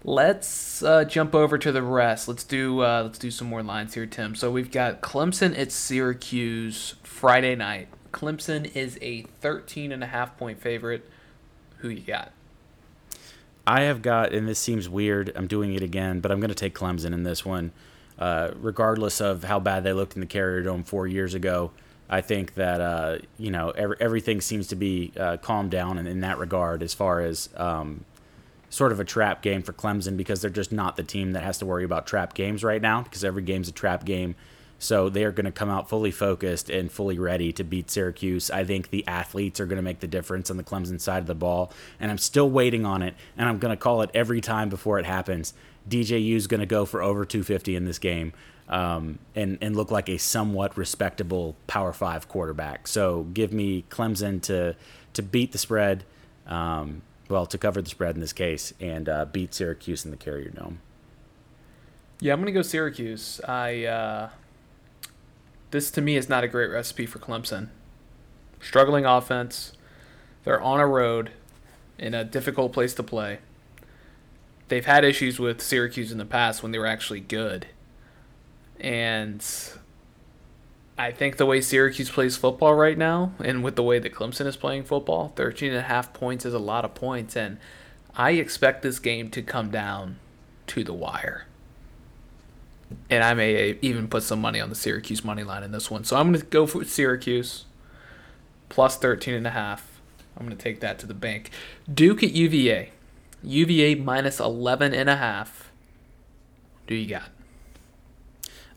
Let's 0.04 0.82
uh, 0.82 1.04
jump 1.06 1.36
over 1.36 1.58
to 1.60 1.72
the 1.72 1.84
rest. 1.84 2.28
Let's 2.28 2.44
do 2.44 2.82
uh, 2.82 3.04
let's 3.04 3.20
do 3.20 3.30
some 3.30 3.48
more 3.48 3.62
lines 3.62 3.94
here, 3.94 4.08
Tim. 4.08 4.36
So 4.36 4.52
we've 4.52 4.72
got 4.72 5.02
Clemson 5.02 5.58
at 5.58 5.72
Syracuse 5.72 6.96
Friday 7.04 7.56
night. 7.56 7.88
Clemson 8.12 8.76
is 8.76 8.98
a 9.02 9.24
13 9.42 9.92
and 9.92 10.04
a 10.04 10.08
half 10.08 10.38
point 10.38 10.60
favorite. 10.60 11.08
Who 11.78 11.90
you 11.90 12.02
got? 12.02 12.32
I 13.66 13.82
have 13.82 14.02
got, 14.02 14.34
and 14.34 14.48
this 14.48 14.60
seems 14.60 14.90
weird. 14.90 15.32
I'm 15.36 15.48
doing 15.48 15.74
it 15.74 15.84
again, 15.84 16.20
but 16.20 16.32
I'm 16.32 16.40
going 16.40 16.50
to 16.50 16.56
take 16.56 16.74
Clemson 16.74 17.14
in 17.14 17.24
this 17.24 17.46
one, 17.46 17.72
uh, 18.18 18.52
regardless 18.56 19.22
of 19.22 19.44
how 19.44 19.60
bad 19.60 19.84
they 19.84 19.94
looked 19.94 20.16
in 20.16 20.22
the 20.22 20.28
Carrier 20.28 20.64
Dome 20.64 20.84
four 20.84 21.08
years 21.08 21.36
ago. 21.36 21.72
I 22.10 22.22
think 22.22 22.56
that 22.56 22.82
uh, 22.82 23.18
you 23.38 23.52
know 23.52 23.70
every, 23.70 23.96
everything 24.00 24.42
seems 24.42 24.68
to 24.68 24.76
be 24.76 25.14
uh, 25.16 25.38
calmed 25.38 25.72
down 25.72 25.98
in, 25.98 26.08
in, 26.08 26.22
that 26.22 26.40
regard 26.40 26.84
as 26.84 26.94
far 26.94 27.22
as 27.22 27.50
um, 27.56 28.04
sort 28.72 28.92
of 28.92 29.00
a 29.00 29.06
trap 29.06 29.44
game 29.44 29.62
for 29.62 29.74
Clemson 29.74 30.18
because 30.18 30.42
they're 30.42 30.50
just 30.50 30.72
not 30.72 30.96
the 30.96 31.04
team 31.04 31.34
that 31.34 31.44
has 31.44 31.60
to 31.60 31.66
worry 31.66 31.84
about 31.84 32.08
trap 32.08 32.34
games 32.34 32.64
right 32.64 32.82
now 32.82 33.04
because 33.04 33.24
every 33.24 33.44
game's 33.44 33.68
a 33.68 33.72
trap 33.72 34.06
game. 34.06 34.34
So 34.80 35.10
they 35.10 35.26
are 35.26 35.32
going 35.32 35.46
to 35.46 35.52
come 35.52 35.70
out 35.70 35.90
fully 35.90 36.10
focused 36.10 36.72
and 36.72 36.92
fully 36.92 37.20
ready 37.20 37.52
to 37.54 37.64
beat 37.64 37.92
Syracuse. 37.92 38.50
I 38.50 38.64
think 38.64 38.90
the 38.90 39.06
athletes 39.08 39.60
are 39.60 39.68
going 39.68 39.76
to 39.76 39.84
make 39.84 40.00
the 40.00 40.08
difference 40.08 40.50
on 40.50 40.58
the 40.58 40.64
Clemson 40.64 41.00
side 41.00 41.20
of 41.20 41.28
the 41.28 41.36
ball. 41.36 41.72
And 42.00 42.10
I'm 42.10 42.18
still 42.18 42.50
waiting 42.50 42.84
on 42.84 43.04
it. 43.04 43.14
And 43.38 43.48
I'm 43.48 43.60
going 43.60 43.70
to 43.70 43.78
call 43.78 44.02
it 44.02 44.10
every 44.16 44.42
time 44.42 44.70
before 44.70 44.98
it 44.98 45.06
happens. 45.06 45.54
DJU 45.88 46.36
is 46.36 46.48
going 46.48 46.62
to 46.62 46.66
go 46.66 46.86
for 46.86 47.04
over 47.04 47.26
250 47.26 47.76
in 47.76 47.86
this 47.86 48.00
game 48.00 48.34
um, 48.70 49.20
and, 49.36 49.58
and 49.62 49.76
look 49.76 49.92
like 49.92 50.10
a 50.10 50.18
somewhat 50.18 50.78
respectable 50.78 51.56
Power 51.68 51.94
5 51.94 52.28
quarterback. 52.28 52.88
So 52.88 53.24
give 53.34 53.54
me 53.54 53.84
Clemson 53.90 54.42
to, 54.44 54.76
to 55.14 55.22
beat 55.22 55.52
the 55.52 55.58
spread, 55.58 56.06
um, 56.48 57.02
well, 57.32 57.46
to 57.48 57.58
cover 57.58 57.82
the 57.82 57.90
spread 57.90 58.16
in 58.16 58.22
this 58.22 58.34
case, 58.34 58.74
and 58.80 59.10
uh, 59.10 59.26
beat 59.26 59.54
Syracuse 59.54 60.06
in 60.06 60.12
the 60.12 60.18
Carrier 60.18 60.50
Dome. 60.50 60.82
Yeah, 62.20 62.34
I'm 62.34 62.40
going 62.40 62.48
to 62.48 62.52
go 62.52 62.62
Syracuse. 62.62 63.42
I. 63.48 63.86
Uh 63.86 64.30
this 65.72 65.90
to 65.92 66.02
me 66.02 66.18
is 66.18 66.30
not 66.30 66.44
a 66.44 66.50
great 66.50 66.70
recipe 66.70 67.06
for 67.06 67.20
Clemson. 67.20 67.70
Struggling 68.60 69.06
offense. 69.06 69.72
They're 70.44 70.62
on 70.62 70.80
a 70.80 70.88
road 70.88 71.32
in 71.98 72.14
a 72.14 72.26
difficult 72.26 72.74
place 72.74 72.94
to 72.96 73.04
play. 73.04 73.40
They've 74.68 74.86
had 74.86 75.04
issues 75.04 75.40
with 75.40 75.62
Syracuse 75.62 76.12
in 76.12 76.18
the 76.18 76.26
past 76.26 76.62
when 76.62 76.72
they 76.72 76.80
were 76.80 76.86
actually 76.86 77.22
good. 77.22 77.68
And 78.80 79.46
I 81.02 81.12
think 81.12 81.38
the 81.38 81.48
way 81.48 81.62
Syracuse 81.62 82.12
plays 82.12 82.38
football 82.38 82.76
right 82.76 82.98
now, 82.98 83.34
and 83.44 83.64
with 83.64 83.76
the 83.76 83.82
way 83.82 83.98
that 83.98 84.14
Clemson 84.14 84.46
is 84.46 84.56
playing 84.56 84.84
football, 84.84 85.34
13 85.36 85.70
and 85.70 85.80
a 85.80 85.82
half 85.82 86.14
points 86.14 86.46
is 86.46 86.54
a 86.54 86.60
lot 86.60 86.86
of 86.86 86.94
points. 86.94 87.36
And 87.36 87.58
I 88.16 88.32
expect 88.32 88.84
this 88.84 89.00
game 89.00 89.32
to 89.32 89.42
come 89.42 89.72
down 89.72 90.20
to 90.68 90.84
the 90.84 90.94
wire. 90.94 91.48
and 93.10 93.24
I 93.24 93.34
may 93.34 93.78
even 93.82 94.08
put 94.08 94.24
some 94.24 94.40
money 94.42 94.60
on 94.60 94.70
the 94.70 94.76
Syracuse 94.76 95.24
money 95.24 95.44
line 95.44 95.64
in 95.64 95.72
this 95.72 95.90
one. 95.90 96.04
So 96.04 96.18
I'm 96.18 96.30
going 96.30 96.40
to 96.40 96.46
go 96.46 96.68
for 96.68 96.84
Syracuse 96.84 97.66
plus 98.70 98.98
13 98.98 99.34
and 99.34 99.48
a 99.48 99.52
half. 99.52 100.02
I'm 100.38 100.46
going 100.46 100.56
to 100.56 100.64
take 100.64 100.82
that 100.82 101.00
to 101.00 101.08
the 101.08 101.14
bank. 101.14 101.50
Duke 101.92 102.22
at 102.24 102.32
UVA. 102.32 102.92
UVA 103.44 103.96
minus 103.96 104.40
11 104.40 104.94
and 104.94 105.10
a 105.10 105.16
half. 105.16 105.72
Do 106.86 106.96
you 106.96 107.08
got? 107.08 107.30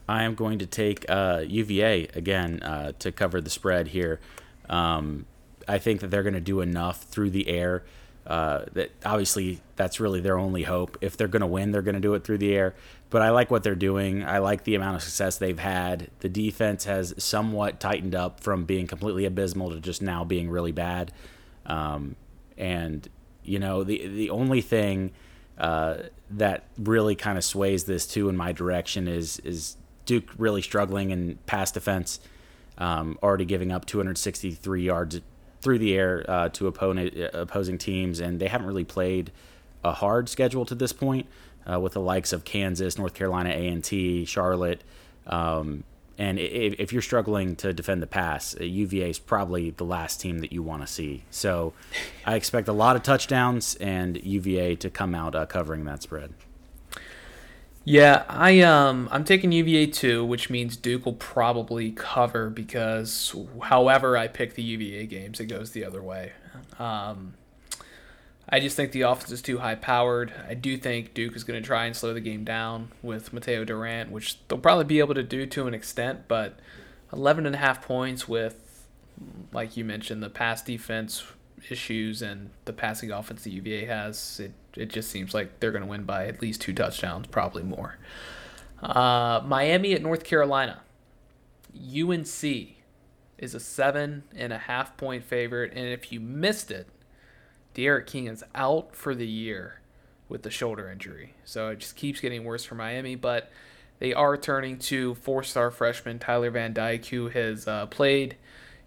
I 0.09 0.25
am 0.25 0.35
going 0.35 0.59
to 0.59 0.67
take 0.67 1.05
uh, 1.09 1.45
UVA 1.47 2.09
again 2.15 2.63
uh, 2.63 2.93
to 2.99 3.13
cover 3.13 3.41
the 3.41 3.51
spread 3.51 3.89
here. 3.89 4.21
Um, 4.69 5.27
I 5.67 5.79
think 5.79 6.01
that 6.01 6.11
they're 6.11 6.23
going 6.23 6.35
to 6.35 6.41
do 6.41 6.61
enough 6.61 7.05
through 7.05 7.31
the 7.31 7.49
air. 7.49 7.85
Uh, 8.27 8.65
that 8.73 8.91
obviously 9.05 9.61
that's 9.77 10.01
really 10.01 10.21
their 10.21 10.39
only 10.39 10.63
hope. 10.63 10.97
If 11.01 11.17
they're 11.17 11.29
going 11.29 11.41
to 11.41 11.47
win, 11.47 11.73
they're 11.73 11.83
going 11.83 11.95
to 11.95 12.01
do 12.01 12.15
it 12.15 12.25
through 12.25 12.39
the 12.39 12.55
air. 12.55 12.75
But 13.11 13.23
I 13.23 13.31
like 13.31 13.51
what 13.51 13.63
they're 13.63 13.75
doing. 13.75 14.25
I 14.25 14.39
like 14.39 14.65
the 14.65 14.75
amount 14.75 14.97
of 14.97 15.03
success 15.03 15.37
they've 15.37 15.59
had. 15.59 16.11
The 16.21 16.29
defense 16.29 16.85
has 16.85 17.15
somewhat 17.19 17.81
tightened 17.81 18.15
up 18.15 18.41
from 18.41 18.65
being 18.65 18.87
completely 18.87 19.25
abysmal 19.27 19.71
to 19.71 19.81
just 19.81 20.01
now 20.01 20.25
being 20.25 20.51
really 20.51 20.73
bad. 20.73 21.13
Um, 21.67 22.17
and 22.57 23.09
you 23.43 23.59
know 23.59 23.85
the 23.85 24.07
the 24.07 24.31
only 24.31 24.61
thing 24.61 25.13
uh, 25.59 25.97
that 26.31 26.65
really 26.79 27.15
kind 27.15 27.37
of 27.37 27.45
sways 27.45 27.85
this 27.85 28.07
too 28.07 28.29
in 28.29 28.37
my 28.37 28.53
direction 28.53 29.07
is 29.07 29.39
is 29.41 29.77
Duke 30.07 30.31
really 30.39 30.63
struggling 30.63 31.11
in 31.11 31.39
pass 31.47 31.71
defense, 31.73 32.21
um, 32.79 33.19
already 33.23 33.45
giving 33.45 33.73
up 33.73 33.87
263 33.87 34.83
yards 34.83 35.21
through 35.61 35.79
the 35.79 35.95
air 35.95 36.25
uh, 36.29 36.49
to 36.51 36.67
opponent 36.67 37.17
uh, 37.17 37.31
opposing 37.33 37.79
teams, 37.79 38.21
and 38.21 38.41
they 38.41 38.49
haven't 38.49 38.67
really 38.67 38.85
played 38.85 39.33
a 39.83 39.93
hard 39.93 40.29
schedule 40.29 40.65
to 40.67 40.75
this 40.75 40.93
point 40.93 41.27
uh, 41.71 41.81
with 41.81 41.95
the 41.95 42.01
likes 42.01 42.33
of 42.33 42.45
Kansas, 42.45 42.99
North 42.99 43.15
Carolina 43.15 43.51
A 43.51 43.69
and 43.69 43.83
T, 43.83 44.25
Charlotte. 44.25 44.83
Um, 45.27 45.85
and 46.17 46.39
if, 46.39 46.93
you're 46.93 47.03
struggling 47.03 47.57
to 47.57 47.73
defend 47.73 48.01
the 48.01 48.07
pass, 48.07 48.55
UVA 48.61 49.07
uh, 49.07 49.09
is 49.09 49.19
probably 49.19 49.71
the 49.71 49.85
last 49.85 50.21
team 50.21 50.39
that 50.39 50.53
you 50.53 50.63
want 50.63 50.83
to 50.83 50.87
see. 50.87 51.25
So 51.31 51.73
I 52.25 52.37
expect 52.37 52.69
a 52.69 52.73
lot 52.73 52.95
of 52.95 53.03
touchdowns 53.03 53.75
and 53.77 54.23
UVA 54.23 54.77
to 54.77 54.91
come 54.91 55.15
out 55.15 55.35
uh, 55.35 55.47
covering 55.47 55.85
that 55.87 56.03
spread. 56.03 56.33
Yeah, 57.85 58.25
I 58.29 58.61
um 58.61 59.09
I'm 59.13 59.25
taking 59.25 59.53
UVA 59.53 59.87
too, 59.87 60.25
which 60.25 60.49
means 60.49 60.77
Duke 60.77 61.05
will 61.05 61.13
probably 61.13 61.93
cover 61.93 62.49
because 62.49 63.35
however 63.63 64.17
I 64.17 64.27
pick 64.27 64.55
the 64.55 64.63
UVA 64.63 65.07
games, 65.07 65.39
it 65.39 65.47
goes 65.47 65.73
the 65.73 65.85
other 65.85 66.03
way. 66.03 66.33
Um, 66.79 67.35
I 68.49 68.61
just 68.61 68.77
think 68.77 68.93
the 68.93 69.03
offense 69.03 69.31
is 69.31 69.43
too 69.43 69.59
high 69.59 69.75
powered. 69.75 70.33
I 70.49 70.55
do 70.55 70.77
think 70.77 71.15
Duke 71.15 71.37
is 71.37 71.45
going 71.45 71.61
to 71.63 71.67
try 71.67 71.87
and 71.87 71.97
slow 71.97 72.15
the 72.15 72.21
game 72.21 72.45
down 72.45 72.91
with 73.03 73.33
Mataeo 73.33 73.67
Durant, 73.67 74.11
which 74.11 74.39
they'll 74.49 74.59
probably 74.59 74.85
be 74.85 74.99
able 74.99 75.15
to 75.15 75.23
do 75.23 75.47
to 75.47 75.67
an 75.67 75.75
extent, 75.75 76.29
but 76.29 76.59
11 77.13 77.47
and 77.47 77.55
a 77.55 77.59
half 77.59 77.87
points 77.87 78.29
with, 78.29 78.87
like 79.53 79.77
you 79.77 79.85
mentioned, 79.85 80.23
the 80.23 80.29
pass 80.29 80.63
defense 80.63 81.25
issues 81.71 82.21
and 82.21 82.51
the 82.67 82.73
passing 82.73 83.11
offense 83.11 83.45
that 83.45 83.51
UVA 83.51 83.87
has, 83.87 84.41
it, 84.41 84.53
it 84.77 84.91
just 84.91 85.11
seems 85.11 85.35
like 85.35 85.61
they're 85.61 85.73
going 85.73 85.83
to 85.85 85.89
win 85.89 86.05
by 86.05 86.27
at 86.27 86.43
least 86.43 86.61
two 86.61 86.73
touchdowns, 86.73 87.27
probably 87.27 87.63
more. 87.63 87.99
Uh, 88.83 89.41
Miami 89.45 89.93
at 89.95 90.03
North 90.03 90.25
Carolina. 90.25 90.81
UNC 91.75 92.45
is 93.39 93.55
a 93.55 93.61
seven 93.61 94.25
and 94.35 94.53
a 94.53 94.59
half 94.59 94.97
point 94.97 95.25
favorite, 95.25 95.73
and 95.75 95.87
if 95.87 96.13
you 96.13 96.21
missed 96.21 96.71
it, 96.71 96.89
D'Eriq 97.75 98.07
King 98.07 98.27
is 98.29 98.45
out 98.55 98.95
for 98.95 99.15
the 99.15 99.27
year 99.27 99.81
with 100.29 100.43
the 100.43 100.51
shoulder 100.51 100.91
injury, 100.91 101.35
so 101.45 101.69
it 101.71 101.81
just 101.81 101.97
keeps 101.97 102.21
getting 102.21 102.45
worse 102.45 102.65
for 102.65 102.77
Miami. 102.77 103.17
But 103.17 103.51
they 103.99 104.15
are 104.15 104.37
turning 104.37 104.79
to 104.81 105.15
four-star 105.17 105.71
freshman 105.71 106.19
Tyler 106.19 106.51
Van 106.51 106.73
Dyke, 106.73 107.07
who 107.07 107.29
has 107.29 107.67
uh, 107.67 107.87
played 107.87 108.37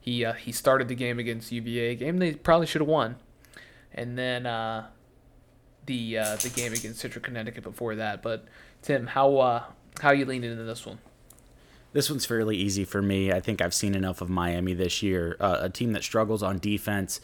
he 0.07 0.23
uh, 0.23 0.33
he 0.33 0.53
started 0.53 0.87
the 0.87 0.95
game 0.95 1.19
against 1.19 1.51
UVA, 1.51 1.95
game 1.95 2.17
they 2.17 2.33
probably 2.33 2.65
should 2.65 2.79
have 2.79 2.87
won, 2.87 3.17
and 3.93 4.17
then 4.17 4.45
uh, 4.45 4.87
the 5.87 6.19
uh, 6.19 6.35
the 6.35 6.49
game 6.49 6.73
against 6.73 6.99
Central 6.99 7.23
Connecticut 7.23 7.63
before 7.63 7.95
that. 7.95 8.21
But 8.21 8.45
Tim, 8.81 9.07
how 9.07 9.37
uh, 9.37 9.63
how 10.01 10.11
you 10.11 10.25
leaning 10.25 10.51
into 10.51 10.63
this 10.63 10.85
one? 10.85 10.99
This 11.93 12.09
one's 12.09 12.25
fairly 12.25 12.55
easy 12.55 12.85
for 12.85 13.01
me. 13.01 13.31
I 13.31 13.39
think 13.39 13.61
I've 13.61 13.73
seen 13.73 13.95
enough 13.95 14.21
of 14.21 14.29
Miami 14.29 14.73
this 14.73 15.01
year, 15.01 15.35
uh, 15.39 15.57
a 15.61 15.69
team 15.69 15.93
that 15.93 16.03
struggles 16.03 16.43
on 16.43 16.59
defense 16.59 17.19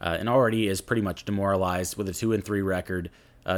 uh, 0.00 0.16
and 0.18 0.28
already 0.28 0.66
is 0.66 0.80
pretty 0.80 1.02
much 1.02 1.24
demoralized 1.24 1.96
with 1.96 2.08
a 2.08 2.14
two 2.14 2.32
and 2.32 2.42
three 2.42 2.62
record, 2.62 3.10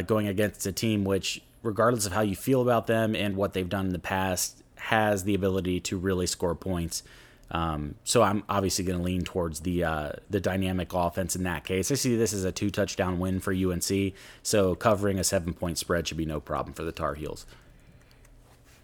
going 0.06 0.26
against 0.26 0.66
a 0.66 0.72
team 0.72 1.04
which, 1.04 1.40
regardless 1.62 2.06
of 2.06 2.12
how 2.12 2.22
you 2.22 2.34
feel 2.34 2.62
about 2.62 2.88
them 2.88 3.14
and 3.14 3.36
what 3.36 3.52
they've 3.52 3.68
done 3.68 3.86
in 3.86 3.92
the 3.92 3.98
past, 3.98 4.62
has 4.76 5.24
the 5.24 5.34
ability 5.34 5.80
to 5.80 5.96
really 5.96 6.26
score 6.26 6.54
points. 6.54 7.02
Um, 7.50 7.94
so 8.02 8.22
I'm 8.22 8.42
obviously 8.48 8.84
going 8.84 8.98
to 8.98 9.04
lean 9.04 9.22
towards 9.22 9.60
the 9.60 9.84
uh, 9.84 10.12
the 10.28 10.40
dynamic 10.40 10.92
offense 10.92 11.36
in 11.36 11.44
that 11.44 11.64
case. 11.64 11.92
I 11.92 11.94
see 11.94 12.16
this 12.16 12.32
as 12.32 12.44
a 12.44 12.52
two 12.52 12.70
touchdown 12.70 13.18
win 13.18 13.38
for 13.38 13.52
UNC, 13.52 14.14
so 14.42 14.74
covering 14.74 15.18
a 15.18 15.24
seven 15.24 15.54
point 15.54 15.78
spread 15.78 16.08
should 16.08 16.16
be 16.16 16.26
no 16.26 16.40
problem 16.40 16.74
for 16.74 16.82
the 16.82 16.92
Tar 16.92 17.14
Heels. 17.14 17.46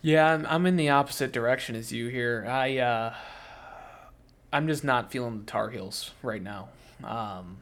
Yeah, 0.00 0.32
I'm, 0.32 0.46
I'm 0.46 0.66
in 0.66 0.76
the 0.76 0.90
opposite 0.90 1.32
direction 1.32 1.74
as 1.74 1.92
you 1.92 2.08
here. 2.08 2.46
I 2.48 2.78
uh, 2.78 3.14
I'm 4.52 4.68
just 4.68 4.84
not 4.84 5.10
feeling 5.10 5.40
the 5.40 5.46
Tar 5.46 5.70
Heels 5.70 6.12
right 6.22 6.42
now. 6.42 6.68
Um, 7.02 7.58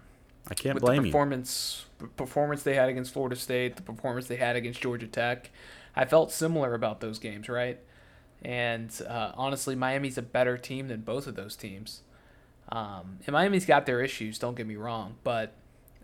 I 0.49 0.55
can't 0.55 0.79
blame 0.81 1.03
the 1.03 1.09
performance, 1.09 1.87
you. 2.01 2.09
Performance 2.17 2.63
they 2.63 2.75
had 2.75 2.89
against 2.89 3.13
Florida 3.13 3.37
State, 3.37 3.77
the 3.77 3.83
performance 3.83 4.27
they 4.27 4.37
had 4.37 4.57
against 4.57 4.81
Georgia 4.81 5.07
Tech. 5.07 5.51
I 5.97 6.05
felt 6.05 6.31
similar 6.31 6.75
about 6.75 7.01
those 7.01 7.19
games, 7.19 7.49
right? 7.49 7.79
And 8.43 8.91
uh, 9.07 9.33
honestly, 9.35 9.75
Miami's 9.75 10.17
a 10.17 10.23
better 10.23 10.57
team 10.57 10.89
than 10.89 11.01
both 11.03 11.27
of 11.27 11.35
those 11.35 11.57
teams. 11.57 12.03
Um, 12.71 13.19
and 13.27 13.35
Miami's 13.35 13.67
got 13.67 13.87
their 13.87 14.01
issues. 14.01 14.39
Don't 14.39 14.55
get 14.55 14.67
me 14.67 14.77
wrong, 14.77 15.17
but 15.25 15.53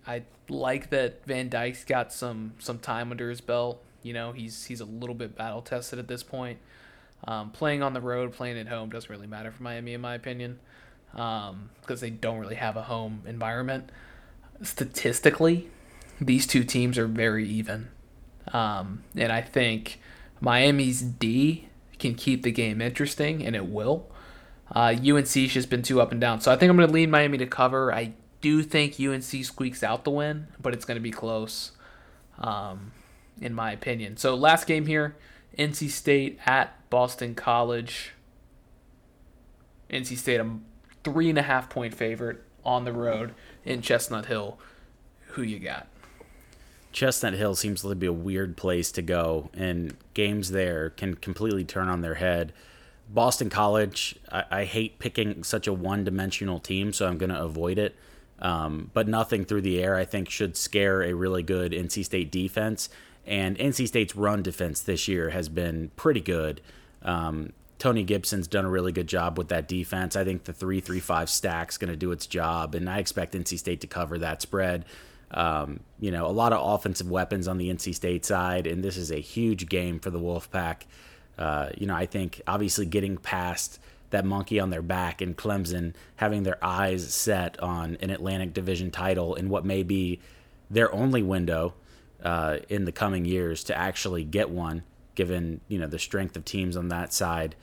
I 0.06 0.22
like 0.48 0.90
that 0.90 1.24
Van 1.24 1.48
Dyke's 1.48 1.84
got 1.84 2.12
some 2.12 2.54
some 2.58 2.78
time 2.78 3.10
under 3.10 3.30
his 3.30 3.40
belt. 3.40 3.82
You 4.02 4.12
know, 4.12 4.32
he's 4.32 4.64
he's 4.64 4.80
a 4.80 4.84
little 4.84 5.14
bit 5.14 5.36
battle 5.36 5.62
tested 5.62 5.98
at 5.98 6.08
this 6.08 6.22
point. 6.22 6.58
Um, 7.24 7.50
playing 7.50 7.82
on 7.82 7.92
the 7.94 8.00
road, 8.00 8.32
playing 8.32 8.58
at 8.58 8.68
home 8.68 8.90
doesn't 8.90 9.10
really 9.10 9.26
matter 9.26 9.50
for 9.50 9.62
Miami, 9.62 9.94
in 9.94 10.00
my 10.00 10.14
opinion, 10.14 10.58
because 11.12 11.50
um, 11.50 11.70
they 12.00 12.10
don't 12.10 12.38
really 12.38 12.56
have 12.56 12.76
a 12.76 12.82
home 12.82 13.22
environment. 13.26 13.90
Statistically, 14.62 15.68
these 16.20 16.46
two 16.46 16.62
teams 16.62 16.98
are 16.98 17.06
very 17.06 17.48
even, 17.48 17.88
um, 18.52 19.02
and 19.14 19.32
I 19.32 19.40
think 19.40 20.00
Miami's 20.40 21.00
D 21.00 21.68
can 21.98 22.14
keep 22.14 22.42
the 22.42 22.52
game 22.52 22.80
interesting, 22.80 23.44
and 23.44 23.56
it 23.56 23.66
will. 23.66 24.10
Uh, 24.74 24.94
UNC's 24.96 25.52
just 25.52 25.70
been 25.70 25.82
too 25.82 26.00
up 26.00 26.12
and 26.12 26.20
down. 26.20 26.40
So 26.40 26.52
I 26.52 26.56
think 26.56 26.70
I'm 26.70 26.76
going 26.76 26.88
to 26.88 26.94
lean 26.94 27.10
Miami 27.10 27.38
to 27.38 27.46
cover. 27.46 27.92
I 27.92 28.14
do 28.40 28.62
think 28.62 29.00
UNC 29.00 29.44
squeaks 29.44 29.82
out 29.82 30.04
the 30.04 30.10
win, 30.10 30.48
but 30.60 30.74
it's 30.74 30.84
going 30.84 30.96
to 30.96 31.02
be 31.02 31.10
close, 31.10 31.72
um, 32.38 32.92
in 33.40 33.54
my 33.54 33.72
opinion. 33.72 34.16
So 34.16 34.34
last 34.34 34.66
game 34.66 34.86
here 34.86 35.16
NC 35.58 35.90
State 35.90 36.38
at 36.46 36.88
Boston 36.90 37.34
College. 37.34 38.12
NC 39.90 40.16
State, 40.16 40.40
a 40.40 40.50
three 41.04 41.30
and 41.30 41.38
a 41.38 41.42
half 41.42 41.70
point 41.70 41.94
favorite 41.94 42.42
on 42.64 42.84
the 42.84 42.92
road 42.92 43.34
in 43.64 43.80
Chestnut 43.80 44.26
Hill. 44.26 44.58
Who 45.28 45.42
you 45.42 45.58
got? 45.58 45.86
Chestnut 46.96 47.34
Hill 47.34 47.54
seems 47.54 47.82
to 47.82 47.94
be 47.94 48.06
a 48.06 48.12
weird 48.12 48.56
place 48.56 48.90
to 48.92 49.02
go, 49.02 49.50
and 49.52 49.94
games 50.14 50.52
there 50.52 50.88
can 50.88 51.14
completely 51.14 51.62
turn 51.62 51.90
on 51.90 52.00
their 52.00 52.14
head. 52.14 52.54
Boston 53.10 53.50
College, 53.50 54.18
I, 54.32 54.44
I 54.50 54.64
hate 54.64 54.98
picking 54.98 55.44
such 55.44 55.66
a 55.66 55.74
one 55.74 56.04
dimensional 56.04 56.58
team, 56.58 56.94
so 56.94 57.06
I'm 57.06 57.18
going 57.18 57.28
to 57.28 57.38
avoid 57.38 57.78
it. 57.78 57.96
Um, 58.38 58.90
but 58.94 59.08
nothing 59.08 59.44
through 59.44 59.60
the 59.60 59.82
air, 59.82 59.96
I 59.96 60.06
think, 60.06 60.30
should 60.30 60.56
scare 60.56 61.02
a 61.02 61.12
really 61.12 61.42
good 61.42 61.72
NC 61.72 62.02
State 62.02 62.32
defense. 62.32 62.88
And 63.26 63.58
NC 63.58 63.88
State's 63.88 64.16
run 64.16 64.42
defense 64.42 64.80
this 64.80 65.06
year 65.06 65.28
has 65.28 65.50
been 65.50 65.90
pretty 65.96 66.22
good. 66.22 66.62
Um, 67.02 67.52
Tony 67.78 68.04
Gibson's 68.04 68.48
done 68.48 68.64
a 68.64 68.70
really 68.70 68.92
good 68.92 69.06
job 69.06 69.36
with 69.36 69.48
that 69.48 69.68
defense. 69.68 70.16
I 70.16 70.24
think 70.24 70.44
the 70.44 70.54
3 70.54 70.80
3 70.80 70.98
5 71.00 71.28
stack's 71.28 71.76
going 71.76 71.90
to 71.90 71.96
do 71.96 72.10
its 72.10 72.26
job, 72.26 72.74
and 72.74 72.88
I 72.88 73.00
expect 73.00 73.34
NC 73.34 73.58
State 73.58 73.82
to 73.82 73.86
cover 73.86 74.16
that 74.16 74.40
spread. 74.40 74.86
Um, 75.30 75.80
you 75.98 76.10
know, 76.10 76.26
a 76.26 76.32
lot 76.32 76.52
of 76.52 76.60
offensive 76.64 77.10
weapons 77.10 77.48
on 77.48 77.58
the 77.58 77.68
NC 77.68 77.94
State 77.94 78.24
side, 78.24 78.66
and 78.66 78.82
this 78.82 78.96
is 78.96 79.10
a 79.10 79.20
huge 79.20 79.68
game 79.68 79.98
for 79.98 80.10
the 80.10 80.20
Wolfpack. 80.20 80.82
Uh, 81.38 81.70
you 81.76 81.86
know, 81.86 81.94
I 81.94 82.06
think 82.06 82.40
obviously 82.46 82.86
getting 82.86 83.16
past 83.16 83.78
that 84.10 84.24
monkey 84.24 84.60
on 84.60 84.70
their 84.70 84.82
back 84.82 85.20
and 85.20 85.36
Clemson 85.36 85.94
having 86.16 86.44
their 86.44 86.62
eyes 86.64 87.12
set 87.12 87.60
on 87.60 87.96
an 88.00 88.10
Atlantic 88.10 88.54
Division 88.54 88.90
title 88.90 89.34
in 89.34 89.48
what 89.48 89.64
may 89.64 89.82
be 89.82 90.20
their 90.70 90.92
only 90.94 91.22
window 91.22 91.74
uh, 92.22 92.58
in 92.68 92.84
the 92.84 92.92
coming 92.92 93.24
years 93.24 93.64
to 93.64 93.76
actually 93.76 94.24
get 94.24 94.48
one, 94.48 94.84
given 95.14 95.60
you 95.68 95.78
know 95.78 95.86
the 95.86 95.98
strength 95.98 96.36
of 96.36 96.44
teams 96.44 96.76
on 96.76 96.88
that 96.88 97.12
side. 97.12 97.56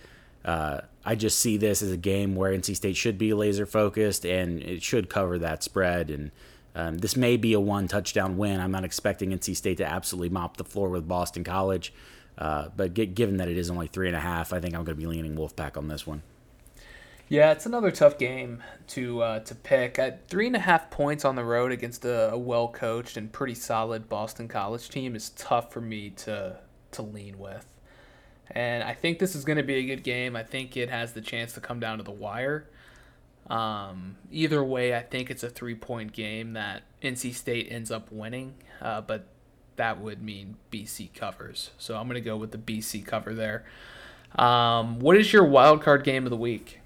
Uh, 0.44 0.82
I 1.06 1.16
just 1.16 1.40
see 1.40 1.58
this 1.58 1.82
as 1.82 1.92
a 1.92 1.98
game 1.98 2.36
where 2.36 2.52
NC 2.52 2.76
State 2.76 2.98
should 2.98 3.18
be 3.18 3.34
laser 3.34 3.66
focused 3.66 4.26
and 4.26 4.62
it 4.62 4.84
should 4.84 5.10
cover 5.10 5.40
that 5.40 5.64
spread 5.64 6.10
and 6.10 6.32
um, 6.76 6.98
this 6.98 7.16
may 7.16 7.38
be 7.38 7.54
a 7.54 7.60
one 7.60 7.88
touchdown 7.88 8.38
win. 8.38 8.60
I'm 8.60 8.72
not 8.72 8.84
expecting 8.84 9.32
NC 9.32 9.56
State 9.56 9.78
to 9.78 9.86
absolutely 9.86 10.30
mop 10.30 10.58
the 10.58 10.64
floor 10.64 10.90
with 10.90 11.08
Boston 11.08 11.44
College, 11.44 11.94
Uh, 12.38 12.70
but 12.76 12.94
get, 12.96 13.14
given 13.14 13.38
that 13.38 13.48
it 13.48 13.58
is 13.58 13.70
only 13.70 13.88
three 13.88 14.08
and 14.08 14.16
a 14.16 14.20
half, 14.20 14.54
I 14.54 14.60
think 14.60 14.74
I'm 14.74 14.84
going 14.84 14.98
to 14.98 15.02
be 15.02 15.06
leaning 15.06 15.36
Wolfpack 15.36 15.78
on 15.78 15.88
this 15.88 16.08
one. 16.08 16.24
Yeah, 17.30 17.52
it's 17.52 17.66
another 17.66 17.92
tough 17.92 18.18
game 18.18 18.62
to 18.90 19.22
uh, 19.22 19.40
to 19.42 19.56
pick. 19.56 19.98
At 19.98 20.28
three 20.28 20.48
and 20.48 20.56
a 20.56 20.60
half 20.60 20.90
points 20.92 21.26
on 21.26 21.36
the 21.36 21.44
road 21.44 21.72
against 21.72 22.06
a, 22.06 22.32
a 22.32 22.38
well 22.38 22.68
coached 22.68 23.18
and 23.18 23.32
pretty 23.32 23.56
solid 23.56 24.10
Boston 24.10 24.48
College 24.48 24.90
team 24.90 25.16
is 25.16 25.30
tough 25.32 25.72
for 25.72 25.82
me 25.82 26.10
to 26.12 26.60
to 26.92 27.02
lean 27.02 27.40
with. 27.40 27.66
And 28.52 28.84
I 28.84 28.94
think 28.94 29.20
this 29.20 29.36
is 29.36 29.46
going 29.46 29.58
to 29.58 29.64
be 29.64 29.76
a 29.76 29.84
good 29.86 30.04
game. 30.04 30.36
I 30.36 30.44
think 30.44 30.76
it 30.78 30.90
has 30.90 31.14
the 31.14 31.22
chance 31.22 31.54
to 31.54 31.62
come 31.62 31.80
down 31.80 31.98
to 31.98 32.04
the 32.04 32.12
wire. 32.12 32.68
Um, 33.48 34.18
either 34.32 34.64
way, 34.64 34.96
I 34.96 35.02
think 35.02 35.30
it's 35.30 35.44
a 35.44 35.50
three 35.50 35.76
point 35.76 36.14
game 36.14 36.54
that 36.54 36.84
NC 37.02 37.34
State 37.34 37.68
ends 37.70 37.92
up 37.92 38.12
winning, 38.12 38.56
uh, 38.82 39.02
but 39.02 39.26
that 39.76 40.00
would 40.00 40.22
mean 40.22 40.58
BC 40.72 41.14
covers. 41.14 41.72
So 41.78 41.98
I'm 41.98 42.08
going 42.08 42.16
to 42.16 42.22
go 42.22 42.38
with 42.38 42.52
the 42.52 42.58
BC 42.58 43.06
cover 43.06 43.34
there. 43.34 43.66
Um, 44.36 45.00
what 45.00 45.18
is 45.18 45.32
your 45.32 45.44
wild 45.44 45.82
card 45.82 46.04
game 46.04 46.26
of 46.26 46.30
the 46.30 46.38
week? 46.38 46.80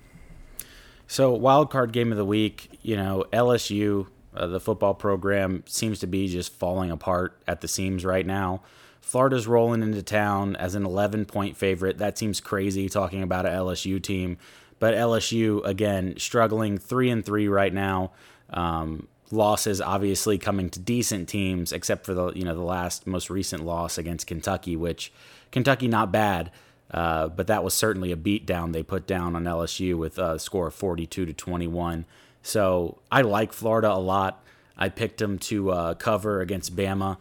So 1.07 1.33
wild 1.33 1.69
card 1.69 1.93
game 1.93 2.11
of 2.11 2.17
the 2.17 2.25
week, 2.25 2.79
you 2.81 2.97
know, 2.97 3.25
LSU, 3.31 4.07
uh, 4.35 4.47
the 4.47 4.59
football 4.59 4.93
program 4.93 5.63
seems 5.65 5.99
to 5.99 6.07
be 6.07 6.27
just 6.27 6.51
falling 6.53 6.91
apart 6.91 7.41
at 7.47 7.61
the 7.61 7.67
seams 7.67 8.03
right 8.03 8.25
now. 8.25 8.61
Florida's 8.99 9.47
rolling 9.47 9.83
into 9.83 10.03
town 10.03 10.57
as 10.57 10.75
an 10.75 10.85
11 10.85 11.25
point 11.25 11.55
favorite. 11.55 11.97
That 11.97 12.17
seems 12.17 12.41
crazy 12.41 12.89
talking 12.89 13.23
about 13.23 13.45
an 13.45 13.53
LSU 13.53 14.03
team, 14.03 14.37
but 14.79 14.93
LSU 14.93 15.65
again 15.65 16.15
struggling 16.17 16.77
three 16.77 17.09
and 17.09 17.25
three 17.25 17.47
right 17.47 17.73
now. 17.73 18.11
Um, 18.49 19.07
losses 19.31 19.81
obviously 19.81 20.37
coming 20.37 20.69
to 20.69 20.79
decent 20.79 21.27
teams, 21.27 21.71
except 21.71 22.05
for 22.05 22.13
the 22.13 22.31
you 22.33 22.43
know 22.43 22.55
the 22.55 22.61
last 22.61 23.07
most 23.07 23.29
recent 23.29 23.65
loss 23.65 23.97
against 23.97 24.27
Kentucky, 24.27 24.75
which 24.75 25.11
Kentucky 25.51 25.87
not 25.87 26.11
bad, 26.11 26.51
uh, 26.91 27.27
but 27.27 27.47
that 27.47 27.63
was 27.63 27.73
certainly 27.73 28.11
a 28.11 28.17
beatdown 28.17 28.73
they 28.73 28.83
put 28.83 29.07
down 29.07 29.35
on 29.35 29.43
LSU 29.43 29.97
with 29.97 30.17
a 30.17 30.39
score 30.39 30.67
of 30.67 30.73
42 30.73 31.25
to 31.25 31.33
21. 31.33 32.05
So 32.41 32.99
I 33.11 33.21
like 33.21 33.51
Florida 33.51 33.91
a 33.91 33.99
lot. 33.99 34.43
I 34.77 34.89
picked 34.89 35.17
them 35.17 35.39
to 35.39 35.71
uh, 35.71 35.93
cover 35.95 36.39
against 36.39 36.75
Bama. 36.75 37.17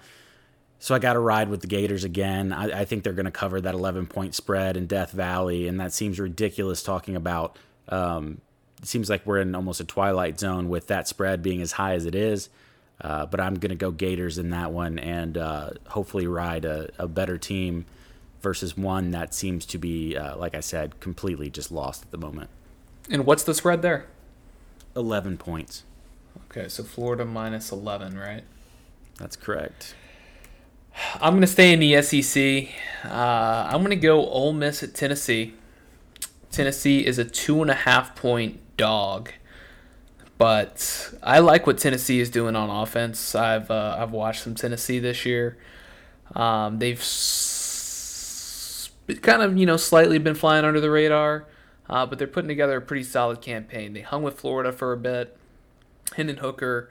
So 0.79 0.95
I 0.95 0.99
got 0.99 1.15
to 1.15 1.21
ride 1.21 1.49
with 1.49 1.63
the 1.63 1.67
Gators 1.67 2.05
again. 2.05 2.53
I, 2.53 2.81
I 2.81 2.85
think 2.85 3.03
they're 3.03 3.13
going 3.13 3.27
to 3.27 3.31
cover 3.31 3.61
that 3.61 3.75
11 3.75 4.07
point 4.07 4.35
spread 4.35 4.77
in 4.77 4.87
Death 4.87 5.13
Valley, 5.13 5.69
and 5.69 5.81
that 5.81 5.93
seems 5.93 6.21
ridiculous 6.21 6.83
talking 6.83 7.17
about. 7.17 7.59
Um, 7.89 8.41
it 8.81 8.87
seems 8.87 9.09
like 9.09 9.25
we're 9.25 9.41
in 9.41 9.55
almost 9.55 9.81
a 9.81 9.85
twilight 9.85 10.39
zone 10.39 10.69
with 10.69 10.89
that 10.89 11.09
spread 11.09 11.43
being 11.43 11.63
as 11.63 11.73
high 11.73 11.95
as 11.95 12.05
it 12.05 12.15
is. 12.15 12.51
Uh, 13.01 13.27
but 13.27 13.41
I'm 13.41 13.55
going 13.55 13.71
to 13.71 13.77
go 13.77 13.91
Gators 13.91 14.39
in 14.39 14.51
that 14.51 14.73
one 14.73 14.99
and 14.99 15.37
uh, 15.37 15.71
hopefully 15.89 16.27
ride 16.27 16.65
a, 16.65 16.91
a, 16.99 17.07
better 17.07 17.37
team 17.37 17.85
versus 18.41 18.77
one 18.77 19.11
that 19.11 19.35
seems 19.35 19.67
to 19.67 19.79
be, 19.79 20.17
uh, 20.17 20.37
like 20.37 20.55
I 20.55 20.61
said, 20.61 20.99
completely 20.99 21.51
just 21.51 21.71
lost 21.71 22.05
at 22.05 22.11
the 22.11 22.17
moment. 22.17 22.49
And 23.11 23.27
what's 23.27 23.43
the 23.43 23.55
spread 23.55 23.83
there? 23.83 24.07
11 24.95 25.37
points. 25.37 25.85
Okay, 26.51 26.69
so 26.69 26.85
Florida 26.85 27.27
minus 27.27 27.71
11, 27.71 28.19
right? 28.19 28.45
That's 29.19 29.37
correct. 29.37 29.95
I'm 31.21 31.33
going 31.33 31.43
to 31.43 31.47
stay 31.47 31.73
in 31.73 31.81
the 31.81 32.01
SEC. 32.03 32.69
Uh, 33.05 33.69
I'm 33.71 33.81
going 33.81 33.91
to 33.91 33.97
go 33.97 34.27
Ole 34.27 34.53
Miss 34.53 34.83
at 34.83 34.95
Tennessee. 34.95 35.55
Tennessee 36.51 37.05
is 37.07 37.19
a 37.19 37.25
two 37.25 37.61
and 37.63 37.71
a 37.71 37.75
half 37.75 38.17
point 38.17 38.61
dog, 38.77 39.31
but 40.39 41.13
I 41.23 41.41
like 41.41 41.67
what 41.67 41.79
Tennessee 41.79 42.21
is 42.21 42.31
doing 42.31 42.57
on 42.57 42.71
offense. 42.71 43.35
I've 43.35 43.71
uh, 43.71 43.97
I've 43.99 44.13
watched 44.13 44.43
some 44.43 44.55
Tennessee 44.55 44.99
this 44.99 45.27
year. 45.27 45.59
Um, 46.35 46.79
they've 46.79 46.99
s- 46.99 48.91
kind 49.21 49.43
of 49.43 49.57
you 49.59 49.67
know 49.67 49.77
slightly 49.77 50.19
been 50.19 50.35
flying 50.35 50.65
under 50.65 50.81
the 50.81 50.91
radar, 50.91 51.45
uh, 51.91 52.07
but 52.07 52.19
they're 52.19 52.27
putting 52.27 52.49
together 52.49 52.79
a 52.79 52.81
pretty 52.83 53.05
solid 53.05 53.43
campaign. 53.43 53.93
They 53.93 54.01
hung 54.01 54.23
with 54.23 54.41
Florida 54.41 54.73
for 54.73 54.93
a 54.93 54.97
bit. 54.97 55.37
Hendon 56.17 56.39
Hooker 56.39 56.89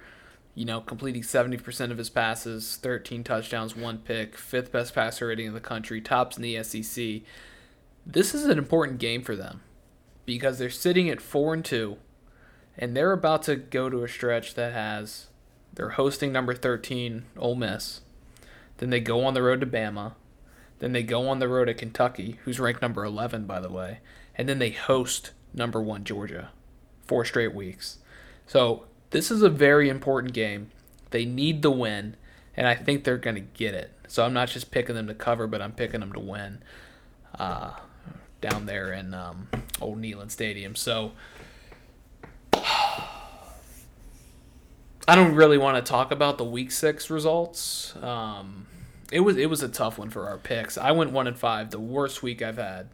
you 0.56 0.64
know, 0.66 0.80
completing 0.80 1.22
70% 1.22 1.92
of 1.92 1.98
his 1.98 2.10
passes, 2.10 2.78
13 2.78 3.24
touchdowns, 3.24 3.76
one 3.76 4.00
pick, 4.00 4.38
fifth 4.38 4.72
best 4.72 4.96
passer 4.96 5.28
rating 5.28 5.48
in 5.48 5.54
the 5.54 5.60
country, 5.60 6.00
tops 6.00 6.38
in 6.38 6.44
the 6.44 6.64
SEC. 6.64 7.22
This 8.06 8.34
is 8.34 8.46
an 8.46 8.58
important 8.58 9.00
game 9.00 9.22
for 9.22 9.36
them 9.36 9.62
because 10.26 10.58
they're 10.58 10.70
sitting 10.70 11.10
at 11.10 11.22
4 11.22 11.54
and 11.54 11.66
2 11.66 11.98
and 12.78 12.96
they're 12.96 13.12
about 13.12 13.44
to 13.44 13.56
go 13.56 13.90
to 13.90 14.04
a 14.04 14.08
stretch 14.08 14.56
that 14.56 14.74
has 14.74 15.28
they're 15.74 15.90
hosting 15.90 16.32
number 16.32 16.54
13 16.54 17.26
Ole 17.38 17.56
Miss. 17.56 18.02
Then 18.78 18.90
they 18.90 19.02
go 19.02 19.26
on 19.26 19.34
the 19.34 19.44
road 19.44 19.60
to 19.60 19.66
Bama. 19.66 20.14
Then 20.80 20.94
they 20.94 21.04
go 21.04 21.28
on 21.28 21.40
the 21.40 21.50
road 21.50 21.66
to 21.66 21.74
Kentucky, 21.74 22.40
who's 22.44 22.60
ranked 22.60 22.82
number 22.82 23.04
11 23.04 23.46
by 23.46 23.60
the 23.60 23.72
way, 23.72 24.00
and 24.36 24.48
then 24.48 24.60
they 24.60 24.72
host 24.72 25.32
number 25.54 25.82
1 25.82 26.06
Georgia. 26.06 26.52
Four 27.06 27.26
straight 27.26 27.54
weeks. 27.54 28.00
So, 28.48 28.86
this 29.12 29.32
is 29.32 29.42
a 29.42 29.50
very 29.50 29.90
important 29.90 30.34
game. 30.34 30.72
They 31.12 31.26
need 31.26 31.62
the 31.62 31.72
win, 31.72 32.16
and 32.56 32.68
I 32.68 32.76
think 32.76 33.04
they're 33.04 33.18
going 33.18 33.36
to 33.36 33.42
get 33.42 33.74
it. 33.74 33.92
So 34.08 34.26
I'm 34.26 34.34
not 34.34 34.50
just 34.50 34.72
picking 34.72 34.96
them 34.96 35.08
to 35.08 35.14
cover, 35.14 35.48
but 35.48 35.62
I'm 35.62 35.72
picking 35.72 36.00
them 36.00 36.14
to 36.14 36.20
win 36.20 36.62
uh, 37.40 37.72
down 38.42 38.66
there 38.66 38.94
in 38.94 39.14
um, 39.14 39.48
Old 39.82 40.02
Neyland 40.02 40.32
Stadium. 40.32 40.76
So 40.76 41.14
I 42.54 43.08
don't 45.08 45.36
really 45.36 45.58
want 45.58 45.84
to 45.84 45.90
talk 45.90 46.12
about 46.12 46.38
the 46.38 46.46
Week 46.46 46.72
Six 46.72 47.10
results. 47.10 47.96
Um, 48.02 48.68
it 49.12 49.20
was 49.20 49.38
it 49.38 49.50
was 49.50 49.62
a 49.62 49.70
tough 49.70 49.98
one 49.98 50.10
for 50.10 50.28
our 50.28 50.38
picks. 50.38 50.78
I 50.78 50.92
went 50.92 51.12
one 51.12 51.28
and 51.28 51.38
five, 51.38 51.72
the 51.72 51.80
worst 51.80 52.24
week 52.24 52.42
I've 52.42 52.58
had. 52.58 52.90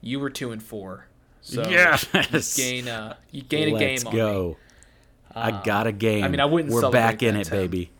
You 0.00 0.20
were 0.20 0.30
two 0.30 0.50
and 0.50 0.62
four. 0.62 1.06
So 1.42 1.68
yes. 1.68 2.06
you 2.12 2.64
gain 2.64 2.88
a 2.88 3.18
you 3.30 3.42
gain 3.42 3.74
Let's 3.74 4.02
a 4.02 4.04
game. 4.06 4.14
go. 4.14 4.56
I 5.34 5.62
got 5.62 5.86
a 5.86 5.92
game. 5.92 6.24
I 6.24 6.28
mean, 6.28 6.40
I 6.40 6.44
wouldn't. 6.44 6.72
We're 6.72 6.90
back 6.90 7.22
in 7.22 7.36
it, 7.36 7.50
baby. 7.50 7.90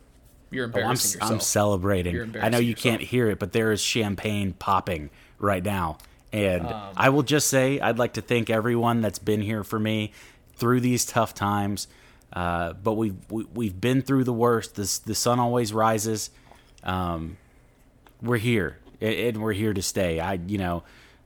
You're 0.51 0.65
Oh, 0.65 0.67
embarrassing 0.67 1.21
I'm, 1.21 1.25
yourself. 1.25 1.31
I'm 1.31 1.39
celebrating. 1.41 2.15
You're 2.15 2.27
I 2.41 2.49
know 2.49 2.59
you 2.59 2.75
can't 2.75 3.01
hear 3.01 3.29
it, 3.29 3.39
but 3.39 3.51
there 3.51 3.71
is 3.71 3.81
champagne 3.81 4.53
popping 4.53 5.09
right 5.39 5.63
now. 5.63 5.97
And 6.31 6.67
Um, 6.67 6.93
I 6.95 7.09
will 7.09 7.23
just 7.23 7.47
say, 7.47 7.79
I'd 7.79 7.97
like 7.99 8.13
to 8.13 8.21
thank 8.21 8.49
everyone 8.49 9.01
that's 9.01 9.19
been 9.19 9.41
here 9.41 9.63
for 9.63 9.79
me 9.79 10.11
through 10.55 10.79
these 10.81 11.05
tough 11.05 11.33
times. 11.33 11.87
Uh, 12.31 12.73
but 12.73 12.93
we've 12.93 13.15
we, 13.29 13.45
we've 13.53 13.79
been 13.81 14.01
through 14.01 14.23
the 14.23 14.33
worst. 14.33 14.75
This 14.75 14.97
the 14.99 15.15
sun 15.15 15.39
always 15.39 15.73
rises. 15.73 16.29
Um, 16.83 17.37
we're 18.21 18.37
here, 18.37 18.77
and 19.01 19.41
we're 19.41 19.53
here 19.53 19.73
to 19.73 19.81
stay. 19.81 20.19
I 20.19 20.33
you 20.33 20.57
know, 20.57 20.83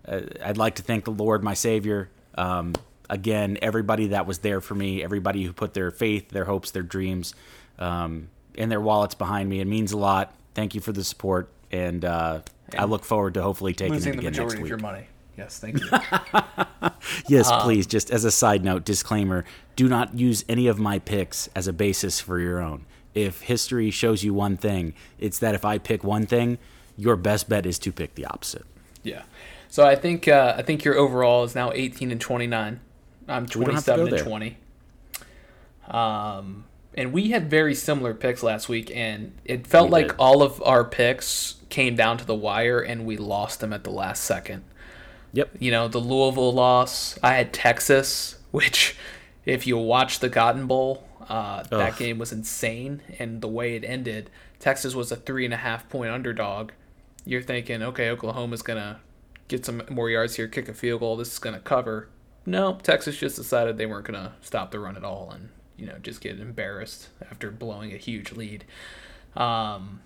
uh, 0.08 0.22
I'd 0.44 0.58
like 0.58 0.76
to 0.76 0.84
thank 0.84 1.06
the 1.06 1.12
Lord, 1.12 1.44
my 1.44 1.54
Savior. 1.56 2.10
Um, 2.36 2.74
again, 3.10 3.58
everybody 3.62 4.08
that 4.08 4.26
was 4.26 4.40
there 4.40 4.62
for 4.62 4.76
me, 4.76 5.04
everybody 5.04 5.44
who 5.44 5.54
put 5.54 5.74
their 5.74 5.92
faith, 5.92 6.30
their 6.30 6.46
hopes, 6.46 6.72
their 6.72 6.84
dreams, 6.84 7.34
um, 7.80 8.30
and 8.56 8.72
their 8.72 8.82
wallets 8.82 9.16
behind 9.16 9.50
me. 9.50 9.60
It 9.60 9.66
means 9.68 9.92
a 9.92 9.98
lot. 9.98 10.34
Thank 10.56 10.76
you 10.76 10.82
for 10.82 10.92
the 10.92 11.04
support, 11.04 11.50
and 11.72 12.04
uh, 12.06 12.42
I 12.78 12.86
look 12.86 13.06
forward 13.06 13.34
to 13.36 13.42
hopefully 13.42 13.74
taking 13.74 13.96
it 13.96 14.00
the 14.02 14.10
again 14.10 14.24
next 14.24 14.38
majority 14.38 14.56
of 14.58 14.62
week. 14.64 14.70
your 14.70 14.78
money. 14.80 15.04
Yes, 15.38 15.58
thank 15.60 15.80
you. 15.80 15.88
Yes, 17.28 17.50
Um, 17.50 17.62
please. 17.62 17.88
Just 17.88 18.12
as 18.12 18.26
a 18.26 18.32
side 18.32 18.64
note, 18.64 18.84
disclaimer: 18.86 19.46
do 19.76 19.88
not 19.88 20.16
use 20.18 20.44
any 20.50 20.68
of 20.68 20.80
my 20.80 21.00
picks 21.00 21.48
as 21.56 21.68
a 21.68 21.74
basis 21.74 22.20
for 22.20 22.40
your 22.40 22.60
own. 22.62 22.86
If 23.14 23.42
history 23.42 23.90
shows 23.92 24.24
you 24.24 24.34
one 24.34 24.58
thing, 24.58 24.94
it's 25.18 25.40
that 25.40 25.56
if 25.56 25.64
I 25.66 25.78
pick 25.78 26.04
one 26.04 26.26
thing, 26.26 26.58
your 26.98 27.16
best 27.16 27.48
bet 27.50 27.66
is 27.66 27.80
to 27.80 27.92
pick 27.92 28.16
the 28.16 28.26
opposite. 28.26 28.66
yeah. 29.04 29.24
So 29.72 29.86
I 29.86 29.96
think 29.96 30.28
uh, 30.28 30.56
I 30.58 30.62
think 30.64 30.84
your 30.84 30.96
overall 30.96 31.44
is 31.44 31.54
now 31.56 31.72
18 31.72 32.12
and 32.12 32.20
29. 32.20 32.80
I'm 33.30 33.44
We 33.44 33.66
don't 33.66 33.76
have 33.76 33.86
to 33.86 33.96
27 33.96 34.14
and 34.14 34.28
20. 34.28 34.58
Um, 35.88 36.66
and 36.96 37.14
we 37.14 37.30
had 37.30 37.50
very 37.50 37.76
similar 37.76 38.14
picks 38.14 38.44
last 38.44 38.70
week, 38.70 38.92
and 38.96 39.34
it 39.46 39.66
felt 39.66 39.88
We 39.88 39.92
like 39.94 40.08
did. 40.10 40.16
all 40.18 40.42
of 40.44 40.62
our 40.64 40.84
picks 40.84 41.56
came 41.70 41.96
down 41.96 42.18
to 42.18 42.26
the 42.26 42.36
wire, 42.36 42.80
and 42.80 43.06
we 43.06 43.18
lost 43.18 43.60
them 43.60 43.74
at 43.74 43.84
the 43.84 43.92
last 43.92 44.24
second. 44.24 44.64
Yep. 45.34 45.52
You 45.60 45.72
know, 45.72 45.88
the 45.88 46.00
Louisville 46.00 46.54
loss. 46.54 47.18
I 47.22 47.34
had 47.36 47.54
Texas, 47.54 48.38
which, 48.52 48.96
if 49.46 49.68
you 49.68 49.78
watch 49.78 50.20
the 50.20 50.30
Cotton 50.30 50.68
Bowl, 50.68 51.08
uh, 51.28 51.64
that 51.64 51.98
game 51.98 52.18
was 52.18 52.32
insane. 52.32 53.02
And 53.20 53.42
the 53.42 53.48
way 53.48 53.76
it 53.76 53.84
ended, 53.84 54.30
Texas 54.60 54.96
was 54.96 55.12
a 55.12 55.16
three 55.16 55.46
and 55.46 55.54
a 55.54 55.58
half 55.58 55.88
point 55.90 56.12
underdog. 56.12 56.72
You're 57.26 57.44
thinking, 57.44 57.84
okay, 57.84 58.10
Oklahoma's 58.10 58.64
going 58.64 58.80
to 58.80 58.98
get 59.48 59.66
some 59.66 59.84
more 59.90 60.10
yards 60.10 60.36
here, 60.36 60.48
kick 60.48 60.68
a 60.68 60.74
field 60.74 61.02
goal. 61.02 61.16
This 61.16 61.32
is 61.32 61.40
going 61.40 61.54
to 61.56 61.62
cover. 61.62 62.08
No, 62.50 62.80
Texas 62.82 63.18
just 63.18 63.36
decided 63.36 63.78
they 63.78 63.86
weren't 63.86 64.08
going 64.08 64.20
to 64.20 64.32
stop 64.42 64.72
the 64.72 64.80
run 64.80 64.98
at 64.98 65.04
all 65.04 65.30
and, 65.32 65.50
you 65.78 65.86
know, 65.86 65.98
just 66.02 66.20
get 66.20 66.40
embarrassed 66.40 67.10
after 67.30 67.52
blowing 67.52 67.94
a 67.94 67.98
huge 67.98 68.32
lead. 68.32 68.66
Um, 69.36 70.02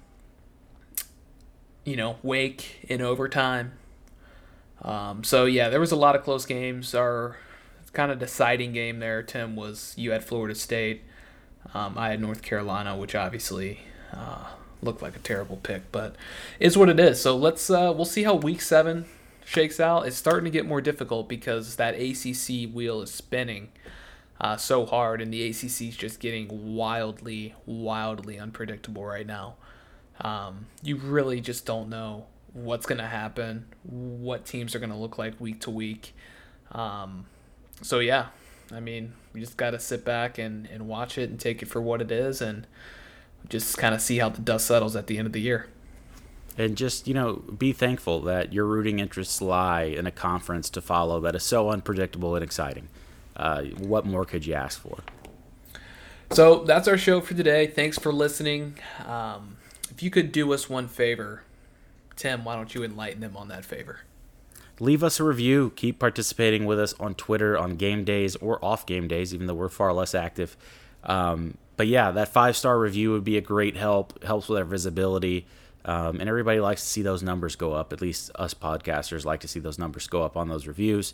you 1.85 1.95
know, 1.95 2.17
Wake 2.21 2.85
in 2.89 3.01
overtime. 3.01 3.71
Um, 4.81 5.23
so 5.23 5.45
yeah, 5.45 5.69
there 5.69 5.79
was 5.79 5.93
a 5.93 5.95
lot 5.95 6.17
of 6.17 6.23
close 6.23 6.45
games. 6.45 6.93
Our 6.93 7.37
kind 7.93 8.11
of 8.11 8.19
deciding 8.19 8.73
game 8.73 8.99
there, 8.99 9.23
Tim, 9.23 9.55
was 9.55 9.93
you 9.95 10.11
had 10.11 10.25
Florida 10.25 10.53
State. 10.53 11.01
Um, 11.73 11.97
I 11.97 12.09
had 12.09 12.19
North 12.19 12.41
Carolina, 12.41 12.97
which 12.97 13.15
obviously 13.15 13.79
uh, 14.11 14.47
looked 14.81 15.01
like 15.01 15.15
a 15.15 15.19
terrible 15.19 15.57
pick, 15.63 15.93
but 15.93 16.17
is 16.59 16.77
what 16.77 16.89
it 16.89 16.99
is. 16.99 17.21
So 17.21 17.37
let's 17.37 17.69
uh, 17.69 17.93
we'll 17.95 18.03
see 18.03 18.23
how 18.23 18.35
week 18.35 18.61
seven 18.61 19.05
shakes 19.45 19.79
out. 19.79 20.07
It's 20.07 20.15
starting 20.15 20.45
to 20.45 20.51
get 20.51 20.65
more 20.65 20.81
difficult 20.81 21.27
because 21.29 21.75
that 21.75 21.95
ACC 21.95 22.73
wheel 22.73 23.01
is 23.01 23.13
spinning 23.13 23.69
uh, 24.41 24.57
so 24.57 24.85
hard, 24.85 25.21
and 25.21 25.33
the 25.33 25.47
ACC 25.49 25.63
is 25.63 25.97
just 25.97 26.19
getting 26.19 26.75
wildly, 26.75 27.55
wildly 27.65 28.39
unpredictable 28.39 29.05
right 29.05 29.25
now. 29.25 29.55
Um, 30.21 30.67
you 30.81 30.97
really 30.97 31.39
just 31.39 31.65
don't 31.65 31.89
know 31.89 32.25
what's 32.51 32.85
going 32.85 32.99
to 32.99 33.07
happen, 33.07 33.65
what 33.83 34.45
teams 34.45 34.75
are 34.75 34.79
going 34.79 34.91
to 34.91 34.97
look 34.97 35.17
like 35.17 35.39
week 35.39 35.61
to 35.61 35.71
week. 35.71 36.13
Um, 36.71 37.25
so 37.81 37.99
yeah, 37.99 38.27
I 38.71 38.79
mean, 38.79 39.13
we 39.33 39.39
just 39.39 39.57
got 39.57 39.71
to 39.71 39.79
sit 39.79 40.03
back 40.05 40.37
and, 40.37 40.67
and 40.67 40.87
watch 40.87 41.17
it 41.17 41.29
and 41.29 41.39
take 41.39 41.61
it 41.61 41.67
for 41.67 41.81
what 41.81 42.01
it 42.01 42.11
is 42.11 42.41
and 42.41 42.67
just 43.49 43.77
kind 43.77 43.93
of 43.93 44.01
see 44.01 44.17
how 44.17 44.29
the 44.29 44.41
dust 44.41 44.67
settles 44.67 44.95
at 44.95 45.07
the 45.07 45.17
end 45.17 45.27
of 45.27 45.33
the 45.33 45.41
year. 45.41 45.67
And 46.57 46.77
just, 46.77 47.07
you 47.07 47.13
know, 47.13 47.35
be 47.57 47.73
thankful 47.73 48.21
that 48.21 48.53
your 48.53 48.65
rooting 48.65 48.99
interests 48.99 49.41
lie 49.41 49.83
in 49.83 50.05
a 50.05 50.11
conference 50.11 50.69
to 50.71 50.81
follow 50.81 51.19
that 51.21 51.35
is 51.35 51.43
so 51.43 51.69
unpredictable 51.69 52.35
and 52.35 52.43
exciting. 52.43 52.89
Uh, 53.35 53.63
what 53.63 54.05
more 54.05 54.23
could 54.25 54.45
you 54.45 54.53
ask 54.53 54.79
for? 54.79 54.99
So 56.31 56.63
that's 56.63 56.87
our 56.87 56.97
show 56.97 57.21
for 57.21 57.33
today. 57.33 57.67
Thanks 57.67 57.97
for 57.97 58.13
listening. 58.13 58.75
Um, 59.05 59.57
if 59.89 60.03
you 60.03 60.11
could 60.11 60.31
do 60.31 60.53
us 60.53 60.69
one 60.69 60.87
favor, 60.87 61.43
Tim, 62.15 62.45
why 62.45 62.55
don't 62.55 62.73
you 62.75 62.83
enlighten 62.83 63.21
them 63.21 63.35
on 63.35 63.47
that 63.47 63.65
favor? 63.65 64.01
leave 64.79 65.03
us 65.03 65.19
a 65.19 65.23
review. 65.23 65.71
Keep 65.75 65.99
participating 65.99 66.65
with 66.65 66.79
us 66.79 66.93
on 66.99 67.15
Twitter 67.15 67.57
on 67.57 67.75
game 67.75 68.03
days 68.03 68.35
or 68.37 68.63
off 68.63 68.85
game 68.85 69.07
days, 69.07 69.33
even 69.33 69.47
though 69.47 69.53
we're 69.53 69.69
far 69.69 69.93
less 69.93 70.15
active. 70.15 70.57
Um, 71.03 71.57
but 71.77 71.87
yeah, 71.87 72.11
that 72.11 72.29
five 72.29 72.55
star 72.55 72.79
review 72.79 73.11
would 73.11 73.23
be 73.23 73.37
a 73.37 73.41
great 73.41 73.77
help. 73.77 74.23
Helps 74.23 74.47
with 74.49 74.59
our 74.59 74.65
visibility. 74.65 75.45
Um, 75.85 76.19
and 76.19 76.29
everybody 76.29 76.59
likes 76.59 76.81
to 76.81 76.87
see 76.87 77.01
those 77.01 77.23
numbers 77.23 77.55
go 77.55 77.73
up. 77.73 77.91
At 77.91 78.01
least 78.01 78.31
us 78.35 78.53
podcasters 78.53 79.25
like 79.25 79.41
to 79.41 79.47
see 79.47 79.59
those 79.59 79.79
numbers 79.79 80.07
go 80.07 80.23
up 80.23 80.37
on 80.37 80.47
those 80.47 80.67
reviews. 80.67 81.13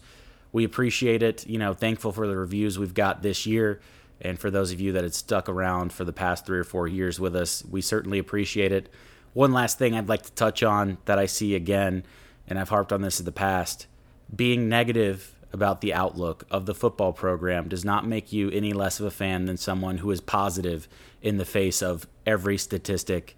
We 0.51 0.63
appreciate 0.63 1.23
it. 1.23 1.47
You 1.47 1.57
know, 1.57 1.73
thankful 1.73 2.11
for 2.11 2.27
the 2.27 2.37
reviews 2.37 2.77
we've 2.77 2.93
got 2.93 3.21
this 3.21 3.45
year. 3.45 3.81
And 4.21 4.37
for 4.37 4.51
those 4.51 4.71
of 4.71 4.81
you 4.81 4.91
that 4.93 5.03
had 5.03 5.13
stuck 5.13 5.47
around 5.47 5.93
for 5.93 6.03
the 6.03 6.13
past 6.13 6.45
three 6.45 6.59
or 6.59 6.63
four 6.63 6.87
years 6.87 7.19
with 7.19 7.35
us, 7.35 7.63
we 7.69 7.81
certainly 7.81 8.19
appreciate 8.19 8.71
it. 8.71 8.91
One 9.33 9.53
last 9.53 9.77
thing 9.77 9.95
I'd 9.95 10.09
like 10.09 10.23
to 10.23 10.31
touch 10.33 10.63
on 10.63 10.97
that 11.05 11.19
I 11.19 11.25
see 11.25 11.55
again 11.55 12.03
and 12.47 12.59
I've 12.59 12.69
harped 12.69 12.91
on 12.91 13.01
this 13.01 13.19
in 13.19 13.25
the 13.25 13.31
past, 13.31 13.87
being 14.35 14.67
negative 14.67 15.35
about 15.53 15.81
the 15.81 15.93
outlook 15.93 16.45
of 16.51 16.65
the 16.65 16.75
football 16.75 17.13
program 17.13 17.67
does 17.67 17.85
not 17.85 18.05
make 18.05 18.31
you 18.33 18.49
any 18.51 18.73
less 18.73 18.99
of 18.99 19.05
a 19.05 19.11
fan 19.11 19.45
than 19.45 19.57
someone 19.57 19.99
who 19.99 20.11
is 20.11 20.21
positive 20.21 20.87
in 21.21 21.37
the 21.37 21.45
face 21.45 21.81
of 21.81 22.07
every 22.25 22.57
statistic 22.57 23.35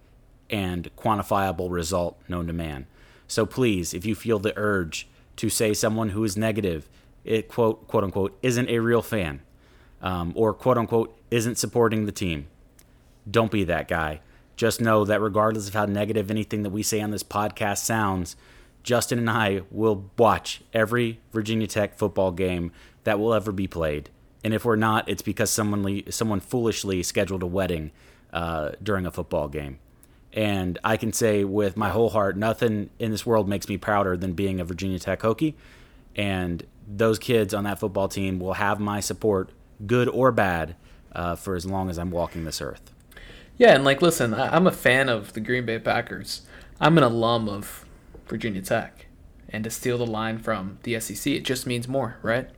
and 0.52 0.94
quantifiable 0.96 1.70
result 1.70 2.20
known 2.28 2.46
to 2.46 2.52
man. 2.52 2.86
So 3.26 3.46
please, 3.46 3.94
if 3.94 4.04
you 4.04 4.14
feel 4.14 4.38
the 4.38 4.52
urge 4.56 5.08
to 5.36 5.48
say 5.48 5.72
someone 5.72 6.10
who 6.10 6.22
is 6.22 6.36
negative, 6.36 6.88
it 7.24 7.48
quote 7.48 7.88
quote 7.88 8.04
unquote 8.04 8.38
isn't 8.42 8.68
a 8.68 8.78
real 8.80 9.02
fan, 9.02 9.40
um, 10.02 10.32
or 10.36 10.52
quote 10.52 10.76
unquote 10.76 11.16
isn't 11.30 11.56
supporting 11.56 12.04
the 12.04 12.12
team, 12.12 12.46
don't 13.28 13.50
be 13.50 13.64
that 13.64 13.88
guy. 13.88 14.20
Just 14.54 14.80
know 14.80 15.04
that 15.06 15.20
regardless 15.20 15.66
of 15.66 15.74
how 15.74 15.86
negative 15.86 16.30
anything 16.30 16.62
that 16.62 16.70
we 16.70 16.82
say 16.82 17.00
on 17.00 17.10
this 17.10 17.22
podcast 17.22 17.78
sounds, 17.78 18.36
Justin 18.82 19.18
and 19.18 19.30
I 19.30 19.62
will 19.70 20.10
watch 20.18 20.60
every 20.74 21.20
Virginia 21.32 21.66
Tech 21.66 21.96
football 21.96 22.32
game 22.32 22.70
that 23.04 23.18
will 23.18 23.32
ever 23.32 23.50
be 23.50 23.66
played. 23.66 24.10
And 24.44 24.52
if 24.52 24.64
we're 24.64 24.76
not, 24.76 25.08
it's 25.08 25.22
because 25.22 25.50
someone 25.50 26.02
someone 26.10 26.40
foolishly 26.40 27.02
scheduled 27.02 27.42
a 27.42 27.46
wedding 27.46 27.92
uh, 28.32 28.72
during 28.82 29.06
a 29.06 29.10
football 29.10 29.48
game. 29.48 29.78
And 30.32 30.78
I 30.82 30.96
can 30.96 31.12
say 31.12 31.44
with 31.44 31.76
my 31.76 31.90
whole 31.90 32.10
heart, 32.10 32.36
nothing 32.36 32.90
in 32.98 33.10
this 33.10 33.26
world 33.26 33.48
makes 33.48 33.68
me 33.68 33.76
prouder 33.76 34.16
than 34.16 34.32
being 34.32 34.60
a 34.60 34.64
Virginia 34.64 34.98
Tech 34.98 35.20
Hokie. 35.20 35.54
And 36.16 36.66
those 36.86 37.18
kids 37.18 37.52
on 37.52 37.64
that 37.64 37.78
football 37.78 38.08
team 38.08 38.38
will 38.38 38.54
have 38.54 38.80
my 38.80 39.00
support, 39.00 39.50
good 39.86 40.08
or 40.08 40.32
bad, 40.32 40.76
uh, 41.14 41.36
for 41.36 41.54
as 41.54 41.66
long 41.66 41.90
as 41.90 41.98
I'm 41.98 42.10
walking 42.10 42.44
this 42.44 42.60
earth. 42.60 42.92
Yeah, 43.58 43.74
and 43.74 43.84
like, 43.84 44.00
listen, 44.00 44.32
I'm 44.34 44.66
a 44.66 44.72
fan 44.72 45.08
of 45.08 45.34
the 45.34 45.40
Green 45.40 45.66
Bay 45.66 45.78
Packers. 45.78 46.42
I'm 46.80 46.96
an 46.96 47.04
alum 47.04 47.48
of 47.48 47.84
Virginia 48.26 48.62
Tech. 48.62 49.06
And 49.50 49.64
to 49.64 49.70
steal 49.70 49.98
the 49.98 50.06
line 50.06 50.38
from 50.38 50.78
the 50.84 50.98
SEC, 50.98 51.26
it 51.26 51.44
just 51.44 51.66
means 51.66 51.86
more, 51.86 52.16
right? 52.22 52.48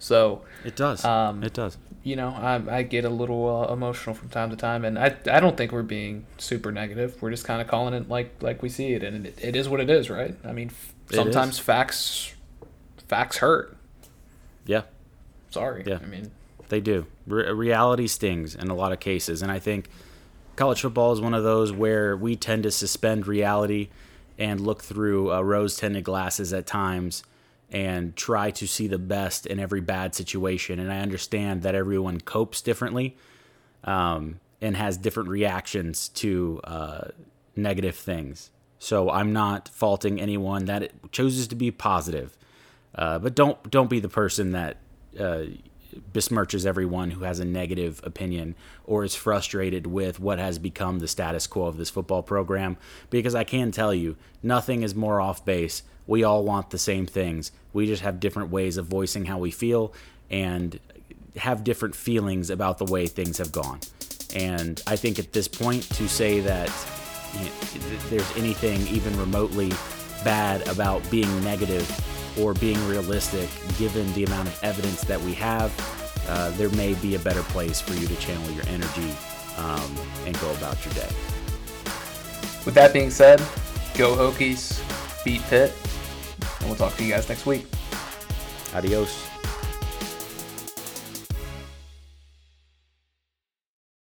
So 0.00 0.42
it 0.64 0.74
does. 0.74 1.04
Um, 1.04 1.44
it 1.44 1.52
does. 1.52 1.78
You 2.02 2.16
know, 2.16 2.30
I, 2.30 2.78
I 2.78 2.82
get 2.82 3.04
a 3.04 3.10
little 3.10 3.46
uh, 3.68 3.72
emotional 3.72 4.14
from 4.14 4.30
time 4.30 4.48
to 4.50 4.56
time, 4.56 4.86
and 4.86 4.98
I, 4.98 5.14
I 5.30 5.38
don't 5.38 5.56
think 5.56 5.70
we're 5.70 5.82
being 5.82 6.24
super 6.38 6.72
negative. 6.72 7.20
We're 7.20 7.30
just 7.30 7.44
kind 7.44 7.60
of 7.60 7.68
calling 7.68 7.92
it 7.92 8.08
like 8.08 8.42
like 8.42 8.62
we 8.62 8.68
see 8.70 8.94
it, 8.94 9.02
and 9.02 9.26
it, 9.26 9.38
it 9.42 9.54
is 9.54 9.68
what 9.68 9.80
it 9.80 9.90
is, 9.90 10.08
right? 10.08 10.34
I 10.44 10.52
mean, 10.52 10.70
sometimes 11.12 11.58
facts 11.58 12.32
facts 13.06 13.38
hurt. 13.38 13.76
Yeah. 14.64 14.82
Sorry. 15.50 15.82
Yeah. 15.86 15.98
I 16.02 16.06
mean, 16.06 16.30
they 16.68 16.80
do. 16.80 17.06
Re- 17.26 17.52
reality 17.52 18.06
stings 18.06 18.54
in 18.54 18.68
a 18.68 18.74
lot 18.74 18.92
of 18.92 19.00
cases, 19.00 19.42
and 19.42 19.52
I 19.52 19.58
think 19.58 19.90
college 20.56 20.80
football 20.80 21.12
is 21.12 21.20
one 21.20 21.34
of 21.34 21.42
those 21.42 21.72
where 21.72 22.16
we 22.16 22.36
tend 22.36 22.62
to 22.62 22.70
suspend 22.70 23.26
reality 23.26 23.88
and 24.38 24.60
look 24.60 24.82
through 24.82 25.32
uh, 25.32 25.40
rose 25.42 25.76
tinted 25.76 26.04
glasses 26.04 26.52
at 26.52 26.66
times 26.66 27.22
and 27.70 28.16
try 28.16 28.50
to 28.50 28.66
see 28.66 28.86
the 28.88 28.98
best 28.98 29.46
in 29.46 29.60
every 29.60 29.80
bad 29.80 30.14
situation. 30.14 30.78
And 30.78 30.92
I 30.92 30.98
understand 31.00 31.62
that 31.62 31.74
everyone 31.74 32.20
copes 32.20 32.60
differently 32.60 33.16
um, 33.84 34.40
and 34.60 34.76
has 34.76 34.96
different 34.96 35.28
reactions 35.28 36.08
to 36.08 36.60
uh, 36.64 37.08
negative 37.56 37.96
things. 37.96 38.50
So 38.78 39.10
I'm 39.10 39.32
not 39.32 39.68
faulting 39.68 40.20
anyone 40.20 40.64
that 40.64 41.12
chooses 41.12 41.46
to 41.48 41.54
be 41.54 41.70
positive, 41.70 42.36
uh, 42.94 43.18
but 43.18 43.34
don't 43.34 43.70
don't 43.70 43.90
be 43.90 44.00
the 44.00 44.08
person 44.08 44.52
that 44.52 44.78
uh, 45.18 45.42
besmirches 46.12 46.66
everyone 46.66 47.12
who 47.12 47.24
has 47.24 47.40
a 47.40 47.44
negative 47.44 48.00
opinion 48.04 48.54
or 48.84 49.04
is 49.04 49.14
frustrated 49.14 49.86
with 49.86 50.20
what 50.20 50.38
has 50.38 50.58
become 50.58 50.98
the 50.98 51.08
status 51.08 51.46
quo 51.46 51.66
of 51.66 51.76
this 51.76 51.90
football 51.90 52.22
program. 52.22 52.76
Because 53.10 53.34
I 53.34 53.44
can 53.44 53.70
tell 53.70 53.94
you, 53.94 54.16
nothing 54.42 54.82
is 54.82 54.94
more 54.94 55.20
off 55.20 55.44
base. 55.44 55.82
We 56.06 56.24
all 56.24 56.44
want 56.44 56.70
the 56.70 56.78
same 56.78 57.06
things. 57.06 57.52
We 57.72 57.86
just 57.86 58.02
have 58.02 58.20
different 58.20 58.50
ways 58.50 58.76
of 58.76 58.86
voicing 58.86 59.26
how 59.26 59.38
we 59.38 59.50
feel 59.50 59.92
and 60.30 60.78
have 61.36 61.64
different 61.64 61.94
feelings 61.94 62.50
about 62.50 62.78
the 62.78 62.84
way 62.84 63.06
things 63.06 63.38
have 63.38 63.52
gone. 63.52 63.80
And 64.34 64.82
I 64.86 64.96
think 64.96 65.18
at 65.18 65.32
this 65.32 65.48
point, 65.48 65.82
to 65.90 66.08
say 66.08 66.40
that 66.40 66.70
you 67.34 67.44
know, 67.44 67.50
there's 68.08 68.36
anything 68.36 68.86
even 68.88 69.16
remotely 69.18 69.70
bad 70.24 70.66
about 70.68 71.08
being 71.10 71.42
negative 71.42 71.88
or 72.40 72.54
being 72.54 72.78
realistic, 72.88 73.48
given 73.78 74.12
the 74.14 74.24
amount 74.24 74.48
of 74.48 74.58
evidence 74.62 75.02
that 75.02 75.20
we 75.20 75.34
have, 75.34 75.72
uh, 76.28 76.50
there 76.52 76.70
may 76.70 76.94
be 76.94 77.14
a 77.14 77.18
better 77.18 77.42
place 77.44 77.80
for 77.80 77.94
you 77.94 78.06
to 78.06 78.16
channel 78.16 78.50
your 78.50 78.66
energy 78.68 79.14
um, 79.56 79.96
and 80.26 80.38
go 80.40 80.50
about 80.52 80.82
your 80.84 80.94
day. 80.94 81.08
With 82.64 82.74
that 82.74 82.92
being 82.92 83.10
said, 83.10 83.38
go 83.96 84.16
Hokies, 84.16 84.80
beat 85.24 85.42
Pitt, 85.42 85.72
and 86.60 86.68
we'll 86.68 86.76
talk 86.76 86.96
to 86.96 87.04
you 87.04 87.12
guys 87.12 87.28
next 87.28 87.46
week. 87.46 87.66
Adios. 88.74 89.29